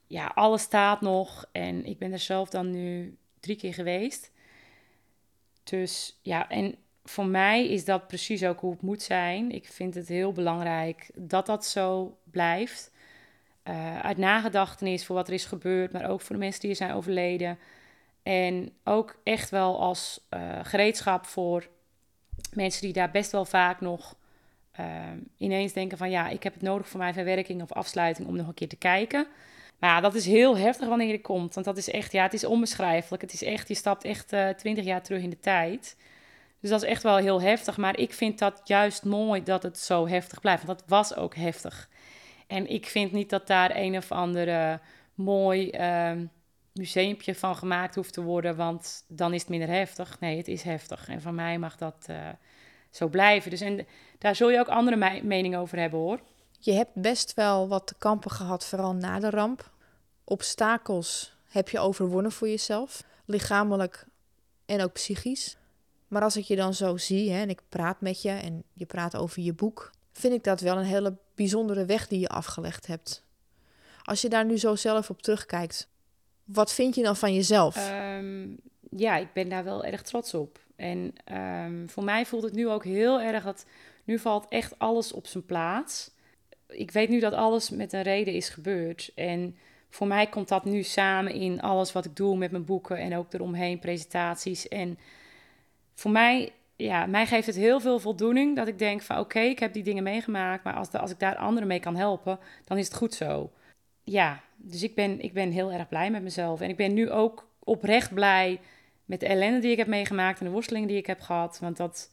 ja, 0.07 0.33
alles 0.35 0.63
staat 0.63 1.01
nog. 1.01 1.49
En 1.53 1.85
ik 1.85 1.99
ben 1.99 2.13
er 2.13 2.19
zelf 2.19 2.49
dan 2.49 2.71
nu 2.71 3.17
drie 3.41 3.57
keer 3.57 3.75
geweest. 3.75 4.31
Dus 5.63 6.19
ja, 6.23 6.49
en 6.49 6.75
voor 7.05 7.27
mij 7.27 7.69
is 7.69 7.85
dat 7.85 8.07
precies 8.07 8.45
ook 8.45 8.61
hoe 8.61 8.73
het 8.73 8.83
moet 8.83 9.03
zijn. 9.03 9.51
Ik 9.51 9.67
vind 9.69 9.95
het 9.95 10.09
heel 10.09 10.33
belangrijk 10.33 11.11
dat 11.15 11.47
dat 11.47 11.67
zo 11.67 12.19
blijft. 12.31 12.93
Uh, 13.65 14.01
uit 14.01 14.17
nagedachtenis 14.17 15.07
voor 15.07 15.17
wat 15.17 15.29
er 15.29 15.35
is 15.35 15.45
gebeurd, 15.45 15.93
maar 15.93 16.11
ook 16.11 16.21
voor 16.21 16.35
de 16.35 16.43
mensen 16.43 16.61
die 16.61 16.71
er 16.71 16.77
zijn 16.77 16.93
overleden. 16.93 17.59
En 18.23 18.73
ook 18.85 19.21
echt 19.25 19.51
wel 19.51 19.81
als 19.81 20.27
uh, 20.31 20.59
gereedschap 20.63 21.27
voor 21.27 21.69
mensen 22.53 22.83
die 22.83 22.93
daar 22.93 23.11
best 23.11 23.33
wel 23.33 23.45
vaak 23.45 23.81
nog 23.81 24.17
uh, 24.81 24.87
ineens 25.37 25.73
denken 25.73 25.99
van 25.99 26.11
ja, 26.11 26.29
ik 26.29 26.43
heb 26.43 26.53
het 26.53 26.63
nodig 26.63 26.89
voor 26.89 27.01
mijn 27.01 27.15
verwerking 27.15 27.63
of 27.63 27.73
afsluiting 27.73 28.29
om 28.29 28.37
nog 28.37 28.47
een 28.47 28.55
keer 28.55 28.69
te 28.69 28.77
kijken. 28.77 29.27
Maar 29.79 29.91
ja, 29.91 30.01
dat 30.01 30.15
is 30.15 30.27
heel 30.27 30.57
heftig 30.59 30.89
wanneer 30.89 31.09
je 31.09 31.21
komt. 31.21 31.55
Want 31.55 31.67
dat 31.67 31.77
is 31.77 31.91
echt, 31.91 32.13
ja, 32.13 32.23
het 32.23 32.33
is 32.33 32.45
onbeschrijfelijk. 32.45 33.23
Het 33.23 33.33
is 33.33 33.43
echt, 33.43 33.69
je 33.69 33.75
stapt 33.75 34.05
echt 34.05 34.35
twintig 34.57 34.85
jaar 34.85 35.03
terug 35.03 35.23
in 35.23 35.31
de 35.31 35.41
tijd. 35.41 35.97
Dus 36.61 36.71
dat 36.71 36.83
is 36.83 36.89
echt 36.89 37.03
wel 37.03 37.17
heel 37.17 37.41
heftig. 37.43 37.77
Maar 37.77 37.99
ik 37.99 38.13
vind 38.13 38.39
dat 38.39 38.61
juist 38.65 39.05
mooi 39.05 39.43
dat 39.43 39.63
het 39.63 39.79
zo 39.79 40.09
heftig 40.09 40.41
blijft. 40.41 40.65
Want 40.65 40.79
dat 40.79 40.89
was 40.89 41.17
ook 41.17 41.35
heftig. 41.35 41.89
En 42.47 42.71
ik 42.71 42.87
vind 42.87 43.13
niet 43.13 43.31
dat 43.31 43.47
daar 43.47 43.77
een 43.77 43.97
of 43.97 44.13
andere 44.13 44.81
mooi 45.15 45.71
uh, 45.71 46.13
museumpje 46.79 47.35
van 47.35 47.57
gemaakt 47.57 47.95
hoeft 47.95 48.13
te 48.13 48.23
worden. 48.23 48.57
Want 48.57 49.05
dan 49.09 49.35
is 49.35 49.41
het 49.41 49.51
minder 49.51 49.69
heftig. 49.69 50.21
Nee, 50.21 50.37
het 50.37 50.49
is 50.49 50.63
heftig. 50.63 51.09
En 51.09 51.21
van 51.21 51.35
mij 51.35 51.59
mag 51.59 51.77
dat 51.77 52.07
uh, 52.11 52.29
zo 52.91 53.09
blijven. 53.09 53.51
Dus 53.51 53.61
en 53.61 53.87
daar 54.19 54.37
zul 54.37 54.51
je 54.51 54.59
ook 54.59 54.69
andere 54.69 54.97
me 54.97 55.21
meningen 55.23 55.59
over 55.59 55.79
hebben 55.79 55.99
hoor. 55.99 56.21
Je 56.61 56.73
hebt 56.73 56.95
best 56.95 57.35
wel 57.35 57.69
wat 57.69 57.87
te 57.87 57.95
kampen 57.99 58.31
gehad, 58.31 58.67
vooral 58.67 58.95
na 58.95 59.19
de 59.19 59.31
ramp. 59.31 59.71
Obstakels 60.25 61.37
heb 61.49 61.69
je 61.69 61.79
overwonnen 61.79 62.33
voor 62.33 62.49
jezelf, 62.49 63.05
lichamelijk 63.25 64.07
en 64.67 64.81
ook 64.81 64.93
psychisch. 64.93 65.57
Maar 66.09 66.23
als 66.23 66.37
ik 66.37 66.45
je 66.45 66.57
dan 66.57 66.75
zo 66.75 66.97
zie 66.97 67.31
hè, 67.31 67.41
en 67.41 67.51
ik 67.51 67.61
praat 67.69 68.01
met 68.01 68.23
je 68.23 68.31
en 68.31 68.65
je 68.73 68.87
praat 68.87 69.17
over 69.17 69.43
je 69.43 69.53
boek, 69.53 69.91
vind 70.13 70.35
ik 70.35 70.45
dat 70.45 70.61
wel 70.61 70.77
een 70.77 70.85
hele 70.85 71.17
bijzondere 71.35 71.85
weg 71.85 72.09
die 72.09 72.21
je 72.21 72.29
afgelegd 72.29 72.87
hebt. 72.87 73.23
Als 74.03 74.21
je 74.21 74.29
daar 74.29 74.45
nu 74.45 74.59
zo 74.59 74.77
zelf 74.77 75.11
op 75.11 75.23
terugkijkt, 75.23 75.89
wat 76.53 76.73
vind 76.73 76.95
je 76.95 77.03
dan 77.03 77.17
van 77.17 77.35
jezelf? 77.35 77.91
Um, 78.19 78.57
ja, 78.91 79.17
ik 79.17 79.33
ben 79.33 79.49
daar 79.49 79.65
wel 79.65 79.85
erg 79.85 80.03
trots 80.03 80.35
op. 80.35 80.59
En 80.77 81.13
um, 81.33 81.91
voor 81.91 82.05
mij 82.05 82.27
voelt 82.27 82.43
het 82.43 82.53
nu 82.53 82.69
ook 82.69 82.85
heel 82.85 83.21
erg 83.21 83.45
dat 83.45 83.67
nu 84.05 84.19
valt 84.19 84.47
echt 84.49 84.79
alles 84.79 85.13
op 85.13 85.27
zijn 85.27 85.47
plaats. 85.47 86.11
Ik 86.69 86.91
weet 86.91 87.09
nu 87.09 87.21
dat 87.21 87.33
alles 87.33 87.71
met 87.71 87.93
een 87.93 88.03
reden 88.03 88.35
is 88.35 88.49
gebeurd. 88.49 89.11
En 89.15 89.57
voor 89.91 90.07
mij 90.07 90.27
komt 90.27 90.49
dat 90.49 90.65
nu 90.65 90.83
samen 90.83 91.33
in 91.33 91.61
alles 91.61 91.93
wat 91.93 92.05
ik 92.05 92.17
doe 92.17 92.37
met 92.37 92.51
mijn 92.51 92.65
boeken 92.65 92.97
en 92.97 93.17
ook 93.17 93.33
eromheen, 93.33 93.79
presentaties. 93.79 94.69
En 94.69 94.99
voor 95.95 96.11
mij, 96.11 96.53
ja, 96.77 97.07
mij 97.07 97.27
geeft 97.27 97.47
het 97.47 97.57
heel 97.57 97.81
veel 97.81 97.99
voldoening 97.99 98.57
dat 98.57 98.69
ik 98.69 98.79
denk 98.79 99.03
van 99.03 99.19
oké, 99.19 99.41
ik 99.41 99.59
heb 99.59 99.73
die 99.73 99.83
dingen 99.83 100.03
meegemaakt, 100.03 100.65
maar 100.65 100.75
als, 100.75 100.93
als 100.93 101.11
ik 101.11 101.19
daar 101.19 101.37
anderen 101.37 101.69
mee 101.69 101.81
kan 101.81 101.97
helpen, 101.97 102.39
dan 102.65 102.79
is 102.79 102.87
het 102.87 102.97
goed 102.97 103.15
zo. 103.15 103.51
Ja, 104.11 104.41
dus 104.57 104.83
ik 104.83 104.95
ben, 104.95 105.21
ik 105.21 105.33
ben 105.33 105.51
heel 105.51 105.73
erg 105.73 105.89
blij 105.89 106.11
met 106.11 106.23
mezelf. 106.23 106.61
En 106.61 106.69
ik 106.69 106.77
ben 106.77 106.95
nu 106.95 107.11
ook 107.11 107.49
oprecht 107.59 108.15
blij 108.15 108.61
met 109.05 109.21
de 109.21 109.27
ellende 109.27 109.59
die 109.59 109.71
ik 109.71 109.77
heb 109.77 109.87
meegemaakt 109.87 110.39
en 110.39 110.47
de 110.47 110.53
worstelingen 110.53 110.89
die 110.89 110.97
ik 110.97 111.07
heb 111.07 111.21
gehad. 111.21 111.59
Want 111.59 111.77
dat, 111.77 112.11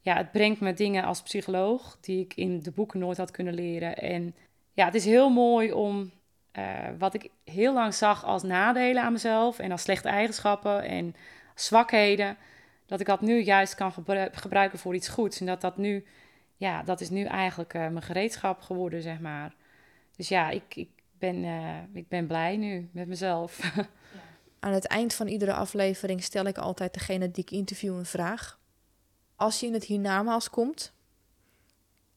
ja, 0.00 0.16
het 0.16 0.32
brengt 0.32 0.60
me 0.60 0.74
dingen 0.74 1.04
als 1.04 1.22
psycholoog 1.22 1.98
die 2.00 2.20
ik 2.20 2.34
in 2.34 2.62
de 2.62 2.70
boeken 2.70 2.98
nooit 2.98 3.16
had 3.16 3.30
kunnen 3.30 3.54
leren. 3.54 3.96
En 3.96 4.34
ja, 4.72 4.84
het 4.84 4.94
is 4.94 5.04
heel 5.04 5.30
mooi 5.30 5.72
om 5.72 6.10
uh, 6.58 6.88
wat 6.98 7.14
ik 7.14 7.30
heel 7.44 7.74
lang 7.74 7.94
zag 7.94 8.24
als 8.24 8.42
nadelen 8.42 9.02
aan 9.02 9.12
mezelf 9.12 9.58
en 9.58 9.70
als 9.70 9.82
slechte 9.82 10.08
eigenschappen 10.08 10.82
en 10.82 11.14
zwakheden 11.54 12.36
dat 12.86 13.00
ik 13.00 13.06
dat 13.06 13.20
nu 13.20 13.42
juist 13.42 13.74
kan 13.74 13.92
gebruiken 14.32 14.78
voor 14.78 14.94
iets 14.94 15.08
goeds. 15.08 15.40
En 15.40 15.46
dat 15.46 15.60
dat 15.60 15.76
nu, 15.76 16.04
ja, 16.56 16.82
dat 16.82 17.00
is 17.00 17.10
nu 17.10 17.24
eigenlijk 17.24 17.74
uh, 17.74 17.80
mijn 17.80 18.02
gereedschap 18.02 18.60
geworden, 18.60 19.02
zeg 19.02 19.20
maar. 19.20 19.54
Dus 20.16 20.28
ja, 20.28 20.50
ik, 20.50 20.86
ben, 21.18 21.44
uh, 21.44 21.76
ik 21.92 22.08
ben 22.08 22.26
blij 22.26 22.56
nu 22.56 22.88
met 22.92 23.08
mezelf. 23.08 23.60
Aan 24.60 24.72
het 24.72 24.86
eind 24.86 25.14
van 25.14 25.26
iedere 25.26 25.52
aflevering 25.52 26.22
stel 26.22 26.44
ik 26.44 26.58
altijd 26.58 26.94
degene 26.94 27.30
die 27.30 27.44
ik 27.44 27.50
interview 27.50 27.96
een 27.96 28.06
vraag. 28.06 28.58
Als 29.36 29.60
je 29.60 29.66
in 29.66 29.72
het 29.72 29.84
hiernamaals 29.84 30.50
komt 30.50 30.92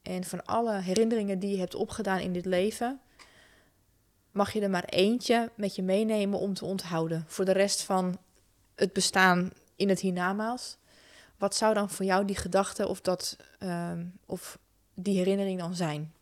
en 0.02 0.24
van 0.24 0.44
alle 0.44 0.80
herinneringen 0.80 1.38
die 1.38 1.50
je 1.50 1.58
hebt 1.58 1.74
opgedaan 1.74 2.18
in 2.18 2.32
dit 2.32 2.44
leven, 2.44 3.00
mag 4.30 4.52
je 4.52 4.60
er 4.60 4.70
maar 4.70 4.84
eentje 4.84 5.50
met 5.56 5.74
je 5.74 5.82
meenemen 5.82 6.38
om 6.38 6.54
te 6.54 6.64
onthouden. 6.64 7.24
Voor 7.26 7.44
de 7.44 7.52
rest 7.52 7.82
van 7.82 8.18
het 8.74 8.92
bestaan 8.92 9.50
in 9.76 9.88
het 9.88 10.00
hiernamaals. 10.00 10.76
Wat 11.38 11.54
zou 11.54 11.74
dan 11.74 11.90
voor 11.90 12.04
jou 12.04 12.24
die 12.24 12.36
gedachte 12.36 12.88
of, 12.88 13.00
dat, 13.00 13.36
uh, 13.58 13.92
of 14.26 14.58
die 14.94 15.16
herinnering 15.16 15.58
dan 15.58 15.74
zijn? 15.74 16.12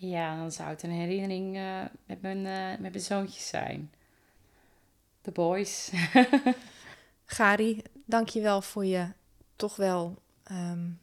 Ja, 0.00 0.36
dan 0.36 0.52
zou 0.52 0.68
het 0.68 0.82
een 0.82 0.90
herinnering 0.90 1.56
uh, 1.56 1.82
met, 2.06 2.22
mijn, 2.22 2.38
uh, 2.38 2.80
met 2.80 2.92
mijn 2.92 3.00
zoontjes 3.00 3.48
zijn. 3.48 3.92
The 5.20 5.30
boys. 5.30 5.90
Gari, 7.24 7.82
dank 8.04 8.28
je 8.28 8.40
wel 8.40 8.62
voor 8.62 8.84
je 8.84 9.12
toch 9.56 9.76
wel 9.76 10.22
um, 10.50 11.00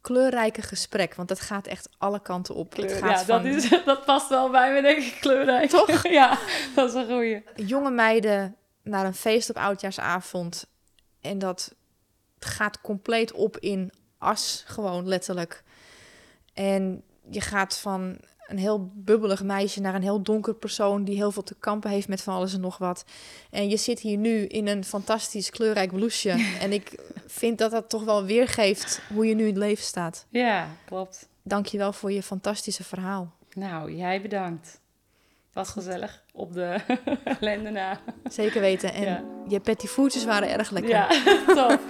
kleurrijke 0.00 0.62
gesprek. 0.62 1.14
Want 1.14 1.28
het 1.28 1.40
gaat 1.40 1.66
echt 1.66 1.88
alle 1.98 2.22
kanten 2.22 2.54
op. 2.54 2.70
Kleur, 2.70 2.90
het 2.90 2.98
gaat 2.98 3.26
ja, 3.26 3.38
dat, 3.38 3.44
is, 3.44 3.68
dat 3.84 4.04
past 4.04 4.28
wel 4.28 4.50
bij 4.50 4.72
me, 4.72 4.82
denk 4.82 4.98
ik, 4.98 5.16
kleurrijk. 5.20 5.70
Toch? 5.70 6.08
ja, 6.20 6.38
dat 6.74 6.88
is 6.88 6.94
een 6.94 7.06
goeie. 7.06 7.42
Jonge 7.54 7.90
meiden 7.90 8.56
naar 8.82 9.06
een 9.06 9.14
feest 9.14 9.50
op 9.50 9.56
oudjaarsavond. 9.56 10.66
En 11.20 11.38
dat 11.38 11.74
gaat 12.38 12.80
compleet 12.80 13.32
op 13.32 13.58
in 13.58 13.92
as, 14.18 14.64
gewoon 14.66 15.08
letterlijk. 15.08 15.62
En 16.54 17.04
je 17.30 17.40
gaat 17.40 17.78
van 17.78 18.16
een 18.46 18.58
heel 18.58 18.90
bubbelig 18.94 19.42
meisje 19.42 19.80
naar 19.80 19.94
een 19.94 20.02
heel 20.02 20.22
donker 20.22 20.54
persoon 20.54 21.04
die 21.04 21.16
heel 21.16 21.30
veel 21.30 21.42
te 21.42 21.54
kampen 21.58 21.90
heeft 21.90 22.08
met 22.08 22.22
van 22.22 22.34
alles 22.34 22.54
en 22.54 22.60
nog 22.60 22.78
wat. 22.78 23.04
En 23.50 23.68
je 23.68 23.76
zit 23.76 24.00
hier 24.00 24.16
nu 24.16 24.46
in 24.46 24.66
een 24.66 24.84
fantastisch 24.84 25.50
kleurrijk 25.50 25.92
blouseje. 25.92 26.52
en 26.60 26.72
ik 26.72 26.98
vind 27.26 27.58
dat 27.58 27.70
dat 27.70 27.88
toch 27.88 28.04
wel 28.04 28.24
weergeeft 28.24 29.00
hoe 29.14 29.26
je 29.26 29.34
nu 29.34 29.42
in 29.42 29.48
het 29.48 29.56
leven 29.56 29.84
staat. 29.84 30.26
Ja, 30.28 30.68
klopt. 30.84 31.28
Dank 31.42 31.66
je 31.66 31.78
wel 31.78 31.92
voor 31.92 32.12
je 32.12 32.22
fantastische 32.22 32.84
verhaal. 32.84 33.32
Nou, 33.54 33.94
jij 33.94 34.22
bedankt. 34.22 34.80
Was 35.52 35.68
gezellig 35.68 36.22
op 36.32 36.52
de 36.52 36.80
ellende 37.40 37.70
na. 37.70 38.00
Zeker 38.24 38.60
weten. 38.60 38.92
En 38.92 39.04
ja. 39.04 39.24
je 39.48 39.60
petitvoetjes 39.60 40.24
waren 40.24 40.50
erg 40.50 40.70
lekker. 40.70 40.90
Ja, 40.90 41.08
top. 41.68 41.80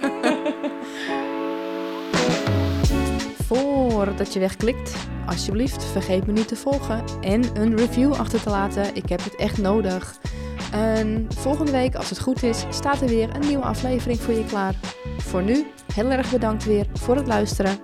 Voordat 3.53 4.33
je 4.33 4.39
wegklikt, 4.39 4.95
alsjeblieft 5.25 5.83
vergeet 5.83 6.25
me 6.25 6.31
niet 6.31 6.47
te 6.47 6.55
volgen 6.55 7.03
en 7.21 7.43
een 7.53 7.77
review 7.77 8.13
achter 8.13 8.41
te 8.41 8.49
laten. 8.49 8.95
Ik 8.95 9.09
heb 9.09 9.23
het 9.23 9.35
echt 9.35 9.57
nodig. 9.57 10.17
En 10.71 11.27
volgende 11.37 11.71
week, 11.71 11.95
als 11.95 12.09
het 12.09 12.19
goed 12.19 12.43
is, 12.43 12.65
staat 12.69 13.01
er 13.01 13.07
weer 13.07 13.35
een 13.35 13.47
nieuwe 13.47 13.63
aflevering 13.63 14.19
voor 14.19 14.33
je 14.33 14.45
klaar. 14.45 14.75
Voor 15.17 15.43
nu, 15.43 15.65
heel 15.93 16.09
erg 16.09 16.31
bedankt 16.31 16.65
weer 16.65 16.85
voor 16.93 17.15
het 17.15 17.27
luisteren 17.27 17.79